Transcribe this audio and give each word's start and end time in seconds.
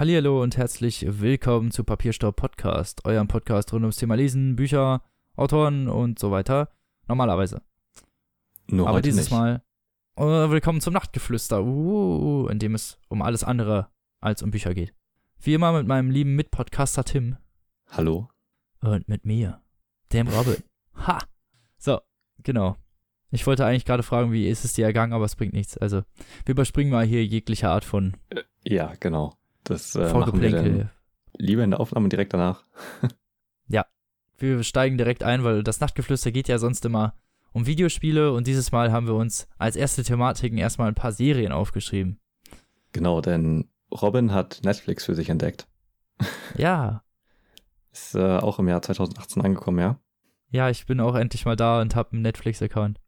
Hallihallo 0.00 0.42
und 0.42 0.56
herzlich 0.56 1.04
willkommen 1.06 1.70
zu 1.72 1.84
Papierstaub 1.84 2.34
Podcast, 2.34 3.04
eurem 3.04 3.28
Podcast 3.28 3.70
rund 3.74 3.82
ums 3.82 3.96
Thema 3.96 4.14
Lesen, 4.14 4.56
Bücher, 4.56 5.02
Autoren 5.36 5.90
und 5.90 6.18
so 6.18 6.30
weiter. 6.30 6.70
Normalerweise. 7.06 7.60
Nur 8.68 8.88
Aber 8.88 9.02
dieses 9.02 9.30
nicht. 9.30 9.30
Mal 9.30 9.62
äh, 10.16 10.22
willkommen 10.22 10.80
zum 10.80 10.94
Nachtgeflüster, 10.94 11.62
uh, 11.62 12.48
in 12.48 12.58
dem 12.58 12.74
es 12.74 12.98
um 13.10 13.20
alles 13.20 13.44
andere 13.44 13.90
als 14.22 14.42
um 14.42 14.50
Bücher 14.50 14.72
geht. 14.72 14.94
Wie 15.38 15.52
immer 15.52 15.70
mit 15.74 15.86
meinem 15.86 16.10
lieben 16.10 16.34
Mitpodcaster 16.34 17.04
Tim 17.04 17.36
Hallo? 17.90 18.30
und 18.80 19.06
mit 19.06 19.26
mir, 19.26 19.60
dem 20.14 20.28
Robin. 20.28 20.56
Ha! 21.06 21.18
So, 21.76 22.00
genau. 22.42 22.78
Ich 23.32 23.46
wollte 23.46 23.66
eigentlich 23.66 23.84
gerade 23.84 24.02
fragen, 24.02 24.32
wie 24.32 24.48
ist 24.48 24.64
es 24.64 24.72
dir 24.72 24.86
ergangen, 24.86 25.12
aber 25.12 25.26
es 25.26 25.36
bringt 25.36 25.52
nichts. 25.52 25.76
Also, 25.76 26.04
wir 26.46 26.52
überspringen 26.52 26.90
mal 26.90 27.04
hier 27.04 27.22
jegliche 27.22 27.68
Art 27.68 27.84
von 27.84 28.16
Ja, 28.64 28.94
genau. 28.98 29.34
Das 29.64 29.94
äh, 29.94 30.08
Vorgeplänkel. 30.08 30.90
lieber 31.36 31.62
in 31.64 31.70
der 31.70 31.80
Aufnahme 31.80 32.08
direkt 32.08 32.32
danach. 32.34 32.64
Wir 34.40 34.62
steigen 34.62 34.96
direkt 34.96 35.22
ein, 35.22 35.44
weil 35.44 35.62
das 35.62 35.80
Nachtgeflüster 35.80 36.32
geht 36.32 36.48
ja 36.48 36.56
sonst 36.56 36.86
immer 36.86 37.14
um 37.52 37.66
Videospiele 37.66 38.32
und 38.32 38.46
dieses 38.46 38.72
Mal 38.72 38.90
haben 38.90 39.06
wir 39.06 39.14
uns 39.14 39.46
als 39.58 39.76
erste 39.76 40.02
Thematiken 40.02 40.56
erstmal 40.56 40.88
ein 40.88 40.94
paar 40.94 41.12
Serien 41.12 41.52
aufgeschrieben. 41.52 42.18
Genau, 42.92 43.20
denn 43.20 43.68
Robin 43.92 44.32
hat 44.32 44.62
Netflix 44.64 45.04
für 45.04 45.14
sich 45.14 45.28
entdeckt. 45.28 45.68
Ja, 46.56 47.02
Ist 47.92 48.14
äh, 48.14 48.38
auch 48.38 48.58
im 48.60 48.68
Jahr 48.68 48.80
2018 48.80 49.42
angekommen, 49.42 49.80
ja? 49.80 49.98
ja, 50.50 50.70
ich 50.70 50.86
bin 50.86 51.00
auch 51.00 51.16
endlich 51.16 51.44
mal 51.44 51.56
da 51.56 51.80
und 51.80 51.94
habe 51.94 52.12
einen 52.12 52.22
Netflix-Account. 52.22 52.98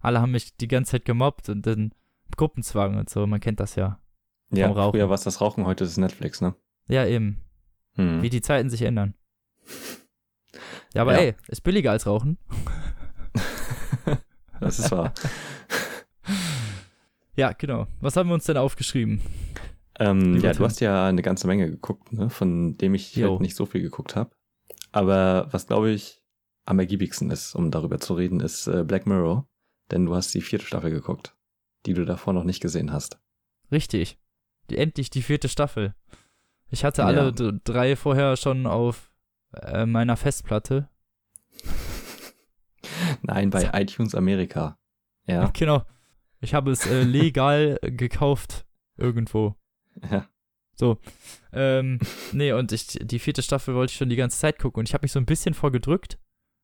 Alle 0.00 0.20
haben 0.20 0.32
mich 0.32 0.56
die 0.56 0.68
ganze 0.68 0.92
Zeit 0.92 1.04
gemobbt 1.06 1.48
und 1.48 1.64
dann 1.64 1.94
Gruppenzwang 2.36 2.98
und 2.98 3.08
so, 3.08 3.26
man 3.26 3.40
kennt 3.40 3.60
das 3.60 3.76
ja. 3.76 3.98
Ja, 4.52 4.68
Rauchen. 4.70 4.92
früher 4.92 5.08
war 5.08 5.14
es 5.14 5.22
das 5.22 5.40
Rauchen, 5.40 5.64
heute 5.66 5.84
ist 5.84 5.90
es 5.90 5.96
Netflix, 5.96 6.40
ne? 6.40 6.54
Ja, 6.88 7.06
eben, 7.06 7.38
Hm. 7.94 8.22
wie 8.22 8.30
die 8.30 8.40
Zeiten 8.42 8.70
sich 8.70 8.82
ändern. 8.82 9.14
Ja, 10.94 11.02
aber 11.02 11.14
Ja. 11.14 11.20
ey, 11.20 11.34
ist 11.48 11.62
billiger 11.62 11.90
als 11.90 12.06
Rauchen. 12.06 12.38
das 14.60 14.78
ist 14.78 14.90
wahr. 14.90 15.12
Ja, 17.34 17.52
genau. 17.52 17.86
Was 18.02 18.16
haben 18.16 18.28
wir 18.28 18.34
uns 18.34 18.44
denn 18.44 18.58
aufgeschrieben? 18.58 19.22
ähm, 19.98 20.38
ja, 20.40 20.52
du 20.52 20.64
hast 20.64 20.80
ja 20.80 21.06
eine 21.06 21.22
ganze 21.22 21.46
Menge 21.46 21.70
geguckt, 21.70 22.12
ne? 22.12 22.28
Von 22.28 22.76
dem 22.76 22.94
ich 22.94 23.16
Jo. 23.16 23.30
halt 23.30 23.40
nicht 23.40 23.56
so 23.56 23.64
viel 23.64 23.80
geguckt 23.80 24.16
habe. 24.16 24.30
Aber 24.92 25.48
was, 25.50 25.66
glaube 25.66 25.90
ich, 25.90 26.22
am 26.66 26.78
ergiebigsten 26.78 27.30
ist, 27.30 27.54
um 27.54 27.70
darüber 27.70 27.98
zu 28.00 28.12
reden, 28.14 28.40
ist 28.40 28.66
äh, 28.66 28.84
Black 28.84 29.06
Mirror. 29.06 29.48
Denn 29.90 30.04
du 30.04 30.14
hast 30.14 30.34
die 30.34 30.42
vierte 30.42 30.66
Staffel 30.66 30.90
geguckt, 30.90 31.34
die 31.86 31.94
du 31.94 32.04
davor 32.04 32.34
noch 32.34 32.44
nicht 32.44 32.60
gesehen 32.60 32.92
hast. 32.92 33.18
Richtig. 33.70 34.18
Endlich 34.70 35.10
die 35.10 35.22
vierte 35.22 35.48
Staffel. 35.48 35.94
Ich 36.70 36.84
hatte 36.84 37.02
Ja. 37.02 37.08
alle 37.08 37.32
d- 37.32 37.52
drei 37.64 37.96
vorher 37.96 38.36
schon 38.36 38.66
auf 38.66 39.10
äh, 39.54 39.84
meiner 39.86 40.16
Festplatte. 40.16 40.88
Nein, 43.22 43.50
bei 43.50 43.70
iTunes 43.74 44.14
Amerika. 44.14 44.78
Ja, 45.26 45.46
Genau. 45.54 45.82
Ich 46.40 46.54
habe 46.54 46.70
es 46.72 46.86
äh, 46.86 47.02
legal 47.04 47.78
gekauft 47.82 48.66
irgendwo. 48.96 49.56
ja. 50.10 50.26
Ähm, 51.52 52.00
nee, 52.32 52.50
und 52.52 52.72
ich, 52.72 52.98
die 53.00 53.20
vierte 53.20 53.42
Staffel 53.42 53.76
wollte 53.76 53.92
ich 53.92 53.96
schon 53.98 54.08
die 54.08 54.16
ganze 54.16 54.36
Zeit 54.40 54.58
gucken 54.58 54.80
und 54.80 54.88
ich 54.88 54.94
habe 54.94 55.04
mich 55.04 55.12
so 55.12 55.20
ein 55.20 55.26
bisschen 55.26 55.54
vorgedrückt, 55.54 56.18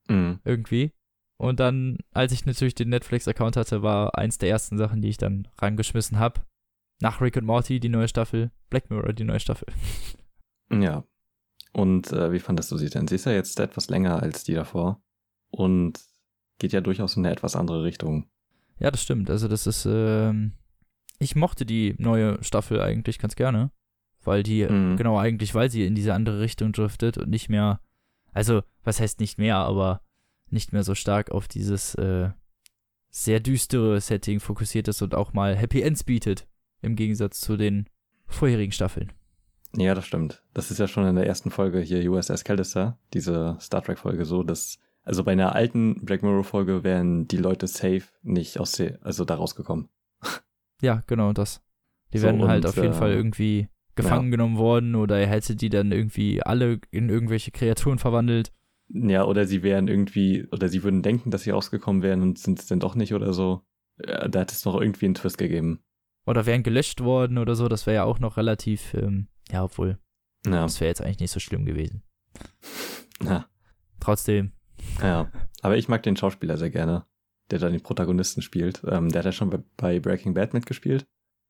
Mhm. 0.09 0.41
irgendwie. 0.45 0.93
Und 1.37 1.61
dann, 1.61 1.99
als 2.11 2.33
ich 2.33 2.45
natürlich 2.45 2.75
den 2.75 2.89
Netflix-Account 2.89 3.57
hatte, 3.57 3.83
war 3.83 4.19
eins 4.19 4.39
der 4.39 4.49
ersten 4.49 4.77
Sachen, 4.77 5.03
die 5.03 5.11
ich 5.11 5.19
dann 5.19 5.47
rangeschmissen 5.59 6.19
habe. 6.19 6.41
Nach 7.01 7.21
Rick 7.21 7.37
und 7.37 7.45
Morty 7.45 7.81
die 7.81 7.89
neue 7.89 8.09
Staffel, 8.09 8.51
Black 8.71 8.91
Mirror 8.91 9.13
die 9.13 9.25
neue 9.25 9.41
Staffel. 9.41 9.69
Ja. 10.71 11.05
Und 11.73 12.13
äh, 12.13 12.33
wie 12.33 12.39
fandest 12.41 12.71
du 12.73 12.77
sie 12.77 12.91
denn? 12.91 13.07
Sie 13.09 13.15
ist 13.15 13.27
ja 13.27 13.33
jetzt 13.33 13.61
etwas 13.61 13.89
länger 13.89 14.23
als 14.23 14.43
die 14.45 14.55
davor 14.55 15.01
und 15.51 16.01
geht 16.59 16.73
ja 16.73 16.81
durchaus 16.81 17.17
in 17.17 17.25
eine 17.25 17.33
etwas 17.33 17.55
andere 17.57 17.85
Richtung. 17.85 18.29
Ja, 18.81 18.91
das 18.91 19.03
stimmt. 19.03 19.31
Also 19.31 19.49
das 19.49 19.67
ist, 19.67 19.87
ähm, 19.89 20.53
ich 21.19 21.37
mochte 21.37 21.65
die 21.67 21.95
neue 21.99 22.43
Staffel 22.43 22.81
eigentlich 22.81 23.19
ganz 23.19 23.37
gerne, 23.37 23.71
weil 24.25 24.43
die, 24.43 24.65
Mhm. 24.67 24.97
genau 24.97 25.19
eigentlich, 25.19 25.55
weil 25.55 25.71
sie 25.71 25.85
in 25.87 25.95
diese 25.95 26.15
andere 26.15 26.41
Richtung 26.41 26.73
driftet 26.73 27.17
und 27.19 27.29
nicht 27.31 27.49
mehr, 27.49 27.81
also 28.33 28.63
was 28.83 29.01
heißt 29.01 29.21
nicht 29.21 29.39
mehr, 29.39 29.57
aber 29.57 30.01
nicht 30.51 30.73
mehr 30.73 30.83
so 30.83 30.95
stark 30.95 31.31
auf 31.31 31.47
dieses 31.49 31.95
äh, 31.97 32.31
sehr 33.11 33.41
düstere 33.41 34.01
Setting 34.01 34.41
fokussiert 34.41 34.89
ist 34.89 35.03
und 35.03 35.15
auch 35.15 35.33
mal 35.33 35.55
Happy 35.57 35.83
Ends 35.83 36.03
bietet, 36.05 36.47
im 36.83 36.97
Gegensatz 36.97 37.41
zu 37.41 37.57
den 37.57 37.89
vorherigen 38.27 38.73
Staffeln. 38.73 39.13
Ja, 39.77 39.95
das 39.95 40.07
stimmt. 40.07 40.43
Das 40.55 40.71
ist 40.71 40.79
ja 40.79 40.89
schon 40.89 41.07
in 41.07 41.17
der 41.17 41.27
ersten 41.27 41.51
Folge 41.51 41.81
hier 41.81 42.11
USS 42.11 42.45
Callister, 42.45 42.99
diese 43.13 43.57
Star 43.61 43.83
Trek 43.83 43.99
Folge 43.99 44.25
so, 44.25 44.43
dass 44.43 44.79
also 45.03 45.25
bei 45.25 45.33
einer 45.33 45.55
alten 45.55 46.05
Black 46.05 46.23
Mirror 46.23 46.45
Folge 46.45 46.85
wären 46.85 47.27
die 47.29 47.39
Leute 47.39 47.67
safe 47.67 48.03
nicht 48.23 48.61
aus 48.61 48.73
der, 48.73 48.99
also 49.03 49.25
da 49.25 49.37
rausgekommen. 49.37 49.89
Ja, 50.81 51.03
genau 51.09 51.33
das. 51.33 51.61
Die 52.13 52.19
So, 52.19 52.27
werden 52.27 52.47
halt 52.47 52.65
auf 52.65 52.77
jeden 52.77 52.93
äh, 52.93 52.95
Fall 52.95 53.13
irgendwie 53.13 53.67
gefangen 53.97 54.31
genommen 54.31 54.59
worden 54.59 54.95
oder 54.95 55.19
er 55.19 55.27
hätte 55.27 55.57
die 55.57 55.71
dann 55.71 55.91
irgendwie 55.91 56.41
alle 56.41 56.79
in 56.93 57.09
irgendwelche 57.09 57.51
Kreaturen 57.51 57.99
verwandelt. 57.99 58.53
Ja, 58.89 59.25
oder 59.25 59.45
sie 59.45 59.65
wären 59.65 59.89
irgendwie, 59.89 60.47
oder 60.53 60.69
sie 60.69 60.85
würden 60.85 61.03
denken, 61.03 61.33
dass 61.33 61.43
sie 61.43 61.51
rausgekommen 61.51 62.03
wären 62.03 62.23
und 62.23 62.39
sind 62.39 62.61
es 62.61 62.67
denn 62.67 62.79
doch 62.79 62.95
nicht 62.95 63.13
oder 63.13 63.33
so. 63.33 63.63
Ja, 64.07 64.29
da 64.29 64.41
hat 64.41 64.53
es 64.53 64.65
noch 64.65 64.81
irgendwie 64.81 65.07
einen 65.07 65.15
Twist 65.15 65.37
gegeben. 65.37 65.81
Oder 66.29 66.45
wären 66.45 66.63
gelöscht 66.63 67.01
worden 67.01 67.39
oder 67.39 67.55
so, 67.55 67.69
das 67.69 67.87
wäre 67.87 67.97
ja 67.97 68.05
auch 68.05 68.19
noch 68.19 68.37
relativ, 68.37 68.93
ähm, 68.93 69.29
ja, 69.51 69.65
obwohl, 69.65 69.99
Ja, 70.45 70.63
das 70.63 70.79
wäre 70.79 70.89
jetzt 70.89 71.01
eigentlich 71.01 71.21
nicht 71.21 71.31
so 71.31 71.41
schlimm 71.41 71.65
gewesen. 71.65 72.03
ja, 73.25 73.47
Trotzdem, 73.99 74.53
ja. 75.03 75.33
Aber 75.63 75.79
ich 75.79 75.89
mag 75.89 76.03
den 76.03 76.17
Schauspieler 76.17 76.59
sehr 76.59 76.71
gerne, 76.71 77.07
der 77.51 77.59
da 77.59 77.71
den 77.71 77.83
Protagonisten 77.83 78.43
spielt. 78.43 78.83
Ähm, 78.87 79.09
der 79.09 79.21
hat 79.21 79.25
ja 79.25 79.33
schon 79.33 79.65
bei, 79.79 79.99
Breaking 80.01 80.35
Bad 80.35 80.53
mitgespielt. 80.53 81.07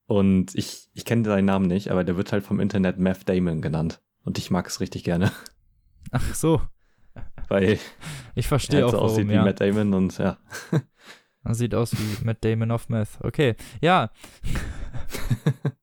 Und 0.06 0.54
ich, 0.54 0.88
ich 0.94 1.04
kenne 1.04 1.24
seinen 1.24 1.44
Namen 1.44 1.66
nicht, 1.66 1.90
aber 1.90 2.04
der 2.04 2.16
wird 2.16 2.32
halt 2.32 2.44
vom 2.44 2.60
Internet 2.60 2.98
Matt 2.98 3.28
Damon 3.28 3.60
genannt. 3.60 4.00
Und 4.22 4.38
ich 4.38 4.50
mag 4.50 4.68
es 4.68 4.80
richtig 4.80 5.02
gerne, 5.02 5.32
ach 6.12 6.34
so, 6.34 6.62
weil 7.48 7.72
ich 7.72 7.80
er 8.36 8.42
verstehe 8.44 8.84
halt 8.84 8.94
auch, 8.94 8.98
so 8.98 8.98
aussieht 8.98 9.26
warum, 9.26 9.30
wie 9.30 9.34
ja. 9.34 9.44
Matt 9.44 9.60
Damon 9.60 9.92
und 9.92 10.16
ja. 10.18 10.38
Er 11.48 11.54
sieht 11.54 11.74
aus 11.74 11.92
wie 11.92 12.18
Matt 12.24 12.44
Damon 12.44 12.70
of 12.70 12.88
Meth. 12.88 13.18
Okay, 13.22 13.56
ja. 13.80 14.10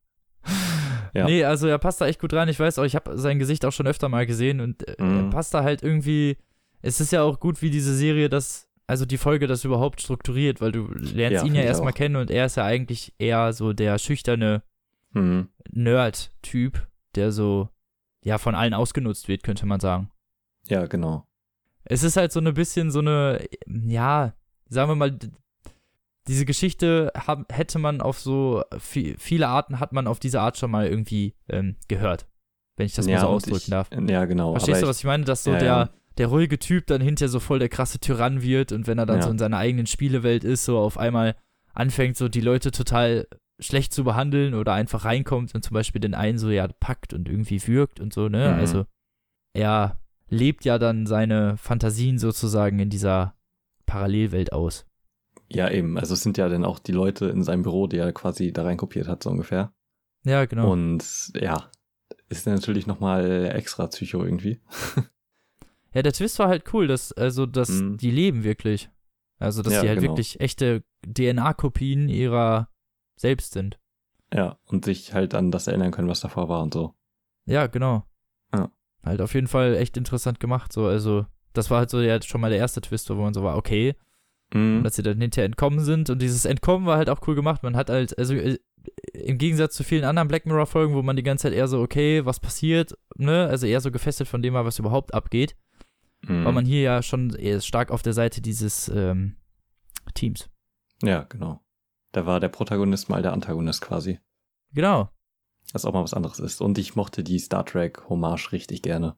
Ja. 1.14 1.26
Nee, 1.28 1.46
also 1.46 1.68
er 1.68 1.78
passt 1.78 2.02
da 2.02 2.08
echt 2.08 2.20
gut 2.20 2.34
rein. 2.34 2.50
Ich 2.50 2.60
weiß 2.60 2.78
auch, 2.78 2.84
ich 2.84 2.94
habe 2.94 3.18
sein 3.18 3.40
Gesicht 3.40 3.64
auch 3.66 3.72
schon 3.72 3.88
öfter 3.88 4.10
mal 4.10 4.26
gesehen 4.26 4.60
und 4.60 4.86
äh, 4.86 4.96
er 4.98 5.06
Mhm. 5.24 5.30
passt 5.30 5.54
da 5.54 5.64
halt 5.64 5.82
irgendwie. 5.82 6.38
Es 6.82 7.00
ist 7.00 7.14
ja 7.14 7.24
auch 7.24 7.40
gut, 7.40 7.62
wie 7.62 7.70
diese 7.70 7.96
Serie 7.96 8.28
das, 8.28 8.68
also 8.86 9.06
die 9.06 9.18
Folge 9.18 9.48
das 9.48 9.64
überhaupt 9.64 10.02
strukturiert, 10.02 10.60
weil 10.60 10.74
du 10.74 10.88
lernst 10.92 11.42
Ja, 11.42 11.46
ihn 11.46 11.56
ja 11.56 11.62
erstmal 11.62 11.94
kennen 11.94 12.18
und 12.18 12.30
er 12.30 12.48
ist 12.48 12.58
ja 12.58 12.66
eigentlich 12.66 13.14
eher 13.18 13.54
so 13.54 13.72
der 13.72 13.98
schüchterne 13.98 14.62
Hm. 15.14 15.48
Nerd-Typ, 15.72 16.86
der 17.16 17.32
so, 17.32 17.70
ja, 18.22 18.38
von 18.38 18.54
allen 18.54 18.74
ausgenutzt 18.74 19.30
wird, 19.30 19.44
könnte 19.44 19.66
man 19.66 19.80
sagen. 19.80 20.12
Ja, 20.68 20.86
genau. 20.86 21.26
Es 21.86 22.04
ist 22.04 22.18
halt 22.18 22.34
so 22.34 22.42
ein 22.42 22.54
bisschen 22.54 22.92
so 22.92 23.00
eine, 23.00 23.40
ja, 23.68 24.34
sagen 24.68 24.92
wir 24.92 24.96
mal, 24.96 25.18
diese 26.28 26.46
Geschichte 26.46 27.12
hab, 27.16 27.52
hätte 27.54 27.80
man 27.80 28.02
auf 28.02 28.20
so 28.20 28.64
vi- 28.72 29.16
viele 29.18 29.48
Arten 29.48 29.80
hat 29.80 29.94
man 29.94 30.08
auf 30.08 30.20
diese 30.20 30.42
Art 30.42 30.58
schon 30.58 30.72
mal 30.72 30.88
irgendwie 30.88 31.36
ähm, 31.50 31.76
gehört, 31.88 32.28
wenn 32.78 32.86
ich 32.88 32.94
das 32.94 33.06
mal 33.06 33.12
ja, 33.14 33.20
so 33.22 33.28
und 33.28 33.34
ausdrücken 33.36 33.58
ich, 33.58 33.70
darf. 33.70 33.90
Ja, 34.08 34.26
genau. 34.26 34.52
Verstehst 34.54 34.82
du, 34.82 34.88
was 34.88 35.00
ich 35.00 35.06
meine? 35.06 35.24
Dass 35.26 35.44
so 35.44 35.52
Ja, 35.52 35.60
der, 35.60 35.68
ja. 35.68 35.90
der 36.18 36.28
ruhige 36.28 36.58
Typ 36.58 36.88
dann 36.88 37.02
hinterher 37.02 37.30
so 37.30 37.40
voll 37.40 37.60
der 37.60 37.70
krasse 37.70 38.00
Tyrann 38.00 38.42
wird 38.42 38.72
und 38.72 38.88
wenn 38.88 38.98
er 38.98 39.06
dann 39.06 39.22
so 39.22 39.30
in 39.30 39.38
seiner 39.38 39.58
eigenen 39.58 39.86
Spielewelt 39.86 40.44
ist, 40.44 40.66
so 40.66 40.80
auf 40.80 40.98
einmal 40.98 41.36
anfängt, 41.74 42.18
so 42.18 42.28
die 42.30 42.42
Leute 42.42 42.72
total 42.72 43.28
schlecht 43.60 43.94
zu 43.94 44.04
behandeln 44.04 44.54
oder 44.54 44.74
einfach 44.74 45.06
reinkommt 45.06 45.56
und 45.56 45.64
zum 45.64 45.74
Beispiel 45.76 46.02
den 46.02 46.14
einen 46.14 46.38
so 46.38 46.50
ja 46.50 46.68
packt 46.68 47.14
und 47.14 47.30
irgendwie 47.30 47.66
würgt 47.68 48.00
und 48.00 48.14
so, 48.14 48.28
ne? 48.30 48.52
Mhm. 48.52 48.60
Also 48.60 48.86
er 49.54 50.02
lebt 50.28 50.66
ja 50.66 50.80
dann 50.80 51.06
seine 51.06 51.56
Fantasien 51.58 52.18
sozusagen 52.18 52.80
in 52.80 52.90
dieser 52.90 53.36
Parallelwelt 53.86 54.52
aus. 54.52 54.86
Ja, 55.56 55.70
eben. 55.72 55.98
Also 55.98 56.14
es 56.16 56.22
sind 56.22 56.38
ja 56.38 56.50
dann 56.50 56.66
auch 56.66 56.80
die 56.80 56.92
Leute 56.92 57.28
in 57.28 57.44
seinem 57.44 57.62
Büro, 57.64 57.88
die 57.88 57.98
er 57.98 58.12
quasi 58.12 58.52
da 58.52 58.64
reinkopiert 58.64 59.08
hat, 59.08 59.24
so 59.24 59.30
ungefähr. 59.30 59.74
Ja, 60.26 60.46
genau. 60.46 60.72
Und 60.72 61.32
ja, 61.34 61.70
ist 62.30 62.46
natürlich 62.46 62.88
nochmal 62.88 63.52
extra 63.56 63.88
Psycho 63.88 64.24
irgendwie. 64.26 64.60
ja, 65.94 66.02
der 66.02 66.12
Twist 66.14 66.40
war 66.40 66.50
halt 66.50 66.74
cool, 66.74 66.88
dass, 66.88 67.14
also, 67.14 67.46
dass 67.46 67.70
Mhm. 67.70 67.98
die 67.98 68.12
leben 68.12 68.44
wirklich. 68.44 68.90
Also, 69.40 69.62
dass 69.62 69.74
Ja, 69.74 69.82
die 69.84 69.88
halt 69.90 70.00
genau. 70.00 70.12
wirklich 70.12 70.40
echte 70.42 70.84
DNA-Kopien 71.08 72.10
ihrer 72.10 72.70
selbst 73.16 73.54
sind. 73.54 73.80
Ja, 74.34 74.58
und 74.66 74.86
sich 74.86 75.14
halt 75.14 75.34
an 75.36 75.52
das 75.52 75.68
erinnern 75.68 75.92
können, 75.92 76.10
was 76.10 76.20
davor 76.20 76.50
war 76.50 76.62
und 76.64 76.74
so. 76.74 76.96
Ja, 77.46 77.68
genau. 77.68 78.04
Ja. 78.54 78.72
Halt 79.04 79.22
auf 79.22 79.34
jeden 79.34 79.48
Fall 79.48 79.76
echt 79.76 79.96
interessant 79.98 80.40
gemacht, 80.40 80.74
so, 80.74 80.86
also, 80.86 81.26
das 81.54 81.70
war 81.72 81.78
halt 81.80 81.90
so 81.90 82.02
ja 82.02 82.22
schon 82.22 82.42
mal 82.42 82.50
der 82.50 82.60
erste 82.60 82.82
Twist, 82.82 83.10
wo 83.10 83.14
man 83.16 83.34
so 83.34 83.44
war, 83.44 83.56
okay, 83.56 83.96
Mhm. 84.54 84.84
dass 84.84 84.96
sie 84.96 85.04
dann 85.04 85.20
hinterher 85.20 85.46
entkommen 85.46 85.80
sind. 85.80 86.10
Und 86.10 86.22
dieses 86.22 86.46
Entkommen 86.46 86.86
war 86.86 86.98
halt 86.98 87.10
auch 87.10 87.22
cool 87.28 87.36
gemacht. 87.36 87.64
Man 87.64 87.76
hat 87.76 87.90
halt, 87.90 88.18
also 88.18 88.34
äh, 88.36 88.60
im 89.14 89.38
Gegensatz 89.38 89.76
zu 89.76 89.84
vielen 89.84 90.04
anderen 90.04 90.28
Black 90.28 90.46
Mirror-Folgen, 90.46 90.94
wo 90.94 91.02
man 91.02 91.16
die 91.16 91.24
ganze 91.24 91.44
Zeit 91.44 91.54
eher 91.54 91.68
so, 91.68 91.82
okay, 91.82 92.26
was 92.26 92.40
passiert, 92.40 92.98
ne? 93.16 93.48
Also 93.48 93.66
eher 93.66 93.82
so 93.82 93.92
gefesselt 93.92 94.30
von 94.30 94.42
dem 94.42 94.54
war, 94.54 94.66
was 94.66 94.80
überhaupt 94.80 95.14
abgeht. 95.14 95.56
Mhm. 96.22 96.46
War 96.46 96.52
man 96.52 96.66
hier 96.66 96.82
ja 96.82 97.02
schon 97.02 97.32
eher 97.32 97.62
stark 97.62 97.92
auf 97.92 98.02
der 98.02 98.14
Seite 98.14 98.42
dieses 98.42 98.90
ähm, 98.90 99.36
Teams. 100.14 100.50
Ja, 101.02 101.24
genau. 101.24 101.62
Da 102.12 102.26
war 102.26 102.40
der 102.40 102.50
Protagonist 102.50 103.10
mal 103.10 103.22
der 103.22 103.34
Antagonist 103.34 103.82
quasi. 103.82 104.20
Genau. 104.74 105.10
Was 105.74 105.86
auch 105.86 105.94
mal 105.94 106.04
was 106.04 106.14
anderes 106.14 106.40
ist. 106.40 106.62
Und 106.62 106.78
ich 106.78 106.96
mochte 106.96 107.24
die 107.24 107.40
Star 107.40 107.66
Trek 107.66 108.08
Hommage 108.08 108.52
richtig 108.52 108.82
gerne. 108.82 109.18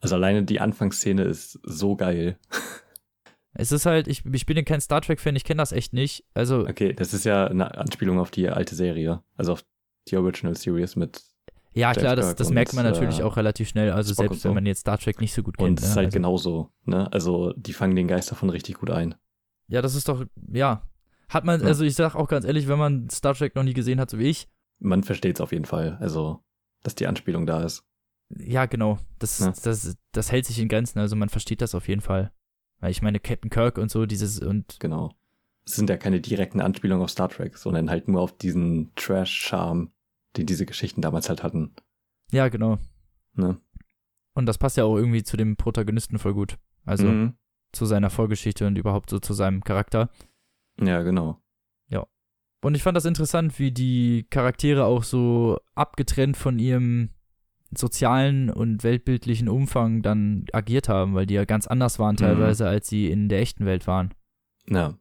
Also 0.00 0.14
alleine 0.14 0.44
die 0.44 0.60
Anfangsszene 0.60 1.22
ist 1.24 1.58
so 1.64 1.96
geil. 1.96 2.38
Es 3.54 3.72
ist 3.72 3.86
halt, 3.86 4.08
ich, 4.08 4.24
ich 4.26 4.46
bin 4.46 4.56
ja 4.56 4.62
kein 4.62 4.80
Star 4.80 5.00
Trek-Fan, 5.00 5.34
ich 5.36 5.44
kenne 5.44 5.58
das 5.62 5.72
echt 5.72 5.92
nicht. 5.92 6.24
Also, 6.34 6.60
Okay, 6.68 6.92
das 6.92 7.14
ist 7.14 7.24
ja 7.24 7.46
eine 7.46 7.76
Anspielung 7.76 8.18
auf 8.20 8.30
die 8.30 8.48
alte 8.48 8.74
Serie. 8.74 9.22
Also 9.36 9.52
auf 9.54 9.64
die 10.08 10.16
Original 10.16 10.54
Series 10.56 10.96
mit. 10.96 11.22
ja, 11.72 11.88
James 11.88 11.98
klar, 11.98 12.16
das, 12.16 12.34
das 12.36 12.48
und, 12.48 12.54
merkt 12.54 12.74
man 12.74 12.84
natürlich 12.84 13.20
äh, 13.20 13.22
auch 13.22 13.36
relativ 13.36 13.68
schnell. 13.68 13.90
Also, 13.90 14.12
Spock 14.12 14.26
selbst 14.28 14.42
so. 14.42 14.48
wenn 14.50 14.54
man 14.56 14.66
jetzt 14.66 14.80
Star 14.80 14.98
Trek 14.98 15.20
nicht 15.20 15.32
so 15.32 15.42
gut 15.42 15.56
kennt. 15.56 15.68
Und 15.70 15.80
es 15.80 15.86
ist 15.86 15.90
ne? 15.92 15.96
halt 15.96 16.06
also, 16.06 16.16
genauso. 16.16 16.70
Ne? 16.84 17.10
Also 17.12 17.52
die 17.56 17.72
fangen 17.72 17.96
den 17.96 18.06
Geist 18.08 18.30
davon 18.30 18.50
richtig 18.50 18.76
gut 18.78 18.90
ein. 18.90 19.14
Ja, 19.68 19.82
das 19.82 19.94
ist 19.94 20.08
doch, 20.08 20.24
ja. 20.52 20.82
Hat 21.28 21.44
man, 21.44 21.60
Ja. 21.60 21.66
also 21.66 21.84
ich 21.84 21.94
sag 21.94 22.14
auch 22.14 22.28
ganz 22.28 22.44
ehrlich, 22.46 22.68
wenn 22.68 22.78
man 22.78 23.10
Star 23.10 23.34
Trek 23.34 23.54
noch 23.54 23.62
nie 23.64 23.74
gesehen 23.74 24.00
hat, 24.00 24.08
so 24.10 24.18
wie 24.18 24.28
ich, 24.28 24.48
Man 24.78 25.02
versteht 25.02 25.36
es 25.36 25.40
auf 25.40 25.52
jeden 25.52 25.64
Fall. 25.66 25.96
Also, 26.00 26.42
dass 26.82 26.94
die 26.94 27.06
Anspielung 27.06 27.44
da 27.46 27.62
ist. 27.64 27.82
ja, 28.30 28.66
genau. 28.66 28.98
Das, 29.18 29.38
Ja. 29.40 29.52
das, 29.62 29.96
das 30.12 30.32
hält 30.32 30.46
sich 30.46 30.58
in 30.60 30.68
Grenzen, 30.68 30.98
also 31.00 31.16
man 31.16 31.28
versteht 31.28 31.60
das 31.60 31.74
auf 31.74 31.88
jeden 31.88 32.00
Fall. 32.02 32.30
Weil 32.80 32.90
ich 32.90 33.02
meine, 33.02 33.20
Captain 33.20 33.50
Kirk 33.50 33.78
und 33.78 33.90
so, 33.90 34.06
dieses 34.06 34.40
und 34.40 34.78
Genau. 34.80 35.14
Es 35.64 35.76
sind 35.76 35.90
ja 35.90 35.96
keine 35.98 36.20
direkten 36.20 36.60
Anspielungen 36.62 37.04
auf 37.04 37.10
Star 37.10 37.28
Trek, 37.28 37.58
sondern 37.58 37.90
halt 37.90 38.08
nur 38.08 38.22
auf 38.22 38.36
diesen 38.38 38.94
Trash-Charme, 38.96 39.90
den 40.36 40.46
diese 40.46 40.64
Geschichten 40.64 41.02
damals 41.02 41.28
halt 41.28 41.42
hatten. 41.42 41.74
ja, 42.30 42.48
genau. 42.48 42.78
Ne? 43.34 43.60
Und 44.34 44.46
das 44.46 44.56
passt 44.58 44.76
ja 44.76 44.84
auch 44.84 44.96
irgendwie 44.96 45.22
zu 45.22 45.36
dem 45.36 45.56
Protagonisten 45.56 46.18
voll 46.18 46.32
gut. 46.34 46.58
Also 46.86 47.06
Mhm. 47.06 47.34
zu 47.72 47.84
seiner 47.86 48.08
Vorgeschichte 48.10 48.66
und 48.66 48.78
überhaupt 48.78 49.10
so 49.10 49.18
zu 49.18 49.34
seinem 49.34 49.62
Charakter. 49.62 50.10
Ja, 50.80 51.02
genau. 51.02 51.40
Und 52.60 52.74
ich 52.74 52.82
fand 52.82 52.96
das 52.96 53.04
interessant, 53.04 53.60
wie 53.60 53.70
die 53.70 54.26
Charaktere 54.30 54.84
auch 54.84 55.04
so 55.04 55.60
abgetrennt 55.76 56.36
von 56.36 56.58
ihrem 56.58 57.10
sozialen 57.76 58.50
und 58.50 58.82
weltbildlichen 58.82 59.48
Umfang 59.48 60.02
dann 60.02 60.46
agiert 60.52 60.88
haben, 60.88 61.14
weil 61.14 61.26
die 61.26 61.34
ja 61.34 61.44
ganz 61.44 61.66
anders 61.66 61.98
waren 61.98 62.14
Mhm. 62.14 62.18
teilweise, 62.18 62.66
als 62.68 62.88
sie 62.88 63.08
in 63.10 63.28
der 63.28 63.40
echten 63.40 63.66
Welt 63.66 63.86
waren. 63.86 64.14
Ja, 64.68 64.98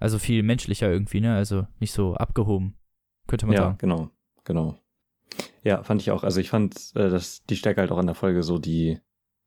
Also 0.00 0.18
viel 0.18 0.42
menschlicher 0.42 0.90
irgendwie, 0.90 1.20
ne? 1.20 1.34
Also 1.34 1.66
nicht 1.80 1.92
so 1.92 2.14
abgehoben, 2.14 2.76
könnte 3.26 3.46
man 3.46 3.54
ja 3.56 3.62
sagen. 3.62 3.78
genau. 3.78 4.10
Genau. 4.44 4.78
Ja, 5.62 5.82
fand 5.82 6.00
ich 6.00 6.10
auch. 6.10 6.22
Also 6.24 6.40
ich 6.40 6.50
fand, 6.50 6.74
äh, 6.94 7.10
dass 7.10 7.44
die 7.44 7.56
Stärke 7.56 7.80
halt 7.82 7.90
auch 7.92 7.98
an 7.98 8.06
der 8.06 8.14
Folge 8.14 8.42
so 8.42 8.58
die, 8.58 8.98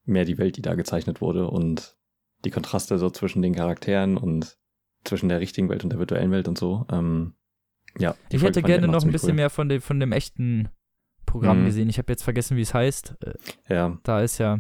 mehr 0.05 0.25
die 0.25 0.37
Welt, 0.37 0.57
die 0.57 0.61
da 0.61 0.75
gezeichnet 0.75 1.21
wurde 1.21 1.47
und 1.49 1.97
die 2.45 2.49
Kontraste 2.51 2.97
so 2.99 3.09
zwischen 3.09 3.41
den 3.41 3.55
Charakteren 3.55 4.17
und 4.17 4.57
zwischen 5.03 5.29
der 5.29 5.39
richtigen 5.39 5.69
Welt 5.69 5.83
und 5.83 5.89
der 5.91 5.99
virtuellen 5.99 6.31
Welt 6.31 6.47
und 6.47 6.57
so. 6.57 6.85
Ähm, 6.91 7.33
ja. 7.97 8.11
Ich 8.29 8.39
Folge 8.41 8.59
hätte 8.59 8.61
gerne 8.63 8.87
noch 8.87 9.03
ein 9.03 9.11
bisschen 9.11 9.29
cool. 9.29 9.35
mehr 9.35 9.49
von 9.49 9.69
dem, 9.69 9.81
von 9.81 9.99
dem 9.99 10.11
echten 10.11 10.69
Programm 11.31 11.61
Mhm. 11.61 11.65
gesehen. 11.65 11.89
Ich 11.89 11.97
habe 11.97 12.11
jetzt 12.11 12.23
vergessen, 12.23 12.57
wie 12.57 12.61
es 12.61 12.73
heißt. 12.73 13.15
Äh, 13.23 13.73
Ja, 13.73 13.97
Da 14.03 14.21
ist 14.21 14.37
ja, 14.37 14.59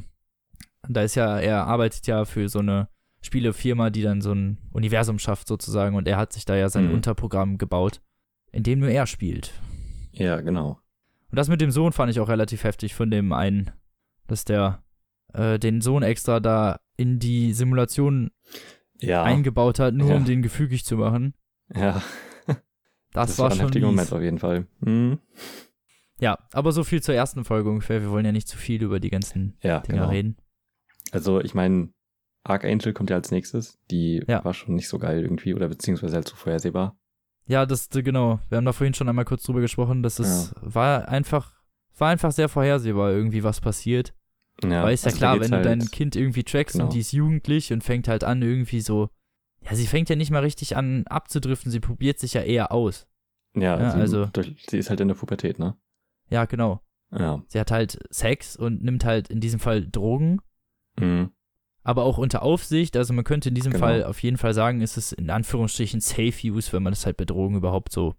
da 0.87 1.01
ist 1.01 1.15
ja, 1.15 1.37
er 1.39 1.65
arbeitet 1.67 2.07
ja 2.07 2.25
für 2.25 2.47
so 2.49 2.59
eine 2.59 2.87
Spielefirma, 3.21 3.89
die 3.91 4.01
dann 4.01 4.21
so 4.21 4.31
ein 4.33 4.57
Universum 4.71 5.19
schafft 5.19 5.47
sozusagen 5.47 5.95
und 5.95 6.07
er 6.07 6.17
hat 6.17 6.33
sich 6.33 6.45
da 6.45 6.55
ja 6.55 6.69
sein 6.69 6.87
Mhm. 6.87 6.93
Unterprogramm 6.95 7.57
gebaut, 7.57 8.01
in 8.51 8.63
dem 8.63 8.79
nur 8.79 8.89
er 8.89 9.05
spielt. 9.05 9.53
ja, 10.13 10.41
genau. 10.41 10.79
Und 11.29 11.37
das 11.37 11.47
mit 11.47 11.61
dem 11.61 11.71
Sohn 11.71 11.93
fand 11.93 12.11
ich 12.11 12.19
auch 12.19 12.27
relativ 12.27 12.63
heftig 12.65 12.93
von 12.95 13.09
dem 13.11 13.31
einen, 13.31 13.71
dass 14.27 14.43
der 14.43 14.83
äh, 15.33 15.59
den 15.59 15.79
Sohn 15.81 16.03
extra 16.03 16.39
da 16.41 16.79
in 16.97 17.19
die 17.19 17.53
Simulation 17.53 18.31
Ja, 18.99 19.23
eingebaut 19.23 19.79
hat, 19.79 19.93
nur 19.93 20.09
Ja. 20.09 20.15
um 20.17 20.25
den 20.25 20.41
gefügig 20.41 20.83
zu 20.85 20.97
machen. 20.97 21.33
ja. 21.73 22.01
Das, 23.13 23.37
war 23.37 23.45
war 23.45 23.51
ein 23.51 23.57
schon 23.57 23.65
heftiger. 23.67 23.87
Moment 23.87 24.11
auf 24.13 24.21
jeden 24.21 24.39
Fall. 24.39 24.67
Mhm. 24.79 25.19
Ja, 26.21 26.37
aber 26.53 26.71
so 26.71 26.83
viel 26.83 27.01
zur 27.01 27.15
ersten 27.15 27.43
Folge 27.43 27.69
ungefähr. 27.69 28.01
Wir 28.01 28.11
wollen 28.11 28.25
ja 28.25 28.31
nicht 28.31 28.47
zu 28.47 28.57
viel 28.57 28.81
über 28.83 28.99
die 28.99 29.09
ganzen 29.09 29.57
Ja, 29.61 29.79
Dinger 29.79 29.97
genau. 30.01 30.09
reden. 30.09 30.37
Also 31.11 31.41
ich 31.41 31.53
meine, 31.53 31.89
Archangel 32.43 32.93
kommt 32.93 33.09
ja 33.09 33.15
als 33.17 33.31
nächstes. 33.31 33.79
Die 33.89 34.23
Ja. 34.27 34.43
war 34.45 34.53
schon 34.53 34.75
nicht 34.75 34.87
so 34.87 34.99
geil 34.99 35.21
irgendwie 35.23 35.53
oder 35.53 35.67
beziehungsweise 35.67 36.15
halt 36.15 36.27
so 36.27 36.35
vorhersehbar. 36.35 36.95
Ja, 37.47 37.65
das, 37.65 37.89
genau. 37.89 38.39
Wir 38.49 38.57
haben 38.57 38.65
da 38.65 38.71
vorhin 38.71 38.93
schon 38.93 39.09
einmal 39.09 39.25
kurz 39.25 39.43
drüber 39.43 39.61
gesprochen, 39.61 40.03
dass 40.03 40.19
es 40.19 40.53
war 40.61 41.09
einfach, 41.09 41.53
war 41.97 42.09
einfach 42.09 42.31
sehr 42.31 42.49
vorhersehbar 42.49 43.11
irgendwie, 43.11 43.43
was 43.43 43.59
passiert. 43.59 44.13
Ja, 44.63 44.83
Weil 44.83 44.93
ist 44.93 45.03
ja 45.05 45.07
also 45.09 45.17
da 45.17 45.19
klar, 45.19 45.39
wenn 45.41 45.49
du 45.49 45.57
halt, 45.57 45.65
dein 45.65 45.79
Kind 45.91 46.15
irgendwie 46.15 46.43
trackst 46.43 46.73
Genau. 46.75 46.85
und 46.85 46.93
die 46.93 46.99
ist 46.99 47.11
jugendlich 47.13 47.73
und 47.73 47.83
fängt 47.83 48.07
halt 48.07 48.23
an 48.23 48.41
irgendwie 48.43 48.81
so, 48.81 49.09
ja, 49.63 49.73
sie 49.75 49.87
fängt 49.87 50.07
ja 50.09 50.15
nicht 50.15 50.29
mal 50.29 50.43
richtig 50.43 50.77
an 50.77 51.05
abzudriften, 51.07 51.71
sie 51.71 51.79
probiert 51.79 52.19
sich 52.19 52.35
ja 52.35 52.41
eher 52.43 52.71
aus. 52.71 53.07
Ja, 53.55 53.79
Ja, 53.79 53.91
sie, 53.91 53.97
also- 53.99 54.25
durch, 54.27 54.55
sie 54.69 54.77
ist 54.77 54.89
halt 54.91 54.99
in 54.99 55.07
der 55.07 55.15
Pubertät, 55.15 55.57
ne? 55.57 55.75
Ja, 56.31 56.45
genau. 56.45 56.79
Ja. 57.11 57.43
Sie 57.47 57.59
hat 57.59 57.69
halt 57.71 57.99
Sex 58.09 58.55
und 58.55 58.83
nimmt 58.83 59.05
halt 59.05 59.27
in 59.29 59.39
diesem 59.41 59.59
Fall 59.59 59.85
Drogen, 59.87 60.39
Mhm. 60.99 61.31
aber 61.83 62.03
auch 62.03 62.17
unter 62.17 62.41
Aufsicht. 62.41 62.95
Also 62.97 63.13
man 63.13 63.23
könnte 63.25 63.49
in 63.49 63.55
diesem 63.55 63.73
Genau. 63.73 63.85
Fall 63.85 64.03
auf 64.05 64.23
jeden 64.23 64.37
Fall 64.37 64.53
sagen, 64.53 64.81
ist 64.81 64.97
es 64.97 65.11
in 65.11 65.29
Anführungsstrichen 65.29 65.99
Safe 65.99 66.33
Use, 66.47 66.71
wenn 66.73 66.83
man 66.83 66.93
das 66.93 67.05
halt 67.05 67.17
bei 67.17 67.25
Drogen 67.25 67.55
überhaupt 67.55 67.91
so 67.91 68.15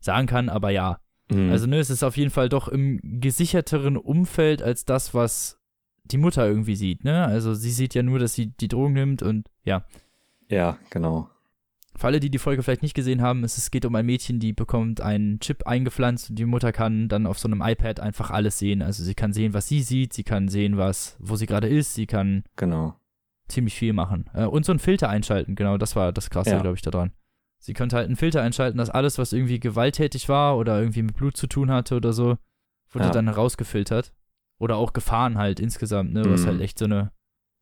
sagen 0.00 0.26
kann. 0.26 0.48
Aber 0.50 0.70
ja, 0.70 1.00
Mhm. 1.30 1.50
Also, 1.52 1.66
ne, 1.66 1.78
es 1.78 1.88
ist 1.88 2.02
auf 2.02 2.18
jeden 2.18 2.30
Fall 2.30 2.50
doch 2.50 2.68
im 2.68 3.00
gesicherteren 3.02 3.96
Umfeld 3.96 4.60
als 4.62 4.84
das, 4.84 5.14
was 5.14 5.58
die 6.04 6.18
Mutter 6.18 6.46
irgendwie 6.46 6.76
sieht, 6.76 7.02
ne? 7.02 7.24
Also, 7.24 7.54
sie 7.54 7.70
sieht 7.70 7.94
ja 7.94 8.02
nur, 8.02 8.18
dass 8.18 8.34
sie 8.34 8.48
die 8.48 8.68
Drogen 8.68 8.92
nimmt 8.92 9.22
und 9.22 9.48
ja. 9.64 9.86
ja, 10.50 10.76
genau. 10.90 11.30
Für 11.96 12.08
alle, 12.08 12.18
die 12.20 12.30
die 12.30 12.38
Folge 12.38 12.62
vielleicht 12.62 12.82
nicht 12.82 12.94
gesehen 12.94 13.22
haben, 13.22 13.44
es, 13.44 13.70
geht 13.70 13.84
um 13.84 13.94
ein 13.94 14.04
Mädchen, 14.06 14.40
die 14.40 14.52
bekommt 14.52 15.00
einen 15.00 15.38
Chip 15.38 15.66
eingepflanzt 15.66 16.30
und 16.30 16.36
die 16.36 16.44
Mutter 16.44 16.72
kann 16.72 17.08
dann 17.08 17.26
auf 17.26 17.38
so 17.38 17.46
einem 17.46 17.62
iPad 17.62 18.00
einfach 18.00 18.30
alles 18.30 18.58
sehen. 18.58 18.82
Also, 18.82 19.04
sie 19.04 19.14
kann 19.14 19.32
sehen, 19.32 19.54
was 19.54 19.68
sie 19.68 19.80
sieht, 19.80 20.12
sie 20.12 20.24
kann 20.24 20.48
sehen, 20.48 20.76
was, 20.76 21.16
wo 21.20 21.36
sie 21.36 21.46
gerade 21.46 21.68
ist, 21.68 21.94
sie 21.94 22.06
kann 22.06 22.42
Genau. 22.56 22.96
ziemlich 23.48 23.74
viel 23.74 23.92
machen. 23.92 24.28
Äh, 24.34 24.46
und 24.46 24.64
so 24.64 24.72
einen 24.72 24.80
Filter 24.80 25.08
einschalten, 25.08 25.54
genau, 25.54 25.78
das 25.78 25.94
war 25.94 26.12
das 26.12 26.30
Krasse, 26.30 26.50
Ja. 26.50 26.60
glaube 26.60 26.74
ich, 26.76 26.82
daran. 26.82 27.12
Sie 27.58 27.74
könnte 27.74 27.96
halt 27.96 28.06
einen 28.06 28.16
Filter 28.16 28.42
einschalten, 28.42 28.76
dass 28.78 28.90
alles, 28.90 29.16
was 29.18 29.32
irgendwie 29.32 29.60
gewalttätig 29.60 30.28
war 30.28 30.56
oder 30.58 30.78
irgendwie 30.80 31.02
mit 31.02 31.14
Blut 31.16 31.36
zu 31.36 31.46
tun 31.46 31.70
hatte 31.70 31.94
oder 31.96 32.12
so, 32.12 32.36
wurde 32.90 33.06
Ja. 33.06 33.10
dann 33.12 33.26
herausgefiltert. 33.28 34.12
Oder 34.58 34.76
auch 34.76 34.92
Gefahren 34.92 35.38
halt 35.38 35.60
insgesamt, 35.60 36.12
ne, 36.12 36.24
was 36.28 36.42
Mhm. 36.42 36.46
halt 36.46 36.60
echt 36.60 36.78
so 36.78 36.84
eine, 36.86 37.12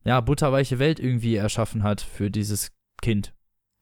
ja, 0.05 0.19
butterweiche 0.21 0.79
Welt 0.79 0.99
irgendwie 0.99 1.35
erschaffen 1.35 1.83
hat 1.83 2.01
für 2.01 2.29
dieses 2.31 2.71
Kind. 3.01 3.33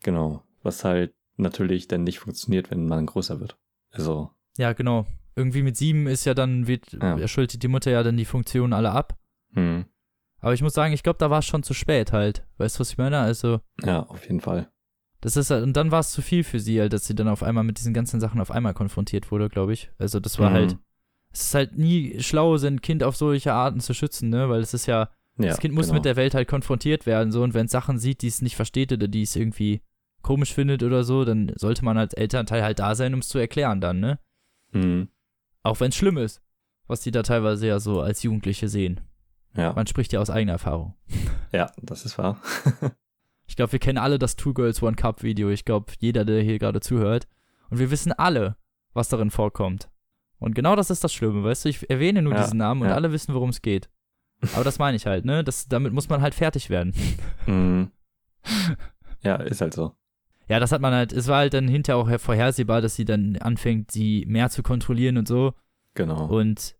Genau. 0.03 0.43
Was 0.63 0.83
halt 0.83 1.13
natürlich 1.37 1.87
dann 1.87 2.03
nicht 2.03 2.19
funktioniert, 2.19 2.71
wenn 2.71 2.87
man 2.87 3.05
größer 3.05 3.39
wird. 3.39 3.57
Also, 3.91 4.29
Ja, 4.57 4.73
genau. 4.73 5.05
Irgendwie 5.35 5.63
mit 5.63 5.77
sieben 5.77 6.07
ist 6.07 6.25
ja 6.25 6.33
dann, 6.33 6.67
wird, 6.67 6.91
Ja. 6.93 7.17
erschuldet 7.17 7.63
die 7.63 7.67
Mutter 7.67 7.89
ja 7.91 8.03
dann 8.03 8.17
die 8.17 8.25
Funktionen 8.25 8.73
alle 8.73 8.91
ab. 8.91 9.17
hm. 9.53 9.85
Aber 10.43 10.55
ich 10.55 10.63
muss 10.63 10.73
sagen, 10.73 10.91
ich 10.91 11.03
glaube, 11.03 11.19
da 11.19 11.29
war 11.29 11.37
es 11.39 11.45
schon 11.45 11.61
zu 11.61 11.75
spät 11.75 12.11
halt. 12.13 12.47
Weißt 12.57 12.75
du, 12.77 12.79
was 12.79 12.89
ich 12.89 12.97
meine? 12.97 13.19
Also, 13.19 13.59
ja, 13.83 14.01
auf 14.07 14.23
jeden 14.23 14.39
Fall. 14.41 14.71
Das 15.21 15.37
ist 15.37 15.51
halt, 15.51 15.63
und 15.63 15.73
dann 15.77 15.91
war 15.91 15.99
es 15.99 16.09
zu 16.11 16.23
viel 16.23 16.43
für 16.43 16.59
sie, 16.59 16.79
halt, 16.81 16.93
dass 16.93 17.05
sie 17.05 17.13
dann 17.13 17.27
auf 17.27 17.43
einmal 17.43 17.63
mit 17.63 17.77
diesen 17.77 17.93
ganzen 17.93 18.19
Sachen 18.19 18.41
auf 18.41 18.49
einmal 18.49 18.73
konfrontiert 18.73 19.29
wurde, 19.31 19.49
glaube 19.49 19.73
ich. 19.73 19.91
Also 19.99 20.19
das 20.19 20.39
war 20.39 20.49
Mhm. 20.49 20.53
halt, 20.53 20.77
es 21.31 21.41
ist 21.41 21.53
halt 21.53 21.77
nie 21.77 22.19
schlau, 22.21 22.57
sein 22.57 22.81
Kind 22.81 23.03
auf 23.03 23.15
solche 23.15 23.53
Arten 23.53 23.81
zu 23.81 23.93
schützen, 23.93 24.29
ne? 24.29 24.49
Weil 24.49 24.61
es 24.61 24.73
ist 24.73 24.87
ja, 24.87 25.09
Ja, 25.37 25.49
das 25.49 25.59
Kind 25.59 25.75
muss 25.75 25.85
genau. 25.87 25.97
mit 25.97 26.05
der 26.05 26.15
Welt 26.15 26.33
halt 26.33 26.47
konfrontiert 26.47 27.05
werden, 27.05 27.31
so, 27.31 27.43
und 27.43 27.53
wenn 27.53 27.67
es 27.67 27.71
Sachen 27.71 27.99
sieht, 27.99 28.23
die 28.23 28.27
es 28.27 28.41
nicht 28.41 28.55
versteht 28.55 28.91
oder 28.91 29.07
die 29.07 29.21
es 29.21 29.35
irgendwie 29.35 29.81
komisch 30.21 30.53
findet 30.53 30.83
oder 30.83 31.03
so, 31.03 31.25
dann 31.25 31.51
sollte 31.55 31.83
man 31.83 31.97
als 31.97 32.13
Elternteil 32.13 32.63
halt 32.63 32.79
da 32.79 32.95
sein, 32.95 33.13
um 33.13 33.19
es 33.19 33.27
zu 33.29 33.37
erklären 33.39 33.81
dann, 33.81 33.99
ne? 33.99 34.19
Mhm. 34.71 35.09
Auch 35.63 35.79
wenn 35.79 35.89
es 35.89 35.95
schlimm 35.95 36.17
ist, 36.17 36.41
was 36.87 37.01
die 37.01 37.11
da 37.11 37.23
teilweise 37.23 37.67
ja 37.67 37.79
so 37.79 38.01
als 38.01 38.23
Jugendliche 38.23 38.67
sehen. 38.67 39.01
Ja. 39.55 39.73
Man 39.73 39.87
spricht 39.87 40.13
ja 40.13 40.19
aus 40.19 40.29
eigener 40.29 40.53
Erfahrung. 40.53 40.95
ja, 41.51 41.71
das 41.81 42.05
ist 42.05 42.17
wahr. 42.17 42.41
Ich 43.47 43.57
glaube, 43.57 43.73
wir 43.73 43.79
kennen 43.79 43.97
alle 43.97 44.17
das 44.17 44.37
Two 44.37 44.53
Girls 44.53 44.81
One 44.81 44.95
Cup 44.95 45.23
Video. 45.23 45.49
Ich 45.49 45.65
glaube, 45.65 45.91
jeder, 45.99 46.23
der 46.23 46.41
hier 46.41 46.57
gerade 46.57 46.79
zuhört. 46.79 47.27
Und 47.69 47.79
wir 47.79 47.91
wissen 47.91 48.13
alle, 48.13 48.55
was 48.93 49.09
darin 49.09 49.29
vorkommt. 49.29 49.89
Und 50.39 50.55
genau 50.55 50.77
das 50.77 50.89
ist 50.89 51.03
das 51.03 51.13
Schlimme, 51.13 51.43
weißt 51.43 51.65
du? 51.65 51.69
Ich 51.69 51.89
erwähne 51.89 52.21
nur 52.21 52.33
Ja, 52.33 52.43
diesen 52.43 52.59
Namen 52.59 52.83
und 52.83 52.87
ja. 52.87 52.95
alle 52.95 53.11
wissen, 53.11 53.33
worum 53.33 53.49
es 53.49 53.61
geht. 53.61 53.89
Aber 54.53 54.63
das 54.63 54.79
meine 54.79 54.95
ich 54.95 55.05
halt, 55.05 55.25
ne? 55.25 55.43
Das, 55.43 55.67
damit 55.67 55.91
muss 55.91 56.07
man 56.07 56.21
halt 56.21 56.33
fertig 56.33 56.69
werden. 56.69 56.93
mhm. 57.45 57.91
Ja, 59.21 59.35
ist 59.35 59.59
halt 59.59 59.73
so. 59.73 59.97
Ja, 60.51 60.59
das 60.59 60.73
hat 60.73 60.81
man 60.81 60.93
halt, 60.93 61.13
es 61.13 61.29
war 61.29 61.37
halt 61.37 61.53
dann 61.53 61.69
hinterher 61.69 61.97
auch 61.97 62.19
vorhersehbar, 62.19 62.81
dass 62.81 62.97
sie 62.97 63.05
dann 63.05 63.37
anfängt, 63.37 63.89
sie 63.89 64.25
mehr 64.27 64.49
zu 64.49 64.63
kontrollieren 64.63 65.17
und 65.17 65.25
so. 65.25 65.53
Genau. 65.93 66.25
Und 66.25 66.75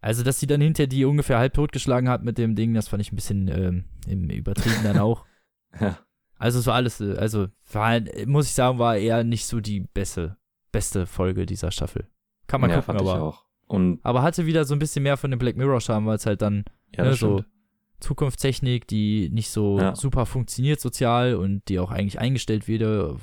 also, 0.00 0.22
dass 0.22 0.38
sie 0.38 0.46
dann 0.46 0.60
hinterher 0.60 0.86
die 0.86 1.04
ungefähr 1.04 1.38
halb 1.38 1.52
totgeschlagen 1.54 2.08
hat 2.08 2.22
mit 2.22 2.38
dem 2.38 2.54
Ding, 2.54 2.72
das 2.72 2.86
fand 2.86 3.00
ich 3.00 3.10
ein 3.10 3.16
bisschen 3.16 3.48
ähm, 3.48 3.86
im 4.06 4.30
Übertrieben 4.30 4.84
dann 4.84 5.00
auch. 5.00 5.24
ja. 5.80 5.98
Also 6.38 6.60
es 6.60 6.68
war 6.68 6.76
alles, 6.76 7.00
äh, 7.00 7.16
also 7.16 7.48
war, 7.72 7.88
halt, 7.88 8.28
muss 8.28 8.46
ich 8.46 8.54
sagen, 8.54 8.78
war 8.78 8.96
eher 8.96 9.24
nicht 9.24 9.46
so 9.46 9.58
die 9.58 9.80
beste, 9.80 10.36
beste 10.70 11.04
Folge 11.04 11.46
dieser 11.46 11.72
Staffel. 11.72 12.06
Kann 12.46 12.60
man 12.60 12.70
ja, 12.70 12.76
gucken, 12.76 12.86
fand 12.94 13.02
ich 13.02 13.08
aber, 13.08 13.22
auch. 13.24 13.44
Und 13.66 13.98
aber 14.04 14.22
hatte 14.22 14.46
wieder 14.46 14.64
so 14.64 14.76
ein 14.76 14.78
bisschen 14.78 15.02
mehr 15.02 15.16
von 15.16 15.32
dem 15.32 15.40
Black 15.40 15.56
Mirror 15.56 15.80
Charme, 15.80 16.06
weil 16.06 16.16
es 16.16 16.26
halt 16.26 16.42
dann 16.42 16.64
ja, 16.94 17.02
ne, 17.02 17.14
so 17.14 17.38
stimmt. 17.38 17.55
Zukunftstechnik, 18.00 18.86
die 18.86 19.28
nicht 19.30 19.50
so 19.50 19.78
Ja. 19.78 19.94
super 19.96 20.26
funktioniert 20.26 20.80
sozial 20.80 21.34
und 21.34 21.68
die 21.68 21.78
auch 21.78 21.90
eigentlich 21.90 22.18
eingestellt 22.18 22.68
wird 22.68 22.82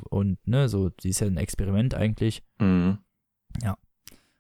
und 0.10 0.38
ne, 0.48 0.68
so, 0.70 0.90
die 0.90 1.10
ist 1.10 1.20
ja 1.20 1.28
ein 1.28 1.38
Experiment 1.38 1.94
eigentlich. 1.96 2.44
Mhm. 2.60 2.98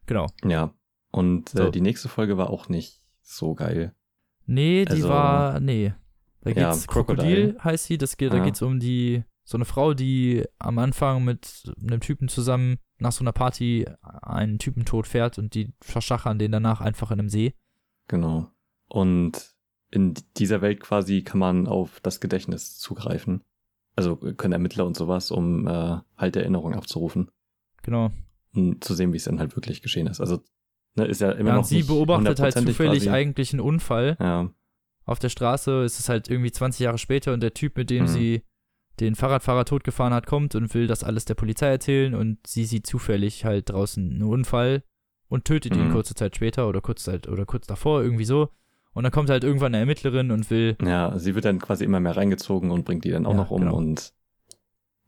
Genau. 0.06 0.28
Ja. 0.44 0.74
Und 1.12 1.50
So. 1.50 1.68
äh, 1.68 1.72
die 1.72 1.80
nächste 1.82 2.10
Folge 2.10 2.38
war 2.38 2.50
auch 2.50 2.68
nicht 2.68 3.02
so 3.22 3.56
geil. 3.56 3.96
Nee, 4.46 4.84
die 4.86 4.92
Also, 4.92 5.08
war, 5.10 5.60
nee. 5.62 5.94
Da 6.42 6.50
ja, 6.52 6.72
geht's, 6.72 6.88
Crocodile. 6.88 7.26
Krokodil 7.54 7.64
heißt 7.64 7.86
sie, 7.86 7.98
das 7.98 8.18
geht, 8.18 8.34
da 8.34 8.38
Ja. 8.38 8.44
geht's 8.44 8.62
um 8.62 8.80
die, 8.82 9.24
so 9.46 9.58
eine 9.58 9.64
Frau, 9.66 9.94
die 9.94 10.44
am 10.60 10.78
Anfang 10.78 11.24
mit 11.24 11.72
einem 11.82 12.02
Typen 12.02 12.28
zusammen 12.28 12.80
nach 12.98 13.14
so 13.14 13.24
einer 13.24 13.32
Party 13.32 13.86
einen 14.02 14.60
Typen 14.60 14.84
tot 14.84 15.08
fährt 15.08 15.38
und 15.38 15.54
die 15.54 15.74
verschachern 15.82 16.38
den 16.38 16.52
danach 16.52 16.82
einfach 16.82 17.12
in 17.12 17.20
einem 17.20 17.30
See. 17.30 17.54
Genau. 18.10 18.50
Und 18.90 19.53
in 19.94 20.14
dieser 20.38 20.62
Welt 20.62 20.80
quasi 20.80 21.22
kann 21.22 21.40
man 21.40 21.68
auf 21.68 22.00
das 22.02 22.20
Gedächtnis 22.20 22.78
zugreifen. 22.80 23.42
Also 23.96 24.16
können 24.16 24.54
Ermittler 24.54 24.86
und 24.88 24.98
sowas, 24.98 25.30
um 25.30 25.68
äh, 25.68 25.98
halt 26.18 26.36
Erinnerungen 26.36 26.76
abzurufen 26.76 27.30
Genau. 27.84 28.12
und 28.56 28.84
zu 28.84 28.96
sehen, 28.96 29.14
wie 29.14 29.18
es 29.18 29.26
dann 29.26 29.40
halt 29.40 29.56
wirklich 29.56 29.82
geschehen 29.84 30.08
ist. 30.08 30.20
Also 30.20 30.42
ne, 30.96 31.06
ist 31.06 31.22
ja 31.22 31.32
immer 31.32 31.50
Ja, 31.50 31.56
noch 31.56 31.62
und 31.64 31.68
sie 31.68 31.84
beobachtet 31.84 32.40
halt 32.40 32.54
zufällig 32.58 33.04
quasi. 33.04 33.10
eigentlich 33.10 33.54
einen 33.54 33.60
Unfall 33.60 34.18
Ja, 34.20 34.50
auf 35.06 35.20
der 35.20 35.30
Straße. 35.30 35.84
Es 35.84 36.00
ist 36.00 36.10
halt 36.10 36.28
irgendwie 36.28 36.52
20 36.52 36.80
Jahre 36.80 36.98
später 36.98 37.34
und 37.34 37.42
der 37.44 37.54
Typ, 37.54 37.78
mit 37.78 37.90
dem 37.92 38.04
Mhm. 38.04 38.08
sie 38.08 38.42
den 39.00 39.14
Fahrradfahrer 39.16 39.66
totgefahren 39.66 40.14
hat, 40.14 40.26
kommt 40.28 40.56
und 40.56 40.74
will 40.74 40.88
das 40.88 41.04
alles 41.04 41.26
der 41.26 41.34
Polizei 41.36 41.68
erzählen 41.68 42.16
und 42.16 42.46
sie 42.48 42.66
sieht 42.66 42.88
zufällig 42.88 43.44
halt 43.46 43.70
draußen 43.70 44.12
einen 44.12 44.24
Unfall 44.24 44.84
und 45.30 45.46
tötet 45.46 45.76
ihn 45.76 45.88
Mhm. 45.88 45.92
kurze 45.92 46.16
Zeit 46.16 46.36
später 46.36 46.68
oder 46.68 46.82
kurz 46.82 47.08
oder 47.08 47.46
kurz 47.46 47.68
davor 47.68 48.02
irgendwie 48.04 48.26
so. 48.26 48.50
Und 48.94 49.04
dann 49.04 49.12
kommt 49.12 49.30
halt 49.30 49.44
irgendwann 49.44 49.74
eine 49.74 49.80
Ermittlerin 49.80 50.32
und 50.32 50.50
will 50.52 50.78
ja, 50.84 51.18
sie 51.18 51.34
wird 51.36 51.46
dann 51.46 51.60
quasi 51.60 51.84
immer 51.84 52.00
mehr 52.00 52.16
reingezogen 52.16 52.70
und 52.72 52.86
bringt 52.86 53.04
die 53.06 53.10
dann 53.12 53.26
auch 53.26 53.32
Ja, 53.32 53.38
noch 53.38 53.52
um 53.52 53.62
genau. 53.62 53.76
und 53.76 54.14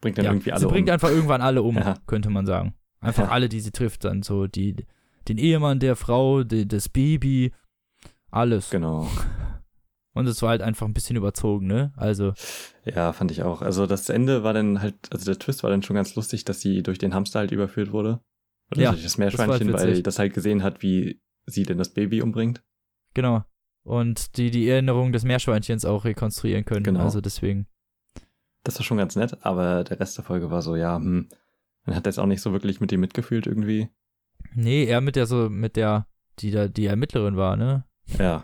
bringt 0.02 0.18
dann 0.18 0.26
ja, 0.26 0.32
irgendwie 0.32 0.52
alle 0.52 0.62
sie 0.62 0.68
bringt 0.68 0.90
um. 0.90 0.94
einfach 0.94 1.10
irgendwann 1.10 1.42
alle 1.42 1.62
um, 1.64 1.76
Ja. 1.78 1.96
könnte 2.08 2.30
man 2.30 2.46
sagen. 2.46 2.74
Einfach 3.00 3.30
alle, 3.30 3.48
die 3.50 3.60
sie 3.60 3.72
trifft, 3.72 4.04
dann 4.06 4.24
so 4.24 4.48
die 4.48 4.76
den 5.28 5.38
Ehemann 5.38 5.80
der 5.80 5.96
Frau, 5.96 6.44
die, 6.44 6.68
das 6.68 6.90
Baby, 6.90 7.52
alles. 8.32 8.70
Genau. 8.70 9.08
Und 10.14 10.28
es 10.28 10.42
war 10.42 10.50
halt 10.50 10.62
einfach 10.62 10.88
ein 10.88 10.94
bisschen 10.94 11.18
überzogen, 11.18 11.68
ne? 11.68 11.92
Also, 11.98 12.34
Ja, 12.86 13.12
fand 13.12 13.32
ich 13.32 13.44
auch. 13.44 13.62
Also 13.62 13.86
das 13.86 14.08
Ende 14.10 14.44
war 14.44 14.54
dann 14.54 14.82
halt, 14.82 14.96
also 15.12 15.26
der 15.26 15.38
Twist 15.38 15.62
war 15.64 15.70
dann 15.72 15.84
schon 15.84 15.96
ganz 15.96 16.16
lustig, 16.16 16.46
dass 16.46 16.62
sie 16.62 16.84
durch 16.84 16.98
den 17.00 17.14
Hamster 17.14 17.40
halt 17.40 17.52
überführt 17.52 17.92
wurde. 17.92 18.22
Oder 18.72 18.82
Ja, 18.82 18.92
durch 18.92 19.04
das 19.04 19.14
das 19.14 19.20
halt 19.20 19.38
Meerschweinchen, 19.38 19.74
weil 19.74 19.90
witzig. 19.90 20.04
das 20.04 20.18
halt 20.20 20.34
gesehen 20.34 20.64
hat, 20.64 20.82
wie 20.82 21.20
sie 21.46 21.64
denn 21.64 21.78
das 21.78 21.90
Baby 21.94 22.22
umbringt. 22.22 22.64
genau. 23.14 23.44
Und 23.86 24.38
die 24.38 24.50
die 24.50 24.68
Erinnerung 24.68 25.12
des 25.14 25.24
Meerschweinchens 25.24 25.86
auch 25.86 26.06
rekonstruieren 26.06 26.66
können. 26.66 26.84
Genau. 26.84 27.04
Also 27.04 27.22
deswegen. 27.22 27.68
Das 28.64 28.80
war 28.80 28.84
schon 28.84 28.98
ganz 28.98 29.16
nett, 29.16 29.38
aber 29.46 29.84
der 29.84 30.00
Rest 30.00 30.18
der 30.18 30.26
Folge 30.26 30.50
war 30.50 30.64
so, 30.64 30.76
ja, 30.76 30.96
hm, 30.96 31.30
man 31.86 31.96
hat 31.96 32.08
jetzt 32.08 32.18
auch 32.18 32.26
nicht 32.26 32.42
so 32.42 32.52
wirklich 32.52 32.82
mit 32.82 32.92
ihm 32.92 33.00
mitgefühlt 33.00 33.46
irgendwie. 33.46 33.90
Nee, 34.56 34.86
er 34.86 35.02
mit 35.02 35.16
der 35.16 35.28
so, 35.28 35.52
mit 35.52 35.76
der, 35.76 36.08
die 36.40 36.50
da 36.50 36.68
die 36.68 36.88
Ermittlerin 36.88 37.38
war, 37.38 37.58
ne? 37.58 37.86
Ja, 38.18 38.44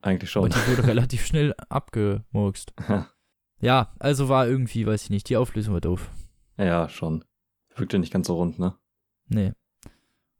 eigentlich 0.00 0.30
schon. 0.30 0.44
Und 0.44 0.54
die 0.54 0.70
wurde 0.70 0.86
relativ 0.88 1.26
schnell 1.26 1.54
abgemurkst. 1.68 2.72
Ja, 3.60 3.92
also 3.98 4.28
war 4.28 4.46
irgendwie, 4.46 4.86
weiß 4.86 5.02
ich 5.02 5.10
nicht, 5.10 5.28
die 5.28 5.36
Auflösung 5.36 5.74
war 5.74 5.80
doof. 5.80 6.12
ja, 6.56 6.88
schon. 6.88 7.24
Wirkte 7.74 7.98
nicht 7.98 8.12
ganz 8.12 8.28
so 8.28 8.36
rund, 8.36 8.60
ne? 8.60 8.76
Nee. 9.26 9.52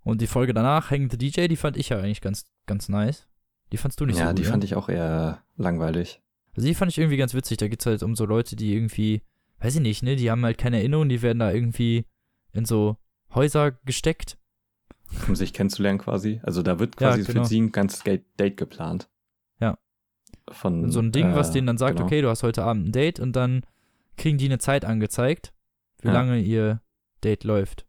Und 0.05 0.21
die 0.21 0.29
Folge 0.29 0.55
danach, 0.55 0.93
Hang 0.93 1.11
the 1.11 1.19
DJ, 1.19 1.49
die 1.49 1.57
fand 1.57 1.77
ich 1.77 1.89
ja 1.89 1.99
eigentlich 1.99 2.21
ganz, 2.21 2.47
ganz 2.67 2.89
nice. 2.89 3.27
Die 3.73 3.77
fandst 3.77 4.01
du 4.01 4.07
nicht 4.07 4.19
ja, 4.19 4.25
so 4.25 4.29
gut, 4.31 4.39
die 4.39 4.43
ne? 4.43 4.49
fand 4.49 4.65
ich 4.65 4.75
auch 4.75 4.89
eher 4.89 5.43
langweilig. 5.57 6.21
Also 6.57 6.67
die 6.67 6.75
fand 6.75 6.91
ich 6.91 6.99
irgendwie 6.99 7.17
ganz 7.17 7.35
witzig. 7.35 7.59
Da 7.59 7.69
geht's 7.69 7.87
halt 7.87 8.03
um 8.03 8.17
so 8.17 8.25
Leute, 8.25 8.57
die 8.57 8.75
irgendwie, 8.75 9.23
weiß 9.61 9.77
ich 9.77 9.81
nicht, 9.83 10.03
ne, 10.03 10.17
die 10.17 10.31
haben 10.31 10.45
halt 10.45 10.59
keine 10.59 10.79
Erinnerung, 10.79 11.09
die 11.09 11.23
werden 11.23 11.39
da 11.39 11.53
irgendwie 11.53 12.07
in 12.53 12.65
so 12.65 12.97
Häuser 13.35 13.73
gesteckt. 13.85 14.39
um 15.29 15.37
sich 15.37 15.53
kennenzulernen 15.53 15.99
quasi. 15.99 16.41
Also 16.43 16.63
da 16.63 16.79
wird 16.79 17.01
Ja, 17.01 17.09
quasi 17.11 17.25
genau. 17.25 17.43
für 17.43 17.49
sie 17.49 17.61
ein 17.61 17.73
ganzes 17.73 18.03
Date 18.03 18.57
geplant. 18.57 19.09
Ja. 19.61 19.79
Von, 20.51 20.91
so 20.91 21.01
ein 21.01 21.13
Ding, 21.13 21.35
was 21.35 21.51
äh, 21.51 21.53
denen 21.55 21.67
dann 21.67 21.79
sagt, 21.79 21.97
genau. 21.97 22.07
okay, 22.07 22.23
du 22.23 22.29
hast 22.29 22.43
heute 22.43 22.65
Abend 22.65 22.89
ein 22.89 22.93
Date 22.93 23.21
und 23.21 23.35
dann 23.37 23.63
kriegen 24.17 24.39
die 24.39 24.47
eine 24.47 24.59
Zeit 24.59 24.85
angezeigt, 24.85 25.53
wie 26.01 26.09
Ja. 26.09 26.15
lange 26.15 26.39
ihr 26.41 26.81
Date 27.23 27.45
läuft. 27.45 27.87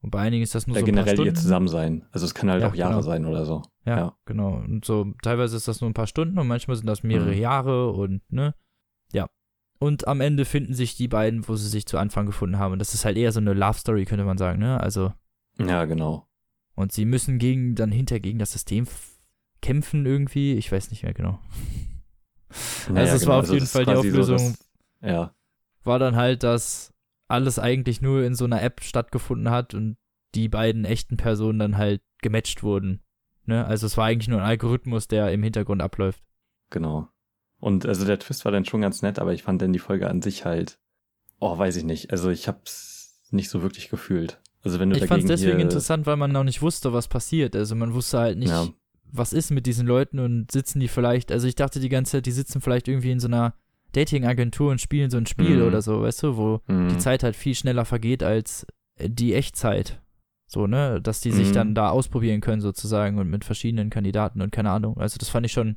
Und 0.00 0.10
bei 0.10 0.20
einigen 0.20 0.42
ist 0.42 0.54
das 0.54 0.66
nur 0.66 0.76
Ja, 0.76 0.80
so 0.80 0.86
ein 0.86 0.94
paar 0.94 1.04
generell 1.04 1.18
ihr 1.18 1.30
Stunden. 1.30 1.40
Zusammensein. 1.40 2.06
Also 2.12 2.26
es 2.26 2.34
kann 2.34 2.50
halt 2.50 2.62
Ja, 2.62 2.68
auch 2.68 2.74
Jahre 2.74 2.92
genau. 2.94 3.02
sein 3.02 3.24
oder 3.26 3.44
so. 3.46 3.62
Ja, 3.84 3.96
ja. 3.96 4.16
genau. 4.26 4.54
Und 4.56 4.84
so 4.84 5.12
teilweise 5.22 5.56
ist 5.56 5.66
das 5.68 5.80
nur 5.80 5.90
ein 5.90 5.94
paar 5.94 6.06
Stunden 6.06 6.38
und 6.38 6.46
manchmal 6.46 6.76
sind 6.76 6.86
das 6.86 7.02
mehrere 7.02 7.32
Mhm. 7.34 7.38
Jahre 7.40 7.90
und 7.92 8.22
ne, 8.32 8.54
ja. 9.12 9.28
Und 9.78 10.06
am 10.06 10.20
Ende 10.20 10.44
finden 10.44 10.74
sich 10.74 10.96
die 10.96 11.08
beiden, 11.08 11.48
wo 11.48 11.56
sie 11.56 11.68
sich 11.68 11.86
zu 11.86 11.98
Anfang 11.98 12.26
gefunden 12.26 12.58
haben. 12.58 12.72
Und 12.72 12.78
das 12.78 12.94
ist 12.94 13.04
halt 13.04 13.16
eher 13.16 13.32
so 13.32 13.40
eine 13.40 13.52
Love 13.52 13.78
Story, 13.78 14.04
könnte 14.04 14.24
man 14.24 14.38
sagen, 14.38 14.60
ne? 14.60 14.80
Also 14.80 15.12
Ja, 15.58 15.84
genau. 15.86 16.28
Und 16.74 16.92
sie 16.92 17.04
müssen 17.04 17.38
gegen, 17.38 17.74
dann 17.74 17.90
hinter 17.90 18.20
gegen 18.20 18.38
das 18.38 18.52
System 18.52 18.86
kämpfen 19.60 20.06
irgendwie. 20.06 20.52
Ich 20.54 20.70
weiß 20.70 20.90
nicht 20.90 21.02
mehr 21.02 21.12
genau. 21.14 21.40
Ja, 22.88 22.94
Also 22.94 23.14
es 23.16 23.20
genau. 23.22 23.32
war 23.32 23.38
auf 23.40 23.46
jeden 23.48 23.58
das 23.60 23.64
ist 23.68 23.72
Fall 23.72 23.84
die 23.86 23.92
quasi 23.92 24.10
so, 24.10 24.20
Auflösung. 24.22 24.56
dass- 25.00 25.10
ja, 25.10 25.34
War 25.84 25.98
dann 25.98 26.14
halt, 26.16 26.42
dass 26.44 26.92
alles 27.28 27.58
eigentlich 27.58 28.00
nur 28.02 28.22
in 28.24 28.34
so 28.36 28.44
einer 28.44 28.62
App 28.62 28.82
stattgefunden 28.84 29.50
hat 29.50 29.74
und 29.74 29.96
die 30.34 30.48
beiden 30.48 30.84
echten 30.84 31.16
Personen 31.16 31.58
dann 31.58 31.76
halt 31.76 32.02
gematcht 32.20 32.62
wurden. 32.62 33.00
Ne? 33.44 33.64
Also 33.66 33.86
es 33.86 33.96
war 33.96 34.06
eigentlich 34.06 34.28
nur 34.28 34.40
ein 34.40 34.46
Algorithmus, 34.46 35.08
der 35.08 35.32
im 35.32 35.42
Hintergrund 35.42 35.82
abläuft. 35.82 36.22
genau. 36.70 37.08
Und 37.58 37.86
also 37.86 38.04
der 38.04 38.18
Twist 38.18 38.44
war 38.44 38.50
dann 38.50 38.64
schon 38.64 38.80
ganz 38.80 39.02
nett, 39.02 39.20
aber 39.20 39.32
ich 39.34 39.44
fand 39.44 39.62
dann 39.62 39.72
die 39.72 39.78
Folge 39.78 40.10
an 40.10 40.20
sich 40.20 40.44
halt, 40.44 40.80
oh, 41.38 41.56
weiß 41.56 41.76
ich 41.76 41.84
nicht. 41.84 42.10
Also 42.10 42.28
ich 42.30 42.48
hab's 42.48 43.20
nicht 43.30 43.50
so 43.50 43.62
wirklich 43.62 43.88
gefühlt. 43.88 44.40
Also 44.64 44.80
wenn 44.80 44.90
du 44.90 44.96
Ich 44.96 45.06
fand 45.06 45.22
es 45.22 45.28
deswegen 45.28 45.60
interessant, 45.60 46.04
weil 46.06 46.16
man 46.16 46.32
noch 46.32 46.42
nicht 46.42 46.60
wusste, 46.60 46.92
was 46.92 47.06
passiert. 47.06 47.54
Also 47.54 47.76
man 47.76 47.94
wusste 47.94 48.18
halt 48.18 48.36
nicht, 48.38 48.48
Ja. 48.50 48.66
was 49.12 49.32
ist 49.32 49.52
mit 49.52 49.66
diesen 49.66 49.86
Leuten 49.86 50.18
und 50.18 50.50
sitzen 50.50 50.80
die 50.80 50.88
vielleicht, 50.88 51.30
also 51.30 51.46
ich 51.46 51.54
dachte 51.54 51.78
die 51.78 51.88
ganze 51.88 52.12
Zeit, 52.12 52.26
die 52.26 52.32
sitzen 52.32 52.60
vielleicht 52.60 52.88
irgendwie 52.88 53.12
in 53.12 53.20
so 53.20 53.28
einer 53.28 53.54
Dating-Agentur 53.92 54.72
und 54.72 54.80
spielen 54.80 55.10
so 55.10 55.18
ein 55.18 55.26
Spiel 55.26 55.58
Mhm. 55.60 55.66
oder 55.68 55.82
so, 55.82 56.02
weißt 56.02 56.24
du, 56.24 56.36
wo 56.36 56.60
Mhm. 56.66 56.88
die 56.88 56.98
Zeit 56.98 57.22
halt 57.22 57.36
viel 57.36 57.54
schneller 57.54 57.84
vergeht 57.84 58.24
als 58.24 58.66
die 59.00 59.34
Echtzeit. 59.34 60.01
So, 60.52 60.66
ne? 60.66 61.00
Dass 61.00 61.20
die 61.22 61.30
sich 61.32 61.48
Mhm. 61.48 61.52
dann 61.54 61.74
da 61.74 61.88
ausprobieren 61.88 62.42
können, 62.42 62.60
sozusagen, 62.60 63.18
und 63.18 63.30
mit 63.30 63.42
verschiedenen 63.44 63.88
Kandidaten 63.88 64.42
und 64.42 64.50
keine 64.52 64.70
Ahnung. 64.70 64.98
Also, 64.98 65.16
das 65.18 65.30
fand 65.30 65.46
ich 65.46 65.52
schon. 65.52 65.76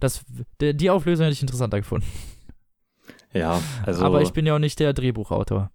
Das, 0.00 0.24
die 0.62 0.88
Auflösung 0.90 1.24
hätte 1.24 1.34
ich 1.34 1.42
interessanter 1.42 1.78
gefunden. 1.78 2.06
Ja, 3.34 3.60
also. 3.84 4.04
Aber 4.04 4.22
ich 4.22 4.32
bin 4.32 4.46
ja 4.46 4.54
auch 4.54 4.58
nicht 4.60 4.78
der 4.80 4.94
Drehbuchautor. 4.94 5.70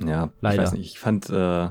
Ja, 0.00 0.30
Leider. 0.40 0.62
ich 0.62 0.68
weiß 0.68 0.72
nicht. 0.78 0.86
Ich 0.92 0.98
fand, 1.00 1.28
äh, 1.30 1.70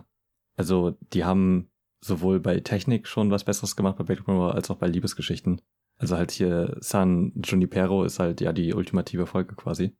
also 0.57 0.97
die 1.13 1.23
haben 1.23 1.69
sowohl 2.01 2.39
bei 2.39 2.59
Technik 2.59 3.07
schon 3.07 3.31
was 3.31 3.43
Besseres 3.45 3.75
gemacht 3.75 3.97
bei 3.97 4.03
Black 4.03 4.27
Mirror 4.27 4.53
als 4.55 4.69
auch 4.69 4.77
bei 4.77 4.87
Liebesgeschichten. 4.87 5.61
Also 5.97 6.17
halt 6.17 6.31
hier 6.31 6.75
San 6.81 7.31
Junipero 7.43 8.03
ist 8.03 8.19
halt 8.19 8.41
ja 8.41 8.51
die 8.53 8.73
ultimative 8.73 9.27
Folge 9.27 9.55
quasi. 9.55 9.95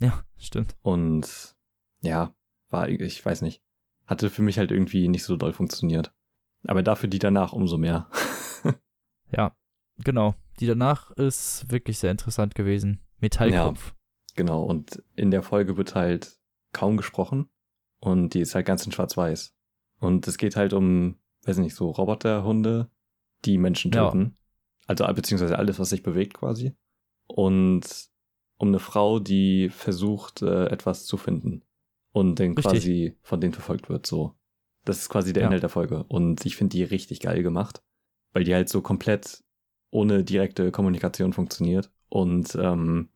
Ja, 0.00 0.24
stimmt. 0.38 0.74
Und 0.82 1.54
ja, 2.00 2.34
war, 2.70 2.88
ich 2.88 3.24
weiß 3.24 3.42
nicht. 3.42 3.62
Hatte 4.06 4.30
für 4.30 4.42
mich 4.42 4.58
halt 4.58 4.70
irgendwie 4.70 5.08
nicht 5.08 5.24
so 5.24 5.36
doll 5.36 5.52
funktioniert. 5.52 6.12
Aber 6.66 6.82
dafür 6.82 7.08
die 7.08 7.18
danach 7.18 7.52
umso 7.52 7.78
mehr. 7.78 8.08
Ja, 9.34 9.56
genau. 10.04 10.34
Die 10.60 10.66
danach 10.66 11.10
ist 11.12 11.70
wirklich 11.70 11.98
sehr 11.98 12.10
interessant 12.10 12.54
gewesen. 12.54 13.00
Metallkopf. 13.18 13.94
Genau, 14.36 14.62
und 14.62 15.02
in 15.16 15.30
der 15.30 15.42
Folge 15.42 15.76
wird 15.78 15.94
halt 15.94 16.38
kaum 16.72 16.98
gesprochen 16.98 17.48
und 17.98 18.34
die 18.34 18.40
ist 18.40 18.54
halt 18.54 18.66
ganz 18.66 18.84
in 18.84 18.92
schwarz-weiß. 18.92 19.54
Und 20.00 20.28
es 20.28 20.36
geht 20.36 20.56
halt 20.56 20.74
um, 20.74 21.16
weiß 21.44 21.58
nicht, 21.58 21.74
so 21.74 21.90
Roboterhunde, 21.90 22.90
die 23.46 23.56
Menschen 23.56 23.90
Ja. 23.92 24.04
töten. 24.10 24.36
Also 24.86 25.06
beziehungsweise 25.14 25.58
alles, 25.58 25.78
was 25.78 25.88
sich 25.90 26.02
bewegt 26.02 26.34
quasi. 26.34 26.74
Und 27.26 28.10
um 28.58 28.68
eine 28.68 28.80
Frau, 28.80 29.18
die 29.18 29.70
versucht, 29.70 30.42
äh, 30.42 30.66
etwas 30.66 31.06
zu 31.06 31.16
finden. 31.16 31.62
Und 32.12 32.38
dann 32.38 32.48
Richtig. 32.48 32.64
quasi 32.64 33.16
von 33.22 33.40
denen 33.40 33.52
verfolgt 33.54 33.88
wird, 33.88 34.06
so. 34.06 34.34
Das 34.84 34.98
ist 34.98 35.08
quasi 35.08 35.32
der 35.32 35.42
Ja. 35.42 35.46
Inhalt 35.48 35.62
der 35.62 35.70
Folge. 35.70 36.04
Und 36.04 36.44
ich 36.44 36.56
finde 36.56 36.76
die 36.76 36.84
richtig 36.84 37.20
geil 37.20 37.42
gemacht. 37.42 37.82
Weil 38.32 38.44
die 38.44 38.54
halt 38.54 38.68
so 38.68 38.80
komplett 38.82 39.42
ohne 39.90 40.24
direkte 40.24 40.70
Kommunikation 40.72 41.32
funktioniert. 41.32 41.90
Und 42.08 42.54
ähm, 42.56 43.10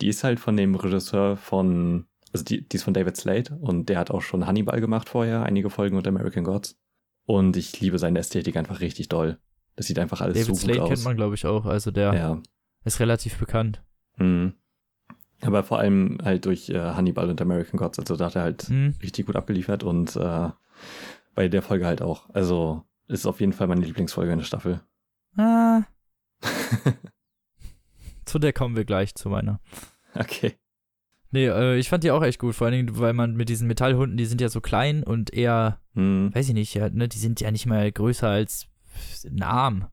die 0.00 0.08
ist 0.08 0.24
halt 0.24 0.40
von 0.40 0.56
dem 0.56 0.74
Regisseur 0.74 1.36
von, 1.36 2.06
also 2.32 2.44
die, 2.44 2.66
die 2.66 2.76
ist 2.76 2.82
von 2.82 2.94
David 2.94 3.16
Slade 3.16 3.56
und 3.60 3.88
der 3.88 3.98
hat 3.98 4.10
auch 4.10 4.22
schon 4.22 4.46
Hannibal 4.46 4.80
gemacht 4.80 5.08
vorher, 5.08 5.44
einige 5.44 5.70
Folgen 5.70 5.96
und 5.96 6.06
American 6.06 6.44
Gods. 6.44 6.76
Und 7.26 7.56
ich 7.56 7.80
liebe 7.80 7.98
seine 7.98 8.18
Ästhetik 8.18 8.56
einfach 8.56 8.80
richtig 8.80 9.08
doll. 9.08 9.38
Das 9.76 9.86
sieht 9.86 9.98
einfach 9.98 10.20
alles 10.20 10.34
David 10.34 10.46
so 10.46 10.52
gut 10.52 10.60
Slade 10.60 10.82
aus. 10.82 10.88
kennt 10.90 11.04
man, 11.04 11.16
glaube 11.16 11.34
ich, 11.34 11.46
auch. 11.46 11.64
Also 11.64 11.90
der 11.90 12.14
ja. 12.14 12.42
ist 12.84 13.00
relativ 13.00 13.38
bekannt. 13.38 13.82
Mhm. 14.16 14.54
Aber 15.44 15.62
vor 15.62 15.78
allem 15.78 16.18
halt 16.24 16.46
durch 16.46 16.70
äh, 16.70 16.78
Hannibal 16.78 17.28
und 17.30 17.40
American 17.40 17.78
Gods. 17.78 17.98
Also 17.98 18.16
da 18.16 18.26
hat 18.26 18.36
er 18.36 18.42
halt 18.42 18.62
Hm. 18.64 18.94
richtig 19.02 19.26
gut 19.26 19.36
abgeliefert 19.36 19.82
und 19.84 20.16
äh, 20.16 20.48
bei 21.34 21.48
der 21.48 21.62
Folge 21.62 21.86
halt 21.86 22.00
auch. 22.02 22.30
Also 22.30 22.82
ist 23.08 23.26
auf 23.26 23.40
jeden 23.40 23.52
Fall 23.52 23.66
meine 23.66 23.82
Lieblingsfolge 23.84 24.32
in 24.32 24.38
der 24.38 24.46
Staffel. 24.46 24.80
Ah, 25.36 25.82
zu 28.24 28.38
der 28.38 28.52
kommen 28.52 28.76
wir 28.76 28.84
gleich, 28.84 29.14
zu 29.14 29.28
meiner. 29.28 29.60
okay. 30.14 30.54
Nee, 31.30 31.46
äh, 31.48 31.76
ich 31.78 31.88
fand 31.88 32.04
die 32.04 32.10
auch 32.12 32.22
echt 32.22 32.38
gut, 32.38 32.54
vor 32.54 32.66
allen 32.68 32.86
Dingen, 32.86 32.98
weil 32.98 33.12
man 33.12 33.34
mit 33.34 33.48
diesen 33.48 33.66
Metallhunden, 33.66 34.16
die 34.16 34.24
sind 34.26 34.40
ja 34.40 34.48
so 34.48 34.60
klein 34.60 35.02
und 35.02 35.32
eher, 35.32 35.80
Hm. 35.94 36.30
weiß 36.34 36.48
ich 36.48 36.54
nicht, 36.54 36.74
ja, 36.74 36.88
ne, 36.88 37.08
die 37.08 37.18
sind 37.18 37.40
ja 37.40 37.50
nicht 37.50 37.66
mal 37.66 37.90
größer 37.90 38.28
als 38.28 38.68
ein 39.26 39.42
Arm. 39.42 39.86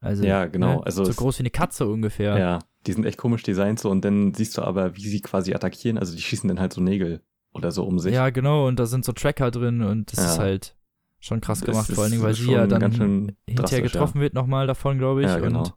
Also, 0.00 0.24
Ja, 0.24 0.46
genau, 0.46 0.76
Ne, 0.80 0.86
also 0.86 1.04
so 1.04 1.10
es- 1.10 1.16
groß 1.16 1.38
wie 1.38 1.42
eine 1.42 1.50
Katze 1.50 1.86
ungefähr. 1.88 2.38
Ja, 2.38 2.58
die 2.86 2.92
sind 2.92 3.04
echt 3.06 3.18
komisch 3.18 3.42
designt 3.42 3.80
so 3.80 3.90
und 3.90 4.04
dann 4.04 4.34
siehst 4.34 4.56
du 4.58 4.62
aber, 4.62 4.96
wie 4.96 5.08
sie 5.08 5.20
quasi 5.20 5.54
attackieren. 5.54 5.98
Also 5.98 6.14
die 6.14 6.22
schießen 6.22 6.48
dann 6.48 6.60
halt 6.60 6.72
so 6.72 6.80
Nägel 6.80 7.22
oder 7.52 7.72
so 7.72 7.84
um 7.84 7.98
sich. 7.98 8.14
Ja, 8.14 8.30
genau, 8.30 8.68
und 8.68 8.78
da 8.78 8.86
sind 8.86 9.04
so 9.04 9.12
Tracker 9.12 9.50
drin 9.50 9.82
und 9.82 10.12
das 10.12 10.18
Ja. 10.24 10.32
ist 10.32 10.38
halt 10.38 10.76
schon 11.18 11.40
krass 11.40 11.62
gemacht, 11.62 11.90
vor 11.90 12.04
allen 12.04 12.12
Dingen, 12.12 12.22
weil 12.22 12.34
sie 12.34 12.52
ja 12.52 12.66
dann 12.66 12.92
hinterher 13.48 13.80
getroffen 13.82 14.20
wird 14.20 14.34
nochmal 14.34 14.66
davon, 14.66 14.98
glaube 14.98 15.22
ich, 15.22 15.28
Ja, 15.28 15.38
genau. 15.38 15.60
und 15.60 15.74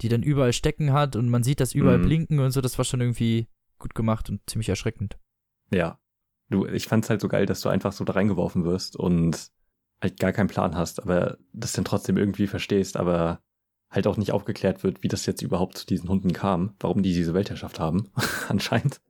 die 0.00 0.08
dann 0.08 0.22
überall 0.22 0.52
stecken 0.52 0.92
hat 0.92 1.16
und 1.16 1.28
man 1.28 1.42
sieht 1.42 1.58
das 1.60 1.74
überall 1.74 1.98
Mhm. 1.98 2.02
blinken 2.02 2.38
und 2.38 2.52
so, 2.52 2.60
das 2.60 2.78
war 2.78 2.84
schon 2.84 3.00
irgendwie 3.00 3.48
gut 3.78 3.94
gemacht 3.94 4.30
und 4.30 4.40
ziemlich 4.48 4.68
erschreckend. 4.68 5.18
Ja. 5.72 5.98
Du, 6.48 6.64
ich 6.66 6.86
fand's 6.86 7.10
halt 7.10 7.20
so 7.20 7.26
geil, 7.28 7.44
dass 7.44 7.60
du 7.60 7.68
einfach 7.68 7.92
so 7.92 8.04
da 8.04 8.12
reingeworfen 8.12 8.64
wirst 8.64 8.94
und 8.96 9.50
halt 10.00 10.20
gar 10.20 10.32
keinen 10.32 10.46
Plan 10.48 10.76
hast, 10.76 11.02
aber 11.02 11.38
das 11.52 11.72
dann 11.72 11.84
trotzdem 11.84 12.16
irgendwie 12.16 12.46
verstehst, 12.46 12.96
aber 12.96 13.40
halt 13.96 14.06
auch 14.06 14.16
nicht 14.16 14.30
aufgeklärt 14.32 14.84
wird, 14.84 15.02
wie 15.02 15.08
das 15.08 15.26
jetzt 15.26 15.42
überhaupt 15.42 15.76
zu 15.78 15.86
diesen 15.86 16.08
Hunden 16.08 16.32
kam, 16.32 16.74
warum 16.80 17.02
die 17.02 17.12
diese 17.12 17.34
Weltherrschaft 17.34 17.80
haben, 17.80 18.10
anscheinend. 18.48 19.00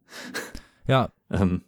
Ja, 0.87 1.13
Ähm, 1.31 1.65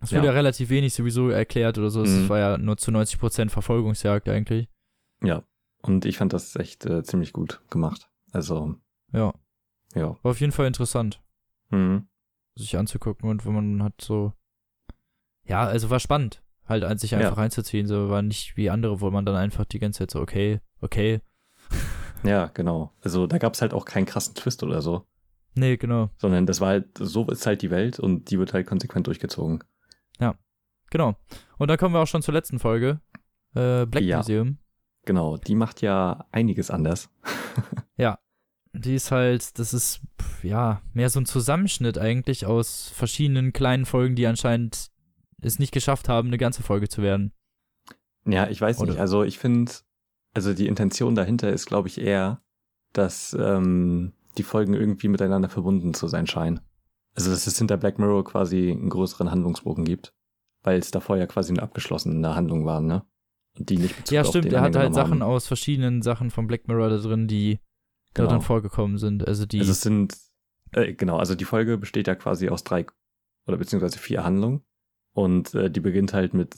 es 0.00 0.12
Ja. 0.12 0.18
wurde 0.18 0.28
ja 0.28 0.32
relativ 0.32 0.70
wenig 0.70 0.94
sowieso 0.94 1.28
erklärt 1.28 1.76
oder 1.76 1.90
so, 1.90 2.02
es 2.02 2.10
Mhm. 2.10 2.28
war 2.28 2.38
ja 2.38 2.56
nur 2.58 2.76
zu 2.78 2.90
90% 2.92 3.50
Verfolgungsjagd 3.50 4.28
eigentlich. 4.28 4.68
ja. 5.22 5.42
Und 5.82 6.04
ich 6.04 6.18
fand 6.18 6.34
das 6.34 6.56
echt 6.56 6.84
äh, 6.84 7.02
ziemlich 7.02 7.32
gut 7.32 7.62
gemacht. 7.70 8.10
Also, 8.32 8.74
Ja, 9.14 9.32
ja. 9.94 10.08
war 10.22 10.30
auf 10.32 10.40
jeden 10.40 10.52
Fall 10.52 10.66
interessant. 10.66 11.20
Mhm. 11.70 12.06
sich 12.56 12.76
anzugucken 12.76 13.30
und 13.30 13.46
wenn 13.46 13.54
man 13.54 13.82
hat 13.82 13.94
so 14.00 14.32
ja, 15.44 15.62
also 15.66 15.88
war 15.88 15.98
spannend, 16.00 16.42
halt 16.66 16.84
an 16.84 16.98
sich 16.98 17.12
Ja. 17.12 17.18
einfach 17.18 17.38
reinzuziehen, 17.38 17.86
so 17.86 18.10
war 18.10 18.20
nicht 18.22 18.56
wie 18.58 18.68
andere, 18.70 19.00
wo 19.00 19.10
man 19.10 19.24
dann 19.24 19.34
einfach 19.36 19.64
die 19.64 19.78
ganze 19.78 20.00
Zeit 20.00 20.10
so 20.10 20.20
okay, 20.20 20.60
okay. 20.82 21.20
Ja, 22.22 22.46
genau. 22.46 22.92
Also 23.02 23.26
da 23.26 23.38
gab's 23.38 23.62
halt 23.62 23.72
auch 23.74 23.84
keinen 23.84 24.06
krassen 24.06 24.34
Twist 24.34 24.62
oder 24.62 24.82
so. 24.82 25.06
Nee, 25.54 25.76
genau. 25.76 26.10
sondern 26.16 26.46
das 26.46 26.60
war 26.60 26.68
halt, 26.68 26.86
so 26.98 27.26
ist 27.28 27.44
halt 27.46 27.62
die 27.62 27.70
Welt 27.70 27.98
und 27.98 28.30
die 28.30 28.38
wird 28.38 28.52
halt 28.52 28.66
konsequent 28.66 29.06
durchgezogen. 29.06 29.64
Genau. 30.92 31.14
Und 31.56 31.68
dann 31.68 31.78
kommen 31.78 31.94
wir 31.94 32.00
auch 32.00 32.06
schon 32.08 32.20
zur 32.20 32.34
letzten 32.34 32.58
Folge. 32.58 33.00
Äh, 33.54 33.86
Black 33.86 34.02
Ja. 34.02 34.16
Museum. 34.16 34.58
Genau, 35.04 35.36
die 35.36 35.54
macht 35.54 35.82
ja 35.82 36.26
einiges 36.32 36.68
anders. 36.68 37.08
Die 38.72 38.94
ist 38.94 39.10
halt, 39.10 39.58
das 39.58 39.74
ist, 39.74 40.00
ja, 40.44 40.80
mehr 40.92 41.10
so 41.10 41.18
ein 41.18 41.26
Zusammenschnitt 41.26 41.98
eigentlich 41.98 42.46
aus 42.46 42.88
verschiedenen 42.94 43.52
kleinen 43.52 43.84
Folgen, 43.84 44.14
die 44.14 44.28
anscheinend 44.28 44.92
es 45.42 45.58
nicht 45.58 45.72
geschafft 45.72 46.08
haben, 46.08 46.28
eine 46.28 46.38
ganze 46.38 46.62
Folge 46.62 46.88
zu 46.88 47.02
werden. 47.02 47.32
Ja, 48.24 48.48
ich 48.48 48.60
weiß 48.60 48.78
Oder- 48.78 48.92
nicht. 48.92 49.00
Also 49.00 49.24
ich 49.24 49.40
finde, 49.40 49.72
also 50.34 50.54
die 50.54 50.66
Intention 50.66 51.14
dahinter 51.14 51.50
ist, 51.52 51.66
glaube 51.66 51.88
ich, 51.88 52.00
eher, 52.00 52.42
dass 52.92 53.36
ähm, 53.38 54.12
die 54.38 54.42
Folgen 54.42 54.74
irgendwie 54.74 55.08
miteinander 55.08 55.48
verbunden 55.48 55.94
zu 55.94 56.08
sein 56.08 56.26
scheinen. 56.26 56.60
Also 57.14 57.30
dass 57.30 57.46
es 57.46 57.58
hinter 57.58 57.76
Black 57.76 57.98
Mirror 57.98 58.24
quasi 58.24 58.70
einen 58.70 58.88
größeren 58.88 59.30
Handlungsbogen 59.30 59.84
gibt, 59.84 60.14
weil 60.62 60.78
es 60.78 60.90
davor 60.90 61.16
ja 61.16 61.26
quasi 61.26 61.52
eine 61.52 61.62
abgeschlossene 61.62 62.34
Handlung 62.34 62.64
war, 62.64 62.80
ne? 62.80 63.02
Und 63.58 63.68
die 63.68 63.78
nicht 63.78 63.96
Bezug 63.96 64.12
ja, 64.14 64.24
stimmt, 64.24 64.52
er 64.52 64.60
hat 64.60 64.76
halt 64.76 64.94
Sachen 64.94 65.20
haben. 65.20 65.22
aus 65.22 65.48
verschiedenen 65.48 66.02
Sachen 66.02 66.30
von 66.30 66.46
Black 66.46 66.68
Mirror 66.68 66.88
da 66.90 66.98
drin, 66.98 67.26
die 67.26 67.58
da 68.14 68.22
Genau. 68.22 68.34
drin 68.36 68.42
vorgekommen 68.42 68.98
sind. 68.98 69.26
Also 69.26 69.44
die, 69.46 69.58
Also 69.58 69.72
es 69.72 69.80
sind, 69.80 70.16
äh, 70.72 70.92
genau, 70.94 71.18
also 71.18 71.34
die 71.34 71.44
Folge 71.44 71.76
besteht 71.78 72.06
ja 72.06 72.14
quasi 72.14 72.48
aus 72.48 72.62
drei 72.62 72.86
oder 73.46 73.56
beziehungsweise 73.56 73.98
vier 73.98 74.22
Handlungen. 74.24 74.62
Und 75.12 75.54
äh, 75.56 75.68
die 75.70 75.80
beginnt 75.80 76.12
halt 76.12 76.32
mit 76.34 76.56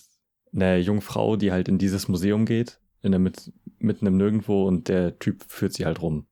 einer 0.55 0.77
jungen 0.77 1.01
Frau, 1.01 1.37
die 1.37 1.51
halt 1.53 1.69
in 1.69 1.79
dieses 1.79 2.09
Museum 2.09 2.45
geht, 2.45 2.79
in 3.01 3.13
der 3.13 3.19
mit, 3.21 3.51
mitten 3.83 4.07
im 4.07 4.17
Nirgendwo 4.17 4.67
und 4.67 4.89
der 4.89 5.19
Typ 5.19 5.45
führt 5.49 5.73
sie 5.73 5.85
halt 5.87 6.03
rum. 6.03 6.27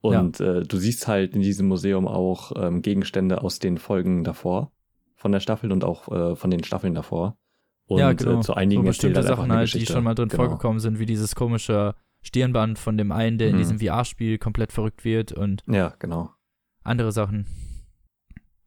Und 0.00 0.38
äh, 0.40 0.62
du 0.62 0.76
siehst 0.76 1.08
halt 1.08 1.34
in 1.34 1.40
diesem 1.42 1.66
Museum 1.68 2.06
auch 2.06 2.52
ähm, 2.54 2.82
Gegenstände 2.82 3.42
aus 3.42 3.58
den 3.58 3.78
Folgen 3.78 4.22
davor 4.24 4.70
von 5.16 5.32
der 5.32 5.40
Staffel 5.40 5.72
und 5.72 5.82
auch 5.84 6.08
äh, 6.12 6.36
von 6.36 6.50
den 6.50 6.62
Staffeln 6.62 6.94
davor. 6.94 7.36
Und 7.86 7.98
ja, 8.00 8.12
genau. 8.12 8.38
äh, 8.38 8.42
zu 8.42 8.54
einigen 8.54 8.82
so 8.82 8.88
bestimmte 8.88 9.20
halt 9.20 9.28
Sachen 9.28 9.50
halt, 9.50 9.72
die 9.74 9.86
schon 9.86 10.04
mal 10.04 10.14
drin 10.14 10.28
Genau. 10.28 10.44
vorgekommen 10.44 10.78
sind, 10.80 10.98
wie 10.98 11.06
dieses 11.06 11.34
komische 11.34 11.94
Stirnband 12.22 12.78
von 12.78 12.96
dem 12.98 13.10
einen, 13.12 13.38
der 13.38 13.48
in 13.48 13.54
Mhm. 13.54 13.58
diesem 13.58 13.78
VR-Spiel 13.80 14.38
komplett 14.38 14.72
verrückt 14.72 15.04
wird 15.04 15.32
und 15.32 15.62
Ja, 15.66 15.94
genau. 15.98 16.30
andere 16.84 17.10
Sachen. 17.12 17.46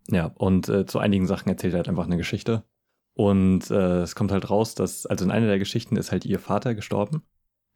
Ja, 0.09 0.25
und 0.35 0.67
äh, 0.69 0.85
zu 0.85 0.99
einigen 0.99 1.27
Sachen 1.27 1.49
erzählt 1.49 1.73
er 1.73 1.77
halt 1.77 1.89
einfach 1.89 2.05
eine 2.05 2.17
Geschichte. 2.17 2.63
Und 3.13 3.69
äh, 3.69 4.01
es 4.01 4.15
kommt 4.15 4.31
halt 4.31 4.49
raus, 4.49 4.75
dass, 4.75 5.05
also 5.05 5.25
in 5.25 5.31
einer 5.31 5.47
der 5.47 5.59
Geschichten 5.59 5.97
ist 5.97 6.11
halt 6.11 6.25
ihr 6.25 6.39
Vater 6.39 6.73
gestorben, 6.73 7.23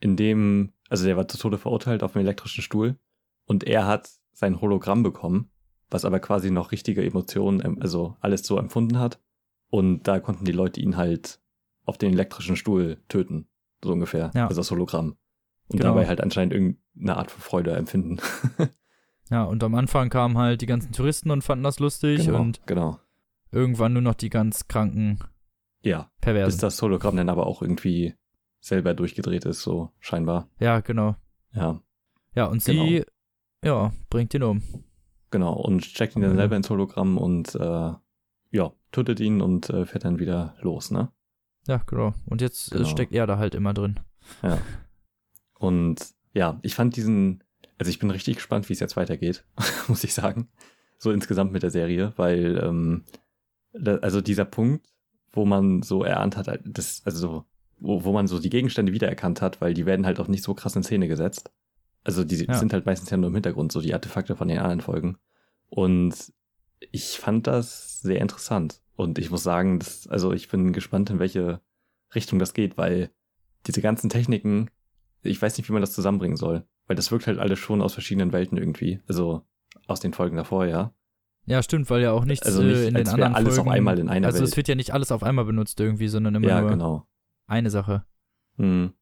in 0.04 0.16
dem, 0.18 0.74
also 0.89 1.06
der 1.06 1.18
war 1.18 1.28
zu 1.28 1.38
Tode 1.38 1.58
verurteilt 1.58 2.04
auf 2.04 2.16
einem 2.16 2.26
elektrischen 2.26 2.62
Stuhl 2.62 2.98
und 3.46 3.63
er 3.63 3.88
hat 3.88 4.10
sein 4.34 4.60
Hologramm 4.62 5.02
bekommen, 5.04 5.50
was 5.89 6.06
aber 6.06 6.20
quasi 6.20 6.52
noch 6.52 6.72
richtige 6.72 7.06
Emotionen, 7.06 7.62
ähm, 7.63 7.78
also 7.82 8.18
alles 8.20 8.44
so 8.46 8.58
empfunden 8.58 9.00
hat. 9.00 9.20
Und 9.70 10.04
da 10.08 10.20
konnten 10.20 10.46
die 10.46 10.52
Leute 10.52 10.82
ihn 10.82 10.98
halt 10.98 11.39
auf 11.86 11.98
den 11.98 12.13
elektrischen 12.13 12.56
Stuhl 12.56 12.98
töten, 13.08 13.48
so 13.84 13.92
ungefähr, 13.94 14.32
Ja. 14.36 14.48
also 14.48 14.60
das 14.62 14.72
Hologramm. 14.72 15.16
Und 15.70 15.80
Genau. 15.80 15.94
dabei 15.94 16.08
halt 16.08 16.22
anscheinend 16.22 16.54
irgendeine 16.54 17.18
Art 17.18 17.32
von 17.32 17.42
Freude 17.42 17.72
empfinden. 17.76 18.18
Ja, 19.30 19.46
und 19.46 19.63
am 19.63 19.74
Anfang 19.74 20.10
kamen 20.10 20.38
halt 20.38 20.62
die 20.62 20.66
ganzen 20.66 20.92
Touristen 20.92 21.32
und 21.32 21.44
fanden 21.44 21.63
das 21.63 21.80
lustig 21.80 22.26
genau, 22.26 22.42
und 22.42 22.62
genau. 22.68 23.00
irgendwann 23.52 23.94
nur 23.94 24.02
noch 24.02 24.13
die 24.16 24.30
ganz 24.30 24.68
kranken 24.68 25.18
Ja, 25.82 26.02
bis 26.02 26.22
Perversen. 26.22 26.60
das 26.60 26.80
Hologramm 26.82 27.16
dann 27.16 27.30
aber 27.30 27.48
auch 27.48 27.62
irgendwie 27.62 28.13
selber 28.63 28.93
durchgedreht 28.93 29.43
ist, 29.45 29.62
so 29.62 29.91
scheinbar. 29.99 30.47
Ja, 30.60 30.80
genau. 30.80 31.15
Ja, 31.54 31.82
Ja, 32.34 32.45
und 32.45 32.63
sie, 32.63 33.04
ja, 33.63 33.91
bringt 34.10 34.34
ihn 34.34 34.43
um. 34.43 34.62
genau. 35.32 35.54
Und 35.54 35.84
steckt 35.86 36.15
ihn 36.15 36.21
dann 36.21 36.32
Ja. 36.32 36.38
selber 36.38 36.56
ins 36.56 36.69
Hologramm 36.69 37.17
und 37.17 37.54
äh, 37.56 37.93
ja, 38.52 38.71
tötet 38.91 39.19
ihn 39.19 39.41
und 39.41 39.69
äh, 39.69 39.86
fährt 39.86 40.06
dann 40.06 40.17
wieder 40.19 40.56
los, 40.62 40.91
ne? 40.91 41.12
Ja, 41.67 41.78
genau. 41.86 42.13
Und 42.26 42.41
jetzt 42.41 42.71
äh, 42.71 42.78
Genau. 42.78 42.88
steckt 42.89 43.12
er 43.13 43.28
da 43.28 43.38
halt 43.38 43.54
immer 43.54 43.73
drin. 43.73 43.99
Und 45.60 46.13
ja, 46.34 46.60
ich 46.62 46.76
fand 46.76 46.95
diesen, 46.95 47.43
also 47.78 47.89
ich 47.89 47.99
bin 47.99 48.10
richtig 48.12 48.36
gespannt, 48.38 48.69
wie 48.69 48.73
es 48.73 48.80
jetzt 48.80 48.95
weitergeht, 48.97 49.45
muss 49.88 50.04
ich 50.04 50.13
sagen. 50.13 50.49
So 50.97 51.12
insgesamt 51.12 51.52
mit 51.52 51.63
der 51.63 51.71
Serie, 51.71 52.13
weil, 52.15 52.60
ähm, 52.63 53.04
da, 53.73 53.95
also 53.97 54.21
dieser 54.21 54.45
Punkt, 54.45 54.88
wo 55.32 55.45
man 55.45 55.82
so 55.82 56.04
erahnt 56.04 56.38
hat, 56.38 56.47
das, 56.65 57.02
also 57.06 57.45
wo, 57.84 58.04
wo 58.06 58.13
man 58.13 58.28
so 58.28 58.39
die 58.39 58.50
Gegenstände 58.50 58.93
wiedererkannt 58.93 59.41
hat, 59.41 59.62
weil 59.62 59.74
die 59.74 59.86
werden 59.86 60.06
halt 60.06 60.19
auch 60.19 60.28
nicht 60.28 60.43
so 60.43 60.54
krass 60.54 60.76
in 60.76 60.84
Szene 60.84 61.08
gesetzt. 61.08 61.52
Also 62.04 62.24
die 62.24 62.36
Ja. 62.46 62.56
sind 62.56 62.74
halt 62.74 62.86
meistens 62.86 63.10
ja 63.10 63.17
nur 63.17 63.28
im 63.30 63.34
Hintergrund, 63.36 63.72
so 63.72 63.82
die 63.82 63.93
Artefakte 63.93 64.36
von 64.36 64.48
den 64.48 64.58
anderen 64.60 64.82
Folgen. 64.82 65.17
Und 65.69 66.15
ich 66.91 67.17
fand 67.19 67.48
das 67.48 68.02
sehr 68.02 68.22
interessant. 68.22 68.82
Und 68.96 69.17
ich 69.19 69.32
muss 69.32 69.43
sagen, 69.43 69.80
das, 69.80 70.08
also 70.08 70.34
ich 70.34 70.50
bin 70.50 70.74
gespannt, 70.74 71.10
in 71.10 71.19
welche 71.19 71.62
Richtung 72.13 72.39
das 72.39 72.54
geht, 72.54 72.78
weil 72.78 73.10
diese 73.67 73.82
ganzen 73.82 74.10
Techniken, 74.10 74.69
ich 75.22 75.41
weiß 75.41 75.58
nicht, 75.58 75.67
wie 75.69 75.74
man 75.74 75.82
das 75.82 75.93
zusammenbringen 75.93 76.38
soll. 76.38 76.63
Weil 76.88 76.96
das 76.96 77.12
wirkt 77.12 77.28
halt 77.28 77.39
alles 77.39 77.60
schon 77.60 77.82
aus 77.82 77.93
verschiedenen 77.93 78.34
Welten 78.34 78.58
irgendwie. 78.58 79.00
Also 79.08 79.41
aus 79.88 80.00
den 80.02 80.13
Folgen 80.13 80.36
davor, 80.38 80.65
ja. 80.65 80.93
Ja, 81.46 81.63
stimmt, 81.63 81.89
weil 81.89 82.02
ja 82.02 82.12
auch 82.12 82.26
nichts 82.26 82.46
Also 82.46 82.62
nicht, 82.62 82.76
äh, 82.78 82.88
in 82.88 82.93
den 82.96 83.08
anderen 83.08 83.34
alles 83.36 83.56
Folgen. 83.56 83.69
auf 83.69 83.74
einmal 83.76 84.00
in 84.00 84.10
einer 84.10 84.28
also 84.28 84.43
es 84.43 84.52
Welt. 84.52 84.58
wird 84.58 84.67
ja 84.69 84.76
nicht 84.76 84.91
alles 84.91 85.12
auf 85.12 85.24
einmal 85.24 85.46
benutzt 85.46 85.80
irgendwie, 85.80 86.08
sondern 86.08 86.36
immer 86.36 86.48
Ja, 86.48 86.62
nur 86.62 86.69
genau. 86.69 87.08
Eine 87.47 87.69
Sache. 87.69 88.06
Hm. 88.58 88.93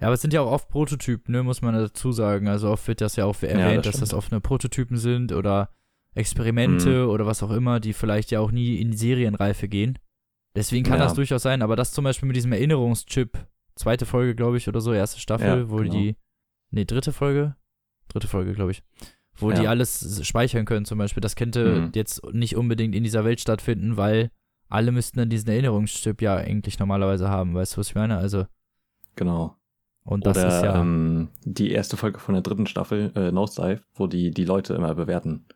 Ja, 0.00 0.08
aber 0.08 0.14
es 0.14 0.20
sind 0.20 0.32
ja 0.34 0.42
auch 0.42 0.50
oft 0.52 0.68
Prototypen, 0.68 1.32
ne, 1.32 1.42
muss 1.42 1.62
man 1.62 1.74
dazu 1.74 2.12
sagen. 2.12 2.48
Also 2.48 2.70
oft 2.70 2.86
wird 2.86 3.00
das 3.00 3.16
ja 3.16 3.24
auch 3.24 3.40
erwähnt, 3.42 3.86
das 3.86 3.92
dass 3.92 4.00
das 4.00 4.08
stimmt. 4.10 4.18
offene 4.18 4.40
Prototypen 4.40 4.96
sind 4.98 5.32
oder 5.32 5.70
Experimente 6.14 7.04
Mhm. 7.04 7.10
oder 7.10 7.26
was 7.26 7.42
auch 7.42 7.50
immer, 7.50 7.78
die 7.80 7.92
vielleicht 7.92 8.30
ja 8.30 8.40
auch 8.40 8.50
nie 8.50 8.76
in 8.80 8.90
die 8.90 8.96
Serienreife 8.96 9.68
gehen. 9.68 9.98
Deswegen 10.54 10.84
kann 10.84 10.98
Ja. 10.98 11.04
das 11.04 11.14
durchaus 11.14 11.42
sein, 11.42 11.60
aber 11.62 11.76
das 11.76 11.92
zum 11.92 12.04
Beispiel 12.04 12.26
mit 12.26 12.36
diesem 12.36 12.52
Erinnerungschip, 12.52 13.38
zweite 13.74 14.06
Folge, 14.06 14.34
glaube 14.34 14.56
ich, 14.56 14.66
oder 14.68 14.80
so, 14.80 14.92
erste 14.94 15.20
Staffel, 15.20 15.46
Ja, 15.60 15.70
wo 15.70 15.76
genau. 15.76 15.92
die, 15.92 16.16
nee, 16.70 16.84
dritte 16.86 17.12
Folge? 17.12 17.56
Dritte 18.08 18.28
Folge, 18.28 18.54
glaube 18.54 18.70
ich. 18.70 18.82
Wo 19.38 19.50
die 19.50 19.64
Ja. 19.64 19.70
alles 19.70 20.26
speichern 20.26 20.64
können 20.64 20.86
zum 20.86 20.96
Beispiel. 20.96 21.20
Das 21.20 21.36
könnte 21.36 21.80
Mhm. 21.82 21.92
jetzt 21.94 22.24
nicht 22.32 22.56
unbedingt 22.56 22.94
in 22.94 23.04
dieser 23.04 23.24
Welt 23.26 23.40
stattfinden, 23.40 23.98
weil 23.98 24.30
alle 24.68 24.92
müssten 24.92 25.18
dann 25.18 25.28
diesen 25.30 25.48
Erinnerungschip 25.50 26.20
ja 26.22 26.36
eigentlich 26.36 26.78
normalerweise 26.78 27.28
haben, 27.28 27.54
weißt 27.54 27.74
du, 27.76 27.78
was 27.78 27.88
ich 27.88 27.94
meine? 27.94 28.16
Also, 28.18 28.46
Genau. 29.14 29.56
und 30.04 30.26
das 30.26 30.36
Oder 30.36 30.48
ist 30.48 30.62
ja. 30.64 30.80
ähm, 30.80 31.28
die 31.44 31.70
erste 31.70 31.96
Folge 31.96 32.18
von 32.18 32.34
der 32.34 32.42
dritten 32.42 32.66
Staffel, 32.66 33.12
äh, 33.14 33.32
Nosedive, 33.32 33.82
wo 33.94 34.06
die 34.06 34.30
die 34.30 34.44
Leute 34.44 34.74
immer 34.74 34.94
bewerten. 34.94 35.46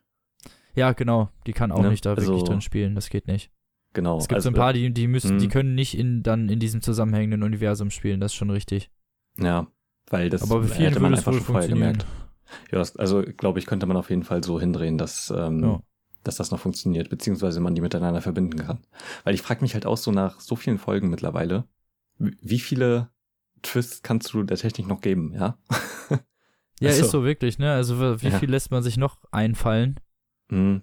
Ja, 0.74 0.92
genau. 0.92 1.28
Die 1.46 1.52
kann 1.52 1.72
auch 1.72 1.82
Ne? 1.82 1.90
nicht 1.90 2.06
da 2.06 2.14
Also- 2.14 2.26
wirklich 2.32 2.44
drin 2.48 2.60
spielen. 2.60 2.94
Das 2.94 3.10
geht 3.10 3.26
nicht. 3.26 3.50
Genau. 3.92 4.18
Es 4.18 4.28
gibt 4.28 4.36
also, 4.36 4.46
so 4.48 4.50
ein 4.50 4.54
paar, 4.58 4.72
die, 4.72 4.92
die 4.94 5.08
müssen, 5.08 5.38
die 5.38 5.46
Mhm. 5.46 5.50
können 5.50 5.74
nicht 5.74 5.98
in, 5.98 6.22
dann 6.22 6.48
in 6.48 6.60
diesem 6.60 6.80
zusammenhängenden 6.80 7.42
Universum 7.42 7.90
spielen. 7.90 8.20
Das 8.20 8.30
ist 8.32 8.36
schon 8.36 8.50
richtig. 8.50 8.88
Ja, 9.36 9.66
weil 10.08 10.30
das 10.30 10.42
Aber 10.48 10.60
bei 10.60 10.68
vielen 10.68 10.88
hätte 10.90 11.00
man 11.00 11.10
würde 11.10 11.14
es 11.14 11.26
einfach 11.26 11.32
wohl 11.32 11.38
schon 11.38 11.46
vorher 11.46 11.62
funktionieren. 11.68 11.98
gemerkt. 11.98 12.72
Ja, 12.72 12.78
das, 12.78 12.96
also 12.96 13.22
glaube 13.22 13.58
ich, 13.58 13.66
könnte 13.66 13.86
man 13.86 13.96
auf 13.96 14.10
jeden 14.10 14.22
Fall 14.22 14.42
so 14.44 14.60
hindrehen, 14.60 14.96
dass, 14.96 15.32
ähm, 15.36 15.62
Ja. 15.62 15.82
Dass 16.24 16.36
das 16.36 16.50
noch 16.50 16.60
funktioniert, 16.60 17.08
beziehungsweise 17.08 17.60
man 17.60 17.74
die 17.74 17.80
miteinander 17.80 18.20
verbinden 18.20 18.56
kann. 18.58 18.80
Weil 19.24 19.34
ich 19.34 19.42
frage 19.42 19.62
mich 19.62 19.74
halt 19.74 19.86
auch 19.86 19.96
so 19.96 20.10
nach 20.12 20.40
so 20.40 20.56
vielen 20.56 20.78
Folgen 20.78 21.08
mittlerweile, 21.10 21.64
wie 22.18 22.58
viele 22.58 23.08
Twists 23.62 24.02
kannst 24.02 24.32
du 24.32 24.42
der 24.42 24.56
Technik 24.56 24.86
noch 24.88 25.00
geben, 25.00 25.32
ja? 25.34 25.58
Ja, 26.80 26.88
Also- 26.90 27.04
ist 27.04 27.10
so 27.10 27.24
wirklich, 27.24 27.58
ne? 27.58 27.72
Also 27.72 28.00
wie 28.22 28.28
Ja. 28.28 28.38
viel 28.38 28.50
lässt 28.50 28.70
man 28.70 28.82
sich 28.82 28.96
noch 28.96 29.18
einfallen? 29.32 30.00
Mhm. 30.50 30.82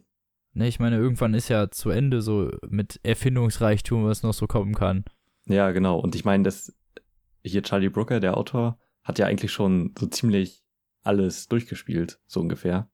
Ne, 0.53 0.67
ich 0.67 0.79
meine, 0.79 0.97
irgendwann 0.97 1.33
ist 1.35 1.49
ja 1.49 1.69
zu 1.69 1.89
Ende 1.89 2.21
so 2.21 2.51
mit 2.67 2.99
Erfindungsreichtum, 3.03 4.05
was 4.05 4.23
noch 4.23 4.33
so 4.33 4.47
kommen 4.47 4.73
kann. 4.73 5.05
Ja, 5.45 5.71
genau. 5.71 5.99
Und 5.99 6.15
ich 6.15 6.25
meine, 6.25 6.43
das 6.43 6.73
hier 7.43 7.61
Charlie 7.63 7.89
Brooker, 7.89 8.19
der 8.19 8.37
Autor, 8.37 8.79
hat 9.03 9.19
ja 9.19 9.25
eigentlich 9.27 9.51
schon 9.51 9.93
so 9.97 10.07
ziemlich 10.07 10.63
alles 11.03 11.47
durchgespielt, 11.47 12.19
so 12.27 12.39
ungefähr, 12.41 12.89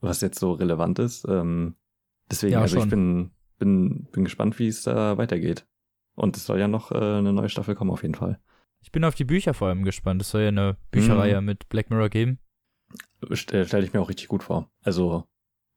was 0.00 0.20
jetzt 0.20 0.38
so 0.38 0.52
relevant 0.52 0.98
ist. 1.00 1.26
Ähm, 1.28 1.74
deswegen, 2.30 2.52
Ja, 2.54 2.60
also 2.62 2.76
ich 2.76 2.82
schon. 2.82 2.90
bin, 2.90 3.30
bin, 3.58 4.04
bin 4.12 4.24
gespannt, 4.24 4.58
wie 4.58 4.68
es 4.68 4.82
da 4.82 5.16
weitergeht. 5.18 5.66
Und 6.14 6.36
es 6.36 6.46
soll 6.46 6.58
ja 6.58 6.68
noch 6.68 6.90
äh, 6.90 6.96
eine 6.96 7.32
neue 7.32 7.48
Staffel 7.48 7.74
kommen, 7.74 7.90
auf 7.90 8.02
jeden 8.02 8.14
Fall. 8.14 8.40
Ich 8.80 8.92
bin 8.92 9.04
auf 9.04 9.14
die 9.14 9.24
Bücher 9.24 9.54
vor 9.54 9.68
allem 9.68 9.84
gespannt. 9.84 10.22
Es 10.22 10.30
soll 10.30 10.42
ja 10.42 10.48
eine 10.48 10.76
Bücherreihe 10.90 11.40
Mhm. 11.40 11.46
mit 11.46 11.68
Black 11.68 11.90
Mirror 11.90 12.08
geben. 12.08 12.38
Stelle 13.32 13.66
stell 13.66 13.84
ich 13.84 13.92
mir 13.92 14.00
auch 14.00 14.08
richtig 14.08 14.28
gut 14.28 14.42
vor. 14.42 14.70
Also 14.82 15.24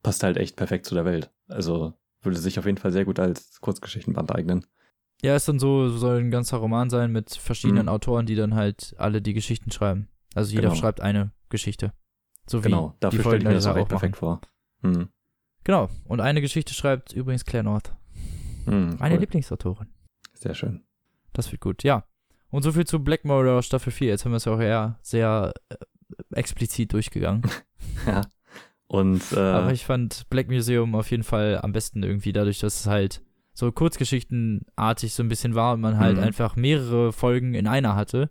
passt 0.02 0.22
halt 0.22 0.36
echt 0.36 0.56
perfekt 0.56 0.86
zu 0.86 0.94
der 0.94 1.04
Welt. 1.04 1.30
Also 1.48 1.94
würde 2.22 2.38
sich 2.38 2.58
auf 2.58 2.66
jeden 2.66 2.78
Fall 2.78 2.92
sehr 2.92 3.04
gut 3.04 3.18
als 3.18 3.60
Kurzgeschichtenband 3.60 4.32
eignen. 4.32 4.66
Ja, 5.22 5.36
ist 5.36 5.48
dann 5.48 5.58
so, 5.58 5.88
soll 5.88 6.18
ein 6.18 6.30
ganzer 6.30 6.56
Roman 6.58 6.90
sein 6.90 7.12
mit 7.12 7.30
verschiedenen 7.34 7.84
Mhm. 7.86 7.88
Autoren, 7.90 8.26
die 8.26 8.34
dann 8.34 8.54
halt 8.54 8.94
alle 8.98 9.22
die 9.22 9.34
Geschichten 9.34 9.70
schreiben. 9.70 10.08
Also 10.34 10.52
jeder 10.54 10.68
Genau. 10.70 10.74
schreibt 10.80 11.00
eine 11.00 11.32
Geschichte. 11.48 11.92
So 12.48 12.60
wie 12.64 12.68
Genau, 12.70 12.96
dafür 13.00 13.18
die 13.18 13.22
stelle 13.22 13.38
ich 13.38 13.44
mir 13.44 13.54
das 13.54 13.66
auch 13.66 13.70
Folgenleser 13.72 13.76
echt 13.80 13.88
perfekt 13.88 14.16
vor. 14.16 14.40
Mhm. 14.80 15.08
Genau. 15.64 15.88
Und 16.04 16.20
eine 16.20 16.40
Geschichte 16.40 16.74
schreibt 16.74 17.12
übrigens 17.12 17.44
Claire 17.44 17.64
North. 17.64 17.92
Mhm, 18.66 18.96
Meine 18.98 19.14
cool. 19.14 19.20
Lieblingsautorin. 19.20 19.88
Sehr 20.34 20.54
schön. 20.54 20.82
Das 21.32 21.50
wird 21.52 21.60
gut, 21.60 21.82
ja. 21.82 22.04
Und 22.50 22.62
so 22.62 22.72
viel 22.72 22.86
zu 22.86 22.98
Black 23.02 23.24
Mirror 23.24 23.62
Staffel 23.62 23.92
4. 23.92 24.08
Jetzt 24.08 24.24
haben 24.24 24.32
wir 24.32 24.36
es 24.36 24.44
ja 24.44 24.52
auch 24.54 24.60
eher 24.60 24.98
sehr 25.02 25.54
äh, 25.70 25.76
explizit 26.34 26.92
durchgegangen. 26.92 27.42
Ja. 28.06 28.22
Und 28.86 29.22
äh, 29.32 29.38
Aber 29.38 29.72
ich 29.72 29.84
fand 29.86 30.28
Black 30.30 30.48
Museum 30.48 30.94
auf 30.94 31.10
jeden 31.10 31.22
Fall 31.24 31.58
am 31.62 31.72
besten 31.72 32.02
irgendwie 32.02 32.32
dadurch, 32.32 32.58
dass 32.60 32.80
es 32.80 32.86
halt 32.86 33.22
so 33.54 33.70
Kurzgeschichtenartig 33.72 35.12
so 35.14 35.22
ein 35.22 35.28
bisschen 35.28 35.54
war 35.54 35.74
und 35.74 35.80
man 35.80 35.98
halt 35.98 36.16
Mhm. 36.16 36.22
einfach 36.22 36.56
mehrere 36.56 37.12
Folgen 37.12 37.54
in 37.54 37.66
einer 37.66 37.94
hatte. 37.94 38.30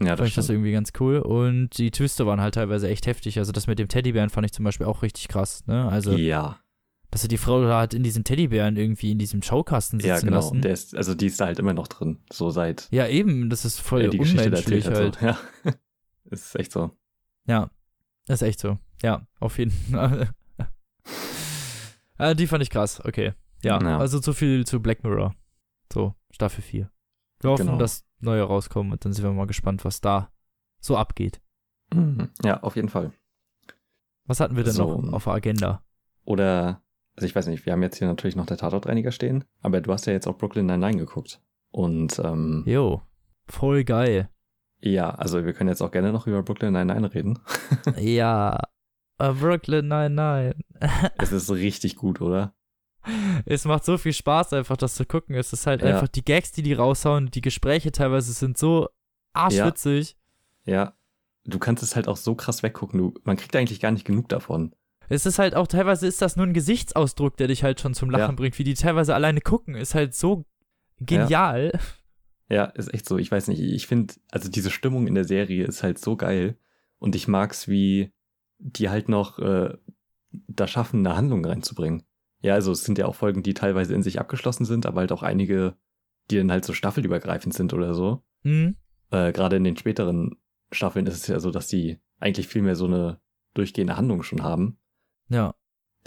ja, 0.00 0.08
fand 0.08 0.20
das 0.20 0.28
ich 0.28 0.34
das 0.34 0.48
irgendwie 0.50 0.72
ganz 0.72 0.92
cool. 1.00 1.18
Und 1.18 1.78
die 1.78 1.90
Twiste 1.90 2.26
waren 2.26 2.40
halt 2.40 2.54
teilweise 2.54 2.88
echt 2.88 3.06
heftig. 3.06 3.38
Also 3.38 3.52
das 3.52 3.66
mit 3.66 3.78
dem 3.78 3.88
Teddybären 3.88 4.28
fand 4.30 4.44
ich 4.44 4.52
zum 4.52 4.64
Beispiel 4.64 4.86
auch 4.86 5.02
richtig 5.02 5.28
krass, 5.28 5.66
ne? 5.66 5.88
Also, 5.88 6.12
ja, 6.16 6.58
dass 7.10 7.22
er 7.22 7.28
die 7.28 7.38
Frau 7.38 7.62
da 7.62 7.80
hat 7.80 7.94
in 7.94 8.02
diesem 8.02 8.24
Teddybären 8.24 8.76
irgendwie 8.76 9.10
in 9.12 9.18
diesem 9.18 9.42
Schaukasten 9.42 10.00
sitzen 10.00 10.08
ja, 10.08 10.20
genau. 10.20 10.36
lassen. 10.36 10.60
Der 10.62 10.72
ist, 10.72 10.94
also 10.96 11.14
die 11.14 11.26
ist 11.26 11.40
da 11.40 11.46
halt 11.46 11.58
immer 11.58 11.72
noch 11.74 11.88
drin, 11.88 12.18
so 12.32 12.50
seit 12.50 12.88
ja, 12.90 13.06
eben, 13.06 13.48
das 13.50 13.64
ist 13.64 13.80
voll 13.80 14.08
die 14.10 14.18
Geschichte 14.18 14.44
unmenschlich 14.46 14.86
halt. 14.86 15.16
So. 15.20 15.26
Ja. 15.26 15.38
ist 16.30 16.56
echt 16.56 16.72
so. 16.72 16.90
Ja, 17.46 17.70
ist 18.28 18.42
echt 18.42 18.60
so. 18.60 18.78
Ja, 19.02 19.26
auf 19.40 19.58
jeden 19.58 19.70
Fall. 19.90 20.30
äh, 22.18 22.34
die 22.34 22.46
fand 22.46 22.62
ich 22.62 22.70
krass, 22.70 23.00
okay. 23.04 23.32
Ja, 23.62 23.80
Ja. 23.80 23.98
also 23.98 24.20
zu 24.20 24.32
viel 24.32 24.66
zu 24.66 24.80
Black 24.80 25.02
Mirror. 25.04 25.34
So, 25.92 26.14
Staffel 26.30 26.62
4. 26.62 26.90
Wir 27.40 27.50
hoffen, 27.50 27.66
Genau. 27.66 27.78
dass 27.78 28.04
neue 28.20 28.42
rauskommen 28.42 28.92
und 28.92 29.04
dann 29.04 29.12
sind 29.12 29.24
wir 29.24 29.32
mal 29.32 29.46
gespannt, 29.46 29.84
was 29.84 30.00
da 30.00 30.30
so 30.80 30.96
abgeht. 30.96 31.40
Mhm. 31.94 32.30
Ja, 32.44 32.60
auf 32.62 32.76
jeden 32.76 32.88
Fall. 32.88 33.12
Was 34.24 34.40
hatten 34.40 34.56
wir 34.56 34.64
denn 34.64 34.72
So. 34.72 35.00
noch 35.00 35.12
auf 35.12 35.24
der 35.24 35.34
Agenda? 35.34 35.84
Oder, 36.24 36.82
also 37.16 37.26
ich 37.26 37.34
weiß 37.34 37.46
nicht, 37.48 37.66
wir 37.66 37.72
haben 37.72 37.82
jetzt 37.82 37.96
hier 37.98 38.06
natürlich 38.08 38.36
noch 38.36 38.46
der 38.46 38.56
Tatortreiniger 38.58 39.10
stehen, 39.10 39.44
aber 39.62 39.80
du 39.80 39.92
hast 39.92 40.06
ja 40.06 40.12
jetzt 40.12 40.26
auch 40.26 40.36
Brooklyn 40.38 40.66
Nine-Nine 40.66 40.98
geguckt. 40.98 41.40
Und 41.70 42.18
ähm, 42.20 42.62
Jo, 42.66 43.02
voll 43.48 43.84
geil. 43.84 44.28
ja, 44.80 45.10
also 45.10 45.44
wir 45.44 45.52
können 45.52 45.68
jetzt 45.68 45.82
auch 45.82 45.90
gerne 45.90 46.12
noch 46.12 46.26
über 46.26 46.42
Brooklyn 46.42 46.72
Nine-Nine 46.72 47.12
reden. 47.14 47.38
ja, 47.98 48.60
äh, 49.18 49.32
Brooklyn 49.32 49.88
99. 49.88 50.62
es 51.18 51.32
ist 51.32 51.50
richtig 51.50 51.96
gut, 51.96 52.20
oder? 52.20 52.54
es 53.44 53.64
macht 53.64 53.84
so 53.84 53.98
viel 53.98 54.12
Spaß, 54.12 54.52
einfach 54.52 54.76
das 54.76 54.94
zu 54.94 55.04
gucken. 55.06 55.34
Es 55.36 55.52
ist 55.52 55.66
halt 55.66 55.80
Ja. 55.82 55.88
einfach 55.94 56.08
die 56.08 56.24
Gags, 56.24 56.52
die 56.52 56.62
die 56.62 56.72
raushauen, 56.74 57.30
die 57.30 57.40
Gespräche 57.40 57.92
teilweise 57.92 58.32
sind 58.32 58.58
so 58.58 58.88
arschwitzig. 59.32 60.16
Ja. 60.64 60.94
Du 61.44 61.60
kannst 61.60 61.82
es 61.84 61.94
halt 61.94 62.08
auch 62.08 62.16
so 62.16 62.34
krass 62.34 62.64
weggucken. 62.64 62.98
Du, 62.98 63.14
man 63.22 63.36
kriegt 63.36 63.54
eigentlich 63.54 63.78
gar 63.78 63.92
nicht 63.92 64.04
genug 64.04 64.28
davon. 64.28 64.74
Es 65.08 65.26
ist 65.26 65.38
halt 65.38 65.54
auch, 65.54 65.66
teilweise 65.66 66.06
ist 66.06 66.20
das 66.22 66.36
nur 66.36 66.46
ein 66.46 66.52
Gesichtsausdruck, 66.54 67.36
der 67.36 67.48
dich 67.48 67.62
halt 67.62 67.80
schon 67.80 67.94
zum 67.94 68.10
Lachen 68.10 68.32
Ja. 68.32 68.36
bringt, 68.36 68.58
wie 68.58 68.64
die 68.64 68.74
teilweise 68.74 69.14
alleine 69.14 69.40
gucken, 69.40 69.74
ist 69.74 69.94
halt 69.94 70.14
so 70.14 70.44
genial. 71.00 71.72
Ja, 72.48 72.64
ist 72.66 72.92
echt 72.94 73.08
so. 73.08 73.18
Ich 73.18 73.30
weiß 73.30 73.48
nicht, 73.48 73.60
ich 73.60 73.86
finde, 73.86 74.14
also 74.30 74.48
diese 74.48 74.70
Stimmung 74.70 75.06
in 75.06 75.14
der 75.14 75.24
Serie 75.24 75.64
ist 75.66 75.82
halt 75.82 75.98
so 75.98 76.16
geil. 76.16 76.56
Und 76.98 77.14
ich 77.16 77.28
mag's, 77.28 77.68
wie 77.68 78.12
die 78.58 78.88
halt 78.88 79.08
noch 79.08 79.38
äh, 79.38 79.76
da 80.30 80.66
schaffen, 80.66 81.04
eine 81.06 81.16
Handlung 81.16 81.44
reinzubringen. 81.44 82.04
Ja, 82.40 82.54
also 82.54 82.70
es 82.72 82.84
sind 82.84 82.98
ja 82.98 83.06
auch 83.06 83.14
Folgen, 83.14 83.42
die 83.42 83.54
teilweise 83.54 83.94
in 83.94 84.02
sich 84.02 84.20
abgeschlossen 84.20 84.64
sind, 84.64 84.86
aber 84.86 85.00
halt 85.00 85.12
auch 85.12 85.22
einige, 85.22 85.74
die 86.30 86.36
dann 86.36 86.50
halt 86.52 86.64
so 86.64 86.72
staffelübergreifend 86.72 87.52
sind 87.54 87.74
oder 87.74 87.94
so. 87.94 88.22
Mhm. 88.44 88.76
Äh, 89.10 89.32
Gerade 89.32 89.56
in 89.56 89.64
den 89.64 89.76
späteren 89.76 90.36
Staffeln 90.72 91.06
ist 91.06 91.14
es 91.16 91.26
ja 91.26 91.40
so, 91.40 91.50
dass 91.50 91.66
die 91.68 91.98
eigentlich 92.18 92.48
viel 92.48 92.62
mehr 92.62 92.76
so 92.76 92.86
eine 92.86 93.20
durchgehende 93.54 93.96
Handlung 93.96 94.22
schon 94.22 94.42
haben. 94.42 94.78
Ja. 95.28 95.54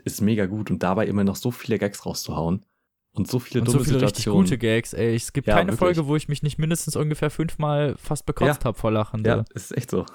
Ist 0.06 0.22
mega 0.22 0.46
gut 0.46 0.72
und 0.72 0.82
dabei 0.84 1.08
immer 1.08 1.24
noch 1.24 1.36
so 1.36 1.52
viele 1.52 1.78
Gags 1.78 2.06
rauszuhauen. 2.06 2.66
Und 3.12 3.28
so 3.28 3.40
viele 3.40 3.62
Und 3.62 3.68
dumme 3.68 3.80
so 3.80 3.84
viele 3.84 4.02
richtig 4.02 4.18
Situationen. 4.24 4.46
gute 4.46 4.58
Gags, 4.58 4.94
ey. 4.94 5.16
Es 5.16 5.34
gibt 5.34 5.48
Ja, 5.48 5.56
keine 5.56 5.70
wirklich. 5.72 5.80
Folge, 5.80 6.08
wo 6.08 6.16
ich 6.16 6.30
mich 6.30 6.44
nicht 6.44 6.60
mindestens 6.60 6.96
ungefähr 6.96 7.30
fünfmal 7.32 7.96
fast 7.98 8.26
bekotzt 8.26 8.64
hab 8.64 8.78
vor 8.78 8.92
Lachen. 8.92 9.26
Ja, 9.26 9.44
ist 9.54 9.76
echt 9.76 9.90
so. 9.92 10.06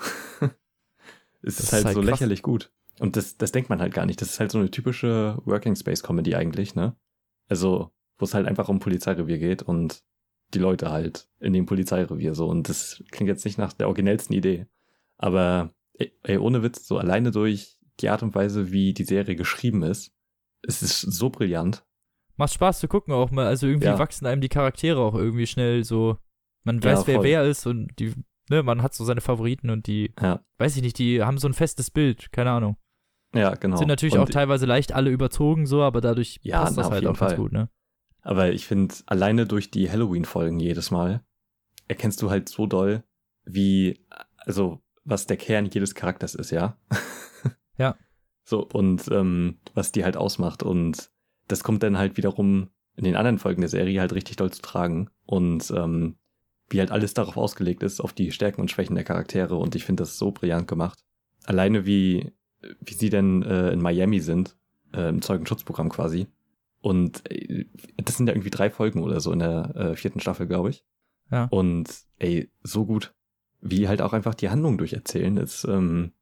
es 1.42 1.60
ist 1.60 1.72
halt 1.72 1.84
halt 1.84 1.94
so 1.94 2.00
krass. 2.00 2.10
lächerlich 2.10 2.42
gut. 2.42 2.72
Und 3.00 3.16
das, 3.16 3.36
das 3.36 3.52
denkt 3.52 3.68
man 3.68 3.80
halt 3.80 3.92
gar 3.92 4.06
nicht. 4.06 4.20
Das 4.20 4.30
ist 4.30 4.40
halt 4.40 4.52
so 4.52 4.58
eine 4.58 4.70
typische 4.70 5.36
Working 5.44 5.74
Space 5.76 6.02
Comedy 6.02 6.34
eigentlich, 6.36 6.74
ne? 6.76 6.96
Also, 7.48 7.90
wo 8.18 8.24
es 8.24 8.34
halt 8.34 8.46
einfach 8.46 8.68
um 8.68 8.78
Polizeirevier 8.78 9.38
geht 9.38 9.62
und 9.62 10.02
die 10.54 10.60
Leute 10.60 10.90
halt 10.90 11.28
in 11.40 11.52
dem 11.52 11.66
Polizeirevier 11.66 12.34
so. 12.34 12.46
Und 12.46 12.68
das 12.68 13.02
klingt 13.10 13.28
jetzt 13.28 13.44
nicht 13.44 13.58
nach 13.58 13.72
der 13.72 13.88
originellsten 13.88 14.34
Idee. 14.34 14.66
Aber, 15.18 15.74
ey, 16.22 16.38
ohne 16.38 16.62
Witz, 16.62 16.86
so 16.86 16.96
alleine 16.98 17.32
durch 17.32 17.76
die 18.00 18.08
Art 18.08 18.22
und 18.22 18.34
Weise, 18.34 18.70
wie 18.72 18.92
die 18.94 19.04
Serie 19.04 19.36
geschrieben 19.36 19.82
ist, 19.82 20.12
es 20.62 20.82
ist 20.82 21.00
so 21.00 21.30
brillant. 21.30 21.84
Macht 22.36 22.54
Spaß 22.54 22.80
zu 22.80 22.88
gucken 22.88 23.14
auch 23.14 23.30
mal. 23.30 23.46
Also 23.46 23.66
irgendwie 23.66 23.86
Ja. 23.86 23.98
wachsen 23.98 24.26
einem 24.26 24.40
die 24.40 24.48
Charaktere 24.48 25.00
auch 25.00 25.14
irgendwie 25.14 25.46
schnell 25.46 25.84
so. 25.84 26.18
Man 26.64 26.80
Ja, 26.82 26.90
weiß, 26.98 27.06
wer 27.06 27.16
voll. 27.16 27.24
wer 27.24 27.44
ist 27.44 27.66
und 27.66 27.90
die, 27.98 28.14
ne, 28.50 28.62
man 28.62 28.82
hat 28.82 28.94
so 28.94 29.04
seine 29.04 29.20
Favoriten 29.20 29.70
und 29.70 29.86
die, 29.86 30.12
Ja, 30.20 30.44
weiß 30.58 30.76
ich 30.76 30.82
nicht, 30.82 30.98
die 30.98 31.22
haben 31.22 31.38
so 31.38 31.46
ein 31.48 31.54
festes 31.54 31.90
Bild, 31.90 32.32
keine 32.32 32.50
Ahnung. 32.50 32.76
ja 33.34 33.54
genau. 33.54 33.76
Sind 33.78 33.88
natürlich 33.88 34.14
Und 34.14 34.22
auch 34.22 34.28
teilweise 34.30 34.66
leicht 34.66 34.92
alle 34.92 35.10
überzogen 35.10 35.66
so, 35.66 35.82
aber 35.82 36.00
dadurch 36.00 36.40
Ja, 36.42 36.60
passt 36.60 36.76
na, 36.76 36.82
das 36.82 36.90
halt 36.90 37.06
auch 37.06 37.18
ganz 37.18 37.18
Fall. 37.18 37.36
gut, 37.36 37.52
ne? 37.52 37.68
Aber 38.22 38.50
ich 38.52 38.66
finde, 38.66 38.94
alleine 39.06 39.46
durch 39.46 39.70
die 39.70 39.90
Halloween-Folgen 39.90 40.58
jedes 40.58 40.90
Mal 40.90 41.22
erkennst 41.88 42.22
du 42.22 42.30
halt 42.30 42.48
so 42.48 42.66
doll, 42.66 43.04
wie, 43.44 44.00
also, 44.38 44.82
was 45.04 45.26
der 45.26 45.36
Kern 45.36 45.66
jedes 45.66 45.94
Charakters 45.94 46.34
ist, 46.34 46.50
ja? 46.50 46.78
Ja. 47.78 47.96
So, 48.44 48.64
und 48.64 49.08
ähm, 49.10 49.58
was 49.74 49.92
die 49.92 50.04
halt 50.04 50.16
ausmacht. 50.16 50.62
Und 50.62 51.10
das 51.48 51.64
kommt 51.64 51.82
dann 51.82 51.98
halt 51.98 52.16
wiederum 52.16 52.68
in 52.96 53.04
den 53.04 53.16
anderen 53.16 53.38
Folgen 53.38 53.62
der 53.62 53.70
Serie 53.70 54.00
halt 54.00 54.12
richtig 54.12 54.36
doll 54.36 54.52
zu 54.52 54.62
tragen. 54.62 55.08
Und 55.26 55.72
ähm, 55.74 56.16
wie 56.68 56.78
halt 56.80 56.90
alles 56.90 57.14
darauf 57.14 57.36
ausgelegt 57.36 57.82
ist, 57.82 58.00
auf 58.00 58.12
die 58.12 58.32
Stärken 58.32 58.60
und 58.60 58.70
Schwächen 58.70 58.94
der 58.94 59.04
Charaktere. 59.04 59.56
Und 59.56 59.74
ich 59.74 59.84
finde 59.84 60.02
das 60.02 60.18
so 60.18 60.30
brillant 60.30 60.68
gemacht. 60.68 61.04
Alleine 61.44 61.86
wie, 61.86 62.32
wie 62.80 62.94
sie 62.94 63.10
denn 63.10 63.42
äh, 63.42 63.70
in 63.70 63.80
Miami 63.80 64.20
sind, 64.20 64.56
äh, 64.92 65.08
im 65.08 65.22
Zeugenschutzprogramm 65.22 65.88
quasi. 65.88 66.26
Und 66.80 67.30
äh, 67.30 67.66
das 67.96 68.16
sind 68.16 68.26
ja 68.26 68.34
irgendwie 68.34 68.50
drei 68.50 68.70
Folgen 68.70 69.02
oder 69.02 69.20
so 69.20 69.32
in 69.32 69.38
der 69.38 69.74
äh, 69.74 69.96
vierten 69.96 70.20
Staffel, 70.20 70.46
glaube 70.46 70.70
ich. 70.70 70.84
Ja. 71.30 71.46
Und 71.50 71.88
ey, 72.18 72.50
so 72.62 72.84
gut. 72.86 73.14
Wie 73.66 73.88
halt 73.88 74.02
auch 74.02 74.12
einfach 74.12 74.34
die 74.34 74.50
Handlung 74.50 74.76
durcherzählen, 74.76 75.38
ist, 75.38 75.64
ähm, 75.64 76.12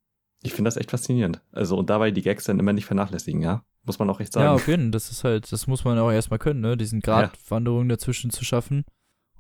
ich 0.43 0.53
finde 0.55 0.69
das 0.69 0.77
echt 0.77 0.91
faszinierend. 0.91 1.41
Also 1.53 1.77
und 1.77 1.89
dabei 1.91 2.11
die 2.11 2.23
Gags 2.23 2.45
dann 2.45 2.59
immer 2.59 2.73
nicht 2.73 2.87
vernachlässigen, 2.87 3.43
ja? 3.43 3.65
Muss 3.85 3.99
man 3.99 4.09
auch 4.11 4.21
echt 4.21 4.33
sagen. 4.33 4.45
Ja, 4.47 4.53
auf 4.55 4.69
jeden 4.69 4.85
Fall. 4.85 4.91
Das 4.93 5.11
ist 5.11 5.25
halt, 5.25 5.51
das 5.51 5.67
muss 5.67 5.85
man 5.85 5.99
auch 5.99 6.11
erstmal 6.11 6.39
können, 6.39 6.61
ne? 6.61 6.77
Diesen 6.77 7.01
Gratwanderung 7.01 7.89
dazwischen 7.89 8.31
zu 8.31 8.45
schaffen. 8.45 8.85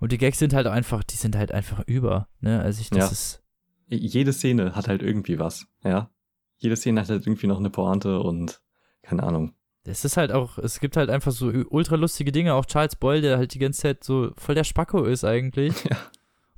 Und 0.00 0.10
die 0.12 0.18
Gags 0.18 0.38
sind 0.38 0.52
halt 0.52 0.66
einfach, 0.66 1.04
die 1.04 1.16
sind 1.16 1.36
halt 1.36 1.52
einfach 1.52 1.82
über, 1.86 2.28
ne? 2.40 2.60
Also 2.60 2.80
ich, 2.80 2.90
das 2.90 2.98
Ja. 2.98 3.06
ist, 3.10 3.42
Jede 3.88 4.32
Szene 4.32 4.74
hat 4.74 4.88
halt 4.88 5.02
irgendwie 5.02 5.38
was, 5.38 5.66
ja? 5.84 6.10
Jede 6.58 6.76
Szene 6.76 7.00
hat 7.00 7.08
halt 7.10 7.26
irgendwie 7.26 7.46
noch 7.46 7.58
eine 7.58 7.70
Pointe 7.70 8.20
und 8.20 8.60
keine 9.02 9.22
Ahnung. 9.22 9.54
es 9.84 10.04
ist 10.04 10.16
halt 10.16 10.32
auch, 10.32 10.58
es 10.58 10.80
gibt 10.80 10.96
halt 10.96 11.10
einfach 11.10 11.32
so 11.32 11.46
ultra 11.70 11.96
lustige 11.96 12.32
Dinge. 12.32 12.54
Auch 12.54 12.64
Charles 12.66 12.96
Boyle, 12.96 13.20
der 13.20 13.36
halt 13.38 13.52
die 13.54 13.58
ganze 13.58 13.82
Zeit 13.82 14.02
so 14.04 14.30
voll 14.38 14.54
der 14.54 14.64
Spacko 14.64 15.04
ist 15.04 15.24
eigentlich. 15.24 15.74
Ja. 15.90 15.96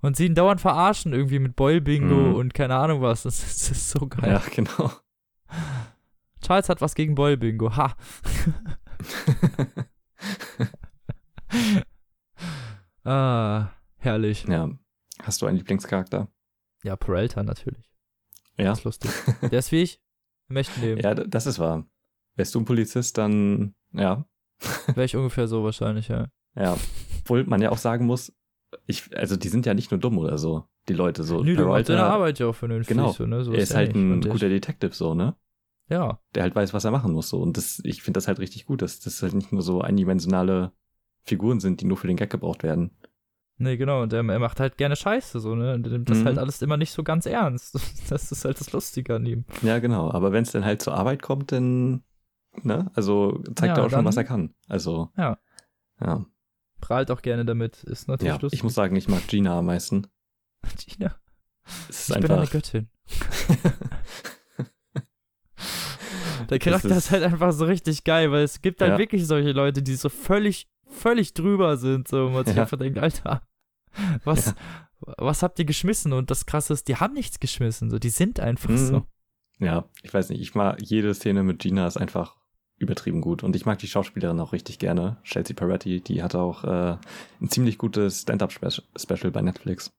Und 0.04 0.16
sie 0.16 0.26
ihn 0.26 0.34
dauernd 0.34 0.60
verarschen 0.60 1.12
irgendwie 1.12 1.38
mit 1.38 1.56
Boyle-Bingo 1.56 2.14
Mhm. 2.14 2.34
und 2.34 2.54
keine 2.54 2.76
Ahnung 2.76 3.00
was. 3.00 3.22
Das, 3.24 3.38
ist- 3.42 3.70
das 3.70 3.78
ist 3.78 3.90
so 3.90 4.06
geil. 4.06 4.30
Ja, 4.32 4.42
genau. 4.54 4.90
Charles 6.44 6.68
hat 6.68 6.80
was 6.82 6.94
gegen 6.94 7.14
Boyle-Bingo. 7.14 7.74
Ha. 7.76 7.96
ah, 13.04 13.68
herrlich. 13.98 14.44
ja. 14.48 14.70
Hast 15.22 15.40
du 15.42 15.46
einen 15.46 15.56
Lieblingscharakter? 15.58 16.28
Ja, 16.82 16.96
Peralta 16.96 17.42
natürlich. 17.42 17.90
Ja. 18.58 18.66
Das 18.66 18.78
ist 18.80 18.84
lustig. 18.84 19.10
Der 19.42 19.58
ist 19.58 19.72
wie 19.72 19.82
ich. 19.82 20.00
Im 20.48 20.56
echten 20.56 20.80
Leben. 20.82 21.00
Ja, 21.00 21.14
das 21.14 21.46
ist 21.46 21.58
wahr. 21.58 21.86
Wärst 22.36 22.54
du 22.54 22.60
ein 22.60 22.64
Polizist, 22.66 23.16
dann, 23.16 23.74
ja, 23.92 24.24
Wäre 24.88 25.04
ich 25.04 25.16
ungefähr 25.16 25.48
so 25.48 25.64
wahrscheinlich, 25.64 26.08
ja. 26.08 26.26
ja. 26.54 26.76
Obwohl 27.20 27.44
man 27.44 27.60
ja 27.62 27.70
auch 27.70 27.78
sagen 27.78 28.06
muss, 28.06 28.32
ich, 28.86 29.16
also 29.16 29.36
die 29.36 29.48
sind 29.48 29.66
ja 29.66 29.74
nicht 29.74 29.90
nur 29.90 30.00
dumm 30.00 30.18
oder 30.18 30.38
so, 30.38 30.64
die 30.88 30.94
Leute 30.94 31.22
so. 31.24 31.42
Nö, 31.42 31.56
der 31.56 31.66
macht 31.66 31.86
seine 31.86 32.04
Arbeit 32.04 32.38
ja 32.38 32.46
auch 32.46 32.54
vernünftig. 32.54 32.96
Genau. 32.96 33.12
So, 33.12 33.26
ne? 33.26 33.44
so 33.44 33.52
er 33.52 33.58
ist 33.58 33.74
halt 33.74 33.94
ja 33.94 34.02
nicht, 34.02 34.26
ein 34.26 34.30
guter 34.30 34.48
Detective, 34.48 34.92
so, 34.94 35.14
ne? 35.14 35.34
Ja, 35.90 36.18
Der 36.34 36.42
halt 36.44 36.54
weiß, 36.56 36.72
was 36.72 36.84
er 36.84 36.90
machen 36.90 37.12
muss, 37.12 37.28
so. 37.28 37.40
Und 37.42 37.56
das, 37.58 37.80
ich 37.84 38.02
finde 38.02 38.16
das 38.18 38.26
halt 38.28 38.38
richtig 38.38 38.64
gut, 38.66 38.80
dass 38.80 39.00
das 39.00 39.22
halt 39.22 39.34
nicht 39.34 39.52
nur 39.52 39.60
so 39.62 39.82
eindimensionale 39.82 40.72
Figuren 41.24 41.60
sind, 41.60 41.80
die 41.80 41.84
nur 41.84 41.96
für 41.98 42.06
den 42.06 42.16
Gag 42.16 42.30
gebraucht 42.30 42.62
werden. 42.62 42.90
nee, 43.58 43.76
genau. 43.76 44.02
Und 44.02 44.12
er, 44.12 44.26
er 44.28 44.38
macht 44.38 44.60
halt 44.60 44.76
gerne 44.78 44.96
Scheiße, 44.96 45.40
so, 45.40 45.54
ne? 45.54 45.74
Und 45.74 45.86
er 45.86 45.92
nimmt 45.92 46.08
das 46.10 46.18
Mhm. 46.18 46.24
halt 46.24 46.38
alles 46.38 46.62
immer 46.62 46.76
nicht 46.78 46.90
so 46.92 47.02
ganz 47.02 47.26
ernst. 47.26 47.74
Das 48.10 48.32
ist 48.32 48.44
halt 48.44 48.58
das 48.60 48.72
Lustige 48.72 49.14
an 49.16 49.26
ihm. 49.26 49.44
Ja, 49.62 49.78
genau. 49.78 50.10
Aber 50.10 50.32
wenn 50.32 50.42
es 50.42 50.52
dann 50.52 50.64
halt 50.64 50.80
zur 50.82 50.94
Arbeit 50.94 51.20
kommt, 51.22 51.52
dann, 51.52 52.02
ne? 52.62 52.90
Also 52.94 53.42
zeigt 53.54 53.76
Ja, 53.76 53.82
er 53.82 53.86
auch 53.86 53.90
schon, 53.90 53.98
dann- 53.98 54.04
was 54.06 54.16
er 54.16 54.24
kann. 54.24 54.54
Also. 54.68 55.10
Ja. 55.18 55.38
Ja. 56.00 56.24
Prahlt 56.86 57.10
auch 57.10 57.22
gerne 57.22 57.44
damit. 57.44 57.82
Ist 57.84 58.08
natürlich 58.08 58.34
Ja, 58.34 58.40
lustig. 58.40 58.58
ich 58.60 58.64
muss 58.64 58.74
sagen, 58.74 58.94
ich 58.96 59.08
mag 59.08 59.26
Gina 59.26 59.58
am 59.58 59.66
meisten. 59.66 60.06
Gina, 60.86 61.14
ich 61.88 62.06
bin 62.08 62.24
eine 62.30 62.40
einfach. 62.40 62.50
Göttin. 62.52 62.88
Der 66.50 66.58
Charakter 66.58 66.88
ist- 66.90 66.96
ist, 66.96 67.10
halt 67.10 67.22
einfach 67.22 67.52
so 67.52 67.64
richtig 67.64 68.04
geil, 68.04 68.30
weil 68.30 68.42
es 68.44 68.60
gibt 68.60 68.80
halt 68.80 68.92
Ja. 68.92 68.98
wirklich 68.98 69.26
solche 69.26 69.52
Leute, 69.52 69.82
die 69.82 69.94
so 69.94 70.08
völlig, 70.08 70.68
völlig 70.86 71.32
drüber 71.32 71.76
sind, 71.76 72.06
so, 72.08 72.28
man 72.28 72.44
sich 72.44 72.56
Ja. 72.56 72.62
einfach 72.62 72.76
denkt, 72.78 72.98
Alter, 72.98 73.42
was, 74.24 74.54
was 75.00 75.42
habt 75.42 75.58
ihr 75.58 75.64
geschmissen? 75.64 76.12
Und 76.12 76.30
das 76.30 76.44
Krasse 76.46 76.72
ist, 76.74 76.88
die 76.88 76.96
haben 76.96 77.14
nichts 77.14 77.40
geschmissen, 77.40 77.90
so, 77.90 77.98
die 77.98 78.10
sind 78.10 78.40
einfach 78.40 78.68
Mhm. 78.70 78.76
so. 78.76 79.06
Ja, 79.58 79.88
ich 80.02 80.12
weiß 80.12 80.28
nicht, 80.30 80.40
ich 80.40 80.54
mag 80.54 80.82
jede 80.82 81.14
Szene 81.14 81.42
mit 81.44 81.60
Gina 81.60 81.86
ist 81.86 81.96
einfach 81.96 82.36
übertrieben 82.78 83.20
gut. 83.20 83.42
Und 83.42 83.54
ich 83.56 83.66
mag 83.66 83.78
die 83.78 83.86
Schauspielerin 83.86 84.40
auch 84.40 84.52
richtig 84.52 84.78
gerne. 84.78 85.16
Chelsea 85.24 85.54
Peretti, 85.54 86.00
die 86.00 86.22
hatte 86.22 86.38
auch 86.40 86.64
äh, 86.64 86.96
ein 87.40 87.48
ziemlich 87.48 87.78
gutes 87.78 88.22
Stand-Up-Special 88.22 89.30
bei 89.30 89.42
Netflix. 89.42 89.92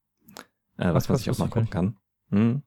Äh, 0.77 0.93
was 0.93 1.05
Ach, 1.05 1.09
man 1.09 1.17
sich 1.17 1.29
auch 1.29 1.37
mal 1.37 1.47
gucken 1.49 1.69
kann. 1.69 1.97
Mhm. 2.29 2.63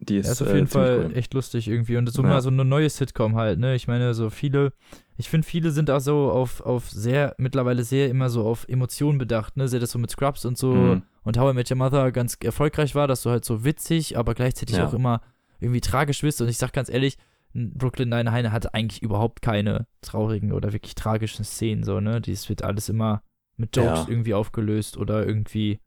Die 0.00 0.16
ist, 0.18 0.26
Er 0.26 0.32
ist 0.32 0.42
auf 0.42 0.48
äh, 0.48 0.54
jeden 0.56 0.68
ziemlich 0.68 0.88
Fall 0.88 1.04
cool. 1.06 1.16
echt 1.16 1.34
lustig 1.34 1.68
irgendwie. 1.68 1.96
Und 1.96 2.08
so 2.12 2.22
Ja. 2.22 2.28
mal 2.28 2.40
so 2.42 2.50
eine 2.50 2.64
neue 2.64 2.88
Sitcom 2.90 3.36
halt, 3.36 3.58
ne? 3.58 3.74
Ich 3.74 3.88
meine, 3.88 4.14
so 4.14 4.30
viele, 4.30 4.72
ich 5.16 5.28
finde, 5.28 5.46
viele 5.46 5.70
sind 5.72 5.90
auch 5.90 6.00
so 6.00 6.30
auf, 6.30 6.60
auf 6.60 6.88
sehr, 6.90 7.34
mittlerweile 7.38 7.82
sehr 7.84 8.08
immer 8.08 8.30
so 8.30 8.44
auf 8.44 8.68
Emotionen 8.68 9.18
bedacht, 9.18 9.56
ne? 9.56 9.66
Sehr 9.68 9.80
das 9.80 9.90
so 9.92 9.98
mit 9.98 10.10
Scrubs 10.10 10.44
und 10.44 10.56
so 10.58 10.72
Mhm. 10.74 11.02
und 11.24 11.38
How 11.38 11.52
I 11.52 11.54
Met 11.54 11.70
Your 11.70 11.76
Mother 11.78 12.12
ganz 12.12 12.36
erfolgreich 12.42 12.94
war, 12.94 13.08
dass 13.08 13.22
du 13.22 13.30
halt 13.30 13.44
so 13.44 13.64
witzig, 13.64 14.16
aber 14.16 14.34
gleichzeitig 14.34 14.76
Ja. 14.76 14.86
auch 14.86 14.94
immer 14.94 15.20
irgendwie 15.60 15.80
tragisch 15.80 16.20
bist. 16.22 16.40
Und 16.40 16.48
ich 16.48 16.58
sag 16.58 16.72
ganz 16.72 16.88
ehrlich, 16.88 17.16
Brooklyn 17.54 18.08
Nine-Nine 18.08 18.52
hat 18.52 18.74
eigentlich 18.74 19.02
überhaupt 19.02 19.42
keine 19.42 19.86
traurigen 20.02 20.52
oder 20.52 20.72
wirklich 20.72 20.94
tragischen 20.94 21.44
Szenen, 21.44 21.82
so, 21.84 22.00
ne? 22.00 22.20
Dies 22.20 22.48
wird 22.48 22.62
alles 22.62 22.88
immer 22.88 23.22
mit 23.56 23.76
Jokes 23.76 24.00
Ja. 24.00 24.08
irgendwie 24.08 24.34
aufgelöst 24.34 24.96
oder 24.96 25.26
irgendwie. 25.26 25.80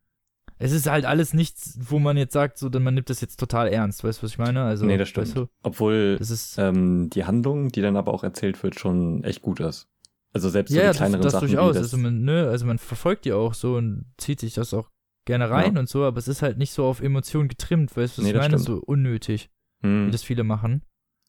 Es 0.57 0.71
ist 0.73 0.87
halt 0.89 1.05
alles 1.05 1.33
nichts, 1.33 1.77
wo 1.81 1.97
man 1.97 2.17
jetzt 2.17 2.33
sagt, 2.33 2.57
so, 2.57 2.69
denn 2.69 2.83
man 2.83 2.93
nimmt 2.93 3.09
das 3.09 3.21
jetzt 3.21 3.39
total 3.39 3.67
ernst, 3.69 4.03
weißt 4.03 4.19
du, 4.19 4.23
was 4.23 4.31
ich 4.31 4.37
meine? 4.37 4.63
Also, 4.63 4.85
nee, 4.85 4.97
das 4.97 5.09
stimmt. 5.09 5.27
Weißt 5.27 5.37
du, 5.37 5.47
Obwohl 5.63 6.17
das 6.17 6.29
ist. 6.29 6.57
ähm, 6.59 7.09
die 7.09 7.25
Handlung, 7.25 7.69
die 7.69 7.81
dann 7.81 7.95
aber 7.97 8.13
auch 8.13 8.23
erzählt 8.23 8.61
wird, 8.63 8.79
schon 8.79 9.23
echt 9.23 9.41
gut 9.41 9.59
ist. 9.59 9.87
Also 10.33 10.49
selbst 10.49 10.71
so 10.71 10.77
ja, 10.77 10.83
die 10.83 10.87
das, 10.89 10.97
kleineren 10.97 11.23
das 11.23 11.33
Sachen 11.33 11.47
durchaus. 11.47 11.75
wie 11.75 11.79
das, 11.79 11.93
also, 11.93 11.97
man, 11.97 12.21
ne, 12.23 12.47
also 12.47 12.65
man 12.65 12.77
verfolgt 12.77 13.25
die 13.25 13.33
auch 13.33 13.53
so 13.53 13.75
und 13.75 14.05
zieht 14.17 14.39
sich 14.39 14.53
das 14.53 14.73
auch 14.73 14.89
gerne 15.25 15.49
rein 15.49 15.73
Ja. 15.75 15.79
und 15.79 15.89
so, 15.89 16.03
aber 16.03 16.17
es 16.19 16.27
ist 16.27 16.41
halt 16.41 16.57
nicht 16.57 16.71
so 16.73 16.85
auf 16.85 17.01
Emotionen 17.01 17.47
getrimmt, 17.47 17.95
weißt 17.97 18.17
du, 18.17 18.21
was 18.21 18.23
Nee, 18.23 18.29
ich 18.29 18.33
das 18.35 18.43
meine? 18.43 18.59
stimmt. 18.59 18.77
So 18.79 18.83
unnötig, 18.85 19.49
wie 19.81 19.87
Hm, 19.87 20.11
das 20.11 20.23
viele 20.23 20.43
machen. 20.43 20.83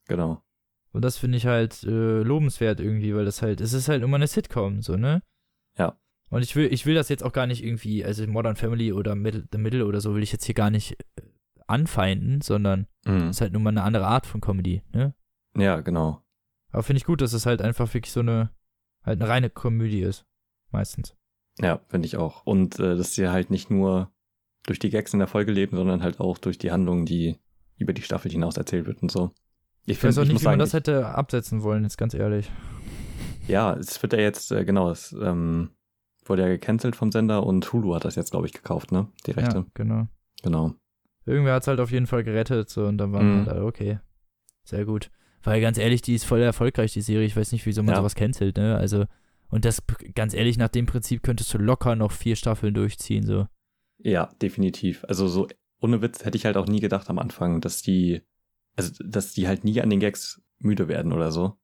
Genau. 0.09 0.43
Und 0.93 1.03
das 1.03 1.17
finde 1.17 1.38
ich 1.38 1.47
halt 1.47 1.83
äh, 1.85 2.23
lobenswert 2.23 2.79
irgendwie, 2.81 3.15
weil 3.15 3.25
das 3.25 3.41
halt, 3.43 3.61
es 3.61 3.73
ist 3.73 3.88
halt 3.88 4.03
immer 4.03 4.17
eine 4.17 4.27
Sitcom, 4.27 4.83
so, 4.83 4.97
ne? 4.97 5.23
Ja. 5.79 5.99
Und 6.29 6.43
ich 6.43 6.55
will, 6.57 6.73
ich 6.73 6.85
will 6.87 6.95
das 6.95 7.09
jetzt 7.09 7.23
auch 7.25 7.33
gar 7.33 7.47
nicht 7.47 7.65
irgendwie, 7.65 8.05
also 8.05 8.27
Modern 8.27 8.57
Family 8.57 8.93
oder 8.93 9.15
Middle, 9.15 9.47
The 9.53 9.59
Middle 9.59 9.87
oder 9.87 10.01
so 10.01 10.15
will 10.15 10.23
ich 10.23 10.33
jetzt 10.33 10.45
hier 10.45 10.55
gar 10.55 10.71
nicht 10.71 10.93
äh, 11.17 11.23
anfeinden, 11.67 12.41
sondern 12.41 12.87
Mhm. 13.07 13.29
es 13.29 13.37
ist 13.37 13.41
halt 13.41 13.53
nur 13.53 13.62
mal 13.62 13.71
eine 13.71 13.83
andere 13.83 14.07
Art 14.07 14.27
von 14.27 14.41
Comedy, 14.41 14.83
ne? 14.93 15.15
Ja, 15.57 15.81
genau. 15.81 16.23
Aber 16.71 16.83
finde 16.83 16.99
ich 16.99 17.05
gut, 17.05 17.21
dass 17.21 17.33
es 17.33 17.47
halt 17.47 17.61
einfach 17.62 17.93
wirklich 17.95 18.12
so 18.12 18.21
eine, 18.21 18.51
halt 19.03 19.21
eine 19.21 19.29
reine 19.29 19.51
Komödie 19.51 20.03
ist. 20.03 20.25
Meistens. 20.71 21.17
Ja, 21.59 21.81
finde 21.88 22.07
ich 22.07 22.17
auch. 22.17 22.47
Und 22.47 22.79
äh, 22.79 22.97
dass 22.97 23.15
sie 23.15 23.29
halt 23.29 23.51
nicht 23.51 23.71
nur 23.71 24.11
durch 24.65 24.79
die 24.79 24.88
Gags 24.91 25.12
in 25.12 25.19
der 25.19 25.29
Folge 25.29 25.53
leben, 25.53 25.77
sondern 25.77 26.03
halt 26.03 26.21
auch 26.21 26.38
durch 26.38 26.57
die 26.59 26.71
Handlung, 26.71 27.05
die 27.05 27.37
über 27.77 27.93
die 27.93 28.03
Staffel 28.03 28.31
hinaus 28.31 28.57
erzählt 28.57 28.87
wird 28.87 29.03
und 29.03 29.11
so. 29.11 29.33
Ich, 29.85 29.97
Ich 29.99 30.05
weiß 30.05 30.14
find- 30.14 30.18
auch 30.18 30.23
ich 30.23 30.29
nicht, 30.35 30.40
wie 30.42 30.45
man 30.45 30.53
sagen, 30.53 30.59
das 30.61 30.73
hätte 30.75 31.07
absetzen 31.09 31.62
wollen, 31.62 31.83
jetzt 31.83 31.99
ganz 31.99 32.14
ehrlich. 32.14 32.51
ich, 33.42 33.49
ja, 33.49 33.75
es 33.75 34.01
wird 34.03 34.12
ja 34.12 34.21
jetzt, 34.21 34.53
äh, 34.53 34.64
genau, 34.64 34.90
es 34.90 35.12
ähm, 35.12 35.71
wurde 36.25 36.42
ja 36.42 36.49
gecancelt 36.49 36.95
vom 36.97 37.11
Sender 37.11 37.45
und 37.45 37.73
Hulu 37.73 37.95
hat 37.95 38.05
das 38.05 38.14
jetzt, 38.14 38.31
glaube 38.31 38.47
ich, 38.47 38.53
gekauft, 38.53 38.92
ne? 38.92 39.09
Die 39.27 39.33
Rechte. 39.33 39.57
Ja, 39.59 39.66
genau. 39.75 40.07
Genau. 40.42 40.75
Irgendwer 41.27 41.55
hat 41.55 41.62
es 41.62 41.68
halt 41.68 41.81
auf 41.81 41.90
jeden 41.90 42.07
Fall 42.07 42.23
gerettet, 42.25 42.68
so, 42.71 42.87
und 42.87 42.99
dann 42.99 43.12
war 43.12 43.23
Mhm. 43.23 43.38
man 43.38 43.47
halt, 43.47 43.62
okay. 43.62 43.99
Sehr 44.64 44.85
gut. 44.85 45.11
Weil 45.42 45.61
ganz 45.61 45.77
ehrlich, 45.79 46.03
die 46.03 46.14
ist 46.14 46.25
voll 46.25 46.40
erfolgreich, 46.40 46.92
die 46.92 47.01
Serie. 47.01 47.27
Ich 47.27 47.37
weiß 47.37 47.51
nicht, 47.51 47.66
wieso 47.66 47.83
man 47.83 47.95
Ja. 47.95 48.01
sowas 48.01 48.14
cancelt, 48.14 48.57
ne? 48.57 48.77
Also, 48.77 49.07
und 49.49 49.64
das, 49.64 49.83
ganz 50.14 50.35
ehrlich, 50.35 50.57
nach 50.57 50.68
dem 50.68 50.87
Prinzip 50.87 51.23
könntest 51.25 51.53
du 51.53 51.59
locker 51.59 51.97
noch 51.97 52.12
vier 52.12 52.37
Staffeln 52.37 52.73
durchziehen, 52.75 53.27
so. 53.27 53.47
Ja, 53.99 54.27
definitiv. 54.40 55.05
Also 55.09 55.27
so 55.27 55.49
ohne 55.81 56.01
Witz 56.01 56.25
hätte 56.25 56.37
ich 56.38 56.45
halt 56.47 56.57
auch 56.57 56.66
nie 56.66 56.79
gedacht 56.81 57.11
am 57.11 57.18
Anfang, 57.18 57.61
dass 57.61 57.83
die, 57.83 58.23
also 58.77 58.93
dass 59.05 59.33
die 59.33 59.49
halt 59.49 59.65
nie 59.65 59.81
an 59.81 59.91
den 59.91 60.01
Gags 60.01 60.43
müde 60.59 60.89
werden 60.89 61.13
oder 61.13 61.33
so. 61.33 61.57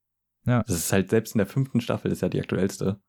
Ja. 0.47 0.63
Das 0.67 0.77
ist 0.77 0.93
halt 0.93 1.11
selbst 1.11 1.35
in 1.35 1.39
der 1.39 1.47
fünften 1.47 1.81
Staffel 1.81 2.11
ist 2.11 2.23
ja 2.23 2.29
die 2.29 2.41
aktuellste. 2.41 3.01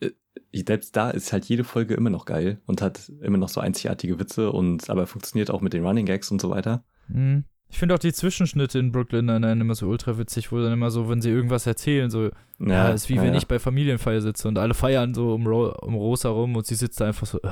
Äh, 0.00 0.10
Selbst 0.52 0.96
da 0.96 1.10
ist 1.10 1.32
halt 1.32 1.44
jede 1.44 1.64
Folge 1.64 1.94
immer 1.94 2.10
noch 2.10 2.24
geil 2.24 2.60
und 2.66 2.82
hat 2.82 3.10
immer 3.20 3.38
noch 3.38 3.48
so 3.48 3.60
einzigartige 3.60 4.18
Witze 4.18 4.50
und 4.52 4.88
aber 4.90 5.06
funktioniert 5.06 5.50
auch 5.50 5.60
mit 5.60 5.72
den 5.72 5.84
Running 5.84 6.06
Gags 6.06 6.30
und 6.30 6.40
so 6.40 6.50
weiter. 6.50 6.84
Mhm. 7.08 7.44
Ich 7.68 7.78
finde 7.78 7.94
auch 7.96 7.98
die 7.98 8.12
Zwischenschnitte 8.12 8.78
in 8.78 8.92
Brooklyn 8.92 9.26
Nine-Nine 9.26 9.60
immer 9.60 9.74
so 9.74 9.88
ultra 9.88 10.18
witzig, 10.18 10.52
wo 10.52 10.60
dann 10.60 10.72
immer 10.72 10.90
so, 10.90 11.08
wenn 11.08 11.20
sie 11.20 11.30
irgendwas 11.30 11.66
erzählen, 11.66 12.10
so, 12.10 12.30
ja, 12.60 12.90
ist 12.90 13.08
wie 13.08 13.16
wenn 13.16 13.32
ja, 13.32 13.38
ich 13.38 13.48
bei 13.48 13.58
Familienfeier 13.58 14.20
sitze 14.20 14.46
und 14.46 14.56
alle 14.56 14.72
feiern 14.72 15.14
so 15.14 15.34
um, 15.34 15.46
Ro 15.46 15.72
um 15.82 15.96
Rosa 15.96 16.28
rum 16.28 16.54
und 16.54 16.64
sie 16.64 16.76
sitzt 16.76 17.00
da 17.00 17.06
einfach 17.06 17.26
so, 17.26 17.40
äh, 17.42 17.50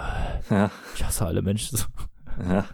Ja, 0.51 0.71
ich 0.95 1.05
hasse 1.05 1.27
alle 1.27 1.43
Menschen. 1.43 1.77
So. 1.79 1.87
ja, 2.49 2.65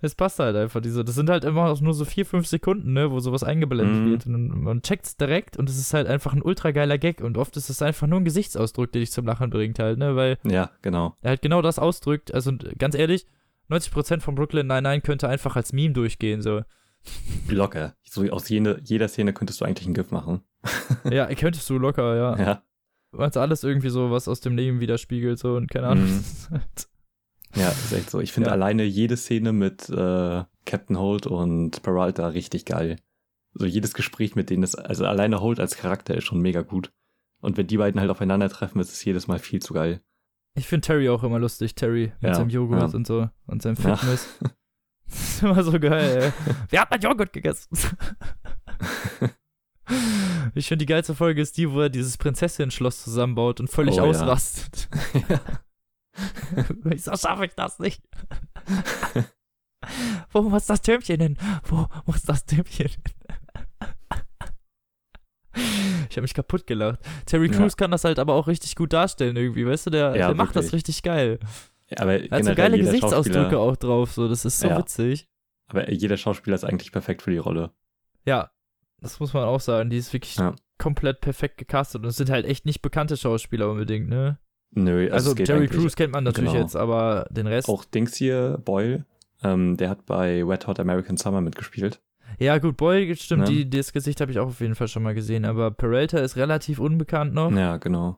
Es 0.00 0.14
passt 0.14 0.38
halt 0.38 0.56
einfach, 0.56 0.80
diese, 0.80 1.04
das 1.04 1.14
sind 1.14 1.30
halt 1.30 1.44
immer 1.44 1.74
nur 1.80 1.94
so 1.94 2.04
vier, 2.04 2.26
fünf 2.26 2.46
Sekunden, 2.46 2.92
ne, 2.92 3.10
wo 3.10 3.20
sowas 3.20 3.44
eingeblendet 3.44 4.02
Mhm. 4.04 4.10
wird 4.10 4.26
und 4.26 4.62
man 4.62 4.82
checkt's 4.82 5.16
direkt 5.16 5.56
und 5.56 5.68
es 5.68 5.78
ist 5.78 5.94
halt 5.94 6.06
einfach 6.08 6.32
ein 6.32 6.42
ultra 6.42 6.70
geiler 6.72 6.98
Gag 6.98 7.20
und 7.20 7.38
oft 7.38 7.56
ist 7.56 7.70
es 7.70 7.80
einfach 7.82 8.06
nur 8.06 8.20
ein 8.20 8.24
Gesichtsausdruck, 8.24 8.90
der 8.92 9.00
dich 9.00 9.12
zum 9.12 9.26
Lachen 9.26 9.50
bringt 9.50 9.78
halt, 9.78 9.98
ne, 9.98 10.16
weil 10.16 10.38
ja, 10.44 10.70
genau. 10.82 11.16
er 11.22 11.30
halt 11.30 11.42
genau 11.42 11.62
das 11.62 11.78
ausdrückt, 11.78 12.34
also 12.34 12.52
ganz 12.78 12.94
ehrlich, 12.94 13.26
90% 13.70 14.20
von 14.20 14.34
Brooklyn 14.34 14.66
Nine-Nine 14.66 15.00
könnte 15.00 15.28
einfach 15.28 15.56
als 15.56 15.72
Meme 15.72 15.94
durchgehen, 15.94 16.42
so. 16.42 16.62
Locker. 17.48 17.94
So 18.02 18.28
aus 18.30 18.48
jede, 18.48 18.80
jeder 18.84 19.08
Szene 19.08 19.32
könntest 19.32 19.60
du 19.60 19.64
eigentlich 19.64 19.86
ein 19.88 19.94
GIF 19.94 20.10
machen. 20.10 20.42
ja, 21.10 21.26
könntest 21.34 21.68
du 21.70 21.78
locker, 21.78 22.16
ja. 22.16 22.36
Ja, 22.38 22.62
Weil 23.12 23.30
es 23.30 23.36
alles 23.36 23.64
irgendwie 23.64 23.88
so 23.90 24.10
was 24.10 24.28
aus 24.28 24.40
dem 24.40 24.56
Leben 24.56 24.80
widerspiegelt, 24.80 25.38
so 25.38 25.54
und 25.56 25.70
keine 25.70 25.86
Ahnung. 25.88 26.04
Mhm. 26.06 26.24
ja, 27.54 27.68
ist 27.68 27.92
echt 27.92 28.10
so. 28.10 28.20
Ich 28.20 28.32
finde 28.32 28.48
Ja. 28.48 28.54
alleine 28.54 28.84
jede 28.84 29.16
Szene 29.16 29.52
mit 29.52 29.88
äh, 29.90 30.44
Captain 30.64 30.98
Holt 30.98 31.26
und 31.26 31.82
Peralta 31.82 32.28
richtig 32.28 32.64
geil. 32.64 32.96
So 33.54 33.66
jedes 33.66 33.92
Gespräch 33.94 34.34
mit 34.34 34.48
denen 34.50 34.62
ist, 34.62 34.74
also 34.76 35.04
alleine 35.06 35.40
Holt 35.40 35.60
als 35.60 35.76
Charakter 35.76 36.14
ist 36.16 36.24
schon 36.24 36.40
mega 36.40 36.62
gut. 36.62 36.90
Und 37.40 37.56
wenn 37.56 37.66
die 37.66 37.76
beiden 37.76 38.00
halt 38.00 38.10
aufeinandertreffen, 38.10 38.80
ist 38.80 38.92
es 38.92 39.04
jedes 39.04 39.26
Mal 39.28 39.38
viel 39.38 39.60
zu 39.60 39.74
geil. 39.74 40.00
Ich 40.54 40.66
finde 40.68 40.86
Terry 40.86 41.08
auch 41.08 41.22
immer 41.24 41.38
lustig, 41.38 41.74
Terry 41.74 42.12
mit 42.20 42.30
Ja, 42.30 42.34
seinem 42.34 42.50
Joghurt 42.50 42.80
ja. 42.92 42.96
und 42.96 43.06
so 43.06 43.28
und 43.46 43.62
seinem. 43.62 43.76
Fitness. 43.76 44.28
Das 45.04 45.20
ist 45.34 45.42
immer 45.42 45.62
so 45.62 45.78
geil, 45.78 46.22
ey. 46.22 46.32
Wer 46.70 46.80
hat 46.80 46.90
mein 46.90 47.00
Joghurt 47.02 47.34
gegessen? 47.34 47.68
ich 50.54 50.66
finde, 50.68 50.84
die 50.84 50.90
geilste 50.90 51.14
Folge 51.14 51.42
ist 51.42 51.56
die, 51.58 51.70
wo 51.70 51.80
er 51.82 51.90
dieses 51.90 52.16
Prinzessinnen-Schloss 52.16 53.04
zusammenbaut 53.04 53.60
und 53.60 53.68
völlig 53.68 54.00
Oh, 54.00 54.10
ja. 54.10 54.36
Wieso 56.82 57.16
schaffe 57.16 57.46
ich 57.46 57.54
das 57.54 57.78
nicht? 57.78 58.02
Wo 60.30 60.42
muss 60.42 60.66
das 60.66 60.80
Türmchen 60.82 61.20
hin? 61.20 61.38
Wo 61.64 61.86
muss 62.06 62.22
das 62.22 62.44
Türmchen 62.44 62.88
hin? 62.88 63.02
Ich 65.54 66.16
habe 66.16 66.22
mich 66.22 66.34
kaputt 66.34 66.66
gelacht. 66.66 66.98
Terry 67.26 67.46
Ja. 67.50 67.56
Crews 67.56 67.76
kann 67.76 67.90
das 67.90 68.04
halt 68.04 68.18
aber 68.18 68.34
auch 68.34 68.46
richtig 68.46 68.74
gut 68.76 68.92
darstellen 68.92 69.36
irgendwie, 69.36 69.66
weißt 69.66 69.86
du? 69.86 69.90
Der, 69.90 70.16
Ja, 70.16 70.26
der 70.28 70.34
macht 70.34 70.56
das 70.56 70.72
richtig 70.72 71.02
geil. 71.02 71.38
Aber 71.96 72.22
Er 72.22 72.30
hat 72.38 72.44
so 72.44 72.54
geile 72.54 72.78
Gesichtsausdrücke 72.78 73.58
auch 73.58 73.76
drauf, 73.76 74.12
so. 74.12 74.28
Das 74.28 74.44
ist 74.44 74.60
so 74.60 74.68
Ja. 74.68 74.78
witzig. 74.78 75.28
Aber 75.68 75.90
jeder 75.90 76.16
Schauspieler 76.16 76.54
ist 76.54 76.64
eigentlich 76.64 76.92
perfekt 76.92 77.22
für 77.22 77.30
die 77.30 77.38
Rolle. 77.38 77.72
Ja, 78.26 78.50
das 79.00 79.20
muss 79.20 79.32
man 79.34 79.44
auch 79.44 79.60
sagen. 79.60 79.90
Die 79.90 79.96
ist 79.98 80.12
wirklich 80.12 80.38
komplett 80.78 81.20
perfekt 81.20 81.58
gecastet. 81.58 82.02
Und 82.02 82.08
es 82.08 82.16
sind 82.16 82.30
halt 82.30 82.46
echt 82.46 82.64
nicht 82.66 82.80
bekannte 82.82 83.16
Schauspieler 83.16 83.70
unbedingt, 83.70 84.08
ne? 84.08 84.38
Nö, 84.74 85.08
also, 85.12 85.30
Also, 85.32 85.52
eigentlich 85.52 85.70
Crews 85.70 85.96
kennt 85.96 86.12
man 86.12 86.24
natürlich 86.24 86.52
genau. 86.52 86.62
jetzt, 86.62 86.76
aber 86.76 87.26
den 87.30 87.46
Rest. 87.46 87.68
Auch 87.68 87.84
Dings 87.84 88.14
hier, 88.16 88.58
Boyle, 88.64 89.04
ähm, 89.42 89.76
der 89.76 89.90
hat 89.90 90.06
bei 90.06 90.46
Wet 90.46 90.66
Hot 90.66 90.80
American 90.80 91.16
Summer 91.16 91.40
mitgespielt. 91.40 92.00
Ja, 92.38 92.56
gut, 92.58 92.78
Boy, 92.78 93.14
stimmt, 93.16 93.42
Ne? 93.42 93.48
die, 93.50 93.68
das 93.70 93.92
Gesicht 93.92 94.20
habe 94.22 94.32
ich 94.32 94.38
auch 94.38 94.46
auf 94.46 94.60
jeden 94.60 94.74
Fall 94.74 94.88
schon 94.88 95.02
mal 95.02 95.14
gesehen. 95.14 95.44
Aber 95.44 95.70
Peralta 95.70 96.18
ist 96.18 96.36
relativ 96.36 96.78
unbekannt 96.78 97.34
noch. 97.34 97.52
Ja, 97.52 97.76
genau. 97.76 98.16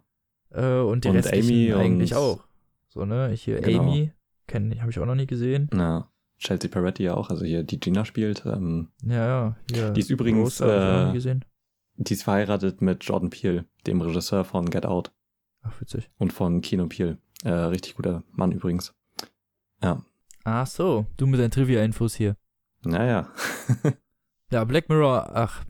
Äh, 0.51 0.79
und 0.79 1.05
die 1.05 1.09
Und 1.09 1.17
restlichen 1.17 1.73
Amy 1.75 1.83
eigentlich 1.85 2.13
und- 2.13 2.19
auch. 2.19 2.45
So, 2.89 3.05
ne? 3.05 3.31
Hier 3.35 3.61
Genau. 3.61 3.83
Amy, 3.83 4.13
habe 4.53 4.91
ich 4.91 4.99
auch 5.01 5.07
noch 5.07 5.17
nie 5.17 5.27
gesehen. 5.27 5.69
Ja. 5.77 6.09
Chelsea 6.39 6.71
Peretti 6.71 7.03
ja 7.03 7.15
auch, 7.15 7.31
also 7.31 7.45
hier 7.45 7.65
die 7.65 7.81
Gina 7.81 8.05
spielt. 8.05 8.45
Ähm, 8.47 8.89
Ja, 9.05 9.57
ja. 9.75 9.91
Die 9.91 10.01
ist 10.01 10.11
übrigens, 10.11 10.61
Rose 10.63 10.73
äh, 10.73 11.07
nie 11.09 11.13
gesehen. 11.15 11.45
die 11.97 12.13
ist 12.13 12.23
verheiratet 12.23 12.83
mit 12.83 13.03
Jordan 13.05 13.31
Peele, 13.31 13.65
dem 13.87 14.01
Regisseur 14.01 14.45
von 14.45 14.71
Get 14.71 14.87
Out 14.87 15.11
Ach, 15.65 15.81
witzig. 15.81 16.09
und 16.19 16.33
von 16.33 16.61
Kino 16.61 16.87
Peele. 16.87 17.19
Äh, 17.43 17.51
richtig 17.51 17.95
guter 17.97 18.23
Mann 18.31 18.53
übrigens. 18.53 18.95
Ach 20.45 20.67
so, 20.67 21.07
du 21.17 21.27
mit 21.27 21.41
deinen 21.41 21.51
Trivia-Infos 21.51 22.15
hier. 22.15 22.37
Naja. 22.85 23.29
Ja, 24.51 24.63
Black 24.63 24.89
Mirror, 24.89 25.31
ach, 25.35 25.65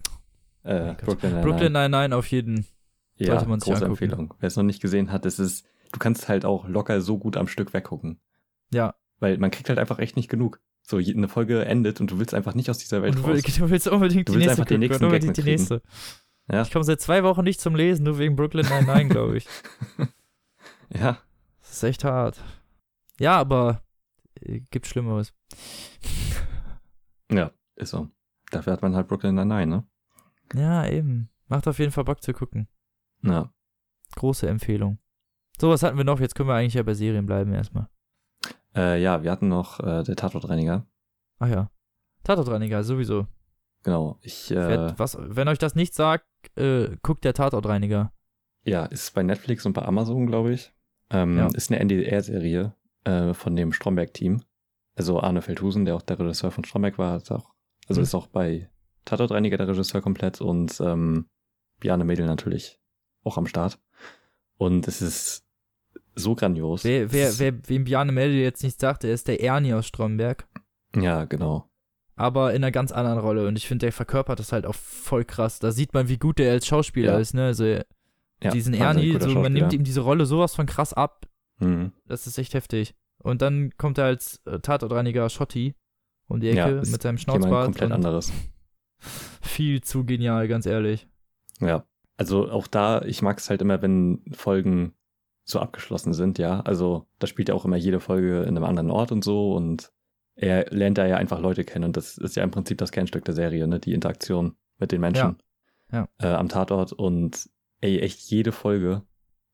äh, 0.64 0.88
Gott. 0.88 0.98
Brooklyn 1.04 1.32
Nine-Nine. 1.32 1.42
Brooklyn 1.42 1.72
99 1.72 2.12
auf 2.18 2.26
jeden. 2.26 2.66
ja, 3.16 3.26
sollte 3.28 3.48
man 3.48 3.60
sich 3.60 3.68
große 3.72 3.84
angucken. 3.86 4.04
Empfehlung. 4.04 4.34
Wer 4.40 4.46
es 4.48 4.56
noch 4.56 4.62
nicht 4.64 4.82
gesehen 4.82 5.10
hat, 5.10 5.24
es 5.24 5.38
ist, 5.38 5.64
du 5.92 5.98
kannst 5.98 6.28
halt 6.28 6.44
auch 6.44 6.68
locker 6.68 7.00
so 7.00 7.16
gut 7.16 7.38
am 7.38 7.46
Stück 7.48 7.72
weggucken. 7.72 8.20
Ja. 8.72 8.94
Weil 9.20 9.38
man 9.38 9.50
kriegt 9.52 9.70
halt 9.70 9.78
einfach 9.78 10.00
echt 10.00 10.16
nicht 10.16 10.28
genug. 10.28 10.60
So, 10.82 10.98
eine 10.98 11.28
Folge 11.28 11.64
endet 11.64 12.00
und 12.02 12.10
du 12.10 12.18
willst 12.18 12.34
einfach 12.34 12.54
nicht 12.54 12.68
aus 12.68 12.76
dieser 12.76 13.00
Welt 13.00 13.16
Und 13.16 13.22
du, 13.24 13.30
raus. 13.30 13.36
will- 13.42 13.54
du 13.58 13.70
willst 13.70 13.88
unbedingt 13.88 14.28
Du 14.28 14.32
die 14.32 14.38
willst 14.40 14.48
nächste 14.48 14.62
einfach 14.62 14.68
den 14.68 14.80
nächsten 14.80 15.04
unbedingt 15.04 15.36
die 15.38 15.42
nächste. 15.44 15.82
Ja. 16.50 16.62
Ich 16.62 16.70
komme 16.70 16.84
seit 16.84 17.00
zwei 17.00 17.22
Wochen 17.24 17.42
nicht 17.42 17.60
zum 17.60 17.74
Lesen, 17.74 18.04
nur 18.04 18.18
wegen 18.18 18.36
Brooklyn 18.36 18.66
99, 18.66 19.08
glaube 19.10 19.36
ich. 19.38 19.46
Ja, 20.90 21.18
Das 21.60 21.72
ist 21.72 21.82
echt 21.82 22.04
hart. 22.04 22.40
Ja, 23.18 23.36
aber 23.38 23.82
äh, 24.40 24.60
gibt 24.70 24.86
Schlimmeres. 24.86 25.32
ja, 27.32 27.50
ist 27.76 27.90
so. 27.90 28.10
Dafür 28.50 28.74
hat 28.74 28.82
man 28.82 28.94
halt 28.94 29.08
Brooklyn 29.08 29.34
Nine-Nine, 29.34 29.66
ne? 29.66 29.86
Ja, 30.54 30.86
eben. 30.86 31.30
Macht 31.48 31.66
auf 31.66 31.78
jeden 31.78 31.90
Fall 31.90 32.04
Bock 32.04 32.22
zu 32.22 32.32
gucken. 32.32 32.68
Ja. 33.22 33.52
Große 34.14 34.46
Empfehlung. 34.46 34.98
So, 35.60 35.70
was 35.70 35.82
hatten 35.82 35.96
wir 35.96 36.04
noch? 36.04 36.20
Jetzt 36.20 36.34
können 36.34 36.48
wir 36.48 36.54
eigentlich 36.54 36.74
ja 36.74 36.82
bei 36.82 36.94
Serien 36.94 37.26
bleiben 37.26 37.52
erstmal. 37.52 37.88
Äh, 38.76 39.02
ja, 39.02 39.22
wir 39.22 39.30
hatten 39.32 39.48
noch 39.48 39.80
äh, 39.80 40.02
der 40.04 40.16
Tatortreiniger. 40.16 40.86
Ach 41.38 41.48
ja. 41.48 41.70
Tatortreiniger, 42.24 42.84
sowieso. 42.84 43.26
Genau. 43.84 44.18
Ich, 44.22 44.50
äh, 44.50 44.56
Wer- 44.56 44.94
was, 44.98 45.16
wenn 45.20 45.46
euch 45.48 45.58
das 45.58 45.74
nicht 45.76 45.94
sagt, 45.94 46.26
äh, 46.56 46.96
guckt 47.02 47.24
der 47.24 47.34
Tatortreiniger. 47.34 48.12
ja, 48.64 48.86
ist 48.86 49.14
bei 49.14 49.22
Netflix 49.22 49.64
und 49.66 49.74
bei 49.74 49.82
Amazon, 49.82 50.26
glaube 50.26 50.52
ich. 50.52 50.72
Ähm, 51.10 51.36
Ja. 51.38 51.46
Ist 51.48 51.70
eine 51.70 51.80
NDR-Serie 51.80 52.74
äh, 53.04 53.34
von 53.34 53.54
dem 53.54 53.72
Stromberg-Team. 53.72 54.42
Also 54.96 55.20
Arne 55.20 55.42
Feldhusen, 55.42 55.84
der 55.84 55.96
auch 55.96 56.02
der 56.02 56.18
Regisseur 56.18 56.50
von 56.50 56.64
Stromberg 56.64 56.96
war, 56.98 57.16
ist 57.18 57.30
auch, 57.30 57.52
also 57.88 58.00
Mhm. 58.00 58.04
ist 58.04 58.14
auch 58.14 58.26
bei 58.26 58.70
Tatortreiniger 59.04 59.58
der 59.58 59.68
Regisseur 59.68 60.00
komplett 60.00 60.40
und 60.40 60.80
ähm, 60.80 61.26
Bjarne 61.80 62.04
Mädel 62.04 62.24
natürlich 62.26 62.80
auch 63.22 63.36
am 63.36 63.46
Start. 63.46 63.78
Und 64.56 64.88
es 64.88 65.02
ist 65.02 65.44
so 66.14 66.34
grandios. 66.34 66.84
Wer, 66.84 67.12
wer, 67.12 67.38
wer, 67.38 67.68
wem 67.68 67.84
Bjarne 67.84 68.12
Melde 68.12 68.36
jetzt 68.36 68.62
nicht 68.62 68.80
sagt, 68.80 69.02
der 69.02 69.12
ist 69.12 69.28
der 69.28 69.42
Ernie 69.42 69.74
aus 69.74 69.86
Stromberg. 69.86 70.48
Ja, 70.96 71.24
genau. 71.26 71.68
Aber 72.16 72.50
in 72.52 72.62
einer 72.62 72.70
ganz 72.70 72.92
anderen 72.92 73.18
Rolle. 73.18 73.46
Und 73.48 73.56
ich 73.56 73.66
finde, 73.66 73.86
der 73.86 73.92
verkörpert 73.92 74.38
das 74.38 74.52
halt 74.52 74.66
auch 74.66 74.74
voll 74.74 75.24
krass. 75.24 75.58
Da 75.58 75.72
sieht 75.72 75.94
man, 75.94 76.08
wie 76.08 76.18
gut 76.18 76.38
der 76.38 76.52
als 76.52 76.66
Schauspieler 76.66 77.14
Ja. 77.14 77.18
ist, 77.18 77.34
ne? 77.34 77.44
Also 77.46 77.64
Ja, 77.64 78.50
diesen 78.52 78.74
Ernie, 78.74 79.18
so, 79.20 79.30
man 79.40 79.52
nimmt 79.52 79.72
ihm 79.72 79.84
diese 79.84 80.00
Rolle 80.02 80.26
sowas 80.26 80.54
von 80.54 80.66
krass 80.66 80.92
ab. 80.92 81.26
Mhm. 81.60 81.92
Das 82.06 82.26
ist 82.26 82.38
echt 82.38 82.54
heftig. 82.54 82.94
Und 83.18 83.40
dann 83.42 83.70
kommt 83.78 83.98
er 83.98 84.04
als 84.06 84.40
äh, 84.44 84.58
Tatortreiniger 84.60 85.28
Schotti 85.30 85.74
um 86.28 86.40
die 86.40 86.48
Ja, 86.48 86.66
Ecke 86.68 86.78
ist 86.78 86.92
mit 86.92 87.02
seinem 87.02 87.18
Schnauzbart. 87.18 87.64
komplett 87.66 87.92
anderes. 87.92 88.32
Viel 89.42 89.82
zu 89.82 90.04
genial, 90.04 90.48
ganz 90.48 90.66
ehrlich. 90.66 91.06
Ja, 91.60 91.84
also 92.16 92.50
auch 92.50 92.66
da, 92.66 93.02
ich 93.02 93.22
mag 93.22 93.38
es 93.38 93.50
halt 93.50 93.60
immer, 93.62 93.82
wenn 93.82 94.22
Folgen 94.32 94.94
so 95.44 95.60
abgeschlossen 95.60 96.12
sind, 96.14 96.38
ja. 96.38 96.60
Also 96.60 97.06
da 97.18 97.26
spielt 97.26 97.48
ja 97.50 97.54
auch 97.54 97.64
immer 97.64 97.76
jede 97.76 98.00
Folge 98.00 98.42
in 98.42 98.56
einem 98.56 98.64
anderen 98.64 98.90
Ort 98.90 99.12
und 99.12 99.22
so 99.24 99.52
und 99.54 99.92
er 100.36 100.66
lernt 100.70 100.98
da 100.98 101.06
ja 101.06 101.16
einfach 101.16 101.40
Leute 101.40 101.64
kennen 101.64 101.84
und 101.84 101.96
das 101.96 102.18
ist 102.18 102.36
ja 102.36 102.42
im 102.42 102.50
Prinzip 102.50 102.78
das 102.78 102.90
Kernstück 102.92 103.24
der 103.24 103.34
Serie, 103.34 103.66
ne? 103.66 103.78
Die 103.80 103.92
Interaktion 103.92 104.56
mit 104.78 104.90
den 104.92 105.00
Menschen 105.00 105.36
Ja. 105.92 106.08
Äh, 106.18 106.26
am 106.28 106.48
Tatort 106.48 106.92
und 106.92 107.48
ey, 107.80 108.00
echt 108.00 108.20
jede 108.30 108.50
Folge 108.52 109.02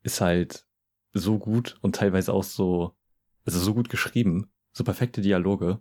ist 0.02 0.20
halt 0.20 0.64
so 1.12 1.38
gut 1.38 1.76
und 1.82 1.96
teilweise 1.96 2.32
auch 2.32 2.44
so, 2.44 2.94
also 3.44 3.58
so 3.58 3.74
gut 3.74 3.88
geschrieben, 3.90 4.50
so 4.72 4.84
perfekte 4.84 5.20
Dialoge 5.20 5.80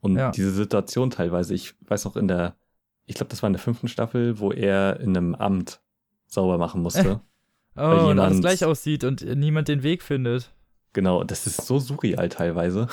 und 0.00 0.16
Ja. 0.16 0.30
diese 0.30 0.52
Situation 0.52 1.10
teilweise, 1.10 1.52
ich 1.54 1.74
weiß 1.88 2.04
noch 2.06 2.16
in 2.16 2.28
der, 2.28 2.56
ich 3.06 3.16
glaube, 3.16 3.30
das 3.30 3.42
war 3.42 3.48
in 3.48 3.54
der 3.54 3.60
fünften 3.62 3.88
Staffel, 3.88 4.38
wo 4.38 4.52
er 4.52 5.00
in 5.00 5.16
einem 5.16 5.34
Amt 5.34 5.80
sauber 6.26 6.58
machen 6.58 6.82
musste. 6.82 7.20
Oh, 7.76 7.80
und 7.80 8.18
alles 8.18 8.38
jemand- 8.38 8.40
gleich 8.40 8.64
aussieht 8.64 9.04
und 9.04 9.22
äh, 9.22 9.36
niemand 9.36 9.68
den 9.68 9.84
Weg 9.84 10.02
findet. 10.02 10.52
Genau, 10.94 11.22
das 11.22 11.46
ist 11.46 11.64
so 11.64 11.78
surreal 11.78 12.28
teilweise. 12.28 12.88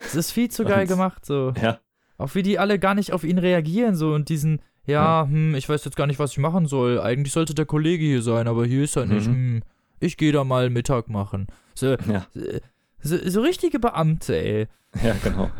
Es 0.00 0.14
ist 0.14 0.30
viel 0.32 0.50
zu 0.50 0.64
geil 0.64 0.86
gemacht, 0.86 1.24
so. 1.24 1.52
ja, 1.60 1.78
Auch 2.18 2.34
wie 2.34 2.42
die 2.42 2.58
alle 2.58 2.78
gar 2.78 2.94
nicht 2.94 3.12
auf 3.12 3.24
ihn 3.24 3.38
reagieren, 3.38 3.94
so 3.94 4.12
und 4.14 4.28
diesen, 4.28 4.60
ja, 4.86 5.26
hm, 5.28 5.54
ich 5.54 5.68
weiß 5.68 5.84
jetzt 5.84 5.96
gar 5.96 6.06
nicht, 6.06 6.18
was 6.18 6.32
ich 6.32 6.38
machen 6.38 6.66
soll. 6.66 7.00
Eigentlich 7.00 7.32
sollte 7.32 7.54
der 7.54 7.66
Kollege 7.66 8.04
hier 8.04 8.22
sein, 8.22 8.48
aber 8.48 8.66
hier 8.66 8.82
ist 8.84 8.96
er 8.96 9.06
nicht. 9.06 9.28
Mhm. 9.28 9.34
Hm, 9.34 9.62
ich 10.00 10.16
gehe 10.16 10.32
da 10.32 10.44
mal 10.44 10.70
Mittag 10.70 11.08
machen. 11.08 11.46
So, 11.74 11.96
ja, 12.08 12.26
so, 13.02 13.16
so 13.28 13.40
richtige 13.42 13.78
Beamte, 13.78 14.34
ey. 14.36 14.66
ja, 15.02 15.14
genau. 15.22 15.50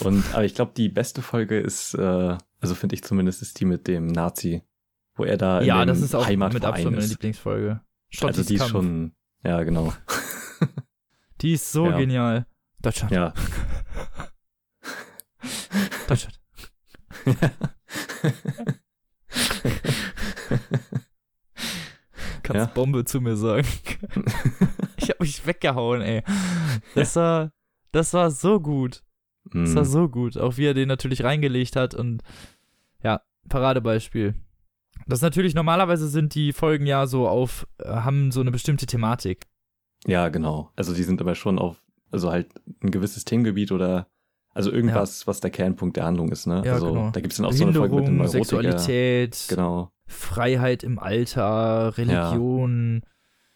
Und, 0.00 0.24
aber 0.32 0.44
ich 0.44 0.54
glaube, 0.54 0.72
die 0.76 0.88
beste 0.88 1.20
Folge 1.20 1.58
ist, 1.58 1.94
äh, 1.94 2.38
also 2.60 2.74
finde 2.74 2.94
ich 2.94 3.02
zumindest, 3.02 3.42
ist 3.42 3.60
die 3.60 3.64
mit 3.66 3.86
dem 3.86 4.06
Nazi, 4.06 4.62
wo 5.16 5.24
er 5.24 5.36
da 5.36 5.60
in 5.60 5.66
Ja, 5.66 5.84
das 5.84 6.00
ist 6.00 6.14
auch 6.14 6.26
mit 6.28 6.64
Abstand 6.64 6.92
meine 6.92 6.96
ist. 7.04 7.10
Lieblingsfolge. 7.10 7.80
Schottis 8.08 8.38
Also 8.38 8.48
die 8.48 8.54
ist 8.54 8.60
Kampf. 8.60 8.70
schon, 8.72 9.12
ja, 9.42 9.62
genau. 9.64 9.92
Die 11.40 11.52
ist 11.52 11.70
so 11.72 11.86
Ja. 11.90 11.98
genial. 11.98 12.46
Deutschland. 12.84 13.12
Ja. 13.12 13.32
Deutschland. 16.08 16.38
Kannst 22.42 22.68
Ja. 22.68 22.74
Bombe 22.74 23.04
zu 23.04 23.20
mir 23.20 23.36
sagen. 23.36 23.66
ich 24.96 25.10
hab 25.10 25.20
mich 25.20 25.46
weggehauen, 25.46 26.02
ey. 26.02 26.22
Das 26.94 27.16
war, 27.16 27.50
das 27.92 28.12
war 28.12 28.30
so 28.30 28.60
gut. 28.60 29.02
Das 29.52 29.74
war 29.74 29.82
Mm, 29.82 29.86
so 29.86 30.08
gut. 30.08 30.36
Auch 30.38 30.56
wie 30.56 30.66
er 30.66 30.74
den 30.74 30.88
natürlich 30.88 31.24
reingelegt 31.24 31.76
hat 31.76 31.94
und 31.94 32.22
ja, 33.02 33.20
Paradebeispiel. 33.48 34.34
Das 35.06 35.22
natürlich, 35.22 35.54
normalerweise 35.54 36.08
sind 36.08 36.34
die 36.34 36.52
Folgen 36.52 36.86
ja 36.86 37.06
so 37.06 37.28
auf, 37.28 37.66
äh, 37.78 37.88
haben 37.88 38.30
so 38.30 38.40
eine 38.40 38.50
bestimmte 38.50 38.86
Thematik. 38.86 39.46
ja, 40.06 40.28
genau. 40.28 40.70
Also 40.76 40.94
die 40.94 41.02
sind 41.02 41.20
aber 41.20 41.34
schon 41.34 41.58
auf, 41.58 41.82
also 42.10 42.30
halt 42.30 42.48
ein 42.82 42.90
gewisses 42.90 43.24
Themengebiet 43.24 43.72
oder 43.72 44.08
also 44.52 44.70
irgendwas, 44.70 45.26
was 45.26 45.40
der 45.40 45.50
Kernpunkt 45.50 45.96
der 45.96 46.04
Handlung 46.04 46.30
ist, 46.30 46.46
ne? 46.46 46.62
Ja, 46.64 46.74
also 46.74 46.92
genau. 46.92 47.10
da 47.10 47.20
gibt 47.20 47.32
es 47.32 47.38
dann 47.38 47.46
auch 47.46 47.52
so 47.52 47.64
eine 47.64 47.72
Folge 47.74 47.96
mit 47.96 48.06
dem 48.06 48.16
Neurotiker. 48.18 48.44
Sexualität, 48.44 49.46
Genau, 49.48 49.90
Freiheit 50.06 50.84
im 50.84 50.98
Alter, 51.00 51.96
Religion. 51.98 53.02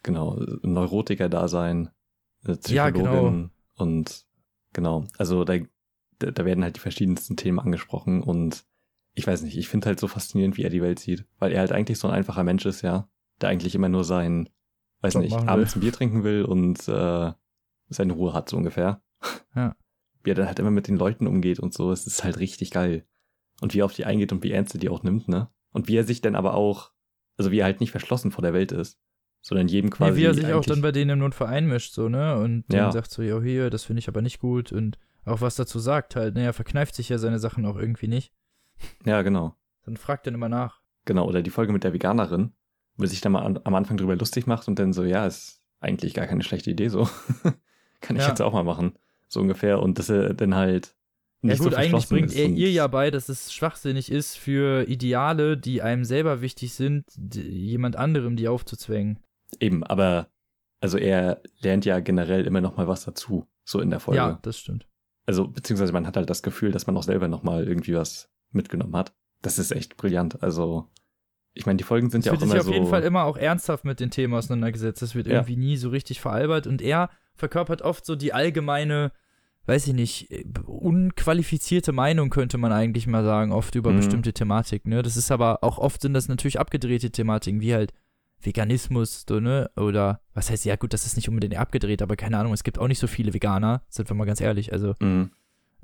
genau. 0.03 0.39
Neurotiker-Dasein, 0.61 1.89
eine 2.43 2.59
Ja, 2.67 2.89
Psychologin 2.89 3.31
genau. 3.31 3.49
und 3.77 4.25
genau. 4.73 5.05
Also 5.17 5.43
da, 5.45 5.55
da 6.19 6.45
werden 6.45 6.63
halt 6.63 6.75
die 6.75 6.81
verschiedensten 6.81 7.37
Themen 7.37 7.59
angesprochen 7.59 8.21
und 8.21 8.65
ich 9.13 9.25
weiß 9.25 9.41
nicht, 9.43 9.57
ich 9.57 9.67
finde 9.69 9.87
halt 9.87 9.99
so 9.99 10.07
faszinierend, 10.07 10.57
wie 10.57 10.63
er 10.63 10.69
die 10.69 10.81
Welt 10.81 10.99
sieht, 10.99 11.25
weil 11.39 11.51
er 11.51 11.59
halt 11.61 11.71
eigentlich 11.71 11.97
so 11.99 12.07
ein 12.07 12.13
einfacher 12.13 12.43
Mensch 12.43 12.65
ist, 12.65 12.81
ja, 12.81 13.09
der 13.41 13.49
eigentlich 13.49 13.75
immer 13.75 13.89
nur 13.89 14.03
sein, 14.03 14.49
weiß 15.01 15.13
Job 15.15 15.23
nicht, 15.23 15.35
abends 15.35 15.75
ein 15.75 15.79
Bier 15.81 15.93
trinken 15.93 16.23
will 16.23 16.43
und 16.43 16.87
äh, 16.87 17.31
seine 17.89 18.13
Ruhe 18.13 18.33
hat, 18.33 18.49
so 18.49 18.57
ungefähr. 18.57 19.01
Ja. 19.55 19.75
Wie 20.23 20.31
er 20.31 20.35
dann 20.35 20.47
halt 20.47 20.59
immer 20.59 20.71
mit 20.71 20.87
den 20.87 20.97
Leuten 20.97 21.27
umgeht 21.27 21.59
und 21.59 21.73
so, 21.73 21.91
es 21.91 22.05
ist 22.05 22.23
halt 22.23 22.39
richtig 22.39 22.71
geil. 22.71 23.05
Und 23.61 23.73
wie 23.73 23.79
er 23.79 23.85
auf 23.85 23.93
die 23.93 24.05
eingeht 24.05 24.31
und 24.31 24.43
wie 24.43 24.51
ernst 24.51 24.73
er 24.75 24.79
die 24.79 24.89
auch 24.89 25.03
nimmt, 25.03 25.27
ne? 25.27 25.49
Und 25.71 25.87
wie 25.87 25.95
er 25.97 26.03
sich 26.03 26.21
dann 26.21 26.35
aber 26.35 26.53
auch, 26.53 26.91
also 27.37 27.51
wie 27.51 27.59
er 27.59 27.65
halt 27.65 27.79
nicht 27.79 27.91
verschlossen 27.91 28.31
vor 28.31 28.41
der 28.41 28.53
Welt 28.53 28.71
ist, 28.71 28.99
sondern 29.41 29.67
jedem 29.67 29.89
quasi. 29.89 30.11
Nee, 30.11 30.17
wie 30.17 30.25
er 30.25 30.33
sich 30.33 30.53
auch 30.53 30.65
dann 30.65 30.81
bei 30.81 30.91
denen 30.91 31.11
im 31.11 31.19
Notfall 31.19 31.47
einmischt, 31.47 31.93
so, 31.93 32.09
ne? 32.09 32.37
Und 32.37 32.65
Ja. 32.71 32.83
dann 32.83 32.91
sagt 32.91 33.11
so, 33.11 33.21
ja, 33.21 33.39
hier, 33.41 33.69
das 33.69 33.83
finde 33.85 33.99
ich 33.99 34.07
aber 34.07 34.21
nicht 34.21 34.39
gut. 34.39 34.71
Und 34.71 34.97
auch 35.25 35.41
was 35.41 35.55
dazu 35.55 35.79
sagt 35.79 36.15
halt, 36.15 36.35
ne? 36.35 36.43
Er 36.43 36.53
verkneift 36.53 36.95
sich 36.95 37.09
ja 37.09 37.17
seine 37.17 37.39
Sachen 37.39 37.65
auch 37.65 37.77
irgendwie 37.77 38.07
nicht. 38.07 38.33
Ja, 39.05 39.21
genau. 39.21 39.55
Dann 39.83 39.97
fragt 39.97 40.27
dann 40.27 40.33
immer 40.35 40.49
nach. 40.49 40.81
Genau, 41.05 41.27
oder 41.27 41.41
die 41.41 41.49
Folge 41.49 41.71
mit 41.73 41.83
der 41.83 41.93
Veganerin, 41.93 42.53
wo 42.97 43.05
sich 43.05 43.21
dann 43.21 43.31
mal 43.31 43.43
an, 43.43 43.59
am 43.63 43.75
Anfang 43.75 43.97
drüber 43.97 44.15
lustig 44.15 44.47
macht 44.47 44.67
und 44.67 44.79
dann 44.79 44.91
so, 44.93 45.03
ja, 45.03 45.25
ist 45.25 45.61
eigentlich 45.79 46.13
gar 46.13 46.27
keine 46.27 46.43
schlechte 46.43 46.71
Idee 46.71 46.89
so. 46.89 47.09
Kann 48.01 48.15
ich 48.15 48.23
Ja. 48.23 48.29
jetzt 48.29 48.41
auch 48.41 48.53
mal 48.53 48.63
machen. 48.63 48.93
So 49.27 49.39
ungefähr. 49.41 49.81
Und 49.81 49.99
dass 49.99 50.09
er 50.09 50.33
dann 50.33 50.55
halt 50.55 50.95
Ja 51.41 51.49
nicht 51.49 51.59
gut, 51.61 51.71
so 51.71 51.77
eigentlich 51.77 52.07
bringt 52.09 52.35
er 52.35 52.47
ihr 52.47 52.71
ja 52.71 52.87
bei, 52.87 53.11
dass 53.11 53.29
es 53.29 53.53
schwachsinnig 53.53 54.11
ist, 54.11 54.37
für 54.37 54.87
Ideale, 54.87 55.57
die 55.57 55.81
einem 55.81 56.03
selber 56.03 56.41
wichtig 56.41 56.73
sind, 56.73 57.05
jemand 57.35 57.95
anderem 57.95 58.35
die 58.35 58.47
aufzuzwängen. 58.47 59.19
Eben, 59.59 59.83
aber 59.83 60.27
also 60.81 60.97
er 60.97 61.41
lernt 61.61 61.85
ja 61.85 61.99
generell 61.99 62.45
immer 62.47 62.61
noch 62.61 62.77
mal 62.77 62.87
was 62.87 63.03
dazu, 63.05 63.47
so 63.65 63.79
in 63.81 63.89
der 63.89 63.99
Folge. 63.99 64.17
Ja, 64.17 64.39
das 64.41 64.57
stimmt. 64.57 64.87
Also 65.25 65.47
beziehungsweise 65.47 65.93
man 65.93 66.07
hat 66.07 66.17
halt 66.17 66.29
das 66.29 66.41
Gefühl, 66.41 66.71
dass 66.71 66.87
man 66.87 66.97
auch 66.97 67.03
selber 67.03 67.27
noch 67.27 67.43
mal 67.43 67.67
irgendwie 67.67 67.95
was 67.95 68.29
mitgenommen 68.51 68.95
hat. 68.95 69.13
Das 69.41 69.59
ist 69.59 69.71
echt 69.71 69.95
brillant. 69.97 70.41
Also 70.41 70.89
ich 71.59 71.65
meine, 71.65 71.77
die 71.77 71.83
Folgen 71.83 72.09
sind 72.09 72.21
Es 72.21 72.25
ja 72.25 72.31
auch 72.33 72.39
sich 72.39 72.49
immer 72.49 72.59
auf 72.59 72.65
so. 72.65 72.73
jeden 72.73 72.87
Fall 72.87 73.03
immer 73.03 73.25
auch 73.25 73.37
ernsthaft 73.37 73.85
mit 73.85 73.99
den 73.99 74.09
Themen 74.11 74.33
auseinandergesetzt. 74.33 75.01
Das 75.01 75.13
wird 75.15 75.27
Ja. 75.27 75.33
irgendwie 75.33 75.57
nie 75.57 75.77
so 75.77 75.89
richtig 75.89 76.19
veralbert. 76.21 76.65
Und 76.67 76.81
er 76.81 77.09
verkörpert 77.35 77.81
oft 77.81 78.05
so 78.05 78.15
die 78.15 78.33
allgemeine, 78.33 79.11
weiß 79.65 79.87
ich 79.87 79.93
nicht, 79.93 80.29
unqualifizierte 80.65 81.91
Meinung, 81.91 82.29
könnte 82.29 82.57
man 82.57 82.71
eigentlich 82.71 83.07
mal 83.07 83.23
sagen, 83.23 83.51
oft 83.51 83.75
über 83.75 83.91
Mhm. 83.91 83.97
bestimmte 83.97 84.33
Thematiken. 84.33 84.89
Ne? 84.91 85.01
Das 85.01 85.17
ist 85.17 85.31
aber 85.31 85.63
auch 85.63 85.77
oft 85.77 86.01
sind 86.01 86.13
das 86.13 86.27
natürlich 86.27 86.59
abgedrehte 86.59 87.11
Thematiken, 87.11 87.61
wie 87.61 87.73
halt 87.73 87.93
Veganismus, 88.41 89.25
so, 89.27 89.39
ne? 89.41 89.69
Oder 89.75 90.21
was 90.33 90.49
heißt, 90.49 90.63
ja 90.63 90.77
gut, 90.77 90.93
das 90.93 91.05
ist 91.05 91.17
nicht 91.17 91.27
unbedingt 91.27 91.57
abgedreht, 91.57 92.01
aber 92.01 92.15
keine 92.15 92.37
Ahnung, 92.37 92.53
es 92.53 92.63
gibt 92.63 92.79
auch 92.79 92.87
nicht 92.87 92.99
so 92.99 93.07
viele 93.07 93.33
Veganer, 93.33 93.81
sind 93.89 94.09
wir 94.09 94.15
mal 94.15 94.23
ganz 94.25 94.39
ehrlich. 94.39 94.71
Also, 94.71 94.93
Mhm. 95.01 95.31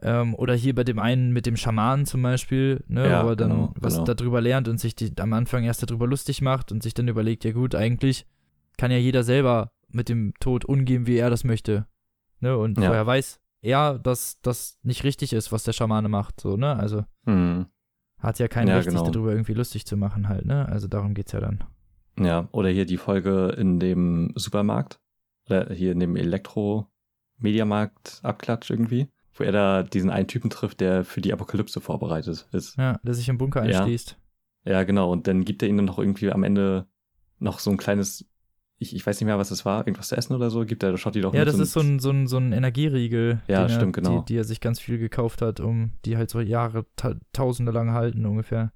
Ähm, 0.01 0.35
oder 0.35 0.53
hier 0.53 0.75
bei 0.75 0.83
dem 0.83 0.99
einen 0.99 1.31
mit 1.31 1.45
dem 1.45 1.57
Schamanen 1.57 2.05
zum 2.05 2.21
Beispiel, 2.21 2.83
ne, 2.87 3.07
Ja, 3.07 3.23
wo 3.23 3.29
er 3.29 3.35
dann 3.35 3.49
genau, 3.49 3.73
was 3.79 3.95
genau. 3.95 4.05
darüber 4.13 4.41
lernt 4.41 4.67
und 4.67 4.79
sich 4.79 4.95
die, 4.95 5.11
am 5.19 5.33
Anfang 5.33 5.63
erst 5.63 5.89
darüber 5.89 6.07
lustig 6.07 6.41
macht 6.41 6.71
und 6.71 6.83
sich 6.83 6.93
dann 6.93 7.07
überlegt, 7.07 7.43
ja 7.45 7.51
gut, 7.51 7.75
eigentlich 7.75 8.25
kann 8.77 8.91
ja 8.91 8.97
jeder 8.97 9.23
selber 9.23 9.71
mit 9.89 10.09
dem 10.09 10.33
Tod 10.39 10.65
umgehen, 10.65 11.07
wie 11.07 11.17
er 11.17 11.29
das 11.29 11.43
möchte. 11.43 11.85
Ne, 12.41 12.57
und 12.57 12.77
Ja. 12.77 12.87
vorher 12.87 13.05
weiß 13.07 13.39
er, 13.61 13.97
dass 13.99 14.39
das 14.41 14.77
nicht 14.83 15.03
richtig 15.03 15.33
ist, 15.33 15.51
was 15.51 15.63
der 15.63 15.73
Schamane 15.73 16.09
macht, 16.09 16.41
so, 16.41 16.57
ne, 16.57 16.75
also 16.75 17.05
Mhm. 17.25 17.67
hat 18.19 18.39
ja 18.39 18.47
kein 18.47 18.67
Ja, 18.67 18.75
Recht, 18.75 18.89
sich 18.89 18.99
genau. 18.99 19.11
darüber 19.11 19.31
irgendwie 19.31 19.53
lustig 19.53 19.85
zu 19.85 19.95
machen 19.97 20.27
halt, 20.27 20.45
ne, 20.45 20.67
also 20.67 20.87
darum 20.87 21.13
geht's 21.13 21.31
ja 21.31 21.39
dann. 21.39 21.63
Ja, 22.19 22.47
oder 22.51 22.69
hier 22.69 22.85
die 22.85 22.97
Folge 22.97 23.49
in 23.57 23.79
dem 23.79 24.31
Supermarkt. 24.35 24.99
Oder 25.47 25.71
hier 25.73 25.91
in 25.91 25.99
dem 25.99 26.15
Elektro-Mediamarkt-Abklatsch 26.15 28.69
irgendwie. 28.71 29.07
Wo 29.37 29.43
er 29.43 29.51
da 29.51 29.83
diesen 29.83 30.09
einen 30.09 30.27
Typen 30.27 30.49
trifft, 30.49 30.79
der 30.79 31.03
für 31.03 31.21
die 31.21 31.33
Apokalypse 31.33 31.81
vorbereitet 31.81 32.47
ist. 32.53 32.77
Ja, 32.77 32.99
der 33.03 33.13
sich 33.13 33.27
im 33.29 33.37
Bunker 33.37 33.65
Ja. 33.69 33.79
einschließt. 33.81 34.17
Ja, 34.63 34.83
genau. 34.83 35.11
Und 35.11 35.27
dann 35.27 35.43
gibt 35.45 35.61
er 35.61 35.69
ihnen 35.69 35.85
noch 35.85 35.99
irgendwie 35.99 36.31
am 36.31 36.43
Ende 36.43 36.87
noch 37.39 37.59
so 37.59 37.69
ein 37.69 37.77
kleines, 37.77 38.25
ich, 38.77 38.95
ich 38.95 39.05
weiß 39.05 39.19
nicht 39.19 39.25
mehr, 39.27 39.37
was 39.37 39.51
es 39.51 39.65
war, 39.65 39.79
irgendwas 39.85 40.07
zu 40.07 40.15
essen 40.17 40.33
oder 40.33 40.49
so, 40.49 40.65
gibt 40.65 40.83
er 40.83 40.97
Schotti 40.97 41.19
doch 41.21 41.33
Ja, 41.33 41.43
das 41.45 41.55
und- 41.55 41.61
ist 41.61 41.73
so 41.73 41.81
ein, 41.81 41.99
so 41.99 42.09
ein, 42.11 42.27
so 42.27 42.37
ein 42.37 42.53
Energieriegel, 42.53 43.41
Ja, 43.47 43.67
stimmt, 43.69 43.97
er, 43.97 44.01
genau. 44.01 44.19
die, 44.19 44.25
die 44.33 44.37
er 44.39 44.43
sich 44.45 44.61
ganz 44.61 44.79
viel 44.79 44.97
gekauft 44.97 45.41
hat, 45.41 45.59
um 45.59 45.91
die 46.05 46.15
halt 46.17 46.29
so 46.29 46.39
Jahre, 46.39 46.85
ta 46.95 47.15
Tausende 47.33 47.71
lang 47.73 47.91
halten 47.91 48.25
ungefähr. 48.25 48.71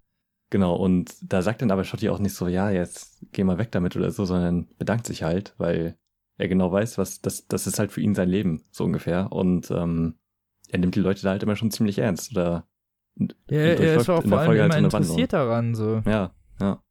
Genau, 0.51 0.76
und 0.76 1.14
da 1.22 1.41
sagt 1.41 1.62
dann 1.62 1.72
aber 1.72 1.84
Schotti 1.84 2.10
auch 2.10 2.20
nicht 2.20 2.34
so, 2.34 2.47
ja, 2.47 2.70
jetzt 2.70 3.24
geh 3.32 3.43
mal 3.43 3.57
weg 3.60 3.72
damit 3.72 3.95
oder 3.95 4.12
so, 4.12 4.26
sondern 4.26 4.68
bedankt 4.78 5.05
sich 5.05 5.24
halt, 5.24 5.53
weil 5.57 5.95
er 6.38 6.47
genau 6.47 6.72
weiß, 6.72 6.97
was, 6.97 7.22
das, 7.22 7.47
das 7.47 7.68
ist 7.68 7.80
halt 7.80 7.91
für 7.91 8.01
ihn 8.01 8.16
sein 8.16 8.30
Leben, 8.30 8.64
so 8.72 8.84
ungefähr. 8.84 9.32
Und 9.32 9.70
ähm, 9.72 10.16
er 10.72 10.80
nimmt 10.80 10.95
die 10.95 10.99
Leute 10.99 11.22
da 11.24 11.30
halt 11.32 11.43
immer 11.43 11.55
schon 11.55 11.72
ziemlich 11.72 11.99
ernst. 11.99 12.32
Oder 12.32 12.67
Ja, 13.17 13.57
er, 13.57 13.95
ist 13.97 14.09
auch 14.09 14.24
vor 14.24 14.39
allem 14.39 14.45
Folge 14.47 14.61
halt 14.61 14.74
immer 14.76 14.84
Wandlung. 14.84 15.01
interessiert 15.01 15.34
daran, 15.34 15.76
so. 15.76 16.01
ja, 16.05 16.32
ja. 16.59 16.82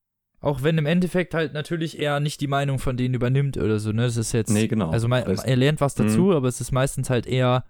Auch 0.40 0.62
wenn 0.62 0.78
im 0.78 0.86
Endeffekt 0.86 1.34
halt 1.34 1.52
natürlich 1.52 1.98
er 1.98 2.20
nicht 2.20 2.40
die 2.40 2.46
Meinung 2.46 2.78
von 2.78 2.96
denen 2.96 3.14
übernimmt 3.14 3.56
oder 3.56 3.80
so, 3.80 3.90
ne? 3.92 4.02
Das 4.02 4.16
ist 4.16 4.32
jetzt. 4.32 4.50
Nee, 4.50 4.68
genau. 4.68 4.90
Also 4.90 5.08
Das- 5.08 5.42
er 5.44 5.56
lernt 5.56 5.80
was 5.80 5.94
dazu, 5.96 6.26
Mhm. 6.26 6.30
aber 6.32 6.48
es 6.48 6.60
ist 6.60 6.70
meistens 6.70 7.10
halt 7.10 7.26
eher, 7.26 7.64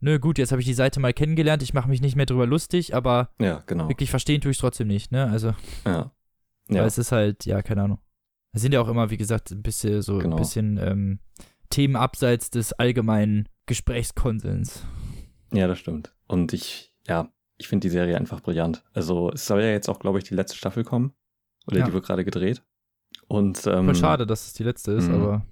ne, 0.00 0.20
gut, 0.20 0.36
jetzt 0.38 0.50
habe 0.52 0.60
ich 0.60 0.66
die 0.66 0.74
Seite 0.74 1.00
mal 1.00 1.14
kennengelernt, 1.14 1.62
ich 1.62 1.72
mache 1.72 1.88
mich 1.88 2.02
nicht 2.02 2.16
mehr 2.16 2.26
drüber 2.26 2.46
lustig, 2.46 2.94
aber 2.94 3.30
Ja, 3.40 3.62
genau. 3.66 3.88
wirklich 3.88 4.10
verstehen 4.10 4.40
tue 4.42 4.50
ich 4.50 4.58
trotzdem 4.58 4.88
nicht, 4.88 5.12
ne? 5.12 5.30
Also, 5.30 5.54
Ja. 5.86 6.10
weil 6.68 6.76
Ja, 6.76 6.84
es 6.84 6.98
ist 6.98 7.10
halt, 7.10 7.46
ja, 7.46 7.62
keine 7.62 7.84
Ahnung. 7.84 7.98
Es 8.52 8.60
sind 8.62 8.72
ja 8.72 8.80
auch 8.82 8.88
immer, 8.88 9.10
wie 9.10 9.16
gesagt, 9.16 9.50
ein 9.52 9.62
bisschen 9.62 10.02
so 10.02 10.18
Genau. 10.18 10.36
ein 10.36 10.40
bisschen 10.42 10.76
ähm, 10.76 11.20
Themen 11.70 11.96
abseits 11.96 12.50
des 12.50 12.72
allgemeinen 12.74 13.48
Gesprächskonsens. 13.66 14.84
Ja, 15.52 15.66
das 15.66 15.78
stimmt. 15.78 16.12
Und 16.26 16.52
ich, 16.52 16.92
ja, 17.06 17.28
ich 17.58 17.68
finde 17.68 17.86
die 17.86 17.90
Serie 17.90 18.16
einfach 18.16 18.40
brillant. 18.40 18.84
Also 18.92 19.30
es 19.32 19.46
soll 19.46 19.60
ja 19.62 19.70
jetzt 19.70 19.88
auch, 19.88 19.98
glaube 19.98 20.18
ich, 20.18 20.24
die 20.24 20.34
letzte 20.34 20.56
Staffel 20.56 20.84
kommen. 20.84 21.12
Oder 21.66 21.78
Ja. 21.80 21.86
die 21.86 21.92
wird 21.92 22.04
gerade 22.06 22.24
gedreht. 22.24 22.62
Und 23.28 23.66
ähm, 23.66 23.86
Voll 23.86 23.94
schade, 23.94 24.26
dass 24.26 24.46
es 24.46 24.52
die 24.54 24.64
letzte 24.64 24.92
ist, 24.92 25.08
Mhm. 25.08 25.14
aber 25.14 25.46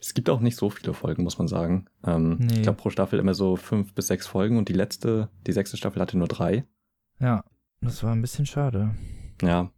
Es 0.00 0.14
gibt 0.14 0.30
auch 0.30 0.40
nicht 0.40 0.56
so 0.56 0.70
viele 0.70 0.94
Folgen, 0.94 1.22
muss 1.22 1.38
man 1.38 1.48
sagen. 1.48 1.86
Ähm, 2.04 2.36
Nee. 2.40 2.54
Ich 2.56 2.62
glaube 2.62 2.78
pro 2.78 2.90
Staffel 2.90 3.18
immer 3.18 3.34
so 3.34 3.56
fünf 3.56 3.94
bis 3.94 4.06
sechs 4.08 4.26
Folgen 4.26 4.56
und 4.58 4.68
die 4.68 4.72
letzte, 4.74 5.28
die 5.46 5.52
sechste 5.52 5.76
Staffel 5.76 6.00
hatte 6.00 6.16
nur 6.18 6.28
drei. 6.28 6.64
ja, 7.20 7.44
das 7.82 8.02
war 8.02 8.12
ein 8.12 8.22
bisschen 8.22 8.46
schade. 8.46 8.94
Ja. 9.42 9.70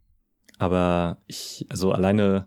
Aber 0.57 1.17
ich, 1.27 1.65
also 1.69 1.91
alleine, 1.91 2.45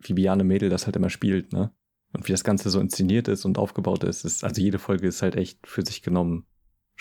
wie 0.00 0.14
Biane 0.14 0.44
Mädel 0.44 0.68
das 0.70 0.86
halt 0.86 0.96
immer 0.96 1.10
spielt, 1.10 1.52
ne? 1.52 1.72
Und 2.12 2.28
wie 2.28 2.32
das 2.32 2.44
Ganze 2.44 2.68
so 2.70 2.78
inszeniert 2.80 3.26
ist 3.28 3.44
und 3.44 3.56
aufgebaut 3.58 4.04
ist, 4.04 4.24
ist, 4.24 4.44
also 4.44 4.60
jede 4.60 4.78
Folge 4.78 5.06
ist 5.08 5.22
halt 5.22 5.34
echt 5.36 5.66
für 5.66 5.84
sich 5.84 6.02
genommen 6.02 6.46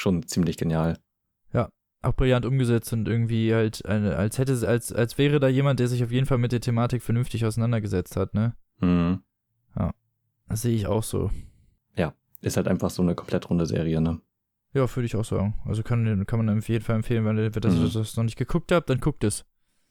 schon 0.01 0.27
ziemlich 0.27 0.57
genial. 0.57 0.97
Auch 2.03 2.15
brillant 2.15 2.47
umgesetzt 2.47 2.91
und 2.93 3.07
irgendwie 3.07 3.53
halt, 3.53 3.85
eine, 3.85 4.15
als 4.15 4.39
hätte 4.39 4.53
es, 4.53 4.63
als, 4.63 4.91
als 4.91 5.19
wäre 5.19 5.39
da 5.39 5.47
jemand, 5.47 5.79
der 5.79 5.87
sich 5.87 6.03
auf 6.03 6.11
jeden 6.11 6.25
Fall 6.25 6.39
mit 6.39 6.51
der 6.51 6.59
Thematik 6.59 7.03
vernünftig 7.03 7.45
auseinandergesetzt 7.45 8.15
hat, 8.15 8.33
ne? 8.33 8.55
Mhm. 8.79 9.21
Das 10.47 10.63
sehe 10.63 10.73
ich 10.75 10.87
auch 10.87 11.03
so. 11.03 11.29
Ist 12.41 12.57
halt 12.57 12.67
einfach 12.67 12.89
so 12.89 13.03
eine 13.03 13.13
komplett 13.13 13.47
runde 13.51 13.67
Serie, 13.67 14.01
ne? 14.01 14.19
Ja, 14.73 14.89
würde 14.95 15.05
ich 15.05 15.15
auch 15.15 15.23
sagen. 15.23 15.53
Also 15.63 15.83
kann, 15.83 16.25
kann 16.25 16.43
man 16.43 16.57
auf 16.57 16.67
jeden 16.69 16.83
Fall 16.83 16.95
empfehlen, 16.95 17.23
wenn 17.23 17.37
ihr 17.37 17.51
das, 17.51 17.75
Mhm. 17.75 17.91
das 17.93 18.17
noch 18.17 18.23
nicht 18.23 18.35
geguckt 18.35 18.71
habt, 18.71 18.89
dann 18.89 18.99
guckt 18.99 19.23
es. 19.23 19.45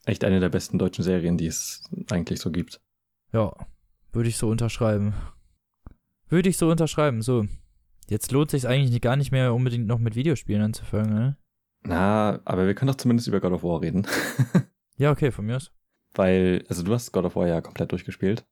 Echt 0.05 0.25
eine 0.25 0.41
der 0.41 0.49
besten 0.49 0.77
deutschen 0.77 1.05
Serien, 1.05 1.39
die 1.39 1.47
es 1.47 1.85
eigentlich 2.11 2.41
so 2.41 2.51
gibt. 2.51 2.81
Ja, 3.33 3.55
würde 4.13 4.29
ich 4.29 4.37
so 4.37 4.49
unterschreiben. 4.49 5.15
Würde 6.29 6.49
ich 6.49 6.57
so 6.57 6.69
unterschreiben. 6.69 7.23
So, 7.23 7.47
jetzt 8.11 8.31
lohnt 8.33 8.51
sich 8.51 8.67
eigentlich 8.69 9.01
gar 9.01 9.17
nicht 9.17 9.33
mehr 9.33 9.55
unbedingt 9.55 9.87
noch 9.87 9.99
mit 9.99 10.15
Videospielen 10.17 10.63
anzufangen, 10.63 11.15
ne? 11.15 11.37
Na, 11.83 12.41
aber 12.45 12.67
wir 12.67 12.75
können 12.75 12.89
doch 12.89 12.97
zumindest 12.97 13.27
über 13.29 13.41
God 13.41 13.53
of 13.53 13.63
War 13.63 13.81
reden. 13.81 14.07
Ja, 14.97 15.11
okay, 15.13 15.31
von 15.31 15.47
mir 15.47 15.57
aus. 15.57 15.73
Weil, 16.15 16.63
also 16.69 16.83
du 16.83 16.93
hast 16.93 17.11
God 17.13 17.25
of 17.25 17.35
War 17.35 17.47
ja 17.49 17.63
komplett 17.63 17.91
durchgespielt. 17.91 18.45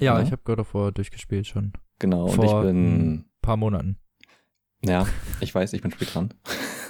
Ja, 0.00 0.16
Ja. 0.18 0.22
ich 0.24 0.32
habe 0.32 0.42
God 0.42 0.58
of 0.58 0.74
War 0.74 0.90
durchgespielt 0.90 1.46
schon. 1.46 1.72
Genau, 2.00 2.24
und 2.24 2.32
Vor, 2.34 2.44
ich 2.64 2.66
bin, 2.66 2.76
hm, 2.76 3.24
paar 3.40 3.56
Monaten. 3.56 3.98
ja, 4.84 5.06
ich 5.40 5.54
weiß, 5.54 5.72
ich 5.74 5.80
bin 5.82 5.92
spät 5.92 6.12
dran. 6.12 6.34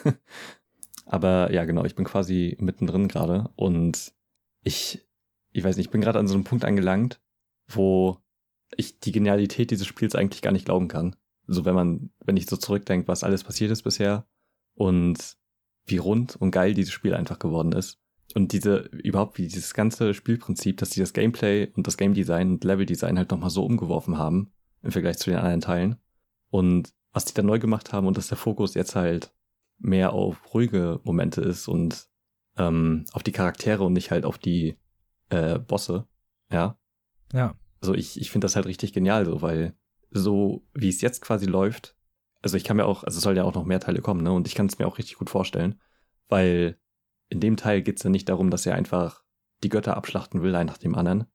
Aber 1.05 1.53
ja, 1.53 1.65
genau, 1.67 1.85
ich 1.85 1.95
bin 1.95 2.05
quasi 2.07 2.57
mittendrin 2.59 3.09
gerade 3.09 3.51
und 3.57 4.15
ich, 4.63 5.07
ich 5.51 5.63
weiß 5.63 5.77
nicht, 5.77 5.87
ich 5.89 5.93
bin 5.93 6.01
gerade 6.01 6.19
an 6.19 6.27
so 6.29 6.35
einem 6.35 6.45
Punkt 6.45 6.65
angelangt, 6.65 7.21
wo 7.69 8.17
ich 8.77 8.99
die 9.01 9.13
Genialität 9.13 9.71
dieses 9.71 9.87
Spiels 9.87 10.15
eigentlich 10.15 10.41
gar 10.41 10.53
nicht 10.53 10.65
glauben 10.65 10.89
kann. 10.89 11.17
So 11.47 11.65
wenn 11.65 11.75
man, 11.75 12.11
wenn 12.25 12.37
ich 12.37 12.47
so 12.47 12.57
zurückdenke, 12.57 13.09
was 13.09 13.25
alles 13.25 13.45
passiert 13.45 13.71
ist 13.71 13.83
bisher 13.83 14.27
und 14.75 15.37
wie 15.85 15.99
rund 15.99 16.37
und 16.37 16.51
geil 16.51 16.75
dieses 16.75 16.93
Spiel 16.93 17.15
einfach 17.15 17.39
geworden 17.39 17.73
ist. 17.73 17.99
Und 18.35 18.53
diese, 18.53 18.89
überhaupt 18.93 19.37
wie 19.39 19.43
dieses 19.43 19.75
ganze 19.75 20.15
Spielprinzip, 20.15 20.79
dass 20.79 20.91
die 20.91 21.01
das 21.01 21.13
Gameplay 21.13 21.69
und 21.75 21.87
das 21.87 21.97
Game 21.97 22.15
Design 22.15 22.53
und 22.53 22.65
Level 22.65 22.87
Design 22.87 23.19
halt 23.19 23.31
nochmal 23.31 23.51
so 23.51 23.65
umgeworfen 23.65 24.17
haben 24.17 24.53
im 24.83 24.93
Vergleich 24.93 25.19
zu 25.19 25.31
den 25.31 25.39
anderen 25.39 25.61
Teilen. 25.61 25.97
Und 26.49 26.93
was 27.13 27.25
die 27.25 27.35
da 27.35 27.43
neu 27.43 27.59
gemacht 27.59 27.93
haben 27.93 28.07
und 28.07 28.17
dass 28.17 28.29
der 28.29 28.39
Fokus 28.39 28.75
jetzt 28.75 28.97
halt 28.97 29.33
mehr 29.79 30.13
auf 30.13 30.55
ruhige 30.55 31.01
Momente 31.05 31.41
ist 31.43 31.69
und 31.69 32.07
ähm, 32.57 33.05
auf 33.13 33.23
die 33.23 33.33
Charaktere 33.33 33.85
und 33.85 33.93
nicht 33.93 34.11
halt 34.11 34.25
auf 34.25 34.39
die 34.39 34.77
äh, 35.29 35.59
Bosse. 35.59 36.07
Ja. 36.51 36.79
Ja, 37.33 37.55
Also 37.81 37.95
ich, 37.95 38.21
ich 38.21 38.31
finde 38.31 38.45
das 38.45 38.57
halt 38.57 38.67
richtig 38.67 38.93
genial 38.93 39.25
so, 39.25 39.43
weil 39.43 39.75
so 40.13 40.67
wie 40.75 40.89
es 40.89 41.01
jetzt 41.01 41.21
quasi 41.21 41.47
läuft, 41.47 41.97
also 42.43 42.57
ich 42.57 42.65
kann 42.65 42.77
mir 42.77 42.87
auch, 42.87 43.05
also 43.05 43.17
es 43.17 43.23
soll 43.23 43.37
ja 43.37 43.45
auch 43.45 43.55
noch 43.55 43.65
mehr 43.65 43.81
Teile 43.81 44.01
kommen, 44.01 44.23
ne? 44.23 44.33
Und 44.33 44.47
ich 44.49 44.55
kann 44.55 44.67
es 44.67 44.79
mir 44.79 44.87
auch 44.87 44.99
richtig 44.99 45.17
gut 45.17 45.31
vorstellen, 45.31 45.81
weil 46.29 46.79
in 47.29 47.41
dem 47.41 47.57
Teil 47.57 47.83
geht 47.83 47.99
es 47.99 48.03
ja 48.03 48.11
nicht 48.11 48.29
darum, 48.29 48.51
dass 48.51 48.67
er 48.67 48.75
einfach 48.75 49.23
die 49.63 49.69
Götter 49.69 49.97
abschlachten 49.97 50.43
will, 50.43 50.55
ein 50.55 50.67
nach 50.67 50.79
dem 50.79 50.95
anderen, 50.95 51.27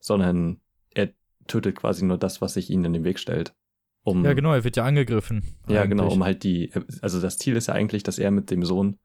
sondern 0.00 0.60
er 0.90 1.10
tötet 1.46 1.76
quasi 1.76 2.04
nur 2.04 2.18
das, 2.18 2.40
was 2.40 2.54
sich 2.54 2.70
ihnen 2.70 2.86
in 2.86 2.92
den 2.94 3.04
Weg 3.04 3.18
stellt. 3.18 3.54
Um, 4.02 4.24
ja 4.24 4.32
genau, 4.34 4.52
er 4.52 4.64
wird 4.64 4.76
ja 4.76 4.84
angegriffen. 4.84 5.56
ja, 5.68 5.84
genau, 5.86 6.04
eigentlich. 6.04 6.14
um 6.16 6.24
halt 6.24 6.42
die, 6.42 6.72
also 7.00 7.20
das 7.20 7.38
Ziel 7.38 7.56
ist 7.56 7.68
ja 7.68 7.74
eigentlich, 7.74 8.02
dass 8.02 8.18
er 8.18 8.30
mit 8.30 8.50
dem 8.50 8.64
Sohn 8.64 8.98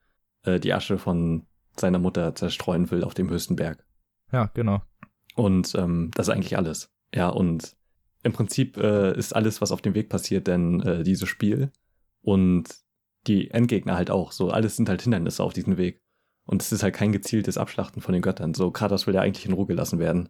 äh, 0.43 0.59
die 0.59 0.73
Asche 0.73 0.97
von 0.97 1.45
seiner 1.77 1.99
Mutter 1.99 2.35
zerstreuen 2.35 2.89
will 2.91 3.03
auf 3.03 3.13
dem 3.13 3.29
höchsten 3.29 3.55
Berg. 3.55 3.85
Ja, 4.31 4.51
genau. 4.53 4.81
Und 5.35 5.73
ähm, 5.75 6.11
das 6.15 6.27
ist 6.27 6.33
eigentlich 6.33 6.57
alles. 6.57 6.91
Ja, 7.13 7.29
und 7.29 7.75
im 8.23 8.33
Prinzip 8.33 8.77
äh, 8.77 9.17
ist 9.17 9.35
alles, 9.35 9.61
was 9.61 9.71
auf 9.71 9.81
dem 9.81 9.95
Weg 9.95 10.09
passiert, 10.09 10.47
denn 10.47 10.81
äh, 10.81 11.03
dieses 11.03 11.29
Spiel 11.29 11.71
und 12.21 12.65
die 13.27 13.51
Endgegner 13.51 13.95
halt 13.95 14.11
auch. 14.11 14.31
So, 14.31 14.49
alles 14.49 14.75
sind 14.75 14.89
halt 14.89 15.01
Hindernisse 15.01 15.43
auf 15.43 15.53
diesem 15.53 15.77
Weg. 15.77 16.01
Und 16.45 16.61
es 16.61 16.71
ist 16.71 16.81
halt 16.83 16.95
kein 16.95 17.11
gezieltes 17.11 17.57
Abschlachten 17.57 18.01
von 18.01 18.13
den 18.13 18.21
Göttern. 18.23 18.53
So, 18.53 18.71
Kratos 18.71 19.05
will 19.07 19.13
ja 19.15 19.21
eigentlich 19.21 19.45
in 19.45 19.53
Ruhe 19.53 19.67
gelassen 19.67 19.99
werden. 19.99 20.29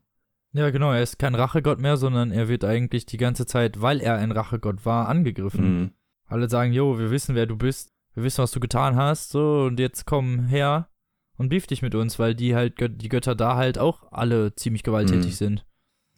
Ja, 0.51 0.69
genau, 0.71 0.91
er 0.91 1.01
ist 1.03 1.19
kein 1.19 1.35
Rachegott 1.35 1.79
mehr, 1.79 1.95
sondern 1.95 2.31
er 2.31 2.47
wird 2.49 2.65
eigentlich 2.65 3.05
die 3.05 3.17
ganze 3.17 3.45
Zeit, 3.45 3.81
weil 3.81 4.01
er 4.01 4.15
ein 4.17 4.31
Rachegott 4.31 4.85
war, 4.85 5.07
angegriffen. 5.07 5.79
Mhm. 5.79 5.91
Alle 6.25 6.49
sagen, 6.49 6.73
jo, 6.73 6.97
wir 6.99 7.11
wissen, 7.11 7.35
wer 7.35 7.45
du 7.45 7.55
bist, 7.55 7.89
wir 8.15 8.23
wissen, 8.23 8.41
was 8.41 8.51
du 8.51 8.59
getan 8.59 8.95
hast, 8.95 9.29
so, 9.29 9.63
und 9.67 9.79
jetzt 9.79 10.05
komm 10.05 10.45
her 10.47 10.89
und 11.37 11.49
beef 11.49 11.67
dich 11.67 11.81
mit 11.81 11.95
uns, 11.95 12.19
weil 12.19 12.35
die 12.35 12.55
halt, 12.55 12.73
die 12.79 13.09
Götter 13.09 13.35
da 13.35 13.55
halt 13.55 13.77
auch 13.77 14.11
alle 14.11 14.53
ziemlich 14.55 14.83
gewalttätig 14.83 15.27
Mhm. 15.31 15.35
sind. 15.35 15.65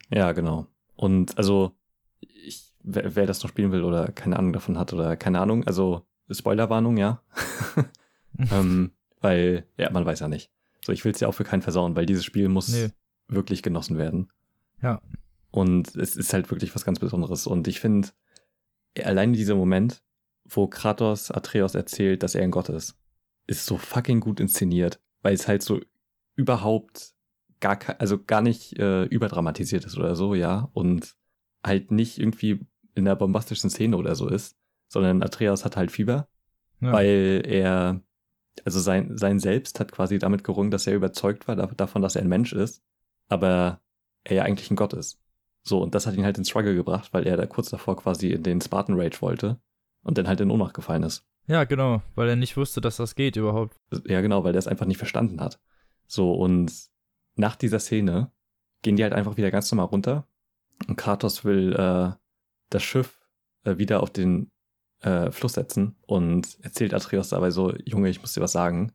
Ja, 0.09 0.31
genau. 0.31 0.67
Und 1.01 1.35
also, 1.39 1.71
ich, 2.19 2.63
wer, 2.83 3.15
wer 3.15 3.25
das 3.25 3.41
noch 3.41 3.49
spielen 3.49 3.71
will 3.71 3.83
oder 3.83 4.11
keine 4.11 4.37
Ahnung 4.37 4.53
davon 4.53 4.77
hat 4.77 4.93
oder 4.93 5.17
keine 5.17 5.39
Ahnung, 5.41 5.65
also 5.65 6.05
Spoilerwarnung, 6.29 6.97
ja. 6.97 7.23
ähm, 8.51 8.91
weil, 9.19 9.65
ja, 9.77 9.89
man 9.89 10.05
weiß 10.05 10.19
ja 10.19 10.27
nicht. 10.27 10.51
So, 10.85 10.91
ich 10.91 11.03
will 11.03 11.11
es 11.11 11.19
ja 11.19 11.27
auch 11.27 11.33
für 11.33 11.43
keinen 11.43 11.63
versauen, 11.63 11.95
weil 11.95 12.05
dieses 12.05 12.23
Spiel 12.23 12.49
muss 12.49 12.67
Nee. 12.67 12.89
wirklich 13.27 13.63
genossen 13.63 13.97
werden. 13.97 14.29
Ja. 14.83 15.01
Und 15.49 15.95
es 15.95 16.15
ist 16.15 16.33
halt 16.33 16.51
wirklich 16.51 16.73
was 16.75 16.85
ganz 16.85 16.99
Besonderes. 16.99 17.47
Und 17.47 17.67
ich 17.67 17.79
finde, 17.79 18.09
alleine 19.03 19.33
dieser 19.33 19.55
Moment, 19.55 20.03
wo 20.45 20.67
Kratos 20.67 21.31
Atreus 21.31 21.73
erzählt, 21.73 22.21
dass 22.21 22.35
er 22.35 22.43
ein 22.43 22.51
Gott 22.51 22.69
ist, 22.69 22.95
ist 23.47 23.65
so 23.65 23.77
fucking 23.77 24.19
gut 24.19 24.39
inszeniert, 24.39 24.99
weil 25.23 25.33
es 25.33 25.47
halt 25.47 25.63
so 25.63 25.79
überhaupt 26.35 27.15
gar, 27.61 27.79
also 27.99 28.21
gar 28.21 28.41
nicht 28.41 28.77
äh, 28.79 29.03
überdramatisiert 29.05 29.85
ist 29.85 29.97
oder 29.97 30.15
so, 30.15 30.35
ja, 30.35 30.69
und 30.73 31.15
halt 31.65 31.91
nicht 31.91 32.17
irgendwie 32.19 32.59
in 32.95 33.07
einer 33.07 33.15
bombastischen 33.15 33.69
Szene 33.69 33.95
oder 33.97 34.15
so 34.15 34.27
ist, 34.27 34.57
sondern 34.89 35.23
Atreus 35.23 35.63
hat 35.63 35.77
halt 35.77 35.91
Fieber, 35.91 36.27
Ja. 36.81 36.91
weil 36.91 37.43
er, 37.45 38.01
also 38.65 38.79
sein, 38.79 39.17
sein 39.17 39.39
Selbst 39.39 39.79
hat 39.79 39.91
quasi 39.91 40.19
damit 40.19 40.43
gerungen, 40.43 40.71
dass 40.71 40.87
er 40.87 40.95
überzeugt 40.95 41.47
war 41.47 41.55
da- 41.55 41.67
davon, 41.67 42.01
dass 42.01 42.15
er 42.15 42.23
ein 42.23 42.27
Mensch 42.29 42.51
ist, 42.51 42.83
aber 43.29 43.79
er 44.23 44.35
ja 44.37 44.43
eigentlich 44.43 44.69
ein 44.71 44.75
Gott 44.75 44.93
ist. 44.93 45.19
So, 45.63 45.81
und 45.81 45.93
das 45.95 46.07
hat 46.07 46.15
ihn 46.15 46.25
halt 46.25 46.37
ins 46.39 46.49
Struggle 46.49 46.75
gebracht, 46.75 47.13
weil 47.13 47.25
er 47.27 47.37
da 47.37 47.45
kurz 47.45 47.69
davor 47.69 47.95
quasi 47.95 48.31
in 48.31 48.43
den 48.43 48.59
Spartan 48.61 48.99
Rage 48.99 49.21
wollte 49.21 49.59
und 50.03 50.17
dann 50.17 50.27
halt 50.27 50.41
in 50.41 50.49
Ohnmacht 50.51 50.73
gefallen 50.73 51.03
ist. 51.03 51.23
ja, 51.47 51.63
genau, 51.65 52.01
weil 52.15 52.27
er 52.29 52.35
nicht 52.35 52.57
wusste, 52.57 52.81
dass 52.81 52.97
das 52.97 53.13
geht 53.15 53.35
überhaupt. 53.35 53.77
Ja, 54.07 54.21
genau, 54.21 54.43
weil 54.43 54.53
der 54.53 54.59
es 54.59 54.67
einfach 54.67 54.87
nicht 54.87 54.97
verstanden 54.97 55.39
hat. 55.39 55.59
So, 56.07 56.33
und 56.33 56.71
nach 57.35 57.55
dieser 57.55 57.79
Szene 57.79 58.31
gehen 58.81 58.95
die 58.95 59.03
halt 59.03 59.13
einfach 59.13 59.37
wieder 59.37 59.51
ganz 59.51 59.71
normal 59.71 59.87
runter 59.87 60.27
und 60.87 60.95
Kratos 60.95 61.45
will 61.45 61.73
äh, 61.73 62.11
das 62.69 62.83
Schiff 62.83 63.19
äh, 63.63 63.77
wieder 63.77 64.01
auf 64.01 64.09
den 64.09 64.49
äh, 65.01 65.31
Fluss 65.31 65.53
setzen 65.53 65.95
und 66.07 66.57
erzählt 66.61 66.93
Atreus 66.93 67.29
dabei 67.29 67.51
so, 67.51 67.73
Junge, 67.85 68.09
ich 68.09 68.21
muss 68.21 68.33
dir 68.33 68.41
was 68.41 68.51
sagen, 68.51 68.91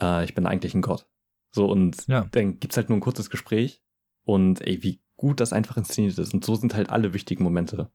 äh, 0.00 0.24
ich 0.24 0.34
bin 0.34 0.46
eigentlich 0.46 0.74
ein 0.74 0.82
Gott. 0.82 1.06
So, 1.52 1.66
und 1.66 2.06
Ja. 2.08 2.26
dann 2.32 2.58
gibt's 2.60 2.76
halt 2.76 2.88
nur 2.88 2.98
ein 2.98 3.02
kurzes 3.02 3.30
Gespräch 3.30 3.82
und 4.24 4.60
ey, 4.62 4.82
wie 4.82 5.00
gut 5.16 5.40
das 5.40 5.52
einfach 5.52 5.76
inszeniert 5.76 6.18
ist. 6.18 6.34
Und 6.34 6.44
so 6.44 6.54
sind 6.56 6.74
halt 6.74 6.90
alle 6.90 7.12
wichtigen 7.14 7.44
Momente. 7.44 7.90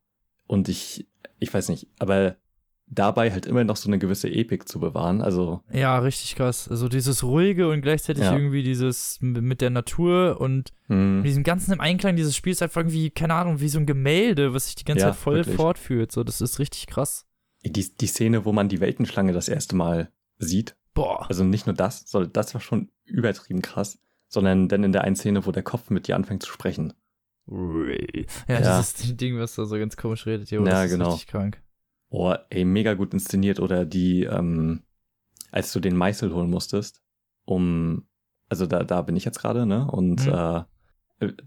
Und 0.48 0.70
ich, 0.70 1.08
ich 1.40 1.54
weiß 1.54 1.68
nicht, 1.70 1.88
aber 2.00 2.38
dabei 2.92 3.32
halt 3.32 3.46
immer 3.46 3.64
noch 3.64 3.76
so 3.76 3.88
eine 3.90 4.00
gewisse 4.00 4.30
Epik 4.30 4.68
zu 4.68 4.80
bewahren. 4.80 5.22
Also, 5.22 5.62
Ja, 5.72 6.00
richtig 6.00 6.36
krass. 6.36 6.68
Also 6.68 6.90
dieses 6.90 7.24
ruhige 7.24 7.70
und 7.70 7.82
gleichzeitig 7.82 8.24
Ja. 8.24 8.34
irgendwie 8.34 8.64
dieses 8.64 9.20
mit 9.22 9.62
der 9.62 9.70
Natur 9.70 10.42
und 10.42 10.74
mh, 10.88 10.96
mit 11.18 11.26
diesem 11.28 11.44
ganzen 11.44 11.72
im 11.74 11.82
Einklang 11.82 12.16
dieses 12.16 12.36
Spiels 12.36 12.62
einfach 12.62 12.82
irgendwie, 12.82 13.12
keine 13.12 13.36
Ahnung, 13.36 13.60
wie 13.62 13.70
so 13.70 13.78
ein 13.80 13.86
Gemälde, 13.86 14.54
was 14.54 14.66
sich 14.66 14.76
die 14.76 14.86
ganze 14.86 15.06
Ja, 15.06 15.12
Zeit 15.12 15.20
voll 15.20 15.36
wirklich. 15.38 15.56
fortführt. 15.56 16.12
So, 16.12 16.24
das 16.24 16.42
ist 16.42 16.58
richtig 16.60 16.88
krass. 16.88 17.26
die, 17.64 17.72
die 17.96 18.08
Szene, 18.08 18.46
wo 18.46 18.54
man 18.54 18.70
die 18.70 18.80
Weltenschlange 18.80 19.34
das 19.34 19.50
erste 19.50 19.76
Mal 19.76 20.12
sieht. 20.38 20.76
Boah. 20.94 21.28
Also 21.30 21.44
nicht 21.44 21.68
nur 21.68 21.76
das, 21.76 22.04
sondern 22.10 22.34
das 22.34 22.54
war 22.54 22.62
schon 22.62 22.90
übertrieben 23.06 23.62
krass, 23.62 24.00
sondern 24.28 24.68
dann 24.68 24.84
in 24.84 24.92
der 24.94 25.04
einen 25.04 25.16
Szene, 25.16 25.46
wo 25.46 25.52
der 25.52 25.64
Kopf 25.64 25.90
mit 25.92 26.08
dir 26.08 26.16
anfängt 26.16 26.42
zu 26.44 26.52
sprechen. 26.52 26.94
Ja, 27.48 28.60
Ja. 28.60 28.78
dieses 28.80 28.94
Ding, 29.18 29.38
was 29.40 29.56
da 29.56 29.66
so 29.66 29.78
ganz 29.78 29.98
komisch 29.98 30.26
redet, 30.26 30.52
jo, 30.52 30.64
Ja, 30.66 30.72
das 30.72 30.86
ist 30.86 30.92
genau. 30.92 31.10
richtig 31.12 31.28
krank. 31.28 31.62
Oh, 32.10 32.34
ey, 32.50 32.66
mega 32.66 32.94
gut 32.96 33.14
inszeniert. 33.14 33.60
Oder 33.60 33.86
die, 33.86 34.24
ähm, 34.24 34.82
als 35.52 35.72
du 35.74 35.80
den 35.80 35.96
Meißel 35.96 36.34
holen 36.34 36.50
musstest, 36.50 37.02
um, 37.46 38.08
also 38.50 38.66
da, 38.66 38.84
da 38.84 39.02
bin 39.04 39.16
ich 39.16 39.26
jetzt 39.26 39.40
gerade, 39.40 39.66
ne? 39.66 39.86
Und 39.90 40.26
Mhm. 40.26 40.34
äh, 40.34 40.64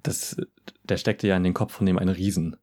das, 0.03 0.37
der 0.85 0.97
steckte 0.99 1.27
ja 1.27 1.37
in 1.37 1.45
den 1.45 1.55
Kopf 1.55 1.73
von 1.73 1.87
dem 1.87 1.99
einen 1.99 2.15
Riesen. 2.15 2.57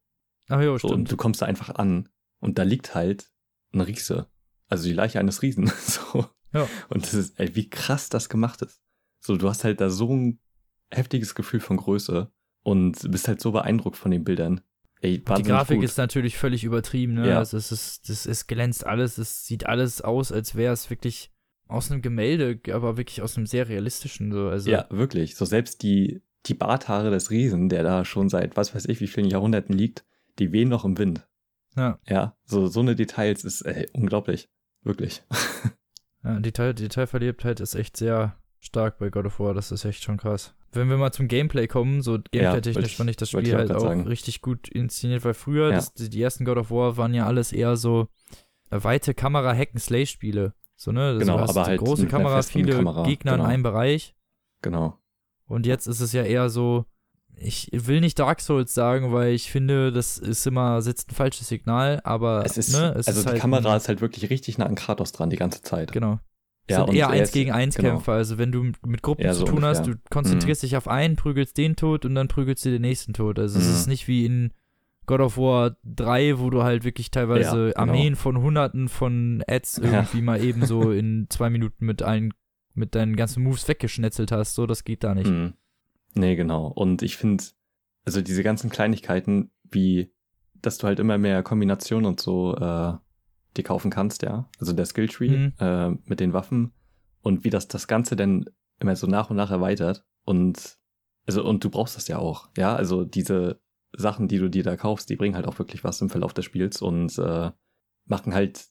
Ach 0.50 0.62
jo, 0.62 0.74
So, 0.78 0.88
stimmt. 0.89 0.93
und 0.93 1.12
du 1.12 1.18
kommst 1.18 1.41
da 1.41 1.45
einfach 1.45 1.70
an 1.76 2.10
und 2.39 2.58
da 2.58 2.64
liegt 2.64 2.95
halt 2.95 3.32
ein 3.74 3.82
Riese. 3.82 4.28
Also 4.68 4.86
die 4.88 4.93
Leiche 4.93 5.20
eines 5.20 5.41
Riesen. 5.41 5.68
so. 5.80 6.26
Ja. 6.54 6.68
Und 6.89 7.04
das 7.04 7.14
ist, 7.14 7.39
ey, 7.39 7.56
wie 7.56 7.70
krass 7.70 8.10
das 8.10 8.30
gemacht 8.30 8.62
ist. 8.62 8.82
So, 9.20 9.36
du 9.38 9.50
hast 9.50 9.64
halt 9.64 9.82
da 9.82 9.89
so 9.89 10.14
ein 10.16 10.39
heftiges 10.91 11.36
Gefühl 11.36 11.60
von 11.60 11.78
Größe 11.78 12.32
und 12.64 13.12
bist 13.12 13.28
halt 13.28 13.41
so 13.41 13.52
beeindruckt 13.52 13.97
von 13.97 14.12
den 14.12 14.24
Bildern. 14.24 14.62
Ey, 15.02 15.24
die 15.24 15.43
Grafik 15.43 15.78
gut. 15.78 15.86
ist 15.86 15.97
natürlich 15.97 16.38
völlig 16.38 16.64
übertrieben, 16.64 17.14
ne? 17.14 17.30
Ja. 17.30 17.38
Also 17.38 17.56
es 17.58 17.72
ist, 17.72 18.10
das 18.10 18.26
ist 18.26 18.47
glänzt 18.47 18.86
alles, 18.86 19.18
es 19.18 19.45
sieht 19.45 19.66
alles 19.66 20.02
aus, 20.02 20.32
als 20.32 20.56
wäre 20.56 20.74
es 20.74 20.89
wirklich 20.89 21.32
aus 21.68 21.89
einem 21.89 22.02
Gemälde, 22.02 22.60
aber 22.74 22.97
wirklich 22.97 23.22
aus 23.22 23.38
einem 23.38 23.45
sehr 23.45 23.70
realistischen, 23.70 24.32
so. 24.32 24.50
Also, 24.50 24.70
Ja, 24.70 24.88
wirklich. 24.89 25.36
So 25.36 25.45
selbst 25.45 25.84
die, 25.84 26.22
die 26.47 26.54
Barthaare 26.54 27.12
des 27.12 27.32
Riesen, 27.32 27.70
der 27.70 27.84
da 27.84 28.04
schon 28.04 28.28
seit 28.28 28.58
was 28.58 28.76
weiß 28.76 28.86
ich 28.88 29.00
wie 29.00 29.08
vielen 29.08 29.28
Jahrhunderten 29.28 29.74
liegt, 29.74 30.06
die 30.39 30.52
wehen 30.52 30.70
noch 30.70 30.84
im 30.84 30.97
Wind. 30.97 31.28
ja. 31.78 32.00
Ja, 32.08 32.36
so, 32.43 32.68
so 32.68 32.82
eine 32.82 32.95
Details 32.95 33.45
ist 33.45 33.62
ey, 33.62 33.88
unglaublich. 33.93 34.50
Wirklich. 34.84 35.24
ja 36.24 36.39
Detail, 36.39 36.74
Detailverliebtheit 36.74 37.60
ist 37.60 37.76
echt 37.76 37.95
sehr 37.95 38.38
stark 38.60 38.97
bei 38.99 39.10
God 39.10 39.26
of 39.26 39.39
War, 39.39 39.53
das 39.53 39.72
ist 39.72 39.86
echt 39.86 40.03
schon 40.03 40.18
krass. 40.18 40.53
Wenn 40.72 40.89
wir 40.89 40.97
mal 40.97 41.12
zum 41.12 41.28
Gameplay 41.28 41.68
kommen, 41.68 42.01
so 42.01 42.20
gameplay-technisch 42.32 42.86
ich- 42.91 42.97
fand 42.97 43.10
ich 43.10 43.18
das 43.18 43.30
Spiel 43.30 43.47
ich 43.47 43.53
auch 43.55 43.57
halt 43.60 43.72
auch 43.72 43.80
sagen. 43.80 44.05
richtig 44.07 44.41
gut 44.41 44.68
inszeniert, 44.68 45.24
weil 45.26 45.34
früher, 45.34 45.70
Ja. 45.70 45.76
das, 45.76 45.93
die, 45.93 46.10
die 46.10 46.22
ersten 46.22 46.45
God 46.45 46.57
of 46.57 46.70
War 46.72 46.95
waren 46.97 47.14
ja 47.14 47.26
alles 47.26 47.51
eher 47.51 47.76
so 47.78 48.07
äh, 48.72 48.84
weite 48.84 49.14
Kamera 49.16 49.55
Hack-and-Slay-Spiele. 49.55 50.53
So, 50.76 50.91
ne? 50.91 51.14
Das 51.16 51.22
Genau, 51.22 51.39
aber 51.39 51.49
eine 51.62 51.66
halt 51.66 51.80
große 51.80 52.05
Kamera, 52.07 52.41
viele 52.43 52.74
Kamera, 52.76 53.03
Gegner 53.03 53.32
genau. 53.34 53.43
in 53.45 53.49
einem 53.49 53.64
Bereich. 53.64 54.16
Genau. 54.62 54.97
Und 55.47 55.66
jetzt 55.66 55.88
ist 55.88 56.01
es 56.01 56.14
ja 56.14 56.22
eher 56.24 56.49
so, 56.49 56.86
ich 57.36 57.70
will 57.74 57.99
nicht 58.01 58.20
Dark 58.20 58.39
Souls 58.41 58.74
sagen, 58.74 59.12
weil 59.12 59.34
ich 59.34 59.51
finde, 59.51 59.91
das 59.91 60.18
ist 60.20 60.45
immer, 60.45 60.82
setzt 60.84 61.12
ein 61.12 61.16
falsches 61.16 61.47
Signal, 61.47 61.99
aber 62.03 62.45
Es 62.45 62.57
ist, 62.57 62.74
ne, 62.74 62.93
es 62.95 63.07
also 63.07 63.20
ist 63.22 63.26
die 63.26 63.32
halt 63.32 63.41
Kamera 63.41 63.76
ist 63.76 63.88
halt 63.88 64.01
wirklich 64.01 64.30
richtig 64.30 64.57
nah 64.60 64.66
an 64.68 64.76
Kratos 64.76 65.12
dran 65.14 65.30
die 65.32 65.38
ganze 65.38 65.62
Zeit. 65.64 65.91
Genau. 65.91 66.20
Es 66.70 66.78
Ja, 66.78 66.86
sind 66.86 66.95
eher 66.95 67.05
er 67.07 67.09
1 67.11 67.22
ist- 67.30 67.34
gegen 67.34 67.51
1 67.51 67.76
genau. 67.76 67.89
Kämpfer. 67.89 68.13
Also 68.13 68.38
wenn 68.38 68.51
du 68.51 68.72
mit 68.86 69.01
Gruppen 69.01 69.24
Ja, 69.26 69.32
zu 69.34 69.39
so 69.39 69.45
tun 69.45 69.65
hast, 69.65 69.80
ungefähr. 69.80 69.95
du 69.95 70.09
konzentrierst 70.11 70.61
Mhm. 70.63 70.67
dich 70.67 70.78
auf 70.78 70.88
einen, 70.88 71.15
prügelst 71.15 71.57
den 71.57 71.76
tot 71.76 72.05
und 72.05 72.15
dann 72.15 72.28
prügelst 72.28 72.63
du 72.65 72.70
den 72.70 72.82
nächsten 72.82 73.13
tot. 73.13 73.39
Also 73.39 73.57
es 73.59 73.65
Mhm. 73.67 73.72
ist 73.74 73.88
nicht 73.88 74.07
wie 74.07 74.26
in 74.26 74.53
God 75.07 75.22
of 75.22 75.38
War 75.38 75.76
3, 75.84 76.38
wo 76.39 76.51
du 76.51 76.61
halt 76.63 76.84
wirklich 76.84 77.09
teilweise 77.09 77.41
Ja, 77.41 77.72
genau. 77.72 77.80
Armeen 77.80 78.15
von 78.15 78.38
Hunderten 78.41 78.88
von 78.88 79.43
Ads 79.47 79.82
Ja. 79.84 79.91
irgendwie 79.91 80.22
mal 80.22 80.43
eben 80.43 80.65
so 80.65 80.91
in 80.91 81.26
zwei 81.30 81.49
Minuten 81.49 81.86
mit 81.86 82.03
allen, 82.03 82.32
mit 82.76 82.93
deinen 82.93 83.15
ganzen 83.15 83.41
Moves 83.43 83.67
weggeschnetzelt 83.67 84.32
hast. 84.32 84.53
So, 84.53 84.67
das 84.67 84.84
geht 84.84 85.03
da 85.03 85.15
nicht. 85.15 85.30
Mhm. 85.32 85.53
Nee, 86.13 86.36
genau. 86.36 86.67
Und 86.67 87.01
ich 87.01 87.17
finde, 87.17 87.43
also 88.05 88.22
diese 88.22 88.43
ganzen 88.43 88.70
Kleinigkeiten, 88.70 89.49
wie, 89.72 90.11
dass 90.61 90.78
du 90.78 90.86
halt 90.88 90.99
immer 90.99 91.17
mehr 91.17 91.41
Kombinationen 91.41 92.05
und 92.05 92.20
so 92.20 92.55
äh, 92.55 92.93
die 93.58 93.64
kaufen 93.64 93.91
kannst, 93.91 94.22
ja. 94.24 94.47
Also 94.60 94.74
der 94.74 94.86
Skilltree 94.86 95.30
Mhm. 95.30 95.54
äh, 95.60 95.89
mit 96.06 96.20
den 96.20 96.34
Waffen 96.34 96.72
und 97.22 97.43
wie 97.43 97.50
das 97.50 97.68
das 97.68 97.88
Ganze 97.88 98.16
dann 98.16 98.45
immer 98.80 98.95
so 98.95 99.08
nach 99.08 99.30
und 99.30 99.36
nach 99.38 99.52
erweitert. 99.52 100.06
Und 100.24 100.78
also, 101.28 101.43
und 101.45 101.64
du 101.64 101.70
brauchst 101.70 101.95
das 101.97 102.08
ja 102.08 102.18
auch, 102.18 102.50
ja. 102.58 102.76
Also 102.76 103.04
diese 103.06 103.60
Sachen, 103.95 104.28
die 104.28 104.38
du 104.38 104.50
dir 104.50 104.64
da 104.64 104.78
kaufst, 104.78 105.10
die 105.10 105.16
bringen 105.16 105.36
halt 105.36 105.47
auch 105.47 105.58
wirklich 105.60 105.84
was 105.84 106.02
im 106.02 106.10
Verlauf 106.10 106.34
des 106.34 106.45
Spiels 106.45 106.82
und 106.82 107.18
äh, 107.18 107.52
machen 108.06 108.34
halt 108.34 108.68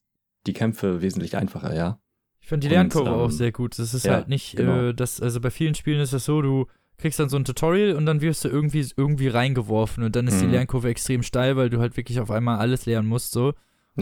die 0.46 0.52
Kämpfe 0.52 1.02
wesentlich 1.02 1.36
einfacher, 1.36 1.74
ja. 1.74 2.00
Ich 2.40 2.48
finde 2.48 2.66
die 2.68 2.72
Lernkurve 2.72 3.10
ähm, 3.10 3.16
auch 3.16 3.30
sehr 3.30 3.52
gut. 3.52 3.78
Das 3.78 3.92
ist 3.92 4.06
ja, 4.06 4.14
halt 4.14 4.28
nicht, 4.28 4.56
genau. 4.56 4.88
äh, 4.88 4.94
das, 4.94 5.20
also 5.20 5.40
bei 5.40 5.50
vielen 5.50 5.74
Spielen 5.74 6.00
ist 6.00 6.12
das 6.12 6.24
so, 6.24 6.40
du 6.40 6.66
kriegst 6.96 7.20
dann 7.20 7.28
so 7.28 7.36
ein 7.36 7.44
Tutorial 7.44 7.94
und 7.94 8.06
dann 8.06 8.20
wirst 8.20 8.44
du 8.44 8.48
irgendwie, 8.48 8.86
irgendwie 8.96 9.28
reingeworfen 9.28 10.02
und 10.04 10.16
dann 10.16 10.26
ist 10.26 10.40
die 10.40 10.46
Mhm. 10.46 10.52
Lernkurve 10.52 10.88
extrem 10.88 11.22
steil, 11.22 11.56
weil 11.56 11.68
du 11.70 11.78
halt 11.80 11.96
wirklich 11.96 12.18
auf 12.20 12.30
einmal 12.30 12.58
alles 12.58 12.86
lernen 12.86 13.08
musst, 13.08 13.32
so. 13.32 13.52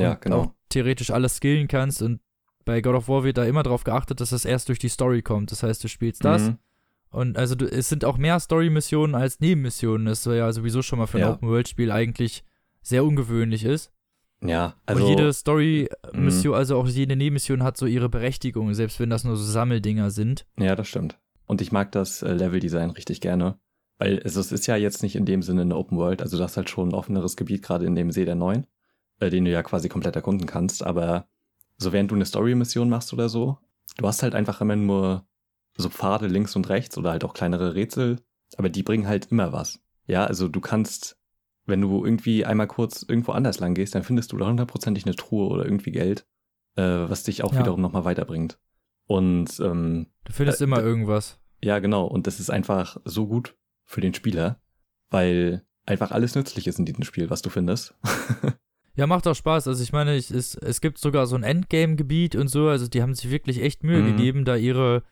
Ja, 0.02 0.14
genau. 0.14 0.40
Auch 0.40 0.52
theoretisch 0.68 1.10
alles 1.10 1.36
skillen 1.36 1.68
kannst 1.68 2.02
und 2.02 2.20
bei 2.64 2.80
God 2.80 2.94
of 2.96 3.08
War 3.08 3.22
wird 3.24 3.38
da 3.38 3.44
immer 3.44 3.62
darauf 3.62 3.84
geachtet, 3.84 4.20
dass 4.20 4.30
das 4.30 4.44
erst 4.44 4.68
durch 4.68 4.78
die 4.78 4.88
Story 4.88 5.22
kommt. 5.22 5.52
Das 5.52 5.62
heißt, 5.62 5.82
du 5.84 5.88
spielst 5.88 6.24
das 6.24 6.42
Mhm. 6.48 6.58
und 7.10 7.38
also 7.38 7.54
du, 7.54 7.64
es 7.66 7.88
sind 7.88 8.04
auch 8.04 8.18
mehr 8.18 8.40
Story-Missionen 8.40 9.14
als 9.14 9.38
Nebenmissionen. 9.40 10.06
Das 10.06 10.24
ja 10.24 10.52
sowieso 10.52 10.82
schon 10.82 10.98
mal 10.98 11.06
für 11.06 11.18
ein 11.18 11.22
Ja. 11.22 11.32
Open-World-Spiel 11.34 11.90
eigentlich 11.92 12.42
sehr 12.82 13.04
ungewöhnlich 13.04 13.64
ist. 13.64 13.92
Ja, 14.42 14.74
also. 14.84 15.02
und 15.04 15.08
jede 15.08 15.32
Story-Mission, 15.32 16.54
also 16.54 16.76
auch 16.78 16.88
jede 16.88 17.16
Nebenmission 17.16 17.62
hat 17.62 17.76
so 17.76 17.86
ihre 17.86 18.08
Berechtigung, 18.08 18.74
selbst 18.74 19.00
wenn 19.00 19.10
das 19.10 19.24
nur 19.24 19.36
so 19.36 19.44
Sammeldinger 19.44 20.10
sind. 20.10 20.46
Ja, 20.58 20.74
das 20.76 20.88
stimmt. 20.88 21.18
Und 21.46 21.60
ich 21.60 21.72
mag 21.72 21.92
das 21.92 22.22
äh, 22.22 22.32
Level-Design 22.32 22.90
richtig 22.90 23.20
gerne. 23.20 23.58
Weil 23.98 24.20
also, 24.22 24.40
es 24.40 24.52
ist 24.52 24.66
ja 24.66 24.76
jetzt 24.76 25.02
nicht 25.02 25.16
in 25.16 25.24
dem 25.24 25.40
Sinne 25.42 25.62
eine 25.62 25.76
Open 25.76 25.96
World, 25.96 26.20
also 26.20 26.36
das 26.36 26.50
ist 26.52 26.56
halt 26.58 26.68
schon 26.68 26.90
ein 26.90 26.94
offeneres 26.94 27.36
Gebiet, 27.36 27.62
gerade 27.62 27.86
in 27.86 27.94
dem 27.94 28.10
See 28.10 28.26
der 28.26 28.34
Neuen, 28.34 28.66
äh, 29.20 29.30
den 29.30 29.44
du 29.44 29.50
ja 29.50 29.62
quasi 29.62 29.88
komplett 29.88 30.16
erkunden 30.16 30.46
kannst. 30.46 30.84
Aber 30.84 31.28
so 31.78 31.92
während 31.92 32.10
du 32.10 32.14
eine 32.14 32.24
Story-Mission 32.26 32.88
machst 32.88 33.12
oder 33.12 33.28
so, 33.28 33.58
du 33.96 34.06
hast 34.06 34.22
halt 34.22 34.34
einfach 34.34 34.60
immer 34.60 34.76
nur 34.76 35.26
so 35.76 35.88
Pfade 35.90 36.26
links 36.26 36.56
und 36.56 36.68
rechts 36.68 36.96
oder 36.96 37.10
halt 37.10 37.24
auch 37.24 37.34
kleinere 37.34 37.74
Rätsel, 37.74 38.20
aber 38.56 38.68
die 38.70 38.82
bringen 38.82 39.06
halt 39.06 39.26
immer 39.30 39.52
was. 39.52 39.78
Ja, 40.06 40.24
also 40.24 40.48
du 40.48 40.60
kannst, 40.60 41.18
wenn 41.66 41.80
du 41.82 42.04
irgendwie 42.04 42.44
einmal 42.46 42.66
kurz 42.66 43.02
irgendwo 43.02 43.32
anders 43.32 43.58
lang 43.60 43.74
gehst, 43.74 43.94
dann 43.94 44.02
findest 44.04 44.32
du 44.32 44.38
da 44.38 44.46
hundertprozentig 44.46 45.04
eine 45.04 45.16
Truhe 45.16 45.48
oder 45.48 45.64
irgendwie 45.66 45.90
Geld, 45.92 46.26
äh, 46.76 46.82
was 46.82 47.24
dich 47.24 47.44
auch 47.44 47.52
Ja. 47.52 47.60
wiederum 47.60 47.80
nochmal 47.82 48.04
weiterbringt. 48.04 48.58
Und 49.06 49.60
ähm, 49.60 50.06
Du 50.24 50.32
findest 50.32 50.60
Äh, 50.60 50.64
immer 50.64 50.80
irgendwas. 50.80 51.38
ja, 51.62 51.78
genau. 51.78 52.06
Und 52.06 52.26
das 52.26 52.40
ist 52.40 52.50
einfach 52.50 52.96
so 53.04 53.26
gut 53.26 53.54
für 53.84 54.00
den 54.00 54.14
Spieler, 54.14 54.60
weil 55.10 55.64
einfach 55.84 56.10
alles 56.10 56.34
nützlich 56.34 56.66
ist 56.66 56.78
in 56.78 56.86
diesem 56.86 57.04
Spiel, 57.04 57.28
was 57.30 57.42
du 57.42 57.50
findest. 57.50 57.94
Ja, 58.96 59.06
macht 59.06 59.26
auch 59.26 59.34
Spaß. 59.34 59.68
Also 59.68 59.82
ich 59.82 59.92
meine, 59.92 60.16
ich, 60.16 60.30
es, 60.30 60.54
es 60.54 60.80
gibt 60.80 60.98
sogar 60.98 61.26
so 61.26 61.36
ein 61.36 61.42
Endgame-Gebiet 61.42 62.34
und 62.34 62.48
so. 62.48 62.68
Also 62.68 62.88
die 62.88 63.02
haben 63.02 63.14
sich 63.14 63.30
wirklich 63.30 63.62
echt 63.62 63.84
Mühe 63.84 64.02
Mhm. 64.02 64.16
gegeben, 64.16 64.44
da 64.44 64.56
ihre, 64.56 65.02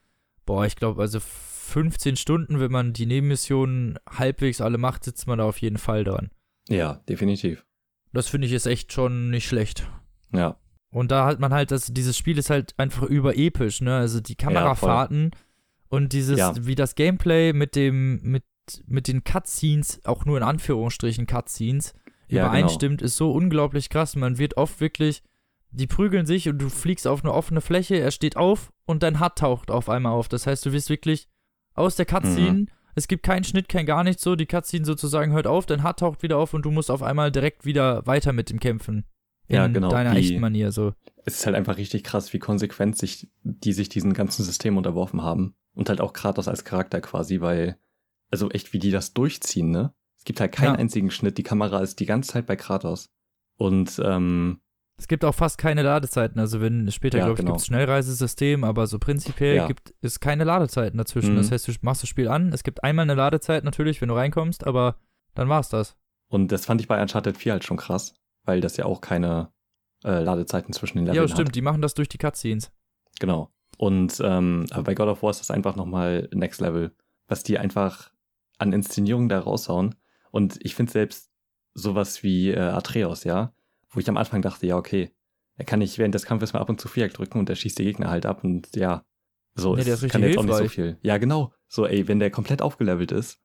boah, 0.46 0.64
ich 0.66 0.76
glaube, 0.76 1.02
also 1.02 1.20
15 1.20 2.16
Stunden, 2.16 2.60
wenn 2.60 2.72
man 2.72 2.92
die 2.92 3.06
Nebenmissionen 3.06 3.98
halbwegs 4.08 4.60
alle 4.60 4.78
macht, 4.78 5.04
sitzt 5.04 5.26
man 5.26 5.38
da 5.38 5.44
auf 5.44 5.58
jeden 5.58 5.78
Fall 5.78 6.04
dran. 6.04 6.30
ja, 6.68 6.94
definitiv. 7.08 7.64
Das 8.12 8.28
finde 8.28 8.46
ich 8.46 8.52
ist 8.52 8.66
echt 8.66 8.92
schon 8.92 9.30
nicht 9.30 9.46
schlecht. 9.46 9.88
Ja, 10.32 10.56
Und 10.90 11.10
da 11.10 11.26
hat 11.26 11.40
man 11.40 11.52
halt, 11.52 11.70
das, 11.72 11.86
dieses 11.92 12.16
Spiel 12.16 12.38
ist 12.38 12.48
halt 12.48 12.72
einfach 12.78 13.02
überepisch, 13.02 13.80
ne? 13.80 13.96
Also 13.96 14.20
die 14.20 14.36
Kamerafahrten 14.36 15.32
und 15.88 16.12
dieses, 16.12 16.38
Ja. 16.38 16.54
wie 16.60 16.76
das 16.76 16.94
Gameplay 16.94 17.52
mit 17.52 17.74
dem, 17.76 18.22
mit, 18.22 18.44
mit 18.86 19.08
den 19.08 19.24
Cutscenes, 19.24 20.00
auch 20.04 20.24
nur 20.26 20.36
in 20.36 20.42
Anführungsstrichen 20.44 21.26
Cutscenes, 21.26 21.92
Ja, 22.28 22.46
übereinstimmt, 22.46 23.02
ist 23.02 23.16
so 23.16 23.32
unglaublich 23.32 23.88
krass. 23.90 24.16
Man 24.16 24.38
wird 24.38 24.56
oft 24.56 24.80
wirklich, 24.80 25.22
die 25.70 25.86
prügeln 25.86 26.26
sich 26.26 26.48
und 26.48 26.58
du 26.58 26.68
fliegst 26.68 27.06
auf 27.06 27.22
eine 27.24 27.32
offene 27.32 27.60
Fläche, 27.60 27.96
er 27.96 28.10
steht 28.10 28.36
auf 28.36 28.72
und 28.86 29.02
dein 29.02 29.20
Hut 29.20 29.36
taucht 29.36 29.70
auf 29.70 29.88
einmal 29.88 30.12
auf. 30.12 30.28
Das 30.28 30.46
heißt, 30.46 30.64
du 30.66 30.72
wirst 30.72 30.88
wirklich 30.90 31.28
aus 31.74 31.96
der 31.96 32.06
Cutscene, 32.06 32.52
Mhm. 32.52 32.68
es 32.94 33.08
gibt 33.08 33.24
keinen 33.24 33.44
Schnitt, 33.44 33.68
kein 33.68 33.84
gar 33.86 34.04
nichts 34.04 34.22
so, 34.22 34.36
die 34.36 34.46
Cutscene 34.46 34.84
sozusagen 34.84 35.32
hört 35.32 35.46
auf, 35.46 35.66
dein 35.66 35.82
Hut 35.82 35.98
taucht 35.98 36.22
wieder 36.22 36.38
auf 36.38 36.54
und 36.54 36.62
du 36.64 36.70
musst 36.70 36.90
auf 36.90 37.02
einmal 37.02 37.30
direkt 37.32 37.64
wieder 37.64 38.06
weiter 38.06 38.32
mit 38.32 38.50
dem 38.50 38.60
Kämpfen. 38.60 39.04
In 39.46 39.56
Ja, 39.56 39.66
genau, 39.66 39.88
deiner 39.90 40.12
wie- 40.14 40.18
echten 40.20 40.40
Manier 40.40 40.72
so. 40.72 40.94
es 41.26 41.34
ist 41.40 41.46
halt 41.46 41.54
einfach 41.56 41.76
richtig 41.76 42.02
krass, 42.04 42.32
wie 42.32 42.38
konsequent 42.38 42.96
sich, 42.96 43.28
die 43.42 43.72
sich 43.74 43.88
diesen 43.90 44.14
ganzen 44.14 44.42
System 44.44 44.76
unterworfen 44.78 45.22
haben. 45.22 45.54
Und 45.74 45.88
halt 45.88 46.00
auch 46.00 46.12
Kratos 46.12 46.46
als 46.48 46.64
Charakter 46.64 47.00
quasi, 47.00 47.40
weil, 47.40 47.76
also 48.30 48.48
echt, 48.50 48.72
wie 48.72 48.78
die 48.78 48.92
das 48.92 49.12
durchziehen, 49.12 49.70
ne? 49.70 49.92
Es 50.24 50.26
gibt 50.26 50.40
halt 50.40 50.52
keinen 50.52 50.74
Ja. 50.74 50.78
einzigen 50.80 51.10
Schnitt, 51.10 51.36
die 51.36 51.42
Kamera 51.42 51.80
ist 51.80 52.00
die 52.00 52.06
ganze 52.06 52.32
Zeit 52.32 52.46
bei 52.46 52.56
Kratos. 52.56 53.10
Und, 53.58 54.00
ähm, 54.02 54.60
Es 54.96 55.06
gibt 55.08 55.24
auch 55.24 55.34
fast 55.34 55.58
keine 55.58 55.82
Ladezeiten. 55.82 56.38
Also 56.40 56.60
wenn 56.62 56.90
später, 56.92 57.18
Ja, 57.18 57.24
glaube 57.24 57.34
ich, 57.34 57.38
genau. 57.40 57.50
gibt 57.52 57.60
es 57.60 57.66
Schnellreisesystem, 57.66 58.64
aber 58.64 58.86
so 58.86 58.98
prinzipiell 58.98 59.56
Ja. 59.56 59.66
gibt 59.66 59.92
es 60.00 60.20
keine 60.20 60.44
Ladezeiten 60.44 60.96
dazwischen. 60.96 61.32
Mhm. 61.34 61.36
Das 61.38 61.50
heißt, 61.50 61.68
du 61.68 61.72
machst 61.82 62.02
das 62.02 62.08
Spiel 62.08 62.28
an, 62.28 62.52
es 62.52 62.62
gibt 62.62 62.82
einmal 62.84 63.02
eine 63.02 63.14
Ladezeit 63.14 63.64
natürlich, 63.64 64.00
wenn 64.00 64.08
du 64.08 64.14
reinkommst, 64.14 64.66
aber 64.66 64.96
dann 65.34 65.48
war's 65.48 65.68
das. 65.68 65.96
und 66.30 66.50
das 66.52 66.64
fand 66.64 66.80
ich 66.80 66.88
bei 66.88 67.00
Uncharted 67.00 67.36
4 67.36 67.52
halt 67.52 67.64
schon 67.64 67.76
krass, 67.76 68.14
weil 68.44 68.60
das 68.60 68.76
ja 68.78 68.86
auch 68.86 69.00
keine 69.02 69.52
äh, 70.04 70.20
Ladezeiten 70.22 70.72
zwischen 70.72 70.98
den 70.98 71.06
Ja, 71.06 71.12
Leveln 71.12 71.28
stimmt, 71.28 71.48
hat. 71.50 71.54
die 71.54 71.62
machen 71.62 71.80
das 71.82 71.94
durch 71.94 72.08
die 72.08 72.18
Cutscenes. 72.18 72.70
Genau. 73.20 73.50
Und 73.78 74.20
ähm, 74.24 74.66
aber 74.70 74.82
bei 74.84 74.94
God 74.94 75.08
of 75.08 75.22
War 75.22 75.30
ist 75.30 75.40
das 75.40 75.50
einfach 75.50 75.76
nochmal 75.76 76.28
Next 76.32 76.60
Level, 76.60 76.92
was 77.28 77.42
die 77.42 77.58
einfach 77.58 78.10
an 78.58 78.72
Inszenierung 78.72 79.28
da 79.28 79.38
raushauen. 79.40 79.94
Und 80.34 80.58
ich 80.62 80.74
finde 80.74 80.90
selbst 80.90 81.30
sowas 81.74 82.24
wie 82.24 82.50
äh, 82.50 82.58
Atreus, 82.58 83.22
ja, 83.22 83.52
wo 83.90 84.00
ich 84.00 84.08
am 84.08 84.16
Anfang 84.16 84.42
dachte, 84.42 84.66
ja, 84.66 84.76
okay, 84.76 85.12
er 85.56 85.64
kann 85.64 85.78
nicht 85.78 85.96
während 85.98 86.12
des 86.14 86.24
Kampfes 86.26 86.52
mal 86.52 86.58
ab 86.58 86.68
und 86.68 86.80
zu 86.80 86.88
Viereck 86.88 87.14
drücken 87.14 87.38
und 87.38 87.48
er 87.48 87.54
schießt 87.54 87.78
die 87.78 87.84
Gegner 87.84 88.10
halt 88.10 88.26
ab 88.26 88.42
und 88.42 88.74
ja, 88.74 89.04
so, 89.54 89.74
Nee, 89.76 89.82
es 89.82 89.86
der 89.86 89.94
ist 89.94 90.08
kann 90.08 90.22
jetzt 90.24 90.36
auch 90.36 90.42
nicht 90.42 90.52
so 90.52 90.58
hilfreich. 90.58 90.74
viel. 90.74 90.98
Ja, 91.02 91.18
genau. 91.18 91.52
So, 91.68 91.86
ey, 91.86 92.08
wenn 92.08 92.18
der 92.18 92.30
komplett 92.32 92.62
aufgelevelt 92.62 93.12
ist, 93.12 93.38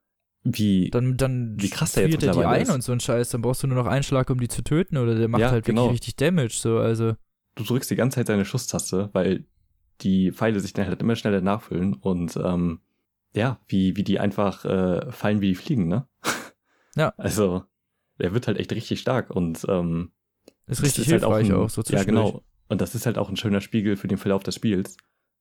wie, 0.44 0.90
Dann, 0.90 1.16
dann 1.18 1.58
Wie 1.60 1.70
krass 1.70 1.92
der 1.92 2.08
jetzt 2.10 2.24
er 2.24 2.34
die 2.34 2.44
ein 2.46 2.62
ist. 2.64 2.72
und 2.72 2.82
so 2.82 2.92
ein 2.94 3.00
Scheiß. 3.02 3.30
Dann 3.30 3.42
brauchst 3.44 3.62
du 3.62 3.68
nur 3.68 3.76
noch 3.78 3.86
einen 3.86 4.02
Schlag, 4.04 4.30
um 4.32 4.40
die 4.40 4.48
zu 4.48 4.64
töten 4.64 4.98
oder 4.98 5.14
der 5.14 5.28
macht 5.28 5.42
Ja, 5.42 5.52
halt 5.52 5.66
genau. 5.66 5.84
wirklich 5.84 6.00
richtig 6.00 6.16
Damage. 6.16 6.54
So, 6.54 6.80
also. 6.80 7.14
du 7.56 7.64
drückst 7.64 7.92
die 7.92 7.96
ganze 7.98 8.16
Zeit 8.16 8.30
deine 8.30 8.46
Schusstaste, 8.46 9.10
weil 9.14 9.46
die 10.02 10.32
Pfeile 10.32 10.60
sich 10.62 10.74
dann 10.74 10.88
halt 10.88 11.02
immer 11.02 11.16
schneller 11.18 11.42
nachfüllen 11.42 11.94
und 11.94 12.36
ähm, 12.38 12.80
ja, 13.36 13.60
wie, 13.68 13.96
wie 13.98 14.04
die 14.04 14.20
einfach 14.20 14.64
äh, 14.66 15.12
fallen, 15.12 15.42
wie 15.42 15.50
die 15.50 15.56
fliegen, 15.56 15.88
ne? 15.88 16.08
Ja. 16.96 17.14
Also, 17.18 17.64
der 18.20 18.34
wird 18.34 18.48
halt 18.48 18.58
echt 18.58 18.72
richtig 18.72 19.00
stark 19.00 19.30
und 19.30 19.66
ähm, 19.70 20.12
Ist 20.68 20.82
richtig 20.84 21.10
halt 21.10 21.22
hilfreich 21.22 21.50
ein, 21.50 21.56
auch, 21.56 21.70
so 21.70 21.82
Ja, 21.88 22.04
genau. 22.04 22.44
Und 22.68 22.82
das 22.82 22.94
ist 22.96 23.06
halt 23.06 23.18
auch 23.18 23.30
ein 23.30 23.38
schöner 23.38 23.62
Spiegel 23.62 23.96
für 23.98 24.08
den 24.08 24.18
Verlauf 24.18 24.44
des 24.44 24.56
Spiels, 24.56 24.98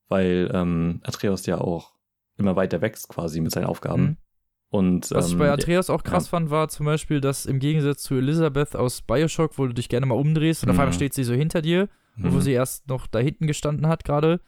weil 0.09 0.51
ähm, 0.55 1.01
Atreus 1.05 1.44
ja 1.46 1.59
auch 1.61 1.92
immer 2.36 2.57
weiter 2.57 2.80
wächst 2.80 3.09
quasi 3.09 3.40
mit 3.40 3.53
seinen 3.53 3.66
Aufgaben. 3.66 4.03
Mhm. 4.03 4.16
Und 4.70 5.11
Was 5.11 5.28
ich 5.28 5.32
ähm, 5.32 5.38
bei 5.38 5.51
Atreus 5.51 5.90
auch 5.90 6.03
krass 6.03 6.26
ja. 6.26 6.30
fand, 6.30 6.51
war 6.51 6.68
zum 6.68 6.86
Beispiel, 6.86 7.20
dass 7.20 7.46
im 7.46 7.59
Gegensatz 7.59 8.03
zu 8.03 8.14
Elisabeth 8.16 8.76
aus 8.76 9.03
Bioshock, 9.03 9.59
wo 9.59 9.66
du 9.66 9.72
dich 9.72 9.88
gerne 9.88 10.07
mal 10.07 10.14
umdrehst 10.14 10.62
und 10.62 10.70
auf 10.70 10.76
Mhm. 10.76 10.80
einmal 10.80 10.92
steht 10.94 11.14
sie 11.14 11.24
so 11.24 11.32
hinter 11.34 11.62
dir, 11.62 11.88
mhm. 12.16 12.32
wo 12.32 12.40
sie 12.40 12.53
erst 12.53 12.86
noch 12.88 13.07
da 13.07 13.18
hinten 13.18 13.46
gestanden 13.46 13.88
hat 13.88 14.05
gerade, 14.05 14.40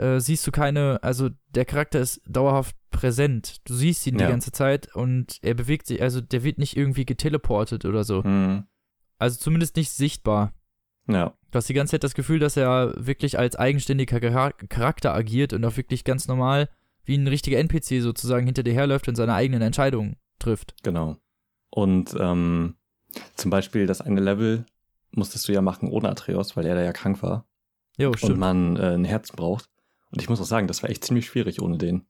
äh, 0.00 0.18
siehst 0.20 0.46
du 0.46 0.50
keine, 0.50 1.02
also 1.02 1.28
der 1.48 1.64
Charakter 1.64 2.00
ist 2.00 2.20
dauerhaft 2.26 2.74
präsent. 2.90 3.56
Du 3.68 3.74
siehst 3.74 4.06
ihn 4.06 4.18
Ja. 4.18 4.26
die 4.26 4.32
ganze 4.32 4.52
Zeit 4.52 4.94
und 4.94 5.38
er 5.42 5.54
bewegt 5.54 5.86
sich, 5.86 6.02
also 6.02 6.20
der 6.20 6.42
wird 6.42 6.58
nicht 6.58 6.76
irgendwie 6.76 7.04
geteleportet 7.04 7.84
oder 7.84 8.04
so. 8.04 8.22
Mhm. 8.22 8.64
Also 9.18 9.38
zumindest 9.38 9.76
nicht 9.76 9.90
sichtbar. 9.90 10.52
Ja, 11.08 11.34
Du 11.50 11.56
hast 11.56 11.68
die 11.68 11.74
ganze 11.74 11.92
Zeit 11.92 12.04
das 12.04 12.14
Gefühl, 12.14 12.38
dass 12.38 12.56
er 12.56 12.94
wirklich 12.96 13.36
als 13.38 13.56
eigenständiger 13.56 14.18
Chara- 14.18 14.52
Charakter 14.68 15.12
agiert 15.12 15.52
und 15.52 15.64
auch 15.64 15.76
wirklich 15.76 16.04
ganz 16.04 16.28
normal 16.28 16.68
wie 17.04 17.16
ein 17.18 17.26
richtiger 17.26 17.58
NPC 17.58 18.00
sozusagen 18.00 18.46
hinter 18.46 18.62
dir 18.62 18.72
herläuft 18.72 19.08
und 19.08 19.16
seine 19.16 19.34
eigenen 19.34 19.60
Entscheidungen 19.62 20.14
trifft. 20.38 20.74
Genau. 20.84 21.16
Und 21.70 22.14
ähm, 22.20 22.76
zum 23.34 23.50
Beispiel 23.50 23.86
das 23.86 24.00
eine 24.00 24.20
Level 24.20 24.64
musstest 25.10 25.48
du 25.48 25.52
ja 25.52 25.60
machen 25.60 25.88
ohne 25.88 26.08
Atreus, 26.08 26.56
weil 26.56 26.66
er 26.66 26.76
da 26.76 26.82
ja 26.82 26.92
krank 26.92 27.20
war 27.22 27.46
Jo, 27.98 28.08
und 28.10 28.18
stimmt. 28.18 28.38
man 28.38 28.76
äh, 28.76 28.94
ein 28.94 29.04
Herz 29.04 29.32
braucht. 29.32 29.68
Und 30.12 30.20
ich 30.22 30.28
muss 30.28 30.40
auch 30.40 30.44
sagen, 30.46 30.66
das 30.66 30.82
war 30.82 30.90
echt 30.90 31.04
ziemlich 31.04 31.26
schwierig 31.26 31.60
ohne 31.62 31.78
den. 31.78 32.06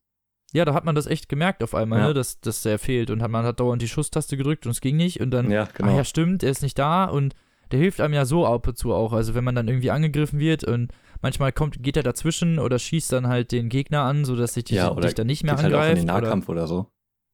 Ja, 0.53 0.65
da 0.65 0.75
hat 0.75 0.85
man 0.85 0.95
das 0.95 1.07
echt 1.07 1.29
gemerkt 1.29 1.63
auf 1.63 1.75
einmal, 1.75 2.01
Ja. 2.01 2.09
ne, 2.09 2.15
dass, 2.15 2.41
dass 2.41 2.63
der 2.63 2.79
fehlt 2.79 3.11
und 3.11 3.23
hat, 3.23 3.31
man 3.31 3.45
hat 3.45 3.61
dauernd 3.61 3.83
die 3.83 3.89
Schusstaste 3.89 4.37
gedrückt 4.37 4.67
und 4.67 4.73
es 4.73 4.81
ging 4.81 4.97
nicht 4.97 5.21
und 5.21 5.31
dann, 5.31 5.51
Ja, 5.51 5.65
ach 5.69 5.75
genau. 5.75 5.97
ja, 5.97 6.05
stimmt, 6.05 6.43
er 6.43 6.51
ist 6.51 6.63
nicht 6.63 6.79
da 6.79 7.05
und 7.05 7.35
der 7.71 7.79
hilft 7.79 8.01
einem 8.01 8.15
ja 8.15 8.25
so 8.25 8.47
ab 8.47 8.67
und 8.67 8.77
zu 8.77 8.93
auch. 8.93 9.13
Also 9.13 9.35
wenn 9.37 9.45
man 9.45 9.55
dann 9.55 9.69
irgendwie 9.69 9.93
angegriffen 9.93 10.41
wird 10.41 10.65
und 10.65 10.91
manchmal 11.23 11.53
kommt, 11.53 11.81
geht 11.85 11.97
er 11.97 12.03
dazwischen 12.03 12.59
oder 12.59 12.81
schießt 12.81 13.13
dann 13.13 13.29
halt 13.29 13.53
den 13.53 13.69
Gegner 13.69 14.01
an, 14.01 14.25
sodass 14.25 14.55
sich 14.55 14.69
Ja, 14.71 14.91
oder 14.91 15.03
dich 15.03 15.15
dann 15.15 15.29
nicht 15.29 15.45
mehr 15.45 15.55
Geht 15.55 15.65
halt 15.65 15.75
auch 15.75 15.79
in 15.79 15.83
angreift. 15.85 16.03
den 16.03 16.11
oder, 16.11 16.21
Nahkampf 16.23 16.49
oder, 16.49 16.67
so. 16.67 16.87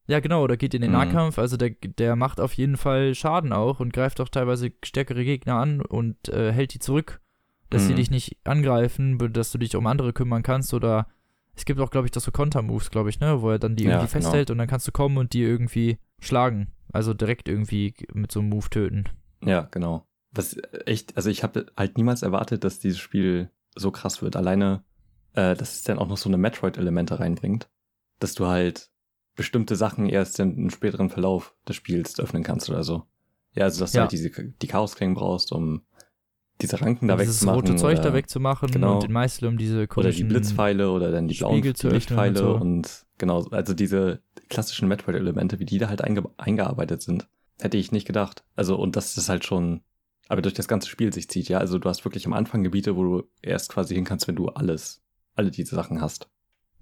ja, 0.09 0.21
genau, 0.21 0.43
oder 0.45 0.59
geht 0.59 0.75
in 0.75 0.83
den 0.83 0.91
Mhm. 0.91 0.97
Nahkampf. 0.99 1.39
Also 1.39 1.57
der, 1.57 1.71
der 1.71 2.17
macht 2.17 2.39
auf 2.39 2.53
jeden 2.53 2.77
Fall 2.77 3.15
Schaden 3.15 3.55
auch 3.55 3.81
und 3.81 3.95
greift 3.95 4.21
auch 4.21 4.29
teilweise 4.29 4.73
stärkere 4.85 5.25
Gegner 5.25 5.55
an 5.55 5.81
und 5.81 6.29
äh, 6.29 6.53
hält 6.53 6.75
die 6.75 6.81
zurück, 6.81 7.23
dass 7.71 7.87
sie 7.87 7.93
Mhm. 7.93 7.97
dich 7.97 8.11
nicht 8.11 8.37
angreifen, 8.45 9.19
dass 9.33 9.51
du 9.53 9.59
dich 9.59 9.75
um 9.77 9.87
andere 9.87 10.13
kümmern 10.13 10.43
kannst 10.43 10.73
oder 10.75 11.07
es 11.55 11.65
gibt 11.65 11.81
auch, 11.81 11.91
glaube 11.91 12.07
ich, 12.07 12.11
das 12.13 12.25
so 12.25 12.31
Kontermoves, 12.33 12.91
glaube 12.91 13.09
ich, 13.11 13.19
ne, 13.21 13.41
wo 13.41 13.51
er 13.51 13.59
dann 13.59 13.77
die 13.77 13.85
Ja, 13.85 13.91
irgendwie 13.93 14.07
genau. 14.07 14.13
festhält 14.13 14.51
und 14.51 14.59
dann 14.59 14.69
kannst 14.69 14.87
du 14.87 14.93
kommen 14.93 15.17
und 15.17 15.33
die 15.33 15.43
irgendwie 15.43 15.99
schlagen. 16.21 16.69
Also 16.93 17.15
direkt 17.15 17.49
irgendwie 17.49 17.95
mit 18.13 18.31
so 18.31 18.41
einem 18.41 18.51
Move 18.51 18.69
töten. 18.71 19.05
Ja, 19.43 19.63
genau. 19.71 20.07
Was 20.33 20.57
echt, 20.85 21.17
also 21.17 21.31
ich 21.31 21.43
habe 21.43 21.67
halt 21.77 21.97
niemals 21.97 22.23
erwartet, 22.23 22.63
dass 22.63 22.79
dieses 22.79 22.99
Spiel 22.99 23.51
so 23.75 23.91
krass 23.91 24.21
wird. 24.23 24.37
Alleine, 24.37 24.85
äh, 25.33 25.55
dass 25.57 25.75
es 25.77 25.83
dann 25.83 25.99
auch 25.99 26.09
noch 26.09 26.17
so 26.19 26.29
eine 26.29 26.37
Metroid-Elemente 26.37 27.21
reinbringt, 27.21 27.69
dass 28.19 28.35
du 28.35 28.47
halt 28.47 28.91
bestimmte 29.35 29.77
Sachen 29.77 30.09
erst 30.09 30.39
in 30.41 30.53
einem 30.53 30.71
späteren 30.71 31.11
Verlauf 31.11 31.55
des 31.69 31.77
Spiels 31.77 32.19
öffnen 32.21 32.43
kannst 32.43 32.69
oder 32.71 32.85
so. 32.85 33.05
Ja, 33.55 33.65
also 33.65 33.81
dass 33.81 33.93
du 33.93 33.99
Ja. 33.99 34.03
halt 34.03 34.13
diese, 34.13 34.31
die 34.31 34.67
Chaosklingen 34.67 35.15
brauchst, 35.15 35.53
um 35.53 35.83
diese 36.61 36.81
Ranken 36.81 37.09
da 37.09 37.17
dieses 37.17 37.37
wegzumachen. 37.37 37.61
rote 37.61 37.77
Zeug 37.77 38.01
da 38.03 38.13
wegzumachen 38.15 38.71
Genau. 38.71 38.95
und 38.95 39.03
den 39.03 39.13
Meißel 39.13 39.47
um 39.49 39.59
diese 39.59 39.87
Oder 39.95 40.11
die 40.11 40.25
Blitzpfeile 40.25 40.91
oder 40.91 41.11
dann 41.11 41.29
die 41.29 41.35
blauen 41.37 41.63
Lichtpfeile 41.63 42.31
und 42.31 42.37
so. 42.37 42.55
und 42.65 43.07
genau, 43.19 43.45
also 43.51 43.75
diese 43.75 44.21
klassischen 44.49 44.89
Metroid-Elemente, 44.89 45.59
wie 45.59 45.65
die 45.67 45.79
da 45.79 45.89
halt 45.89 46.03
einge 46.03 46.25
eingearbeitet 46.39 47.03
sind, 47.03 47.29
hätte 47.61 47.77
ich 47.77 47.93
nicht 47.93 48.07
gedacht. 48.07 48.45
Also, 48.55 48.77
und 48.77 48.97
das 48.97 49.17
ist 49.17 49.29
halt 49.29 49.45
schon, 49.45 49.83
aber 50.29 50.43
durch 50.43 50.55
das 50.55 50.69
ganze 50.69 50.89
Spiel 50.89 51.13
sich 51.13 51.29
zieht, 51.29 51.49
ja. 51.49 51.59
Also 51.59 51.79
du 51.79 51.89
hast 51.89 52.05
wirklich 52.05 52.27
am 52.27 52.33
Anfang 52.33 52.63
Gebiete, 52.63 52.97
wo 52.97 53.03
du 53.05 53.23
erst 53.43 53.71
quasi 53.71 53.95
hin 53.95 54.05
kannst, 54.05 54.27
wenn 54.29 54.37
du 54.37 54.49
alles, 54.49 55.03
alle 55.35 55.51
diese 55.51 55.75
Sachen 55.75 56.01
hast, 56.01 56.29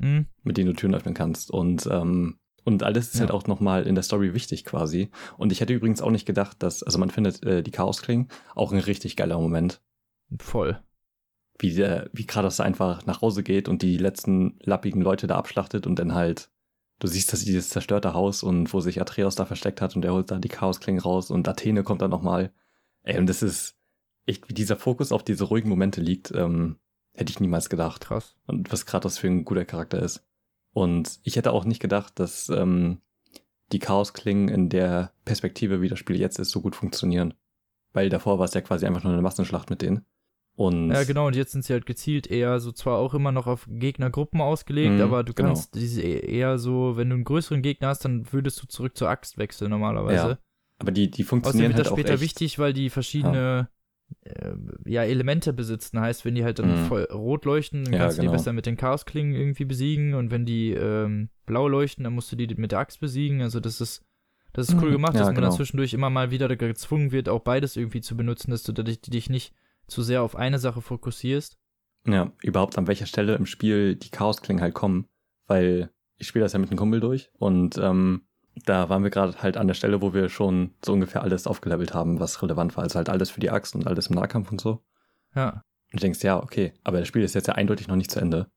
Hm, 0.01 0.27
mit 0.43 0.57
denen 0.57 0.69
du 0.69 0.73
Türen 0.75 0.95
öffnen 0.95 1.15
kannst. 1.15 1.51
Und, 1.53 1.89
ähm, 1.91 2.39
und 2.65 2.83
alles 2.83 3.09
ist 3.09 3.15
Ja. 3.15 3.21
halt 3.21 3.31
auch 3.31 3.47
nochmal 3.47 3.87
in 3.87 3.95
der 3.95 4.03
Story 4.05 4.35
wichtig 4.35 4.65
quasi. 4.65 5.11
Und 5.37 5.53
ich 5.53 5.61
hätte 5.61 5.73
übrigens 5.75 6.01
auch 6.03 6.11
nicht 6.11 6.27
gedacht, 6.27 6.63
dass, 6.63 6.83
also 6.83 6.99
man 6.99 7.11
findet 7.11 7.43
äh, 7.45 7.63
die 7.63 7.71
Chaosklingen 7.71 8.29
auch 8.55 8.73
ein 8.73 8.79
richtig 8.79 9.17
geiler 9.17 9.39
Moment 9.39 9.81
voll. 10.41 10.81
wie 11.61 11.73
der, 11.75 12.11
wie 12.13 12.27
Kratos 12.27 12.59
einfach 12.61 13.07
nach 13.07 13.21
Hause 13.23 13.43
geht 13.45 13.69
und 13.69 13.83
die 13.83 13.97
letzten 13.97 14.59
lappigen 14.63 15.01
Leute 15.03 15.27
da 15.27 15.37
abschlachtet 15.37 15.87
und 15.87 15.99
dann 15.99 16.13
halt, 16.15 16.51
du 16.99 17.07
siehst 17.07 17.33
das 17.33 17.45
dieses 17.45 17.69
zerstörte 17.71 18.13
Haus 18.15 18.43
und 18.43 18.73
wo 18.73 18.81
sich 18.81 19.01
Atreus 19.01 19.37
da 19.37 19.45
versteckt 19.45 19.81
hat 19.81 19.95
und 19.95 20.05
er 20.05 20.13
holt 20.15 20.31
da 20.33 20.39
die 20.39 20.49
Chaosklingen 20.49 21.01
raus 21.01 21.31
und 21.31 21.47
Athene 21.49 21.85
kommt 21.85 22.03
dann 22.03 22.11
nochmal. 22.11 22.53
Ey, 23.05 23.19
und 23.19 23.27
das 23.29 23.43
ist 23.43 23.77
echt, 24.27 24.49
wie 24.49 24.55
dieser 24.55 24.77
Fokus 24.77 25.13
auf 25.13 25.23
diese 25.23 25.45
ruhigen 25.45 25.69
Momente 25.69 26.01
liegt, 26.01 26.33
ähm, 26.35 26.77
hätte 27.13 27.31
ich 27.31 27.39
niemals 27.39 27.69
gedacht. 27.69 28.07
Krass. 28.07 28.35
Und 28.47 28.73
was 28.73 28.87
Kratos 28.87 29.19
für 29.19 29.29
ein 29.29 29.45
guter 29.45 29.65
Charakter 29.65 30.01
ist. 30.03 30.25
Und 30.75 31.21
ich 31.23 31.37
hätte 31.37 31.53
auch 31.53 31.65
nicht 31.65 31.81
gedacht, 31.81 32.19
dass 32.19 32.51
ähm, 32.51 33.01
die 33.73 33.79
Chaos-Klingen 33.79 34.49
in 34.49 34.69
der 34.69 35.13
Perspektive, 35.25 35.81
wie 35.81 35.89
das 35.89 35.99
Spiel 35.99 36.21
jetzt 36.21 36.39
ist, 36.39 36.51
so 36.51 36.61
gut 36.61 36.77
funktionieren. 36.77 37.33
Weil 37.93 38.09
davor 38.11 38.39
war 38.39 38.45
es 38.45 38.55
ja 38.55 38.61
quasi 38.61 38.85
einfach 38.85 39.05
nur 39.05 39.13
eine 39.13 39.23
Massenschlacht 39.23 39.71
mit 39.71 39.81
denen. 39.81 40.05
Und 40.57 40.91
Ja, 40.91 41.03
genau, 41.05 41.27
und 41.29 41.35
jetzt 41.35 41.53
sind 41.53 41.65
sie 41.65 41.73
halt 41.73 41.87
gezielt 41.87 42.27
eher 42.29 42.61
so 42.61 42.71
zwar 42.71 42.99
auch 42.99 43.15
immer 43.15 43.33
noch 43.33 43.47
auf 43.47 43.67
Gegnergruppen 43.69 44.41
ausgelegt, 44.41 44.97
Mhm, 44.97 45.01
aber 45.01 45.25
du 45.25 45.33
genau. 45.33 45.49
kannst 45.49 45.75
diese 45.75 46.03
e- 46.03 46.27
eher 46.37 46.59
so, 46.59 46.97
wenn 46.97 47.09
du 47.09 47.15
einen 47.15 47.25
größeren 47.25 47.63
Gegner 47.63 47.89
hast, 47.89 48.05
dann 48.05 48.33
würdest 48.33 48.63
du 48.63 48.67
zurück 48.67 48.97
zur 48.97 49.09
Axt 49.09 49.39
wechseln 49.39 49.71
normalerweise. 49.71 50.29
Ja, 50.29 50.39
aber 50.79 50.93
die, 50.93 51.11
die 51.11 51.23
Außerdem 51.23 51.29
funktionieren 51.29 51.69
wird 51.71 51.77
halt 51.79 51.87
das 51.87 51.93
später 51.93 52.13
echt. 52.15 52.23
wichtig, 52.23 52.59
weil 52.59 52.73
die 52.73 52.91
verschiedene 52.91 53.69
äh, 53.69 53.75
ja, 54.87 55.03
Elemente 55.03 55.53
besitzen. 55.53 56.01
Heißt, 56.01 56.25
wenn 56.25 56.35
die 56.35 56.45
halt 56.45 56.59
dann 56.59 56.73
Mhm. 56.73 56.87
voll 56.87 57.05
rot 57.13 57.45
leuchten, 57.45 57.85
dann 57.85 57.93
Ja, 57.95 57.99
kannst 58.01 58.19
du 58.19 58.23
genau. 58.23 58.33
die 58.33 58.37
besser 58.39 58.53
mit 58.53 58.67
den 58.67 58.77
Chaosklingen 58.77 59.35
irgendwie 59.35 59.65
besiegen 59.65 60.15
und 60.15 60.31
wenn 60.31 60.45
die 60.47 60.71
ähm, 60.73 61.29
blau 61.47 61.69
leuchten, 61.69 62.05
dann 62.05 62.15
musst 62.15 62.31
du 62.33 62.37
die 62.37 62.47
mit 62.57 62.73
der 62.73 62.79
Axt 62.79 63.01
besiegen. 63.01 63.43
Also 63.43 63.61
das 63.61 63.81
ist 63.81 64.03
das 64.53 64.69
ist 64.69 64.77
cool 64.81 64.89
Mhm. 64.91 64.93
gemacht, 64.93 65.15
Ja, 65.15 65.19
dass 65.21 65.29
man 65.29 65.35
dann 65.37 65.45
genau. 65.47 65.57
zwischendurch 65.57 65.95
immer 65.95 66.11
mal 66.11 66.31
wieder 66.31 66.55
gezwungen 66.57 67.11
wird, 67.11 67.29
auch 67.29 67.41
beides 67.41 67.77
irgendwie 67.77 68.01
zu 68.01 68.17
benutzen, 68.17 68.53
dass 68.53 68.63
du 68.63 68.73
dich, 68.73 69.01
dich 69.01 69.29
nicht 69.29 69.53
zu 69.89 70.03
sehr 70.03 70.23
auf 70.23 70.37
eine 70.37 70.59
Sache 70.61 70.81
fokussierst. 70.81 71.57
Ja, 72.07 72.31
überhaupt 72.43 72.79
an 72.79 72.87
welcher 72.87 73.07
Stelle 73.07 73.35
im 73.35 73.47
Spiel 73.47 73.97
die 73.97 74.11
Chaosklingen 74.11 74.63
halt 74.63 74.75
kommen, 74.75 75.07
weil 75.49 75.91
ich 76.19 76.29
spiele 76.29 76.45
das 76.45 76.53
ja 76.53 76.61
mit 76.61 76.71
einem 76.71 76.79
Kumpel 76.79 77.01
durch 77.01 77.31
und 77.39 77.77
ähm, 77.79 78.23
da 78.65 78.89
waren 78.89 79.03
wir 79.03 79.11
gerade 79.11 79.43
halt 79.43 79.57
an 79.57 79.67
der 79.67 79.75
Stelle, 79.75 80.01
wo 80.01 80.15
wir 80.15 80.29
schon 80.29 80.71
so 80.85 80.93
ungefähr 80.93 81.23
alles 81.23 81.47
aufgelevelt 81.47 81.93
haben, 81.95 82.21
was 82.21 82.41
relevant 82.43 82.77
war. 82.77 82.85
Also 82.85 82.97
halt 82.97 83.09
alles 83.09 83.31
für 83.31 83.41
die 83.41 83.51
Axt 83.51 83.75
und 83.75 83.87
alles 83.87 84.07
im 84.09 84.15
Nahkampf 84.17 84.51
und 84.53 84.61
so. 84.61 84.83
Ja. 85.35 85.63
Und 85.93 85.95
du 85.95 85.99
denkst, 86.01 86.23
ja, 86.23 86.43
okay, 86.43 86.73
aber 86.85 86.99
das 87.01 87.09
Spiel 87.09 87.23
ist 87.23 87.35
jetzt 87.35 87.49
ja 87.49 87.55
eindeutig 87.55 87.89
noch 87.89 87.97
nicht 87.97 88.11
zu 88.11 88.21
Ende. 88.21 88.49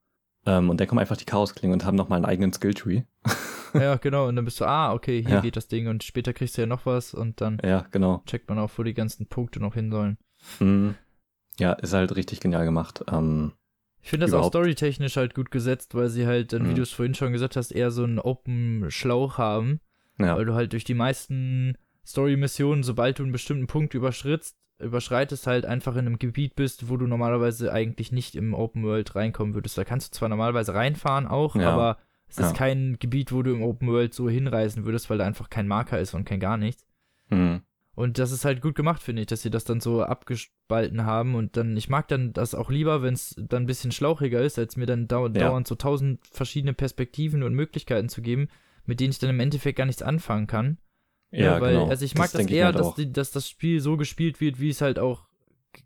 Ähm, 0.46 0.70
und 0.70 0.80
dann 0.80 0.88
kommen 0.88 1.00
einfach 1.00 1.18
die 1.18 1.26
Chaosklingen 1.26 1.74
und 1.74 1.86
haben 1.86 1.96
nochmal 1.96 2.18
einen 2.18 2.26
eigenen 2.26 2.54
Skilltree. 2.54 3.04
Ja, 3.74 3.98
genau. 3.98 4.28
Und 4.30 4.38
dann 4.38 4.46
bist 4.46 4.62
du, 4.62 4.66
ah, 4.66 4.94
okay, 4.94 5.22
hier 5.22 5.36
Ja. 5.36 5.42
geht 5.42 5.58
das 5.58 5.68
Ding 5.68 5.88
und 5.90 6.02
später 6.02 6.32
kriegst 6.34 6.58
du 6.58 6.62
ja 6.62 6.66
noch 6.68 6.86
was 6.86 7.14
und 7.14 7.42
dann 7.42 7.60
Ja, 7.64 7.86
genau. 7.92 8.24
checkt 8.26 8.48
man 8.50 8.58
auch, 8.60 8.72
wo 8.78 8.82
die 8.84 8.94
ganzen 8.94 9.28
Punkte 9.28 9.60
noch 9.60 9.74
hin 9.74 9.92
sollen. 9.92 10.18
Mhm. 10.62 10.96
Ja, 11.60 11.74
ist 11.74 11.94
halt 11.94 12.16
richtig 12.16 12.40
genial 12.40 12.64
gemacht. 12.64 13.04
Ähm, 13.12 13.52
Ich 14.02 14.10
finde 14.10 14.26
das 14.26 14.32
auch 14.34 14.38
Überhaupt. 14.38 14.54
storytechnisch 14.56 15.18
halt 15.18 15.36
gut 15.36 15.52
gesetzt, 15.52 15.96
weil 15.96 16.08
sie 16.08 16.26
halt, 16.26 16.54
dann, 16.54 16.64
wie 16.66 16.72
Mhm. 16.72 16.76
du 16.76 16.82
es 16.82 16.92
vorhin 16.94 17.14
schon 17.14 17.34
gesagt 17.34 17.58
hast, 17.58 17.72
eher 17.72 17.92
so 17.92 18.06
einen 18.06 18.20
Open 18.20 18.86
Schlauch 18.90 19.38
haben, 19.38 19.82
ja, 20.20 20.36
weil 20.38 20.46
du 20.46 20.54
halt 20.54 20.74
durch 20.74 20.84
die 20.84 20.94
meisten 20.94 21.76
Story-Missionen, 22.06 22.84
sobald 22.84 23.20
du 23.20 23.24
einen 23.24 23.32
bestimmten 23.32 23.68
Punkt 23.68 23.94
überschrittst, 23.94 24.58
überschreitest, 24.80 25.48
halt 25.48 25.66
einfach 25.66 25.94
in 25.94 26.06
einem 26.06 26.20
Gebiet 26.20 26.56
bist, 26.56 26.90
wo 26.90 26.98
du 26.98 27.08
normalerweise 27.08 27.72
eigentlich 27.74 28.12
nicht 28.12 28.36
im 28.36 28.54
Open 28.54 28.84
World 28.84 29.16
reinkommen 29.16 29.56
würdest. 29.56 29.78
Da 29.78 29.84
kannst 29.84 30.14
du 30.14 30.18
zwar 30.18 30.30
normalerweise 30.30 30.74
reinfahren 30.74 31.28
auch, 31.28 31.56
Ja. 31.56 31.72
aber 31.74 31.98
es 32.28 32.38
ist 32.38 32.52
Ja. 32.52 32.58
kein 32.58 32.98
Gebiet, 33.00 33.32
wo 33.32 33.42
du 33.42 33.52
im 33.54 33.64
Open 33.64 33.88
World 33.90 34.14
so 34.14 34.30
hinreisen 34.30 34.86
würdest, 34.86 35.10
weil 35.10 35.18
da 35.18 35.26
einfach 35.26 35.50
kein 35.50 35.68
Marker 35.68 36.00
ist 36.00 36.14
und 36.14 36.26
kein 36.26 36.40
gar 36.40 36.58
nichts. 36.58 36.86
mhm. 37.30 37.62
Und 37.96 38.20
das 38.20 38.32
ist 38.32 38.46
halt 38.46 38.62
gut 38.62 38.76
gemacht, 38.76 39.02
finde 39.02 39.24
ich, 39.24 39.26
dass 39.28 39.42
sie 39.42 39.50
das 39.50 39.64
dann 39.64 39.80
so 39.82 40.04
abgespalten 40.04 41.04
haben. 41.08 41.34
Und 41.34 41.58
dann, 41.58 41.76
ich 41.76 41.90
mag 41.90 42.08
dann 42.08 42.32
das 42.32 42.54
auch 42.54 42.70
lieber, 42.70 43.02
wenn 43.02 43.16
es 43.16 43.34
dann 43.40 43.64
ein 43.64 43.66
bisschen 43.66 43.92
schlauchiger 43.92 44.40
ist, 44.40 44.60
als 44.60 44.78
mir 44.78 44.86
dann 44.86 45.08
dau 45.08 45.26
Ja. 45.26 45.34
dauernd 45.34 45.68
so 45.68 45.74
tausend 45.74 46.20
verschiedene 46.32 46.74
Perspektiven 46.76 47.42
und 47.42 47.56
Möglichkeiten 47.56 48.08
zu 48.08 48.22
geben, 48.22 48.50
mit 48.88 49.00
denen 49.00 49.12
ich 49.12 49.20
dann 49.20 49.30
im 49.30 49.40
Endeffekt 49.40 49.78
gar 49.78 49.86
nichts 49.86 50.02
anfangen 50.02 50.48
kann. 50.48 50.80
ja, 51.32 51.62
weil, 51.62 51.74
genau. 51.76 51.88
also 51.90 52.04
ich 52.06 52.16
mag 52.16 52.32
das, 52.32 52.44
mir 52.46 52.50
eher, 52.52 52.66
halt 52.68 52.80
dass, 52.80 52.96
die, 52.96 53.12
dass 53.12 53.30
das 53.32 53.48
Spiel 53.48 53.80
so 53.82 53.96
gespielt 53.98 54.42
wird, 54.42 54.60
wie 54.60 54.70
es 54.70 54.82
halt 54.82 54.98
auch 54.98 55.28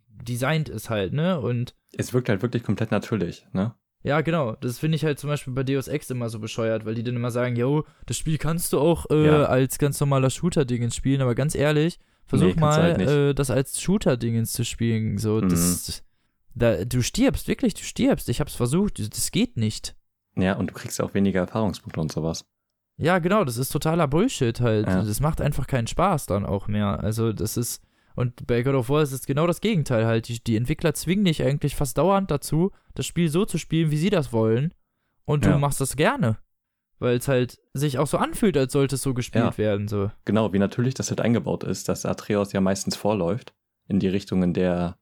designt 0.07 0.69
ist 0.69 0.89
halt, 0.89 1.13
ne? 1.13 1.39
Und 1.39 1.75
Es 1.97 2.13
wirkt 2.13 2.29
halt 2.29 2.41
wirklich 2.41 2.63
komplett 2.63 2.91
natürlich, 2.91 3.45
ne? 3.53 3.73
ja, 4.03 4.21
genau. 4.21 4.55
Das 4.55 4.79
finde 4.79 4.95
ich 4.95 5.05
halt 5.05 5.19
zum 5.19 5.29
Beispiel 5.29 5.53
bei 5.53 5.63
Deus 5.63 5.87
Ex 5.87 6.09
immer 6.09 6.29
so 6.29 6.39
bescheuert, 6.39 6.85
weil 6.85 6.95
die 6.95 7.03
dann 7.03 7.15
immer 7.15 7.31
sagen, 7.31 7.55
yo, 7.55 7.85
das 8.05 8.17
Spiel 8.17 8.37
kannst 8.37 8.73
du 8.73 8.79
auch 8.79 9.05
äh, 9.11 9.25
Ja. 9.27 9.43
als 9.45 9.77
ganz 9.77 9.99
normaler 9.99 10.29
Shooter-Dingens 10.29 10.95
spielen, 10.95 11.21
aber 11.21 11.35
ganz 11.35 11.53
ehrlich, 11.55 11.99
versuch 12.25 12.47
Nee, 12.47 12.53
du 12.53 12.59
mal, 12.59 12.81
halt 12.81 13.01
äh, 13.01 13.33
das 13.33 13.49
als 13.51 13.79
Shooter-Dingens 13.81 14.53
zu 14.53 14.63
spielen. 14.65 15.17
So, 15.17 15.41
Mhm. 15.41 15.49
das, 15.49 16.03
da, 16.55 16.83
du 16.85 17.01
stirbst, 17.01 17.47
wirklich, 17.47 17.73
du 17.75 17.83
stirbst. 17.83 18.27
Ich 18.29 18.39
hab's 18.41 18.55
versucht, 18.55 18.99
das 18.99 19.31
geht 19.31 19.57
nicht. 19.57 19.95
Ja, 20.35 20.55
und 20.55 20.67
du 20.69 20.73
kriegst 20.73 20.97
ja 20.99 21.05
auch 21.05 21.13
weniger 21.13 21.41
Erfahrungspunkte 21.41 21.99
und 21.99 22.11
sowas. 22.11 22.43
Ja, 23.01 23.19
genau, 23.19 23.43
das 23.43 23.57
ist 23.57 23.69
totaler 23.69 24.07
Bullshit 24.07 24.59
halt. 24.61 24.87
Ja. 24.87 25.03
Das 25.03 25.19
macht 25.19 25.41
einfach 25.41 25.67
keinen 25.67 25.87
Spaß 25.87 26.27
dann 26.27 26.45
auch 26.45 26.67
mehr. 26.67 26.99
Also, 27.03 27.33
das 27.33 27.57
ist. 27.57 27.81
Und 28.15 28.45
bei 28.45 28.61
God 28.61 28.75
of 28.75 28.89
War 28.89 29.01
ist 29.01 29.11
es 29.13 29.25
genau 29.25 29.47
das 29.47 29.61
Gegenteil 29.61 30.05
halt. 30.05 30.27
Die, 30.27 30.43
die 30.43 30.55
Entwickler 30.57 30.93
zwingen 30.93 31.25
dich 31.25 31.41
eigentlich 31.43 31.75
fast 31.75 31.97
dauernd 31.97 32.29
dazu, 32.29 32.71
das 32.93 33.05
Spiel 33.05 33.29
so 33.29 33.45
zu 33.45 33.57
spielen, 33.57 33.89
wie 33.89 33.97
sie 33.97 34.09
das 34.09 34.31
wollen. 34.33 34.73
Und 35.25 35.45
du 35.45 35.49
Ja. 35.49 35.57
machst 35.57 35.79
das 35.81 35.95
gerne. 35.95 36.37
Weil 36.99 37.17
es 37.17 37.27
halt 37.27 37.57
sich 37.73 37.97
auch 37.97 38.05
so 38.07 38.17
anfühlt, 38.17 38.55
als 38.57 38.73
sollte 38.73 38.95
es 38.95 39.01
so 39.01 39.13
gespielt 39.13 39.45
Ja. 39.45 39.57
werden. 39.57 39.87
So. 39.87 40.11
Genau, 40.25 40.51
wie 40.53 40.59
natürlich 40.59 40.93
das 40.93 41.09
halt 41.09 41.21
eingebaut 41.21 41.63
ist, 41.63 41.89
dass 41.89 42.05
Atreus 42.05 42.51
ja 42.53 42.61
meistens 42.61 42.95
vorläuft 42.95 43.53
in 43.87 43.99
die 43.99 44.09
Richtung, 44.09 44.43
in 44.43 44.53
der 44.53 44.97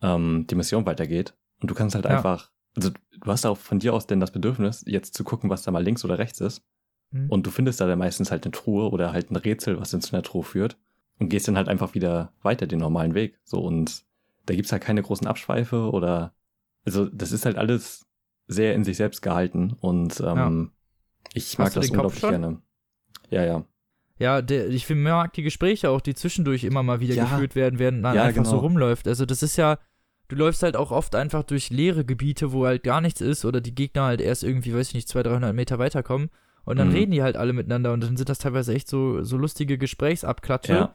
ähm, 0.00 0.46
die 0.48 0.54
Mission 0.54 0.86
weitergeht. 0.86 1.34
Und 1.60 1.70
du 1.70 1.74
kannst 1.74 1.94
halt 1.94 2.06
einfach, 2.06 2.50
also 2.76 2.90
du 2.90 3.30
hast 3.30 3.44
auch 3.44 3.58
von 3.58 3.78
dir 3.80 3.92
aus 3.92 4.06
denn 4.06 4.20
das 4.20 4.30
Bedürfnis, 4.32 4.82
jetzt 4.86 5.14
zu 5.14 5.24
gucken, 5.24 5.50
was 5.50 5.62
da 5.62 5.70
mal 5.72 5.82
links 5.82 6.04
oder 6.04 6.18
rechts 6.18 6.40
ist. 6.40 6.62
Mhm. 7.12 7.28
Und 7.30 7.46
du 7.46 7.50
findest 7.50 7.80
da 7.80 7.86
dann 7.86 7.98
meistens 7.98 8.30
halt 8.30 8.44
eine 8.44 8.52
Truhe 8.52 8.90
oder 8.90 9.12
halt 9.12 9.30
ein 9.30 9.36
Rätsel, 9.36 9.78
was 9.80 9.92
in 9.92 10.00
zu 10.00 10.14
einer 10.14 10.22
Truhe 10.22 10.42
führt. 10.42 10.76
Und 11.18 11.28
gehst 11.28 11.46
dann 11.46 11.56
halt 11.56 11.68
einfach 11.68 11.94
wieder 11.94 12.32
weiter 12.42 12.66
den 12.66 12.80
normalen 12.80 13.14
Weg. 13.14 13.38
So, 13.44 13.60
und 13.60 14.02
da 14.46 14.54
gibt's 14.54 14.72
halt 14.72 14.82
keine 14.82 15.02
großen 15.02 15.26
Abschweife 15.26 15.90
oder, 15.90 16.34
also 16.84 17.04
das 17.06 17.30
ist 17.30 17.44
halt 17.44 17.56
alles 17.58 18.06
sehr 18.48 18.74
in 18.74 18.82
sich 18.82 18.96
selbst 18.96 19.22
gehalten. 19.22 19.76
Und 19.80 20.20
ähm, 20.20 20.72
ich 21.32 21.58
mag 21.58 21.72
das 21.72 21.90
unglaublich 21.90 22.22
gerne. 22.22 22.60
Ja, 23.30 23.44
ja. 23.44 23.64
Ja, 24.18 24.42
der, 24.42 24.68
ich 24.68 24.88
mag 24.90 25.32
die 25.32 25.42
Gespräche 25.42 25.90
auch, 25.90 26.00
die 26.00 26.14
zwischendurch 26.14 26.64
immer 26.64 26.82
mal 26.82 27.00
wieder 27.00 27.14
Ja. 27.14 27.24
geführt 27.24 27.54
werden, 27.54 27.78
während 27.78 28.02
man 28.02 28.14
Ja, 28.16 28.24
einfach 28.24 28.44
so 28.44 28.52
genau. 28.52 28.62
rumläuft. 28.62 29.06
Also 29.08 29.26
das 29.26 29.42
ist 29.42 29.56
ja, 29.56 29.78
du 30.28 30.36
läufst 30.36 30.62
halt 30.62 30.76
auch 30.76 30.90
oft 30.90 31.14
einfach 31.14 31.42
durch 31.44 31.70
leere 31.70 32.04
Gebiete, 32.04 32.52
wo 32.52 32.66
halt 32.66 32.82
gar 32.84 33.00
nichts 33.00 33.20
ist 33.20 33.44
oder 33.44 33.60
die 33.60 33.74
Gegner 33.74 34.02
halt 34.04 34.20
erst 34.20 34.44
irgendwie, 34.44 34.74
weiß 34.74 34.88
ich 34.88 34.94
nicht, 34.94 35.08
200, 35.08 35.32
300 35.32 35.54
Meter 35.54 35.78
weiterkommen 35.78 36.30
und 36.64 36.78
dann 36.78 36.88
Mhm. 36.88 36.94
reden 36.94 37.10
die 37.12 37.22
halt 37.22 37.36
alle 37.36 37.52
miteinander 37.52 37.92
und 37.92 38.02
dann 38.02 38.16
sind 38.16 38.28
das 38.28 38.38
teilweise 38.38 38.74
echt 38.74 38.88
so, 38.88 39.22
so 39.22 39.36
lustige 39.36 39.78
Gesprächsabklatsche. 39.78 40.72
Ja, 40.72 40.94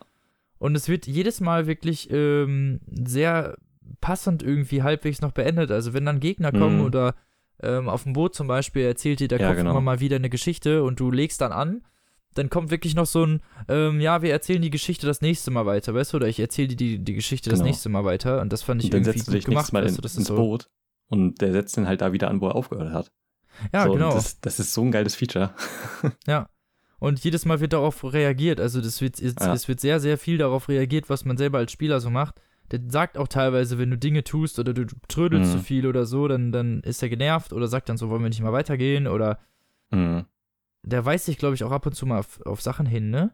Und 0.60 0.76
es 0.76 0.88
wird 0.90 1.06
jedes 1.08 1.40
Mal 1.40 1.68
wirklich 1.68 2.10
ähm, 2.12 2.80
sehr 2.92 3.58
passend 4.02 4.44
irgendwie 4.44 4.84
halbwegs 4.84 5.22
noch 5.22 5.32
beendet. 5.32 5.72
Also 5.72 5.94
wenn 5.94 6.06
dann 6.06 6.20
Gegner 6.20 6.52
kommen 6.52 6.78
Mhm. 6.80 6.84
oder 6.86 7.16
ähm, 7.62 7.90
auf 7.90 8.04
dem 8.04 8.14
Boot 8.14 8.36
zum 8.36 8.48
Beispiel 8.48 8.84
erzählt 8.84 9.20
dir 9.20 9.28
der 9.28 9.40
Ja, 9.40 9.48
Kopf 9.50 9.58
genau. 9.58 9.72
immer 9.72 9.82
mal 9.82 10.00
wieder 10.00 10.16
eine 10.18 10.30
Geschichte 10.30 10.84
und 10.84 11.00
du 11.00 11.10
legst 11.12 11.42
dann 11.42 11.52
an, 11.52 11.84
dann 12.36 12.50
kommt 12.52 12.70
wirklich 12.70 12.94
noch 12.96 13.08
so 13.08 13.26
ein, 13.26 13.42
ähm, 13.68 14.00
ja, 14.00 14.22
wir 14.22 14.32
erzählen 14.32 14.62
die 14.62 14.70
Geschichte 14.70 15.08
das 15.08 15.22
nächste 15.22 15.50
Mal 15.50 15.66
weiter, 15.66 15.94
weißt 15.96 16.14
du? 16.14 16.18
Oder 16.18 16.28
ich 16.28 16.40
erzähle 16.40 16.68
dir 16.70 16.76
die, 16.76 17.00
die 17.04 17.14
Geschichte 17.16 17.50
das 17.50 17.60
Genau. 17.60 17.68
nächste 17.70 17.90
Mal 17.90 18.06
weiter 18.06 18.42
und 18.42 18.54
das 18.54 18.62
fand 18.62 18.82
ich 18.82 18.86
und 18.86 18.94
dann 18.94 19.02
irgendwie 19.02 19.18
setzt 19.20 19.28
du 19.28 19.32
gut 19.32 19.38
dich 19.38 19.46
gemacht, 19.46 19.74
Mal 19.74 19.80
in, 19.80 19.86
weißt 19.86 19.98
du? 19.98 20.02
Das 20.04 20.18
ins 20.18 20.28
so, 20.28 20.36
Boot 20.36 20.68
und 21.10 21.42
der 21.42 21.52
setzt 21.52 21.78
den 21.78 21.88
halt 21.88 22.02
da 22.02 22.14
wieder 22.14 22.30
an, 22.30 22.40
wo 22.42 22.48
er 22.48 22.56
aufgehört 22.56 22.94
hat. 22.94 23.12
Ja, 23.74 23.84
so, 23.86 23.94
genau. 23.94 24.14
Das, 24.14 24.40
das 24.42 24.60
ist 24.60 24.74
so 24.74 24.82
ein 24.84 24.92
geiles 24.92 25.16
Feature. 25.16 25.54
Ja. 26.28 26.50
Und 27.00 27.24
jedes 27.24 27.46
Mal 27.46 27.60
wird 27.60 27.74
darauf 27.74 28.04
reagiert. 28.12 28.60
Also 28.60 28.82
das 28.82 29.02
wird, 29.02 29.20
es, 29.22 29.36
Ja. 29.40 29.54
es 29.54 29.68
wird 29.68 29.80
sehr, 29.80 30.00
sehr 30.00 30.18
viel 30.18 30.38
darauf 30.40 30.68
reagiert, 30.68 31.10
was 31.10 31.26
man 31.26 31.38
selber 31.38 31.60
als 31.60 31.72
Spieler 31.72 32.00
so 32.00 32.10
macht. 32.10 32.42
Der 32.72 32.80
sagt 32.88 33.18
auch 33.20 33.28
teilweise, 33.28 33.78
wenn 33.78 33.92
du 33.92 33.98
Dinge 33.98 34.24
tust 34.24 34.58
oder 34.60 34.74
du 34.74 34.86
trödelst 35.08 35.54
Mhm. 35.54 35.58
zu 35.60 35.64
viel 35.64 35.86
oder 35.88 36.06
so, 36.06 36.28
dann, 36.28 36.52
dann 36.52 36.82
ist 36.82 37.02
er 37.04 37.10
genervt 37.10 37.54
oder 37.54 37.68
sagt 37.68 37.88
dann 37.90 37.98
so, 37.98 38.10
wollen 38.10 38.24
wir 38.24 38.30
nicht 38.30 38.42
mal 38.42 38.52
weitergehen 38.52 39.06
oder 39.08 39.40
Mhm. 39.92 40.26
der 40.84 41.06
weist 41.06 41.26
sich, 41.26 41.38
glaube 41.38 41.54
ich, 41.56 41.64
auch 41.64 41.72
ab 41.72 41.86
und 41.86 41.94
zu 41.94 42.06
mal 42.08 42.20
auf, 42.20 42.42
auf 42.46 42.62
Sachen 42.62 42.86
hin, 42.88 43.10
ne? 43.12 43.32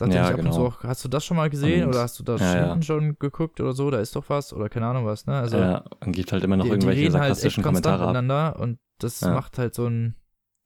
Sagt 0.00 0.14
Ja, 0.14 0.22
nicht 0.22 0.30
ab 0.30 0.38
und 0.38 0.44
genau. 0.46 0.56
zu 0.56 0.62
auch, 0.62 0.82
hast 0.84 1.04
du 1.04 1.08
das 1.08 1.24
schon 1.26 1.36
mal 1.36 1.50
gesehen 1.50 1.82
Und- 1.84 1.90
oder 1.90 2.00
hast 2.00 2.18
du 2.18 2.22
das 2.22 2.40
ja, 2.40 2.74
ja. 2.74 2.82
schon 2.82 3.18
geguckt 3.18 3.60
oder 3.60 3.74
so, 3.74 3.90
da 3.90 3.98
ist 4.00 4.16
doch 4.16 4.24
was 4.30 4.52
oder 4.54 4.70
keine 4.70 4.86
Ahnung 4.86 5.04
was, 5.04 5.26
ne? 5.26 5.34
Also 5.34 5.58
ja, 5.58 5.84
und 6.00 6.12
gibt 6.12 6.32
halt 6.32 6.42
immer 6.42 6.56
noch 6.56 6.64
die, 6.64 6.70
die 6.70 6.74
irgendwelche 6.76 7.02
reden 7.02 7.12
halt 7.14 7.22
sarkastischen 7.36 7.62
konstant 7.62 7.98
Kommentare 7.98 8.10
miteinander 8.24 8.58
und 8.60 8.78
das 8.98 9.20
Ja. 9.20 9.34
macht 9.34 9.58
halt 9.58 9.74
so 9.74 9.86
ein, 9.86 10.14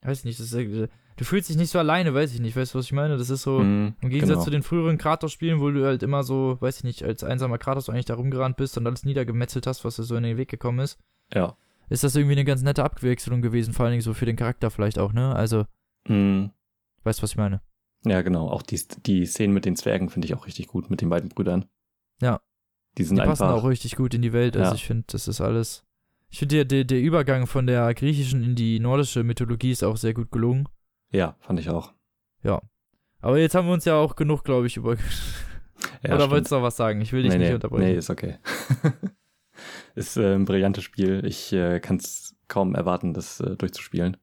weiß 0.02 0.22
nicht, 0.24 0.38
das 0.38 0.52
ist, 0.52 0.88
du 1.16 1.24
fühlst 1.24 1.48
dich 1.48 1.56
nicht 1.56 1.70
so 1.70 1.80
alleine, 1.80 2.14
weiß 2.14 2.32
ich 2.32 2.38
nicht, 2.38 2.56
weißt 2.56 2.74
du, 2.74 2.78
was 2.78 2.84
ich 2.86 2.92
meine? 2.92 3.16
Das 3.18 3.28
ist 3.28 3.42
so, 3.42 3.58
Mhm, 3.58 3.94
im 4.02 4.08
Gegensatz 4.10 4.34
genau. 4.36 4.44
zu 4.44 4.50
den 4.50 4.62
früheren 4.62 4.98
Kratos-Spielen, 4.98 5.58
wo 5.60 5.68
du 5.70 5.84
halt 5.84 6.04
immer 6.04 6.22
so, 6.22 6.56
weiß 6.60 6.78
ich 6.78 6.84
nicht, 6.84 7.02
als 7.02 7.24
einsamer 7.24 7.58
Kratos 7.58 7.88
eigentlich 7.88 8.04
da 8.04 8.14
rumgerannt 8.14 8.56
bist 8.56 8.78
und 8.78 8.86
alles 8.86 9.04
niedergemetzelt 9.04 9.66
hast, 9.66 9.84
was 9.84 9.96
dir 9.96 10.04
so 10.04 10.14
in 10.14 10.22
den 10.22 10.36
Weg 10.36 10.48
gekommen 10.48 10.78
ist, 10.78 10.96
Ja. 11.34 11.56
ist 11.88 12.04
das 12.04 12.14
irgendwie 12.14 12.34
eine 12.36 12.44
ganz 12.44 12.62
nette 12.62 12.84
Abwechslung 12.84 13.42
gewesen, 13.42 13.74
vor 13.74 13.84
allen 13.86 13.94
Dingen 13.94 14.02
so 14.02 14.14
für 14.14 14.26
den 14.26 14.36
Charakter 14.36 14.70
vielleicht 14.70 15.00
auch, 15.00 15.12
ne? 15.12 15.34
Also, 15.34 15.64
Mhm. 16.08 16.50
weißt 17.02 17.18
du, 17.18 17.22
was 17.24 17.30
ich 17.32 17.36
meine? 17.36 17.60
Ja, 18.04 18.22
genau. 18.22 18.48
Auch 18.48 18.62
die, 18.62 18.80
die 19.06 19.26
Szenen 19.26 19.54
mit 19.54 19.64
den 19.64 19.76
Zwergen 19.76 20.10
finde 20.10 20.26
ich 20.26 20.34
auch 20.34 20.46
richtig 20.46 20.68
gut, 20.68 20.90
mit 20.90 21.00
den 21.00 21.08
beiden 21.08 21.30
Brüdern. 21.30 21.66
Ja. 22.20 22.40
Die 22.98 23.04
sind 23.04 23.18
Die 23.18 23.24
passen 23.24 23.44
einfach. 23.44 23.62
auch 23.62 23.68
richtig 23.68 23.96
gut 23.96 24.14
in 24.14 24.22
die 24.22 24.32
Welt, 24.32 24.56
also 24.56 24.70
Ja. 24.70 24.74
ich 24.74 24.86
finde, 24.86 25.04
das 25.08 25.26
ist 25.26 25.40
alles. 25.40 25.84
Ich 26.28 26.38
finde, 26.38 26.64
der, 26.64 26.84
der, 26.84 27.00
Übergang 27.00 27.46
von 27.46 27.66
der 27.66 27.92
griechischen 27.94 28.42
in 28.42 28.54
die 28.54 28.78
nordische 28.80 29.24
Mythologie 29.24 29.70
ist 29.70 29.82
auch 29.82 29.96
sehr 29.96 30.14
gut 30.14 30.30
gelungen. 30.30 30.68
Ja, 31.10 31.36
fand 31.40 31.60
ich 31.60 31.70
auch. 31.70 31.94
Aber 33.24 33.38
jetzt 33.38 33.54
haben 33.54 33.66
wir 33.66 33.72
uns 33.72 33.86
ja 33.86 33.96
auch 33.96 34.16
genug, 34.16 34.44
glaube 34.44 34.66
ich, 34.66 34.76
über. 34.76 34.96
Ja, 36.02 36.10
Oder 36.10 36.20
stimmt. 36.20 36.30
wolltest 36.30 36.52
du 36.52 36.56
noch 36.56 36.62
was 36.62 36.76
sagen? 36.76 37.00
Ich 37.00 37.12
will 37.12 37.22
dich 37.22 37.32
nee, 37.32 37.38
nicht 37.38 37.48
nee, 37.48 37.54
unterbrechen. 37.54 37.84
Nee, 37.84 37.96
ist 37.96 38.08
okay. 38.08 38.38
ist 39.94 40.16
äh, 40.16 40.34
ein 40.34 40.44
brillantes 40.44 40.84
Spiel. 40.84 41.22
Ich 41.26 41.52
äh, 41.52 41.80
kann 41.80 41.96
es 41.96 42.36
kaum 42.48 42.74
erwarten, 42.74 43.12
das 43.12 43.40
äh, 43.40 43.56
durchzuspielen. 43.56 44.16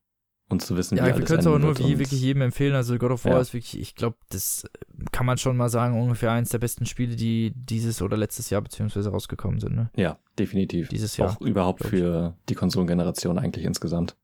Und 0.52 0.62
zu 0.62 0.76
wissen, 0.78 0.98
Ja, 0.98 1.04
wie 1.04 1.08
wir 1.08 1.14
alles 1.16 1.26
können 1.28 1.40
es 1.40 1.48
aber 1.48 1.60
nur 1.60 1.78
wie 1.80 1.98
wirklich 2.00 2.22
jedem 2.22 2.42
empfehlen. 2.44 2.76
Also 2.76 2.98
God 2.98 3.12
of 3.12 3.26
War 3.26 3.34
Ja. 3.34 3.40
ist 3.40 3.54
wirklich, 3.54 3.80
ich 3.80 3.96
glaube, 3.96 4.18
das 4.30 4.70
kann 5.12 5.26
man 5.26 5.38
schon 5.38 5.58
mal 5.58 5.70
sagen, 5.70 6.00
ungefähr 6.00 6.32
eins 6.32 6.50
der 6.50 6.60
besten 6.60 6.86
Spiele, 6.86 7.16
die 7.16 7.54
dieses 7.56 8.02
oder 8.02 8.18
letztes 8.18 8.50
Jahr 8.50 8.62
beziehungsweise 8.62 9.10
rausgekommen 9.10 9.60
sind, 9.60 9.76
ne? 9.76 9.90
Ja, 9.96 10.18
definitiv. 10.38 10.90
Dieses 10.90 11.18
Jahr. 11.18 11.32
Auch 11.32 11.42
überhaupt 11.42 11.84
für 11.84 12.36
die 12.50 12.56
Konsolengeneration 12.56 13.38
eigentlich 13.40 13.66
insgesamt. 13.66 14.16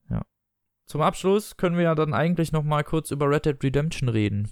Zum 0.85 1.01
Abschluss 1.01 1.57
können 1.57 1.75
wir 1.75 1.83
ja 1.83 1.95
dann 1.95 2.13
eigentlich 2.13 2.53
noch 2.53 2.63
mal 2.63 2.81
kurz 2.81 3.11
über 3.11 3.29
Red 3.29 3.45
Dead 3.45 3.61
Redemption 3.61 4.07
reden. 4.07 4.49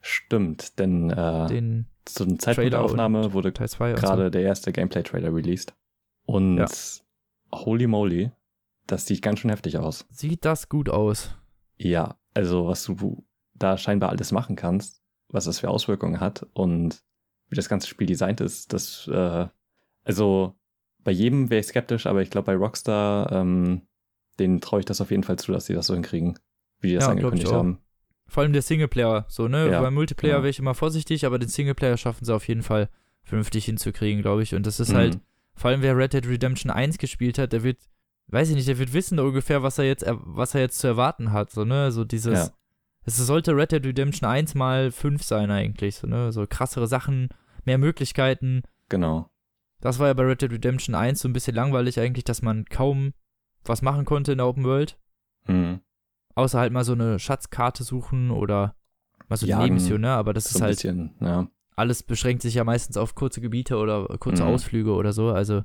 Stimmt, 0.00 0.80
denn 0.80 1.10
äh, 1.10 1.46
Den 1.46 1.86
zum 2.04 2.40
Zeitpunkt 2.40 2.72
der 2.72 2.80
Aufnahme 2.82 3.32
wurde 3.32 3.52
Teil 3.52 3.68
2 3.68 3.90
und 3.94 4.00
gerade 4.00 4.30
der 4.32 4.42
erste 4.42 4.72
Gameplay-Trailer 4.72 5.32
released. 5.32 5.72
Und 6.26 6.58
Ja. 6.58 6.66
holy 7.52 7.86
moly, 7.86 8.32
das 8.86 9.06
sieht 9.06 9.22
ganz 9.22 9.40
schön 9.40 9.50
heftig 9.50 9.78
aus. 9.78 10.06
Sieht 10.10 10.44
das 10.44 10.68
gut 10.68 10.88
aus? 10.88 11.34
Ja, 11.76 12.16
also 12.34 12.66
was 12.66 12.84
du 12.84 13.24
da 13.54 13.78
scheinbar 13.78 14.10
alles 14.10 14.32
machen 14.32 14.56
kannst, 14.56 15.02
was 15.28 15.44
das 15.44 15.60
für 15.60 15.70
Auswirkungen 15.70 16.20
hat 16.20 16.46
und 16.54 17.02
wie 17.48 17.56
das 17.56 17.68
ganze 17.68 17.88
Spiel 17.88 18.06
designt 18.06 18.40
ist, 18.40 18.72
das, 18.72 19.08
äh, 19.08 19.46
also 20.04 20.54
bei 21.02 21.12
jedem 21.12 21.50
wäre 21.50 21.60
ich 21.60 21.66
skeptisch, 21.66 22.06
aber 22.06 22.22
ich 22.22 22.30
glaube 22.30 22.46
bei 22.46 22.56
Rockstar, 22.56 23.30
ähm, 23.32 23.82
denen 24.38 24.60
traue 24.60 24.80
ich 24.80 24.86
das 24.86 25.00
auf 25.00 25.10
jeden 25.10 25.22
Fall 25.22 25.38
zu, 25.38 25.52
dass 25.52 25.66
sie 25.66 25.74
das 25.74 25.86
so 25.86 25.94
hinkriegen, 25.94 26.38
wie 26.80 26.88
die 26.88 26.94
das 26.94 27.04
Ja, 27.04 27.10
angekündigt 27.10 27.52
haben. 27.52 27.78
Vor 28.26 28.42
allem 28.42 28.52
der 28.54 28.62
Singleplayer, 28.62 29.26
so, 29.28 29.48
ne? 29.48 29.70
Ja, 29.70 29.80
Beim 29.82 29.94
Multiplayer 29.94 30.32
genau. 30.36 30.42
wäre 30.42 30.50
ich 30.50 30.58
immer 30.58 30.74
vorsichtig, 30.74 31.26
aber 31.26 31.38
den 31.38 31.48
Singleplayer 31.48 31.96
schaffen 31.98 32.24
sie 32.24 32.34
auf 32.34 32.48
jeden 32.48 32.62
Fall 32.62 32.88
vernünftig 33.22 33.66
hinzukriegen, 33.66 34.22
glaube 34.22 34.42
ich. 34.42 34.54
Und 34.54 34.66
das 34.66 34.80
ist 34.80 34.88
Mhm. 34.90 34.94
halt, 34.96 35.18
vor 35.54 35.70
allem 35.70 35.82
wer 35.82 35.96
Red 35.96 36.14
Dead 36.14 36.26
Redemption 36.26 36.70
1 36.72 36.98
gespielt 36.98 37.38
hat, 37.38 37.52
der 37.52 37.62
wird, 37.62 37.78
weiß 38.28 38.48
ich 38.50 38.54
nicht, 38.56 38.68
der 38.68 38.78
wird 38.78 38.92
wissen 38.92 39.18
ungefähr, 39.20 39.62
was 39.62 39.78
er 39.78 39.84
jetzt, 39.84 40.04
was 40.08 40.54
er 40.54 40.60
jetzt 40.62 40.78
zu 40.78 40.86
erwarten 40.86 41.32
hat, 41.32 41.50
so, 41.50 41.64
ne? 41.64 41.92
So 41.92 42.04
dieses, 42.04 42.48
Ja. 42.48 42.54
es 43.04 43.16
sollte 43.16 43.54
Red 43.56 43.72
Dead 43.72 43.84
Redemption 43.84 44.28
1 44.28 44.54
mal 44.54 44.90
5 44.90 45.22
sein 45.22 45.50
eigentlich, 45.50 45.96
so, 45.96 46.06
ne? 46.06 46.32
So 46.32 46.46
krassere 46.48 46.86
Sachen, 46.86 47.28
mehr 47.64 47.78
Möglichkeiten. 47.78 48.62
Genau. 48.88 49.30
Das 49.80 49.98
war 49.98 50.06
ja 50.08 50.14
bei 50.14 50.22
Red 50.24 50.42
Dead 50.42 50.52
Redemption 50.52 50.94
1 50.94 51.20
so 51.20 51.28
ein 51.28 51.32
bisschen 51.32 51.54
langweilig 51.54 52.00
eigentlich, 52.00 52.24
dass 52.24 52.42
man 52.42 52.64
kaum 52.64 53.12
was 53.64 53.82
machen 53.82 54.04
konnte 54.04 54.32
in 54.32 54.38
der 54.38 54.46
Open 54.46 54.64
World. 54.64 54.98
Mhm. 55.46 55.80
Außer 56.34 56.58
halt 56.58 56.72
mal 56.72 56.84
so 56.84 56.92
eine 56.92 57.18
Schatzkarte 57.18 57.84
suchen 57.84 58.30
oder 58.30 58.74
mal 59.28 59.36
so 59.36 59.46
eine 59.46 59.58
Nebenmission, 59.62 60.00
ne? 60.00 60.10
Aber 60.10 60.32
das 60.32 60.44
So 60.44 60.58
ist 60.58 60.62
halt, 60.62 60.76
bisschen, 60.76 61.14
ja. 61.20 61.46
alles 61.76 62.02
beschränkt 62.02 62.42
sich 62.42 62.54
ja 62.54 62.64
meistens 62.64 62.96
auf 62.96 63.14
kurze 63.14 63.40
Gebiete 63.40 63.76
oder 63.76 64.06
kurze 64.18 64.42
Mhm. 64.42 64.48
Ausflüge 64.50 64.92
oder 64.94 65.12
so. 65.12 65.30
Also 65.30 65.62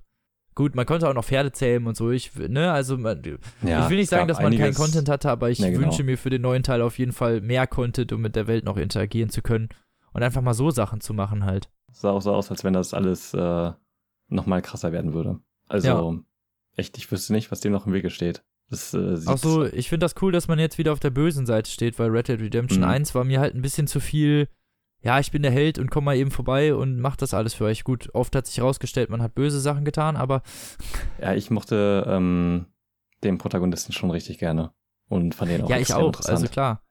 gut, 0.60 0.76
man 0.76 0.86
konnte 0.86 1.08
auch 1.08 1.14
noch 1.14 1.24
Pferde 1.24 1.54
zähmen 1.54 1.88
und 1.88 1.96
so. 1.96 2.12
Ich, 2.12 2.36
ne, 2.36 2.70
also 2.72 2.98
man, 2.98 3.24
ja. 3.64 3.84
ich 3.86 3.90
will 3.90 3.96
nicht 3.96 4.04
es 4.04 4.10
sagen, 4.10 4.28
dass 4.28 4.40
man 4.42 4.52
keinen 4.52 4.62
einiges- 4.62 4.78
Content 4.78 5.08
hatte, 5.08 5.32
aber 5.32 5.50
ich 5.50 5.60
Nee, 5.60 5.72
genau. 5.72 5.84
wünsche 5.84 6.04
mir 6.04 6.18
für 6.18 6.30
den 6.30 6.42
neuen 6.42 6.64
Teil 6.64 6.82
auf 6.82 7.00
jeden 7.00 7.14
Fall 7.14 7.40
mehr 7.40 7.66
Content, 7.66 8.12
um 8.12 8.20
mit 8.20 8.36
der 8.36 8.48
Welt 8.48 8.66
noch 8.66 8.76
interagieren 8.76 9.30
zu 9.30 9.42
können 9.42 9.70
und 10.12 10.22
einfach 10.22 10.42
mal 10.42 10.54
so 10.54 10.70
Sachen 10.70 11.00
zu 11.00 11.14
machen 11.14 11.46
halt. 11.46 11.70
Sah 11.94 12.12
auch 12.12 12.22
so 12.22 12.34
aus, 12.34 12.52
als 12.52 12.66
wenn 12.66 12.74
das 12.74 12.94
alles 12.94 13.34
äh, 13.34 13.72
nochmal 14.28 14.62
krasser 14.62 14.92
werden 14.92 15.14
würde. 15.14 15.40
Also, 15.70 16.20
echt, 16.76 16.98
ich 16.98 17.10
wüsste 17.10 17.32
nicht, 17.32 17.52
was 17.52 17.62
dem 17.62 17.72
noch 17.72 17.88
im 17.88 17.94
Wege 17.94 18.10
steht. 18.10 18.44
Das 18.70 18.94
äh, 18.94 19.16
so, 19.16 19.64
ich 19.66 19.88
finde 19.90 20.04
das 20.04 20.14
cool, 20.22 20.32
dass 20.34 20.48
man 20.50 20.60
jetzt 20.60 20.78
wieder 20.78 20.92
auf 20.94 21.00
der 21.00 21.10
bösen 21.10 21.46
Seite 21.46 21.72
steht, 21.72 21.98
weil 21.98 22.10
Red 22.10 22.28
Dead 22.28 22.40
Redemption 22.42 22.82
Mhm. 22.84 22.90
1 22.90 23.16
war 23.16 23.24
mir 23.24 23.40
halt 23.40 23.56
ein 23.56 23.62
bisschen 23.62 23.88
zu 23.88 24.00
viel. 24.00 24.48
Ja, 25.02 25.20
ich 25.20 25.32
bin 25.32 25.42
der 25.44 25.52
Held 25.52 25.80
und 25.80 25.90
komm 25.90 26.04
mal 26.04 26.18
eben 26.18 26.30
vorbei 26.32 26.76
und 26.76 27.00
mach 27.00 27.16
das 27.16 27.34
alles 27.34 27.54
für 27.54 27.64
euch. 27.66 27.84
Gut, 27.86 28.10
oft 28.14 28.36
hat 28.36 28.48
sich 28.48 28.58
herausgestellt, 28.58 29.10
man 29.10 29.22
hat 29.22 29.34
böse 29.34 29.60
Sachen 29.60 29.86
getan, 29.86 30.18
aber 30.18 30.42
Ja, 31.22 31.34
ich 31.34 31.50
mochte 31.52 32.06
ähm, 32.08 32.66
den 33.24 33.38
Protagonisten 33.38 33.94
schon 33.94 34.12
richtig 34.12 34.40
gerne. 34.40 34.72
Und 35.08 35.36
fand 35.36 35.52
den 35.52 35.62
auch 35.64 35.70
ja, 35.70 35.78
ich 35.78 35.94
auch. 35.94 36.20
Also 36.26 36.48
klar. 36.48 36.84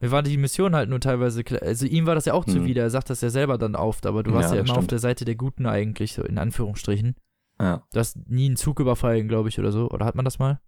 Mir 0.00 0.10
war 0.10 0.22
die 0.22 0.36
Mission 0.36 0.74
halt 0.76 0.88
nur 0.90 1.00
teilweise, 1.00 1.42
klar- 1.42 1.62
also 1.62 1.86
ihm 1.86 2.06
war 2.06 2.14
das 2.14 2.26
ja 2.26 2.34
auch 2.34 2.46
Mhm. 2.46 2.50
zuwider, 2.52 2.82
er 2.82 2.90
sagt 2.90 3.10
das 3.10 3.20
ja 3.22 3.30
selber 3.30 3.58
dann 3.58 3.74
oft, 3.74 4.06
aber 4.06 4.22
du 4.22 4.30
Ja, 4.30 4.36
warst 4.36 4.50
ja 4.52 4.56
das 4.60 4.64
immer 4.68 4.74
auf 4.76 4.82
stimmt. 4.84 4.92
der 4.92 4.98
Seite 5.00 5.24
der 5.24 5.34
Guten 5.36 5.66
eigentlich, 5.66 6.12
so 6.14 6.22
in 6.22 6.38
Anführungsstrichen. 6.38 7.16
Ja. 7.60 7.82
Du 7.92 7.98
hast 7.98 8.16
nie 8.28 8.46
einen 8.46 8.56
Zug 8.56 8.78
überfallen, 8.80 9.26
glaube 9.28 9.48
ich, 9.48 9.58
oder 9.58 9.72
so. 9.72 9.88
Oder 9.90 10.04
hat 10.06 10.14
man 10.14 10.24
das 10.26 10.38
mal? 10.38 10.60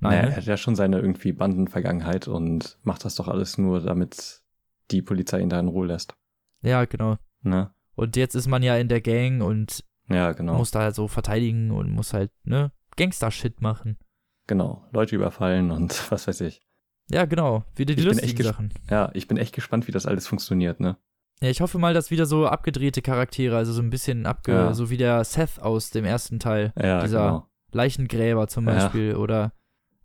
Naja, 0.00 0.16
Nein, 0.16 0.24
er 0.24 0.30
ne? 0.30 0.36
hat 0.36 0.44
ja 0.44 0.56
schon 0.56 0.74
seine 0.74 0.98
irgendwie 0.98 1.32
Bandenvergangenheit 1.32 2.26
und 2.28 2.78
macht 2.82 3.04
das 3.04 3.14
doch 3.14 3.28
alles 3.28 3.56
nur, 3.56 3.80
damit 3.80 4.42
die 4.90 5.00
Polizei 5.02 5.40
ihn 5.40 5.48
da 5.48 5.60
in 5.60 5.68
Ruhe 5.68 5.86
lässt. 5.86 6.14
Ja, 6.62 6.84
genau. 6.84 7.16
Ne? 7.42 7.70
Und 7.94 8.16
jetzt 8.16 8.34
ist 8.34 8.46
man 8.48 8.62
ja 8.62 8.76
in 8.76 8.88
der 8.88 9.00
Gang 9.00 9.42
und 9.42 9.84
Ja, 10.08 10.32
genau. 10.32 10.56
muss 10.56 10.70
da 10.70 10.80
halt 10.80 10.94
so 10.94 11.08
verteidigen 11.08 11.70
und 11.70 11.90
muss 11.90 12.12
halt, 12.14 12.30
ne, 12.44 12.72
Gangster-Shit 12.96 13.60
machen. 13.60 13.98
Genau. 14.46 14.84
Leute 14.92 15.16
überfallen 15.16 15.70
und 15.70 15.90
was 16.10 16.26
weiß 16.26 16.40
ich. 16.42 16.62
Ja, 17.10 17.24
genau. 17.26 17.64
Wieder 17.74 17.94
die 17.94 18.00
Ich 18.00 18.06
lustigen 18.06 18.42
Sachen. 18.44 18.72
Ja, 18.90 19.10
ich 19.14 19.26
bin 19.28 19.36
echt 19.36 19.54
gespannt, 19.54 19.86
wie 19.88 19.92
das 19.92 20.06
alles 20.06 20.26
funktioniert, 20.26 20.80
ne? 20.80 20.96
Ja, 21.40 21.48
ich 21.50 21.60
hoffe 21.60 21.78
mal, 21.78 21.92
dass 21.94 22.10
wieder 22.12 22.26
so 22.26 22.46
abgedrehte 22.46 23.02
Charaktere, 23.02 23.56
also 23.56 23.72
so 23.72 23.82
ein 23.82 23.90
bisschen 23.90 24.26
abge, 24.26 24.52
Ja. 24.52 24.74
so 24.74 24.88
wie 24.90 24.96
der 24.96 25.24
Seth 25.24 25.60
aus 25.60 25.90
dem 25.90 26.04
ersten 26.04 26.38
Teil, 26.38 26.72
Ja, 26.80 27.02
Dieser- 27.02 27.18
genau. 27.26 27.48
Leichengräber 27.72 28.46
zum 28.48 28.68
Ja. 28.68 28.74
Beispiel, 28.74 29.16
oder, 29.16 29.52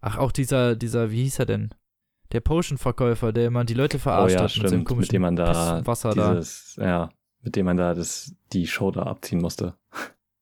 ach, 0.01 0.17
auch 0.17 0.31
dieser, 0.31 0.75
dieser, 0.75 1.11
wie 1.11 1.23
hieß 1.23 1.39
er 1.39 1.45
denn? 1.45 1.69
Der 2.31 2.41
Potion-Verkäufer, 2.41 3.31
der 3.31 3.47
immer 3.47 3.63
die 3.63 3.73
Leute 3.73 3.97
Oh 3.97 4.01
verarscht 4.01 4.35
ja, 4.35 4.41
hat 4.43 4.45
mit 4.45 4.51
seinem 4.55 4.67
stimmt. 4.67 4.79
Mit 4.79 4.87
komischen 4.87 5.11
dem 5.11 5.21
man 5.21 5.35
da 5.35 5.85
Wasser 5.85 6.13
da. 6.13 6.33
dieses, 6.35 6.75
ja, 6.79 7.09
mit 7.41 7.55
dem 7.55 7.65
man 7.65 7.77
da 7.77 7.93
das, 7.93 8.35
die 8.53 8.67
Show 8.67 8.91
da 8.91 9.03
abziehen 9.03 9.39
musste. 9.41 9.75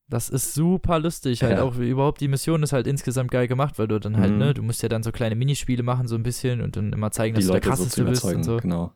Das 0.07 0.29
ist 0.29 0.53
super 0.53 0.99
lustig. 0.99 1.41
Halt 1.43 1.57
Ja. 1.57 1.63
auch 1.63 1.75
überhaupt 1.77 2.21
die 2.21 2.27
Mission 2.27 2.61
ist 2.63 2.73
halt 2.73 2.85
insgesamt 2.87 3.31
geil 3.31 3.47
gemacht, 3.47 3.79
weil 3.79 3.87
du 3.87 3.99
dann 3.99 4.17
halt, 4.17 4.31
Mhm. 4.33 4.37
ne, 4.37 4.53
du 4.53 4.61
musst 4.61 4.83
ja 4.83 4.89
dann 4.89 5.01
so 5.03 5.11
kleine 5.11 5.35
Minispiele 5.35 5.81
machen, 5.83 6.07
so 6.07 6.15
ein 6.15 6.21
bisschen 6.23 6.61
und 6.61 6.75
dann 6.75 6.93
immer 6.93 7.09
zeigen, 7.11 7.35
Die 7.35 7.41
dass 7.41 7.47
du 7.47 7.53
der 7.53 7.61
Leute 7.61 7.67
so 7.69 7.73
zu 7.73 7.79
krasseste 7.83 8.03
bist 8.05 8.23
überzeugen, 8.23 8.37
und 8.39 8.43
so. 8.43 8.57
genau. 8.57 8.91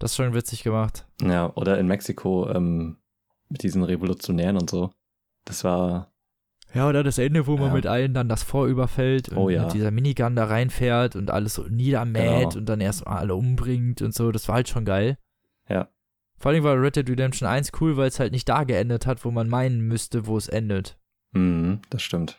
Das 0.00 0.12
ist 0.12 0.16
schon 0.16 0.34
witzig 0.34 0.62
gemacht. 0.64 1.06
Ja, 1.22 1.52
oder 1.54 1.78
in 1.78 1.86
Mexiko 1.88 2.48
ähm, 2.50 2.98
mit 3.48 3.62
diesen 3.62 3.82
Revolutionären 3.84 4.56
und 4.56 4.68
so. 4.70 4.90
Das 5.44 5.64
war, 5.64 6.12
Ja, 6.74 6.88
oder 6.88 7.02
das 7.02 7.18
Ende, 7.18 7.46
wo 7.46 7.56
man 7.56 7.68
Ja. 7.68 7.74
mit 7.74 7.86
allen 7.86 8.12
dann 8.14 8.28
das 8.28 8.42
Vor 8.42 8.66
überfällt 8.66 9.30
und 9.30 9.38
Oh 9.38 9.48
ja. 9.48 9.64
mit 9.64 9.72
dieser 9.72 9.90
Minigun 9.90 10.36
da 10.36 10.44
reinfährt 10.44 11.16
und 11.16 11.30
alles 11.30 11.54
so 11.54 11.62
niedermäht 11.64 12.50
Genau. 12.50 12.56
und 12.58 12.66
dann 12.68 12.80
erstmal 12.80 13.18
alle 13.18 13.34
umbringt 13.34 14.02
und 14.02 14.14
so. 14.14 14.30
Das 14.32 14.48
war 14.48 14.56
halt 14.56 14.68
schon 14.68 14.84
geil. 14.84 15.16
Ja. 15.68 15.88
Vor 16.36 16.52
allem 16.52 16.62
war 16.64 16.80
Red 16.80 16.96
Dead 16.96 17.08
Redemption 17.08 17.48
1 17.48 17.72
cool, 17.80 17.96
weil 17.96 18.08
es 18.08 18.20
halt 18.20 18.32
nicht 18.32 18.48
da 18.48 18.64
geendet 18.64 19.06
hat, 19.06 19.24
wo 19.24 19.30
man 19.30 19.48
meinen 19.48 19.80
müsste, 19.80 20.26
wo 20.26 20.36
es 20.36 20.48
endet. 20.48 20.98
mhm, 21.32 21.80
das 21.90 22.02
stimmt. 22.02 22.38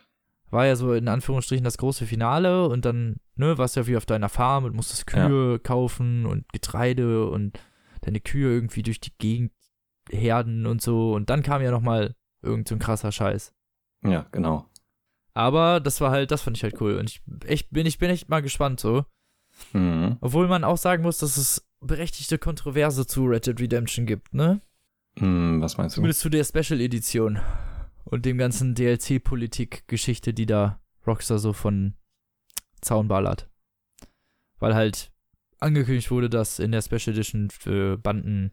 War 0.50 0.66
ja 0.66 0.74
so 0.74 0.94
in 0.94 1.06
Anführungsstrichen 1.06 1.62
das 1.64 1.78
große 1.78 2.06
Finale 2.06 2.66
und 2.68 2.84
dann, 2.84 3.16
ne, 3.36 3.56
warst 3.56 3.76
du 3.76 3.80
ja 3.80 3.86
wie 3.86 3.96
auf 3.96 4.04
deiner 4.06 4.28
Farm 4.28 4.64
und 4.64 4.74
musstest 4.74 5.06
Kühe 5.06 5.60
kaufen 5.60 6.26
und 6.26 6.48
Getreide 6.52 7.26
und 7.30 7.60
deine 8.00 8.18
Kühe 8.18 8.50
irgendwie 8.52 8.82
durch 8.82 8.98
die 8.98 9.12
Gegend 9.18 9.52
herden 10.10 10.66
und 10.66 10.82
so. 10.82 11.12
Und 11.14 11.30
dann 11.30 11.44
kam 11.44 11.62
ja 11.62 11.70
nochmal 11.70 12.16
irgend 12.42 12.66
so 12.66 12.74
ein 12.74 12.80
krasser 12.80 13.12
Scheiß. 13.12 13.52
Ja, 14.02 14.26
genau. 14.32 14.66
Aber 15.34 15.80
das 15.80 16.00
war 16.00 16.10
halt, 16.10 16.30
das 16.30 16.42
fand 16.42 16.56
ich 16.56 16.62
halt 16.62 16.80
cool. 16.80 16.96
Und 16.96 17.08
ich 17.10 17.22
echt, 17.46 17.70
bin, 17.70 17.86
ich 17.86 17.98
bin 17.98 18.10
echt 18.10 18.28
mal 18.28 18.42
gespannt 18.42 18.80
so. 18.80 19.04
Mhm. 19.72 20.16
Obwohl 20.20 20.48
man 20.48 20.64
auch 20.64 20.78
sagen 20.78 21.02
muss, 21.02 21.18
dass 21.18 21.36
es 21.36 21.66
berechtigte 21.80 22.38
Kontroverse 22.38 23.06
zu 23.06 23.24
Red 23.24 23.46
Dead 23.46 23.60
Redemption 23.60 24.06
gibt, 24.06 24.34
ne? 24.34 24.60
Mhm, 25.16 25.60
was 25.60 25.76
meinst 25.76 25.96
du? 25.96 26.00
Zumindest 26.00 26.20
zu 26.20 26.28
der 26.28 26.44
Special 26.44 26.80
Edition 26.80 27.40
und 28.04 28.24
dem 28.24 28.38
ganzen 28.38 28.74
DLC-Politik-Geschichte, 28.74 30.34
die 30.34 30.46
da 30.46 30.80
Rockstar 31.06 31.38
so 31.38 31.52
von 31.52 31.94
Zaun 32.80 33.08
ballert. 33.08 33.48
Weil 34.58 34.74
halt 34.74 35.10
angekündigt 35.58 36.10
wurde, 36.10 36.30
dass 36.30 36.58
in 36.58 36.72
der 36.72 36.82
Special 36.82 37.14
Edition 37.14 37.50
für 37.50 37.98
Banden 37.98 38.52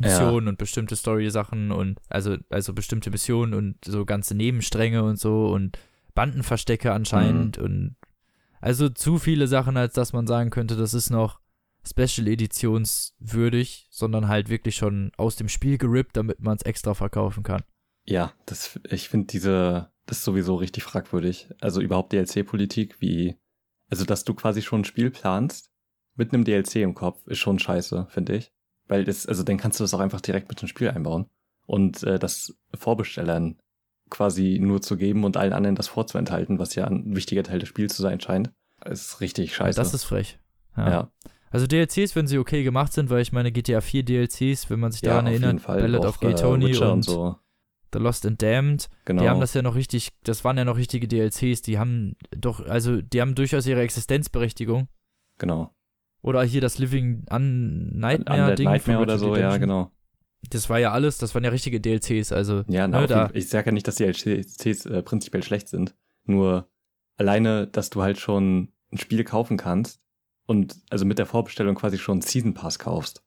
Missionen 0.00 0.48
und 0.48 0.58
bestimmte 0.58 0.96
Story-Sachen 0.96 1.70
und 1.72 1.98
also, 2.08 2.36
also 2.48 2.72
bestimmte 2.72 3.10
Missionen 3.10 3.54
und 3.54 3.76
so 3.84 4.04
ganze 4.04 4.34
Nebenstränge 4.36 5.02
und 5.02 5.18
so 5.18 5.46
und 5.48 5.78
Bandenverstecke 6.14 6.92
anscheinend 6.92 7.58
Mhm. 7.58 7.64
und 7.64 7.96
also 8.60 8.88
zu 8.90 9.18
viele 9.18 9.46
Sachen, 9.46 9.76
als 9.76 9.94
dass 9.94 10.12
man 10.12 10.26
sagen 10.26 10.50
könnte, 10.50 10.76
das 10.76 10.92
ist 10.94 11.08
noch 11.10 11.40
Special 11.82 12.28
Editionswürdig, 12.28 13.86
sondern 13.90 14.28
halt 14.28 14.48
wirklich 14.48 14.76
schon 14.76 15.12
aus 15.16 15.36
dem 15.36 15.48
Spiel 15.48 15.78
gerippt, 15.78 16.16
damit 16.16 16.40
man 16.40 16.56
es 16.56 16.62
extra 16.62 16.94
verkaufen 16.94 17.42
kann. 17.42 17.62
Ja, 18.04 18.32
das, 18.46 18.78
ich 18.90 19.08
finde 19.08 19.28
diese, 19.28 19.90
das 20.06 20.18
ist 20.18 20.24
sowieso 20.24 20.56
richtig 20.56 20.82
fragwürdig. 20.84 21.48
Also 21.60 21.80
überhaupt 21.80 22.12
DLC-Politik, 22.12 23.00
wie, 23.00 23.36
also 23.88 24.04
dass 24.04 24.24
du 24.24 24.34
quasi 24.34 24.62
schon 24.62 24.80
ein 24.82 24.84
Spiel 24.84 25.10
planst 25.10 25.70
mit 26.16 26.32
einem 26.34 26.44
DLC 26.44 26.76
im 26.76 26.94
Kopf, 26.94 27.26
ist 27.26 27.38
schon 27.38 27.58
scheiße, 27.58 28.06
finde 28.10 28.36
ich. 28.36 28.52
Weil 28.90 29.04
das, 29.04 29.24
also 29.24 29.44
dann 29.44 29.56
kannst 29.56 29.78
du 29.78 29.84
das 29.84 29.94
auch 29.94 30.00
einfach 30.00 30.20
direkt 30.20 30.48
mit 30.48 30.60
dem 30.60 30.66
Spiel 30.66 30.90
einbauen. 30.90 31.26
Und 31.64 32.02
äh, 32.02 32.18
das 32.18 32.56
Vorbestellern 32.74 33.56
quasi 34.10 34.58
nur 34.60 34.82
zu 34.82 34.96
geben 34.96 35.22
und 35.22 35.36
allen 35.36 35.52
anderen 35.52 35.76
das 35.76 35.86
vorzuenthalten, 35.86 36.58
was 36.58 36.74
ja 36.74 36.86
ein 36.86 37.14
wichtiger 37.14 37.44
Teil 37.44 37.60
des 37.60 37.68
Spiels 37.68 37.94
zu 37.94 38.02
sein 38.02 38.20
scheint, 38.20 38.50
ist 38.84 39.20
richtig 39.20 39.54
scheiße. 39.54 39.76
Das 39.76 39.94
ist 39.94 40.02
frech. 40.02 40.40
Ja. 40.76 40.90
ja, 40.90 41.10
Also 41.52 41.68
DLCs, 41.68 42.16
wenn 42.16 42.26
sie 42.26 42.38
okay 42.38 42.64
gemacht 42.64 42.92
sind, 42.92 43.10
weil 43.10 43.22
ich 43.22 43.30
meine 43.30 43.52
GTA 43.52 43.80
4 43.80 44.02
DLCs, 44.02 44.68
wenn 44.70 44.80
man 44.80 44.90
sich 44.90 45.02
ja, 45.02 45.10
daran 45.10 45.28
erinnert, 45.28 45.60
Fall. 45.60 45.80
Ballad 45.80 46.04
of 46.04 46.18
Gay 46.18 46.32
äh, 46.32 46.34
Tony 46.34 46.70
Witcher 46.70 46.92
und, 46.92 47.02
so. 47.04 47.36
The 47.92 48.00
Lost 48.00 48.26
and 48.26 48.42
Damned, 48.42 48.88
Genau. 49.04 49.22
die 49.22 49.28
haben 49.28 49.40
das 49.40 49.54
ja 49.54 49.62
noch 49.62 49.76
richtig, 49.76 50.10
das 50.24 50.44
waren 50.44 50.58
ja 50.58 50.64
noch 50.64 50.76
richtige 50.76 51.06
DLCs, 51.06 51.62
die 51.62 51.78
haben 51.78 52.16
doch, 52.36 52.60
also 52.66 53.00
die 53.00 53.20
haben 53.20 53.36
durchaus 53.36 53.66
ihre 53.66 53.82
Existenzberechtigung. 53.82 54.88
genau. 55.38 55.72
Oder 56.22 56.42
hier 56.42 56.60
das 56.60 56.78
Living 56.78 57.24
Un 57.32 57.98
Nightmare 57.98 58.54
Ding. 58.54 58.66
Nightmare 58.66 59.00
oder 59.00 59.18
so, 59.18 59.36
ja, 59.36 59.56
genau. 59.56 59.90
Das 60.50 60.68
war 60.70 60.78
ja 60.78 60.92
alles, 60.92 61.18
das 61.18 61.34
waren 61.34 61.44
ja 61.44 61.50
richtige 61.50 61.80
DLCs, 61.80 62.32
also. 62.32 62.62
Ja, 62.68 62.88
na, 62.88 63.02
ne, 63.02 63.06
da, 63.06 63.30
ich 63.34 63.48
sage 63.48 63.66
ja 63.66 63.72
nicht, 63.72 63.86
dass 63.86 63.96
die 63.96 64.04
LCs 64.04 64.86
äh, 64.86 65.02
prinzipiell 65.02 65.42
schlecht 65.42 65.68
sind. 65.68 65.94
Nur 66.24 66.68
alleine, 67.16 67.66
dass 67.66 67.90
du 67.90 68.02
halt 68.02 68.18
schon 68.18 68.72
ein 68.92 68.98
Spiel 68.98 69.24
kaufen 69.24 69.56
kannst 69.56 70.00
und 70.46 70.76
also 70.90 71.04
mit 71.04 71.18
der 71.18 71.26
Vorbestellung 71.26 71.74
quasi 71.74 71.98
schon 71.98 72.14
einen 72.14 72.22
Season 72.22 72.54
Pass 72.54 72.78
kaufst. 72.78 73.22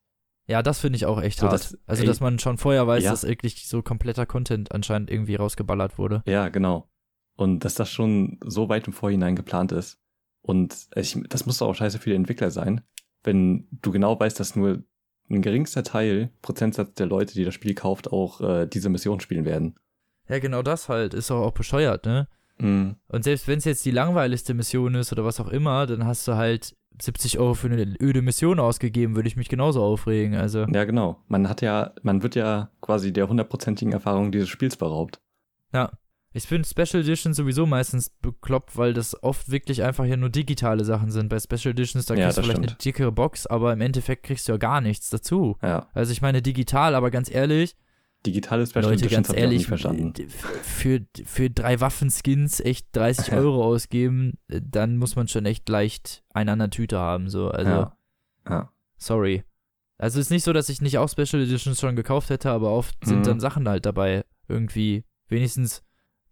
ja, 0.48 0.62
das 0.64 0.80
finde 0.80 0.98
ich 0.98 1.06
auch 1.06 1.22
echt 1.22 1.40
So, 1.40 1.46
hart. 1.48 1.54
das- 1.54 1.78
also, 1.86 2.02
ey, 2.02 2.08
dass 2.08 2.20
man 2.20 2.38
schon 2.40 2.58
vorher 2.58 2.86
weiß, 2.88 3.04
ja. 3.04 3.12
dass 3.12 3.24
wirklich 3.28 3.68
so 3.68 3.82
kompletter 3.82 4.26
Content 4.26 4.72
anscheinend 4.72 5.10
irgendwie 5.10 5.36
rausgeballert 5.36 5.98
wurde. 5.98 6.22
Ja, 6.26 6.50
genau. 6.50 6.90
Und 7.36 7.64
dass 7.64 7.76
das 7.76 7.90
schon 7.90 8.40
so 8.46 8.70
weit 8.70 8.88
im 8.88 8.94
Vorhinein 8.94 9.36
geplant 9.36 9.72
ist. 9.72 10.00
Und 10.44 10.88
ich, 10.96 11.18
das 11.30 11.46
muss 11.46 11.58
doch 11.58 11.70
auch 11.70 11.76
scheiße 11.76 11.98
für 12.00 12.12
die 12.12 12.16
Entwickler 12.16 12.52
sein, 12.52 12.82
wenn 13.24 13.68
du 13.72 13.92
genau 13.92 14.20
weißt, 14.20 14.40
dass 14.40 14.56
nur 14.56 14.84
ein 15.30 15.42
geringster 15.42 15.84
Teil, 15.84 16.30
Prozentsatz 16.42 16.94
der 16.96 17.08
Leute, 17.08 17.34
die 17.34 17.46
das 17.46 17.54
Spiel 17.54 17.74
kauft, 17.74 18.12
auch 18.12 18.42
äh, 18.42 18.68
diese 18.68 18.90
Mission 18.90 19.22
spielen 19.22 19.46
werden. 19.46 19.76
Ja, 20.28 20.40
genau 20.40 20.62
das 20.62 20.90
halt. 20.90 21.14
Ist 21.14 21.30
doch 21.30 21.42
auch 21.42 21.54
bescheuert, 21.54 22.06
ne? 22.06 22.28
Mhm. 22.60 22.98
Und 23.08 23.24
selbst 23.24 23.48
wenn 23.48 23.58
es 23.58 23.66
jetzt 23.66 23.86
die 23.86 23.92
langweiligste 23.92 24.54
Mission 24.54 24.96
ist 24.96 25.12
oder 25.12 25.26
was 25.26 25.40
auch 25.40 25.48
immer, 25.48 25.88
dann 25.88 26.06
hast 26.06 26.28
du 26.28 26.36
halt 26.36 26.76
70 27.02 27.40
Euro 27.40 27.54
für 27.54 27.68
eine 27.68 27.96
öde 28.02 28.22
Mission 28.22 28.60
ausgegeben, 28.60 29.16
würde 29.16 29.28
ich 29.28 29.36
mich 29.36 29.50
genauso 29.50 29.82
aufregen. 29.82 30.36
Also, 30.36 30.66
Ja, 30.66 30.84
genau. 30.84 31.24
Man 31.28 31.50
hat 31.50 31.62
ja, 31.62 31.94
man 32.04 32.22
wird 32.22 32.36
ja 32.36 32.70
quasi 32.82 33.12
der 33.12 33.30
hundertprozentigen 33.30 33.94
Erfahrung 33.94 34.32
dieses 34.32 34.50
Spiels 34.50 34.76
beraubt. 34.78 35.20
ja. 35.74 35.92
Ich 36.36 36.46
finde 36.48 36.68
Special 36.68 37.04
Editions 37.04 37.38
sowieso 37.38 37.66
meistens 37.68 38.10
bekloppt, 38.10 38.76
weil 38.76 38.94
das 38.94 39.22
oft 39.24 39.52
wirklich 39.52 39.84
einfach 39.84 40.06
ja 40.06 40.18
nur 40.18 40.30
digitale 40.30 40.84
Sachen 40.84 41.12
sind. 41.12 41.30
Bei 41.30 41.40
Special 41.40 41.72
Editions, 41.74 42.06
da 42.08 42.16
Ja, 42.16 42.24
kriegst 42.26 42.38
du 42.38 42.42
das 42.42 42.46
vielleicht 42.48 42.58
eine 42.60 42.68
stimmt. 42.70 42.86
dickere 42.86 43.12
Box, 43.12 43.46
aber 43.48 43.72
im 43.72 43.82
Endeffekt 43.82 44.24
kriegst 44.24 44.48
du 44.48 44.54
ja 44.54 44.58
gar 44.58 44.82
nichts 44.82 45.10
dazu. 45.12 45.58
Ja. 45.62 45.88
Also 45.94 46.12
ich 46.12 46.22
meine 46.22 46.42
digital, 46.42 46.96
aber 46.96 47.12
ganz 47.12 47.30
ehrlich, 47.30 47.76
Digitale 48.26 48.66
Special 48.66 48.86
Leute, 48.86 49.04
Editions 49.06 49.28
ganz 49.28 49.38
ehrlich, 49.38 49.68
verstanden. 49.68 50.14
für, 50.30 51.02
für 51.26 51.50
drei 51.50 51.82
Waffenskins 51.82 52.62
echt 52.62 52.88
30 52.96 53.28
Ja. 53.28 53.38
Euro 53.38 53.64
ausgeben, 53.66 54.38
äh, 54.48 54.62
dann 54.64 54.96
muss 54.98 55.18
man 55.18 55.28
schon 55.28 55.46
echt 55.46 55.68
leicht 55.68 56.24
einen 56.34 56.48
an 56.50 56.60
der 56.60 56.70
Tüte 56.70 56.98
haben. 56.98 57.30
So. 57.30 57.50
Also, 57.50 57.70
ja. 57.70 57.98
ja. 58.50 58.72
sorry. 58.98 59.44
Also 59.98 60.20
ist 60.22 60.32
nicht 60.32 60.44
so, 60.44 60.54
dass 60.54 60.70
ich 60.70 60.82
nicht 60.82 60.98
auch 60.98 61.10
Special 61.10 61.44
Editions 61.44 61.80
schon 61.82 61.98
gekauft 61.98 62.30
hätte, 62.30 62.50
aber 62.50 62.72
oft 62.72 62.96
sind 63.06 63.20
Mhm. 63.20 63.24
dann 63.24 63.40
Sachen 63.42 63.68
halt 63.68 63.86
dabei. 63.86 64.24
Irgendwie 64.48 65.04
wenigstens 65.28 65.84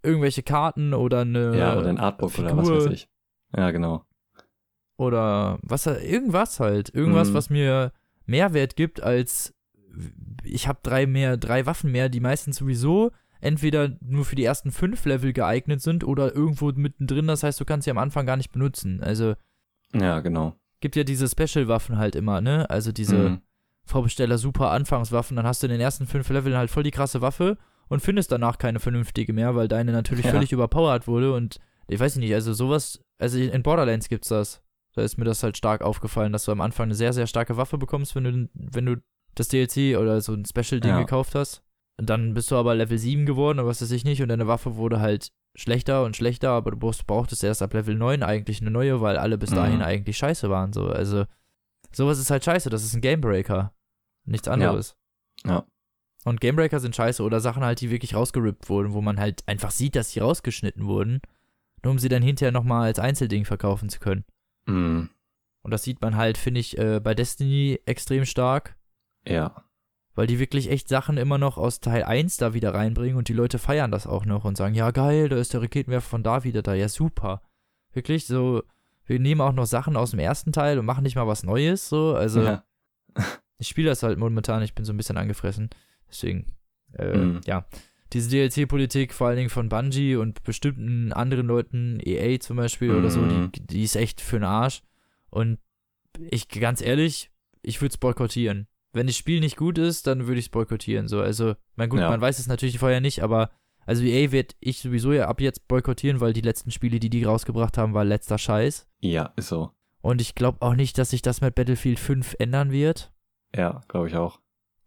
irgendwelche 0.04 0.44
Karten 0.44 0.94
oder 0.94 1.22
eine 1.22 1.58
Ja, 1.58 1.78
oder 1.78 1.90
ein 1.90 1.98
Artbook 2.00 2.38
oder 2.40 2.58
was 2.58 2.68
Figur. 2.68 2.86
weiß 2.86 2.94
ich. 2.94 3.10
Ja, 3.56 3.72
genau. 3.72 4.06
oder 4.98 5.60
was 5.64 5.86
irgendwas 5.88 6.60
halt. 6.60 6.94
Irgendwas, 6.94 7.30
Mhm. 7.30 7.34
was 7.34 7.50
mir 7.50 7.92
Mehrwert 8.26 8.76
gibt 8.76 9.02
als 9.02 9.54
ich 10.44 10.68
habe 10.68 10.80
drei 10.84 11.06
mehr, 11.06 11.36
drei 11.38 11.66
Waffen 11.66 11.92
mehr, 11.92 12.08
die 12.08 12.20
meistens 12.22 12.58
sowieso 12.58 13.12
entweder 13.42 13.98
nur 14.02 14.24
für 14.24 14.36
die 14.36 14.44
ersten 14.46 14.72
fünf 14.72 15.04
Level 15.06 15.34
geeignet 15.34 15.82
sind 15.82 16.04
oder 16.04 16.34
irgendwo 16.34 16.72
mittendrin, 16.72 17.28
das 17.28 17.44
heißt, 17.44 17.60
du 17.60 17.66
kannst 17.66 17.86
sie 17.86 17.92
am 17.92 17.98
Anfang 17.98 18.26
gar 18.26 18.38
nicht 18.38 18.52
benutzen. 18.52 19.02
Also 19.04 19.34
Ja, 19.94 20.20
genau. 20.22 20.56
gibt 20.80 20.96
ja 20.96 21.04
diese 21.04 21.28
Special-Waffen 21.28 21.98
halt 21.98 22.16
immer, 22.16 22.40
ne? 22.40 22.70
Also 22.70 22.92
diese 22.92 23.16
Mhm. 23.18 23.42
Vorbesteller 23.84 24.38
super 24.38 24.70
Anfangswaffen, 24.72 25.36
dann 25.36 25.46
hast 25.48 25.64
du 25.64 25.68
in 25.68 25.72
den 25.72 25.82
ersten 25.82 26.06
fünf 26.06 26.30
Leveln 26.30 26.56
halt 26.56 26.70
voll 26.70 26.84
die 26.84 26.92
krasse 26.92 27.20
Waffe 27.22 27.58
und 27.92 28.00
findest 28.00 28.32
danach 28.32 28.58
keine 28.58 28.80
vernünftige 28.80 29.34
mehr, 29.34 29.56
weil 29.56 29.68
deine 29.68 29.92
natürlich 29.92 30.26
Ja. 30.26 30.32
völlig 30.32 30.52
überpowered 30.52 31.08
wurde 31.08 31.34
und 31.34 31.60
ich 31.88 32.00
weiß 32.00 32.16
nicht, 32.16 32.34
also 32.34 32.54
sowas, 32.54 33.02
also 33.20 33.38
in 33.38 33.64
Borderlands 33.64 34.08
gibt's 34.08 34.30
das. 34.30 34.62
Da 34.94 35.02
ist 35.02 35.18
mir 35.18 35.26
das 35.26 35.44
halt 35.44 35.58
stark 35.58 35.82
aufgefallen, 35.82 36.32
dass 36.34 36.46
du 36.46 36.52
am 36.52 36.62
Anfang 36.62 36.86
eine 36.86 36.96
sehr, 36.96 37.14
sehr 37.14 37.28
starke 37.28 37.58
Waffe 37.58 37.78
bekommst, 37.78 38.16
wenn 38.16 38.24
du, 38.24 38.50
wenn 38.54 38.86
du 38.86 38.96
das 39.36 39.50
DLC 39.50 39.98
oder 39.98 40.22
so 40.22 40.34
ein 40.34 40.46
Special-Ding 40.46 40.92
Ja. 40.92 41.00
gekauft 41.00 41.36
hast. 41.36 41.64
Und 42.00 42.10
dann 42.10 42.34
bist 42.34 42.50
du 42.52 42.56
aber 42.56 42.76
Level 42.76 42.98
7 42.98 43.26
geworden 43.26 43.60
oder 43.60 43.68
was 43.68 43.82
weiß 43.82 43.92
ich 43.92 44.06
nicht 44.06 44.22
und 44.22 44.30
deine 44.30 44.48
Waffe 44.48 44.76
wurde 44.76 45.00
halt 45.02 45.32
schlechter 45.56 46.04
und 46.06 46.16
schlechter, 46.16 46.52
aber 46.52 46.72
du 46.72 46.78
brauchst, 46.78 47.06
brauchtest 47.08 47.44
erst 47.44 47.62
ab 47.62 47.74
Level 47.74 47.96
9 47.96 48.24
eigentlich 48.24 48.62
eine 48.62 48.72
neue, 48.72 49.02
weil 49.02 49.18
alle 49.18 49.38
bis 49.38 49.52
Mhm. 49.52 49.56
dahin 49.56 49.82
eigentlich 49.82 50.18
scheiße 50.18 50.50
waren. 50.50 50.72
So. 50.74 50.88
Also 50.88 51.26
sowas 51.92 52.20
ist 52.20 52.32
halt 52.32 52.44
scheiße, 52.46 52.70
das 52.70 52.84
ist 52.86 52.94
ein 52.94 53.02
Gamebreaker. 53.02 53.74
Nichts 54.26 54.48
anderes. 54.48 54.96
Ja. 55.46 55.66
Und 56.24 56.40
Gamebreaker 56.42 56.80
sind 56.80 56.96
scheiße 56.96 57.24
oder 57.24 57.40
Sachen 57.40 57.64
halt, 57.64 57.82
die 57.82 57.90
wirklich 57.90 58.14
rausgerippt 58.16 58.70
wurden, 58.70 58.94
wo 58.94 59.02
man 59.02 59.20
halt 59.20 59.42
einfach 59.48 59.72
sieht, 59.72 59.96
dass 59.96 60.12
sie 60.12 60.20
rausgeschnitten 60.20 60.86
wurden, 60.86 61.22
nur 61.84 61.92
um 61.92 62.00
sie 62.00 62.10
dann 62.10 62.22
hinterher 62.22 62.52
nochmal 62.52 62.84
als 62.84 63.00
Einzelding 63.00 63.46
verkaufen 63.46 63.90
zu 63.90 64.00
können. 64.00 64.24
Mhm. 64.68 65.10
Und 65.64 65.72
das 65.72 65.84
sieht 65.84 66.02
man 66.02 66.16
halt, 66.16 66.38
finde 66.38 66.60
ich, 66.60 66.78
äh, 66.78 67.00
bei 67.00 67.14
Destiny 67.16 67.80
extrem 67.86 68.26
stark, 68.26 68.76
Ja. 69.28 69.64
weil 70.14 70.28
die 70.28 70.38
wirklich 70.40 70.70
echt 70.70 70.90
Sachen 70.90 71.18
immer 71.18 71.38
noch 71.40 71.58
aus 71.58 71.80
Teil 71.80 72.04
1 72.04 72.38
da 72.38 72.54
wieder 72.54 72.74
reinbringen 72.74 73.18
und 73.18 73.28
die 73.28 73.34
Leute 73.34 73.58
feiern 73.60 73.92
das 73.92 74.06
auch 74.08 74.26
noch 74.26 74.44
und 74.46 74.58
sagen, 74.58 74.76
ja 74.76 74.92
geil, 74.92 75.28
da 75.30 75.38
ist 75.38 75.54
der 75.54 75.62
Raketenwerfer 75.64 76.08
von 76.10 76.24
da 76.24 76.44
wieder 76.44 76.62
da, 76.62 76.74
ja 76.76 76.88
super. 76.90 77.42
Wirklich 77.94 78.26
so, 78.28 78.62
wir 79.06 79.20
nehmen 79.20 79.42
auch 79.42 79.54
noch 79.54 79.66
Sachen 79.66 79.98
aus 79.98 80.12
dem 80.12 80.20
ersten 80.20 80.52
Teil 80.52 80.78
und 80.78 80.86
machen 80.86 81.04
nicht 81.04 81.16
mal 81.16 81.28
was 81.28 81.44
Neues, 81.44 81.90
so, 81.90 82.14
also 82.16 82.44
ja. 82.44 82.64
ich 83.58 83.68
spiele 83.68 83.90
das 83.90 84.04
halt 84.04 84.20
momentan, 84.20 84.62
ich 84.62 84.76
bin 84.76 84.86
so 84.86 84.94
ein 84.94 84.98
bisschen 84.98 85.18
angefressen. 85.18 85.70
Deswegen, 86.12 86.46
äh, 86.94 87.16
Mhm. 87.18 87.42
ja. 87.46 87.66
Diese 88.14 88.30
DLC-Politik, 88.30 89.14
vor 89.14 89.28
allen 89.28 89.38
Dingen 89.38 89.50
von 89.50 89.70
Bungie 89.70 90.16
und 90.18 90.44
bestimmten 90.44 91.14
anderen 91.14 91.48
Leuten, 91.48 92.00
EA 92.04 92.40
zum 92.42 92.58
Beispiel 92.58 92.92
oder 92.92 93.10
so, 93.10 93.22
Mhm. 93.22 93.52
die, 93.54 93.66
die 93.68 93.84
ist 93.84 93.96
echt 93.96 94.20
für 94.20 94.36
den 94.38 94.44
Arsch. 94.44 94.82
Und 95.30 95.60
ich, 96.30 96.50
ganz 96.50 96.82
ehrlich, 96.82 97.32
ich 97.62 97.80
würde 97.82 97.92
es 97.94 97.98
boykottieren. 97.98 98.68
Wenn 98.92 99.08
das 99.08 99.16
Spiel 99.16 99.40
nicht 99.40 99.56
gut 99.56 99.78
ist, 99.78 100.08
dann 100.08 100.28
würde 100.28 100.40
ich 100.40 100.48
es 100.48 100.50
boykottieren. 100.50 101.08
So, 101.08 101.22
also, 101.22 101.56
mein 101.76 101.88
gut, 101.88 102.02
Ja. 102.02 102.10
man 102.10 102.20
weiß 102.20 102.38
es 102.40 102.48
natürlich 102.48 102.80
vorher 102.80 103.00
nicht, 103.00 103.24
aber 103.24 103.50
also 103.86 104.04
EA 104.04 104.32
wird 104.34 104.58
ich 104.60 104.80
sowieso 104.80 105.14
ja 105.14 105.30
ab 105.30 105.40
jetzt 105.40 105.68
boykottieren, 105.70 106.20
weil 106.20 106.34
die 106.34 106.42
letzten 106.42 106.72
Spiele, 106.72 107.00
die 107.00 107.10
die 107.10 107.24
rausgebracht 107.24 107.78
haben, 107.78 107.94
war 107.94 108.04
letzter 108.04 108.38
Scheiß. 108.38 108.88
Ja, 109.00 109.32
ist 109.38 109.48
so. 109.48 109.72
Und 110.02 110.20
ich 110.20 110.36
glaube 110.36 110.62
auch 110.62 110.76
nicht, 110.76 110.98
dass 110.98 111.12
sich 111.12 111.22
das 111.22 111.40
mit 111.40 111.56
Battlefield 111.56 112.00
5 112.00 112.36
ändern 112.40 112.72
wird 112.72 113.14
Ja, 113.56 113.80
glaube 113.88 114.08
ich 114.10 114.16
auch. 114.18 114.42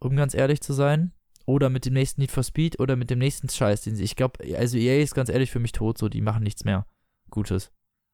Um 0.05 0.17
ganz 0.17 0.35
ehrlich 0.35 0.61
zu 0.61 0.73
sein. 0.73 1.13
Oder 1.47 1.69
mit 1.69 1.85
dem 1.85 1.93
nächsten 1.93 2.23
Need 2.23 2.31
for 2.31 2.43
Speed 2.43 2.81
oder 2.81 2.97
mit 2.97 3.11
dem 3.11 3.19
nächsten 3.19 3.49
Scheiß, 3.51 3.83
den 3.83 3.97
sie. 3.97 4.05
Ich 4.05 4.17
glaube, 4.17 4.43
also 4.57 4.79
EA 4.79 5.03
ist 5.03 5.15
ganz 5.15 5.29
ehrlich 5.29 5.51
für 5.51 5.59
mich 5.59 5.73
tot, 5.73 5.99
so, 5.99 6.09
die 6.09 6.23
machen 6.23 6.43
nichts 6.43 6.65
mehr 6.65 6.87
Gutes. 7.31 7.71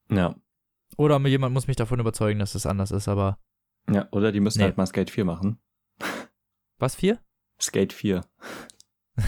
Ja. 0.09 0.35
Oder 0.97 1.17
jemand 1.27 1.53
muss 1.53 1.67
mich 1.67 1.77
davon 1.77 1.99
überzeugen, 2.01 2.39
dass 2.39 2.55
es 2.55 2.65
anders 2.65 2.91
ist, 2.91 3.07
aber. 3.07 3.37
Ja, 3.89 4.09
oder 4.11 4.33
die 4.33 4.41
müssen 4.41 4.57
Nee. 4.59 4.65
halt 4.65 4.77
mal 4.77 4.85
Skate 4.85 5.09
4 5.11 5.23
machen. 5.23 5.59
Was, 6.77 6.95
vier? 6.95 7.19
Skate 7.61 7.93
4. 7.93 8.21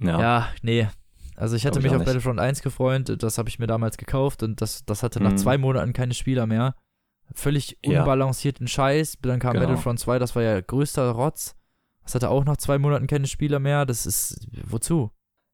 ja. 0.00 0.20
Ja, 0.20 0.48
nee. 0.62 0.88
Also 1.36 1.56
ich 1.56 1.66
hatte 1.66 1.80
Glaub 1.80 1.84
ich 1.86 1.90
mich 1.90 1.96
auch 1.96 2.00
auf. 2.00 2.06
Battlefront 2.06 2.40
1 2.40 2.62
gefreut, 2.62 3.22
das 3.22 3.38
habe 3.38 3.48
ich 3.48 3.58
mir 3.58 3.66
damals 3.66 3.96
gekauft 3.96 4.42
und 4.42 4.60
das, 4.60 4.84
das 4.84 5.02
hatte 5.02 5.20
nach 5.22 5.32
Mhm. 5.32 5.38
zwei 5.38 5.58
Monaten 5.58 5.92
keine 5.92 6.14
Spieler 6.14 6.46
mehr. 6.46 6.74
Völlig 7.32 7.78
Ja. 7.84 8.00
unbalancierten 8.00 8.68
Scheiß. 8.68 9.18
Dann 9.22 9.40
kam 9.40 9.54
Genau. 9.54 9.66
Battlefront 9.66 9.98
2, 10.00 10.18
das 10.18 10.34
war 10.36 10.42
ja 10.42 10.60
größter 10.60 11.10
Rotz. 11.10 11.56
Das 12.02 12.14
hatte 12.14 12.28
auch 12.28 12.44
nach 12.44 12.58
zwei 12.58 12.78
Monaten 12.78 13.06
keine 13.06 13.26
Spieler 13.26 13.58
mehr. 13.58 13.86
Das 13.86 14.04
ist. 14.06 14.46
Wozu? 14.64 15.10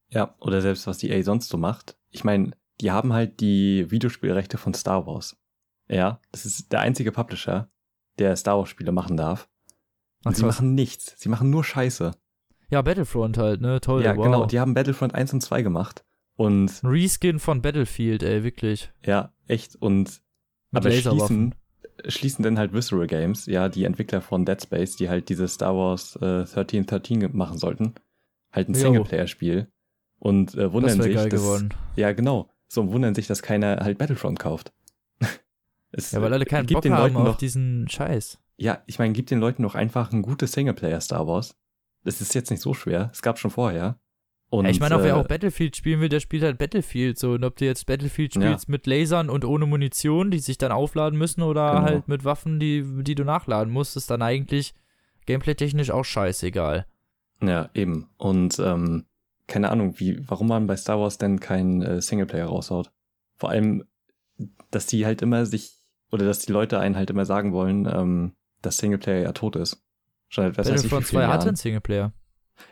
Ja, 0.09 0.35
oder 0.41 0.61
selbst 0.61 0.87
was 0.87 0.99
die 0.99 1.11
EA 1.11 1.23
sonst 1.23 1.49
so 1.49 1.57
macht. 1.57 1.97
Ich 2.11 2.25
meine, 2.25 2.51
die 2.81 2.91
haben 2.91 3.13
halt 3.13 3.41
die 3.41 3.89
Videospielrechte 3.91 4.59
von 4.59 4.75
Star 4.75 5.07
Wars. 5.07 5.37
Ja, 5.89 6.21
das 6.33 6.45
ist 6.47 6.73
der 6.73 6.81
einzige 6.81 7.13
Publisher, 7.13 7.71
der 8.19 8.35
Star 8.37 8.59
Wars 8.59 8.69
Spiele 8.69 8.91
machen 8.93 9.17
darf. 9.17 9.49
Und 10.25 10.33
Ach, 10.33 10.37
sie 10.37 10.43
krass. 10.43 10.57
machen 10.57 10.75
nichts. 10.75 11.15
Sie 11.19 11.29
machen 11.29 11.51
nur 11.51 11.63
Scheiße. 11.65 12.11
Ja, 12.71 12.83
Battlefront 12.83 13.39
halt, 13.39 13.61
ne? 13.61 13.81
Toll, 13.81 14.03
ja, 14.05 14.17
wow. 14.17 14.25
genau. 14.25 14.47
Die 14.47 14.61
haben 14.61 14.75
Battlefront 14.75 15.15
1 15.15 15.33
und 15.33 15.41
2 15.41 15.63
gemacht. 15.63 16.05
Und 16.37 16.81
Reskin 16.85 17.39
von 17.39 17.63
Battlefield, 17.63 18.23
ey, 18.23 18.43
wirklich. 18.45 18.93
ja, 19.05 19.33
echt. 19.47 19.77
Und 19.77 20.21
Mit 20.71 20.85
aber 20.87 20.91
schließen, 20.93 21.55
schließen 22.09 22.43
dann 22.43 22.59
halt 22.59 22.73
Visceral 22.73 23.07
Games, 23.07 23.47
ja, 23.47 23.69
die 23.69 23.85
Entwickler 23.85 24.21
von 24.21 24.45
Dead 24.45 24.61
Space, 24.61 24.97
die 24.97 25.09
halt 25.09 25.29
dieses 25.29 25.55
Star 25.55 25.75
Wars 25.77 26.17
äh, 26.21 26.41
1313 26.41 27.31
machen 27.37 27.59
sollten, 27.59 27.95
halt 28.53 28.69
ein. 28.69 28.75
Singleplayer-Spiel 28.75 29.69
und 30.19 30.55
äh, 30.55 30.63
Das 30.63 30.73
wundern 30.73 30.99
wäre 30.99 31.03
sich, 31.03 31.15
geil 31.15 31.29
dass, 31.29 31.41
geworden. 31.41 31.69
ja 31.97 32.13
genau, 32.13 32.51
so 32.69 32.91
wundern 32.93 33.15
sich, 33.15 33.27
dass 33.27 33.43
keiner 33.43 33.77
halt 33.81 33.99
Battlefront 33.99 34.39
kauft. 34.39 34.73
es, 35.93 36.13
Ja, 36.13 36.23
weil 36.23 36.33
alle 36.33 36.45
keinen 36.47 36.67
gibt 36.67 36.77
Bock 36.77 36.83
den 36.83 36.93
haben 36.95 37.03
Leuten 37.15 37.17
auf 37.17 37.35
doch, 37.35 37.39
diesen 37.39 37.89
Scheiß. 37.89 38.39
ja, 38.57 38.83
ich 38.87 38.99
meine, 38.99 39.13
gibt 39.13 39.31
den 39.31 39.41
Leuten 39.41 39.63
doch 39.63 39.75
einfach 39.75 40.13
ein 40.13 40.23
gutes 40.23 40.53
Singleplayer 40.53 41.01
Star 41.01 41.27
Wars. 41.27 41.57
Das 42.05 42.21
ist 42.21 42.35
jetzt 42.35 42.51
nicht 42.51 42.63
so 42.63 42.73
schwer, 42.75 43.11
es 43.13 43.23
gab 43.23 43.39
schon 43.39 43.51
vorher. 43.51 43.99
Und, 44.53 44.65
ja, 44.65 44.71
ich 44.73 44.81
meine, 44.81 44.97
auch 44.97 45.03
wer 45.03 45.11
äh, 45.15 45.19
auch 45.19 45.29
Battlefield 45.29 45.77
spielen 45.77 46.01
will, 46.01 46.09
der 46.09 46.19
spielt 46.19 46.43
halt 46.43 46.59
Battlefield 46.59 47.19
so. 47.19 47.33
Und 47.33 47.45
ob 47.45 47.57
du 47.57 47.65
jetzt 47.65 47.87
Battlefield 47.87 48.35
Ja. 48.35 48.43
spielst 48.43 48.69
mit 48.69 48.87
Lasern 48.87 49.31
und 49.31 49.45
ohne 49.45 49.65
Munition, 49.65 50.33
die 50.33 50.41
sich 50.41 50.59
dann 50.59 50.73
aufladen 50.73 51.17
müssen, 51.19 51.43
oder 51.43 51.71
Genau. 51.71 51.83
halt 51.85 52.09
mit 52.09 52.25
Waffen, 52.25 52.59
die, 52.59 52.85
die 53.05 53.15
du 53.15 53.23
nachladen 53.25 53.73
musst, 53.73 53.97
ist 53.97 54.11
dann 54.11 54.23
eigentlich 54.23 54.75
gameplay-technisch 55.27 55.91
auch 55.93 56.05
scheißegal. 56.05 56.87
Ja, 57.43 57.71
eben. 57.75 58.09
Und 58.17 58.59
ähm, 58.59 59.07
keine 59.47 59.71
Ahnung, 59.71 59.99
wie, 59.99 60.21
warum 60.29 60.49
man 60.49 60.67
bei 60.67 60.77
Star 60.77 60.99
Wars 60.99 61.17
denn 61.19 61.39
keinen 61.41 61.83
äh, 61.83 62.03
Singleplayer 62.03 62.47
raushaut. 62.47 62.91
Vor 63.37 63.51
allem, 63.51 63.85
dass 64.71 64.87
die 64.87 65.07
halt 65.07 65.23
immer 65.23 65.47
sich 65.47 65.77
oder 66.11 66.25
dass 66.27 66.41
die 66.41 66.51
Leute 66.53 66.81
einen 66.81 66.97
halt 66.97 67.11
immer 67.11 67.25
sagen 67.25 67.53
wollen, 67.53 67.87
ähm, 67.87 68.33
dass 68.63 68.79
Singleplayer 68.79 69.23
ja 69.23 69.33
tot 69.33 69.55
ist. 69.57 69.83
Schon 70.29 70.45
seit 70.45 70.59
was 70.59 70.69
Battlefront 70.69 71.05
vielen 71.07 71.23
2 71.23 71.27
hatte 71.29 71.47
einen 71.49 71.57
Singleplayer. 71.57 72.13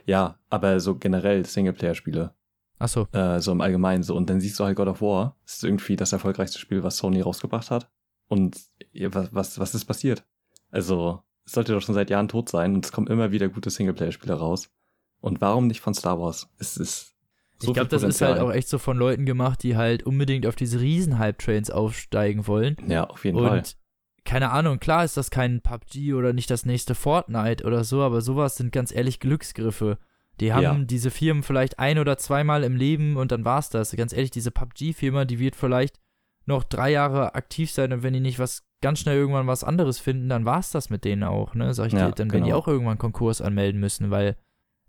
Ja, 0.06 0.38
aber 0.50 0.80
so 0.80 0.96
generell 0.96 1.44
Singleplayer-Spiele. 1.44 2.34
Achso. 2.80 3.08
äh, 3.12 3.40
so 3.40 3.50
im 3.52 3.60
Allgemeinen 3.60 4.02
so. 4.02 4.14
Und 4.14 4.30
dann 4.30 4.40
siehst 4.40 4.58
du 4.60 4.64
halt 4.64 4.76
God 4.76 4.88
of 4.88 5.02
War. 5.02 5.36
Das 5.44 5.54
ist 5.54 5.64
irgendwie 5.64 5.96
das 5.96 6.12
erfolgreichste 6.12 6.58
Spiel, 6.58 6.82
was 6.82 6.96
Sony 6.96 7.20
rausgebracht 7.20 7.70
hat. 7.70 7.90
Und 8.28 8.60
was, 9.10 9.34
was, 9.34 9.58
was 9.58 9.74
ist 9.74 9.84
passiert? 9.84 10.24
Also, 10.70 11.22
es 11.44 11.52
sollte 11.52 11.72
doch 11.72 11.80
schon 11.80 11.94
seit 11.94 12.10
Jahren 12.10 12.28
tot 12.28 12.48
sein 12.48 12.74
und 12.74 12.84
es 12.84 12.92
kommen 12.92 13.06
immer 13.06 13.32
wieder 13.32 13.48
gute 13.48 13.70
Singleplayer-Spiele 13.70 14.34
raus. 14.34 14.70
Und 15.20 15.40
warum 15.40 15.66
nicht 15.66 15.80
von 15.80 15.94
Star 15.94 16.20
Wars? 16.20 16.48
Es 16.58 16.76
ist 16.76 17.16
so 17.60 17.68
ich 17.68 17.74
glaube, 17.74 17.88
das 17.88 18.04
ist 18.04 18.20
halt 18.20 18.38
auch 18.38 18.52
echt 18.52 18.68
so 18.68 18.78
von 18.78 18.96
Leuten 18.96 19.26
gemacht, 19.26 19.64
die 19.64 19.76
halt 19.76 20.04
unbedingt 20.04 20.46
auf 20.46 20.54
diese 20.54 20.80
Riesen-Hype-Trains 20.80 21.70
aufsteigen 21.70 22.46
wollen. 22.46 22.76
Ja, 22.86 23.04
auf 23.10 23.24
jeden 23.24 23.38
Und 23.38 23.48
Fall. 23.48 23.62
Keine 24.28 24.50
Ahnung, 24.50 24.78
klar 24.78 25.04
ist 25.04 25.16
das 25.16 25.30
kein 25.30 25.60
PUBG 25.62 26.12
oder 26.14 26.32
nicht 26.34 26.50
das 26.50 26.66
nächste 26.66 26.94
Fortnite 26.94 27.64
oder 27.64 27.82
so, 27.82 28.02
aber 28.02 28.20
sowas 28.20 28.56
sind 28.56 28.72
ganz 28.72 28.94
ehrlich 28.94 29.20
Glücksgriffe. 29.20 29.98
Die 30.40 30.52
haben 30.52 30.62
Ja. 30.62 30.74
diese 30.74 31.10
Firmen 31.10 31.42
vielleicht 31.42 31.78
ein 31.78 31.98
oder 31.98 32.18
zweimal 32.18 32.62
im 32.62 32.76
Leben 32.76 33.16
und 33.16 33.32
dann 33.32 33.44
war's 33.44 33.70
das. 33.70 33.96
Ganz 33.96 34.12
ehrlich, 34.12 34.30
diese 34.30 34.50
PUBG-Firma, 34.50 35.24
die 35.24 35.38
wird 35.38 35.56
vielleicht 35.56 35.98
noch 36.44 36.62
drei 36.62 36.90
Jahre 36.92 37.34
aktiv 37.34 37.70
sein 37.70 37.92
und 37.92 38.02
wenn 38.02 38.12
die 38.12 38.20
nicht 38.20 38.38
was 38.38 38.64
ganz 38.80 39.00
schnell 39.00 39.16
irgendwann 39.16 39.46
was 39.46 39.64
anderes 39.64 39.98
finden, 39.98 40.28
dann 40.28 40.44
war's 40.44 40.70
das 40.70 40.90
mit 40.90 41.04
denen 41.04 41.24
auch, 41.24 41.54
ne? 41.54 41.74
Sag 41.74 41.86
ich 41.88 41.94
Ja, 41.94 42.06
dir, 42.06 42.12
dann 42.14 42.30
werden 42.30 42.44
die 42.44 42.50
genau. 42.50 42.60
auch 42.60 42.68
irgendwann 42.68 42.98
Konkurs 42.98 43.40
anmelden 43.40 43.80
müssen, 43.80 44.10
weil 44.10 44.36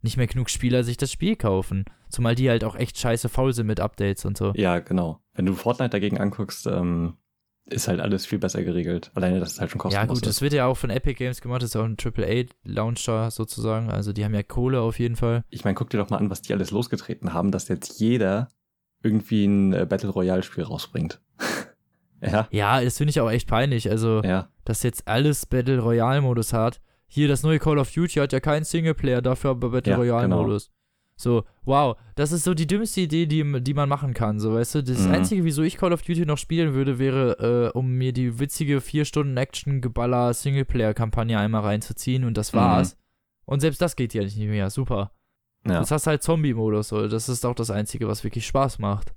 nicht 0.02 0.18
mehr 0.18 0.28
genug 0.28 0.50
Spieler 0.50 0.84
sich 0.84 0.98
das 0.98 1.12
Spiel 1.12 1.36
kaufen. 1.38 1.86
Zumal 2.10 2.36
die 2.36 2.50
halt 2.50 2.64
auch 2.64 2.76
echt 2.76 2.98
scheiße 3.00 3.30
faul 3.30 3.54
sind 3.54 3.68
mit 3.68 3.80
Updates 3.80 4.26
und 4.26 4.38
so. 4.38 4.54
Ja, 4.56 4.80
genau. 4.80 5.20
Wenn 5.34 5.46
du 5.46 5.54
Fortnite 5.54 5.90
dagegen 5.90 6.18
anguckst, 6.20 6.68
ähm, 6.68 7.16
ist 7.70 7.88
halt 7.88 8.00
alles 8.00 8.26
viel 8.26 8.40
besser 8.40 8.64
geregelt. 8.64 9.12
Alleine, 9.16 9.40
dass 9.40 9.54
es 9.54 9.60
halt 9.60 9.72
schon 9.72 9.80
kostenlos 9.80 10.04
Ja, 10.04 10.08
gut, 10.08 10.18
ist. 10.18 10.28
das 10.28 10.42
wird 10.42 10.54
ja 10.54 10.66
auch 10.66 10.76
von 10.78 10.90
Epic 10.90 11.16
Games 11.16 11.42
gemacht, 11.42 11.62
das 11.62 11.70
ist 11.72 11.76
auch 11.76 11.86
ein 11.86 11.98
AAA-Launcher 12.02 13.32
sozusagen. 13.32 13.90
Also 13.90 14.14
die 14.14 14.24
haben 14.26 14.34
ja 14.34 14.44
Kohle 14.44 14.82
auf 14.82 15.00
jeden 15.00 15.16
Fall. 15.16 15.44
Ich 15.50 15.64
meine, 15.64 15.76
guck 15.76 15.90
dir 15.90 15.98
doch 15.98 16.10
mal 16.10 16.18
an, 16.18 16.30
was 16.30 16.42
die 16.42 16.54
alles 16.54 16.72
losgetreten 16.72 17.34
haben, 17.34 17.52
dass 17.52 17.68
jetzt 17.68 18.00
jeder 18.00 18.50
irgendwie 19.04 19.46
ein 19.46 19.74
äh, 19.74 19.86
Battle 19.88 20.10
Royale-Spiel 20.10 20.64
rausbringt. 20.64 21.22
ja, 22.22 22.48
Ja, 22.52 22.82
das 22.82 22.98
finde 22.98 23.12
ich 23.12 23.22
auch 23.22 23.30
echt 23.32 23.48
peinlich. 23.48 23.90
Also, 23.90 24.22
ja. 24.24 24.50
dass 24.66 24.84
jetzt 24.84 25.08
alles 25.08 25.46
Battle 25.46 25.80
Royale-Modus 25.80 26.54
hat. 26.54 26.82
Hier, 27.08 27.28
das 27.28 27.44
neue 27.44 27.60
Call 27.60 27.80
of 27.80 27.92
Duty 27.92 28.20
hat 28.20 28.34
ja 28.34 28.40
keinen 28.40 28.66
Singleplayer, 28.66 29.22
dafür 29.22 29.52
aber 29.52 29.70
Battle 29.70 30.06
Ja, 30.06 30.22
genau. 30.22 30.58
So, 31.22 31.44
wow, 31.66 31.98
das 32.16 32.32
ist 32.32 32.46
so 32.46 32.54
die 32.54 32.66
dümmste 32.66 33.02
Idee, 33.02 33.26
die, 33.26 33.62
die 33.62 33.74
man 33.74 33.90
machen 33.90 34.14
kann. 34.14 34.40
So, 34.40 34.54
weißt 34.54 34.76
du, 34.76 34.84
das 34.84 35.00
Mhm. 35.06 35.12
Einzige, 35.12 35.44
wieso 35.44 35.64
ich 35.64 35.76
Call 35.76 35.92
of 35.92 36.02
Duty 36.02 36.26
noch 36.26 36.38
spielen 36.38 36.74
würde, 36.74 36.98
wäre, 36.98 37.72
äh, 37.74 37.78
um 37.78 37.92
mir 37.92 38.14
die 38.14 38.40
witzige 38.40 38.80
4 38.80 39.04
Stunden 39.04 39.36
Action-Geballer 39.36 40.34
Singleplayer-Kampagne 40.34 41.38
einmal 41.38 41.62
reinzuziehen 41.64 42.24
und 42.24 42.38
das 42.38 42.54
Mhm. 42.54 42.58
war's. 42.58 42.98
Und 43.44 43.60
selbst 43.60 43.82
das 43.82 43.98
geht 43.98 44.14
ja 44.14 44.24
nicht 44.24 44.38
mehr. 44.38 44.70
Super. 44.70 45.12
Ja, 45.68 45.80
Jetzt 45.80 45.92
hast 45.92 46.06
du 46.06 46.12
halt 46.12 46.24
Zombie-Modus, 46.24 46.88
so. 46.88 47.08
das 47.10 47.28
ist 47.28 47.46
auch 47.46 47.56
das 47.56 47.70
Einzige, 47.70 48.08
was 48.08 48.24
wirklich 48.24 48.48
Spaß 48.48 48.80
macht. 48.80 49.14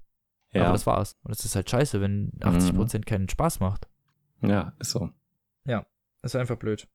ja. 0.53 0.64
Aber 0.64 0.72
das 0.72 0.86
war's. 0.86 1.16
Und 1.22 1.30
es 1.32 1.44
ist 1.44 1.55
halt 1.55 1.70
scheiße, 1.70 2.00
wenn 2.00 2.32
80% 2.40 3.07
keinen 3.07 3.28
Spaß 3.28 3.61
macht. 3.61 3.86
ja, 4.40 4.72
ist 4.80 4.90
so. 4.90 5.09
Ist 6.24 6.36
einfach 6.36 6.57
blöd. 6.57 6.86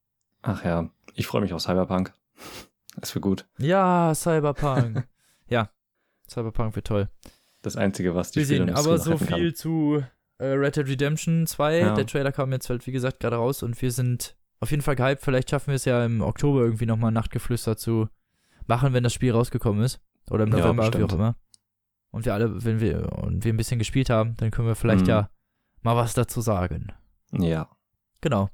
Ach 0.41 0.63
ja, 0.63 0.89
ich 1.13 1.27
freue 1.27 1.41
mich 1.41 1.53
auf 1.53 1.61
Cyberpunk. 1.61 2.13
Das 2.99 3.13
wird 3.15 3.23
gut. 3.23 3.45
Ja, 3.59 4.13
Cyberpunk. 4.15 5.07
ja, 5.47 5.69
Cyberpunk 6.29 6.75
wird 6.75 6.87
toll. 6.87 7.09
Das 7.61 7.75
Einzige, 7.75 8.15
was 8.15 8.31
die 8.31 8.39
Wir 8.39 8.45
sehen 8.45 8.69
aber 8.69 8.97
so 8.97 9.17
viel 9.17 9.53
zu 9.53 10.03
äh, 10.39 10.45
Red 10.47 10.75
Dead 10.75 10.87
Redemption 10.87 11.47
2. 11.47 11.79
Ja. 11.79 11.95
Der 11.95 12.05
Trailer 12.05 12.31
kam 12.31 12.51
jetzt 12.51 12.69
halt, 12.69 12.85
wie 12.87 12.91
gesagt, 12.91 13.19
gerade 13.19 13.35
raus 13.37 13.63
und 13.63 13.81
wir 13.81 13.91
sind 13.91 14.35
auf 14.59 14.71
jeden 14.71 14.83
Fall 14.83 14.95
gehypt. 14.95 15.21
Vielleicht 15.23 15.49
schaffen 15.49 15.67
wir 15.67 15.75
es 15.75 15.85
ja 15.85 16.03
im 16.05 16.21
Oktober 16.21 16.61
irgendwie 16.61 16.85
nochmal 16.85 17.11
Nachtgeflüster 17.11 17.77
zu 17.77 18.07
machen, 18.67 18.93
wenn 18.93 19.03
das 19.03 19.13
Spiel 19.13 19.31
rausgekommen 19.31 19.83
ist. 19.83 19.99
Oder 20.29 20.43
im 20.43 20.51
Ja, 20.51 20.59
November, 20.59 20.83
wie 20.83 20.89
bestimmt. 20.89 21.11
auch 21.11 21.15
immer. 21.15 21.35
Und 22.11 22.25
wir 22.25 22.33
alle, 22.33 22.63
wenn 22.63 22.79
wir, 22.79 23.11
und 23.23 23.43
wir 23.43 23.53
ein 23.53 23.57
bisschen 23.57 23.79
gespielt 23.79 24.09
haben, 24.09 24.35
dann 24.37 24.49
können 24.51 24.67
wir 24.67 24.75
vielleicht 24.75 25.03
Mhm. 25.05 25.09
ja 25.09 25.29
mal 25.81 25.95
was 25.95 26.13
dazu 26.13 26.41
sagen. 26.41 26.93
kann. 27.31 27.43
Ja, 27.43 27.69
Genau. 28.21 28.49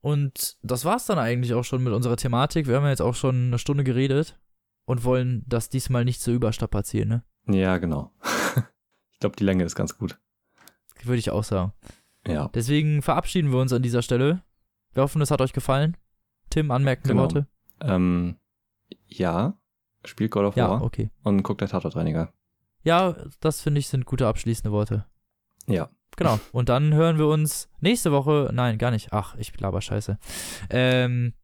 Und 0.00 0.56
das 0.62 0.84
war's 0.84 1.06
dann 1.06 1.18
eigentlich 1.18 1.54
auch 1.54 1.64
schon 1.64 1.82
mit 1.82 1.92
unserer 1.92 2.16
Thematik. 2.16 2.66
Wir 2.66 2.76
haben 2.76 2.84
ja 2.84 2.90
jetzt 2.90 3.02
auch 3.02 3.14
schon 3.14 3.46
eine 3.48 3.58
Stunde 3.58 3.82
geredet 3.84 4.38
und 4.84 5.04
wollen 5.04 5.42
das 5.46 5.68
diesmal 5.68 6.04
nicht 6.04 6.20
so 6.20 6.32
überstrapazieren, 6.32 7.08
ne? 7.08 7.22
ja, 7.48 7.78
genau. 7.78 8.12
ich 9.12 9.18
glaube, 9.20 9.36
die 9.36 9.44
Länge 9.44 9.64
ist 9.64 9.74
ganz 9.74 9.96
gut. 9.98 10.18
Würde 11.02 11.18
ich 11.18 11.30
auch 11.30 11.44
sagen. 11.44 11.72
Ja, 12.26 12.48
Deswegen 12.54 13.02
verabschieden 13.02 13.52
wir 13.52 13.58
uns 13.60 13.72
an 13.72 13.82
dieser 13.82 14.02
Stelle. 14.02 14.42
Wir 14.94 15.02
hoffen, 15.02 15.22
es 15.22 15.30
hat 15.30 15.40
euch 15.40 15.52
gefallen. 15.52 15.96
Tim, 16.50 16.70
anmerkende 16.70 17.10
Genau. 17.10 17.22
Worte? 17.22 17.46
ähm, 17.80 18.36
ja, 19.06 19.58
spielt 20.04 20.30
God 20.30 20.44
of 20.46 20.56
Ja, 20.56 20.70
War 20.70 20.82
okay. 20.82 21.10
und 21.22 21.42
guckt 21.42 21.60
der 21.60 21.68
Tatortreiniger. 21.68 22.32
Ja, 22.82 23.16
das 23.40 23.60
finde 23.60 23.80
ich 23.80 23.88
sind 23.88 24.06
gute 24.06 24.26
abschließende 24.26 24.72
Worte. 24.72 25.04
Ja, 25.66 25.90
Genau. 26.16 26.40
Und 26.52 26.68
dann 26.68 26.94
hören 26.94 27.18
wir 27.18 27.26
uns 27.26 27.68
nächste 27.80 28.12
Woche. 28.12 28.50
Nein, 28.52 28.78
gar 28.78 28.90
nicht. 28.90 29.12
Ach, 29.12 29.34
ich 29.36 29.58
laber 29.60 29.80
Scheiße. 29.80 30.18
Ähm, 30.70 31.34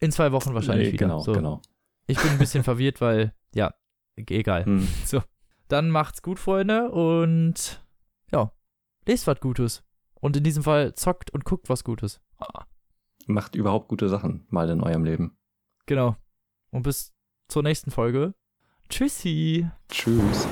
in 0.00 0.12
zwei 0.12 0.32
Wochen 0.32 0.54
wahrscheinlich 0.54 0.88
Nee, 0.88 0.92
wieder. 0.94 1.06
Genau, 1.06 1.20
so. 1.20 1.32
genau. 1.32 1.62
Ich 2.06 2.20
bin 2.20 2.30
ein 2.30 2.38
bisschen 2.38 2.64
verwirrt, 2.64 3.00
weil, 3.00 3.34
ja, 3.54 3.74
egal. 4.16 4.64
Hm. 4.64 4.88
Dann 5.68 5.90
macht's 5.90 6.22
gut, 6.22 6.38
Freunde, 6.38 6.90
und 6.90 7.84
ja, 8.32 8.52
lest 9.06 9.26
was 9.26 9.38
Gutes. 9.40 9.82
Und 10.14 10.36
in 10.36 10.42
diesem 10.42 10.62
Fall 10.62 10.94
zockt 10.94 11.30
und 11.30 11.44
guckt 11.44 11.68
was 11.68 11.84
Gutes. 11.84 12.20
Macht 13.26 13.54
überhaupt 13.54 13.88
gute 13.88 14.08
Sachen 14.08 14.46
mal 14.48 14.68
in 14.70 14.80
eurem 14.82 15.04
Leben. 15.04 15.36
Genau. 15.86 16.16
Und 16.70 16.82
bis 16.82 17.12
zur 17.48 17.62
nächsten 17.62 17.90
Folge. 17.90 18.34
Tschüssi. 18.88 19.68
Tschüss. 19.90 20.48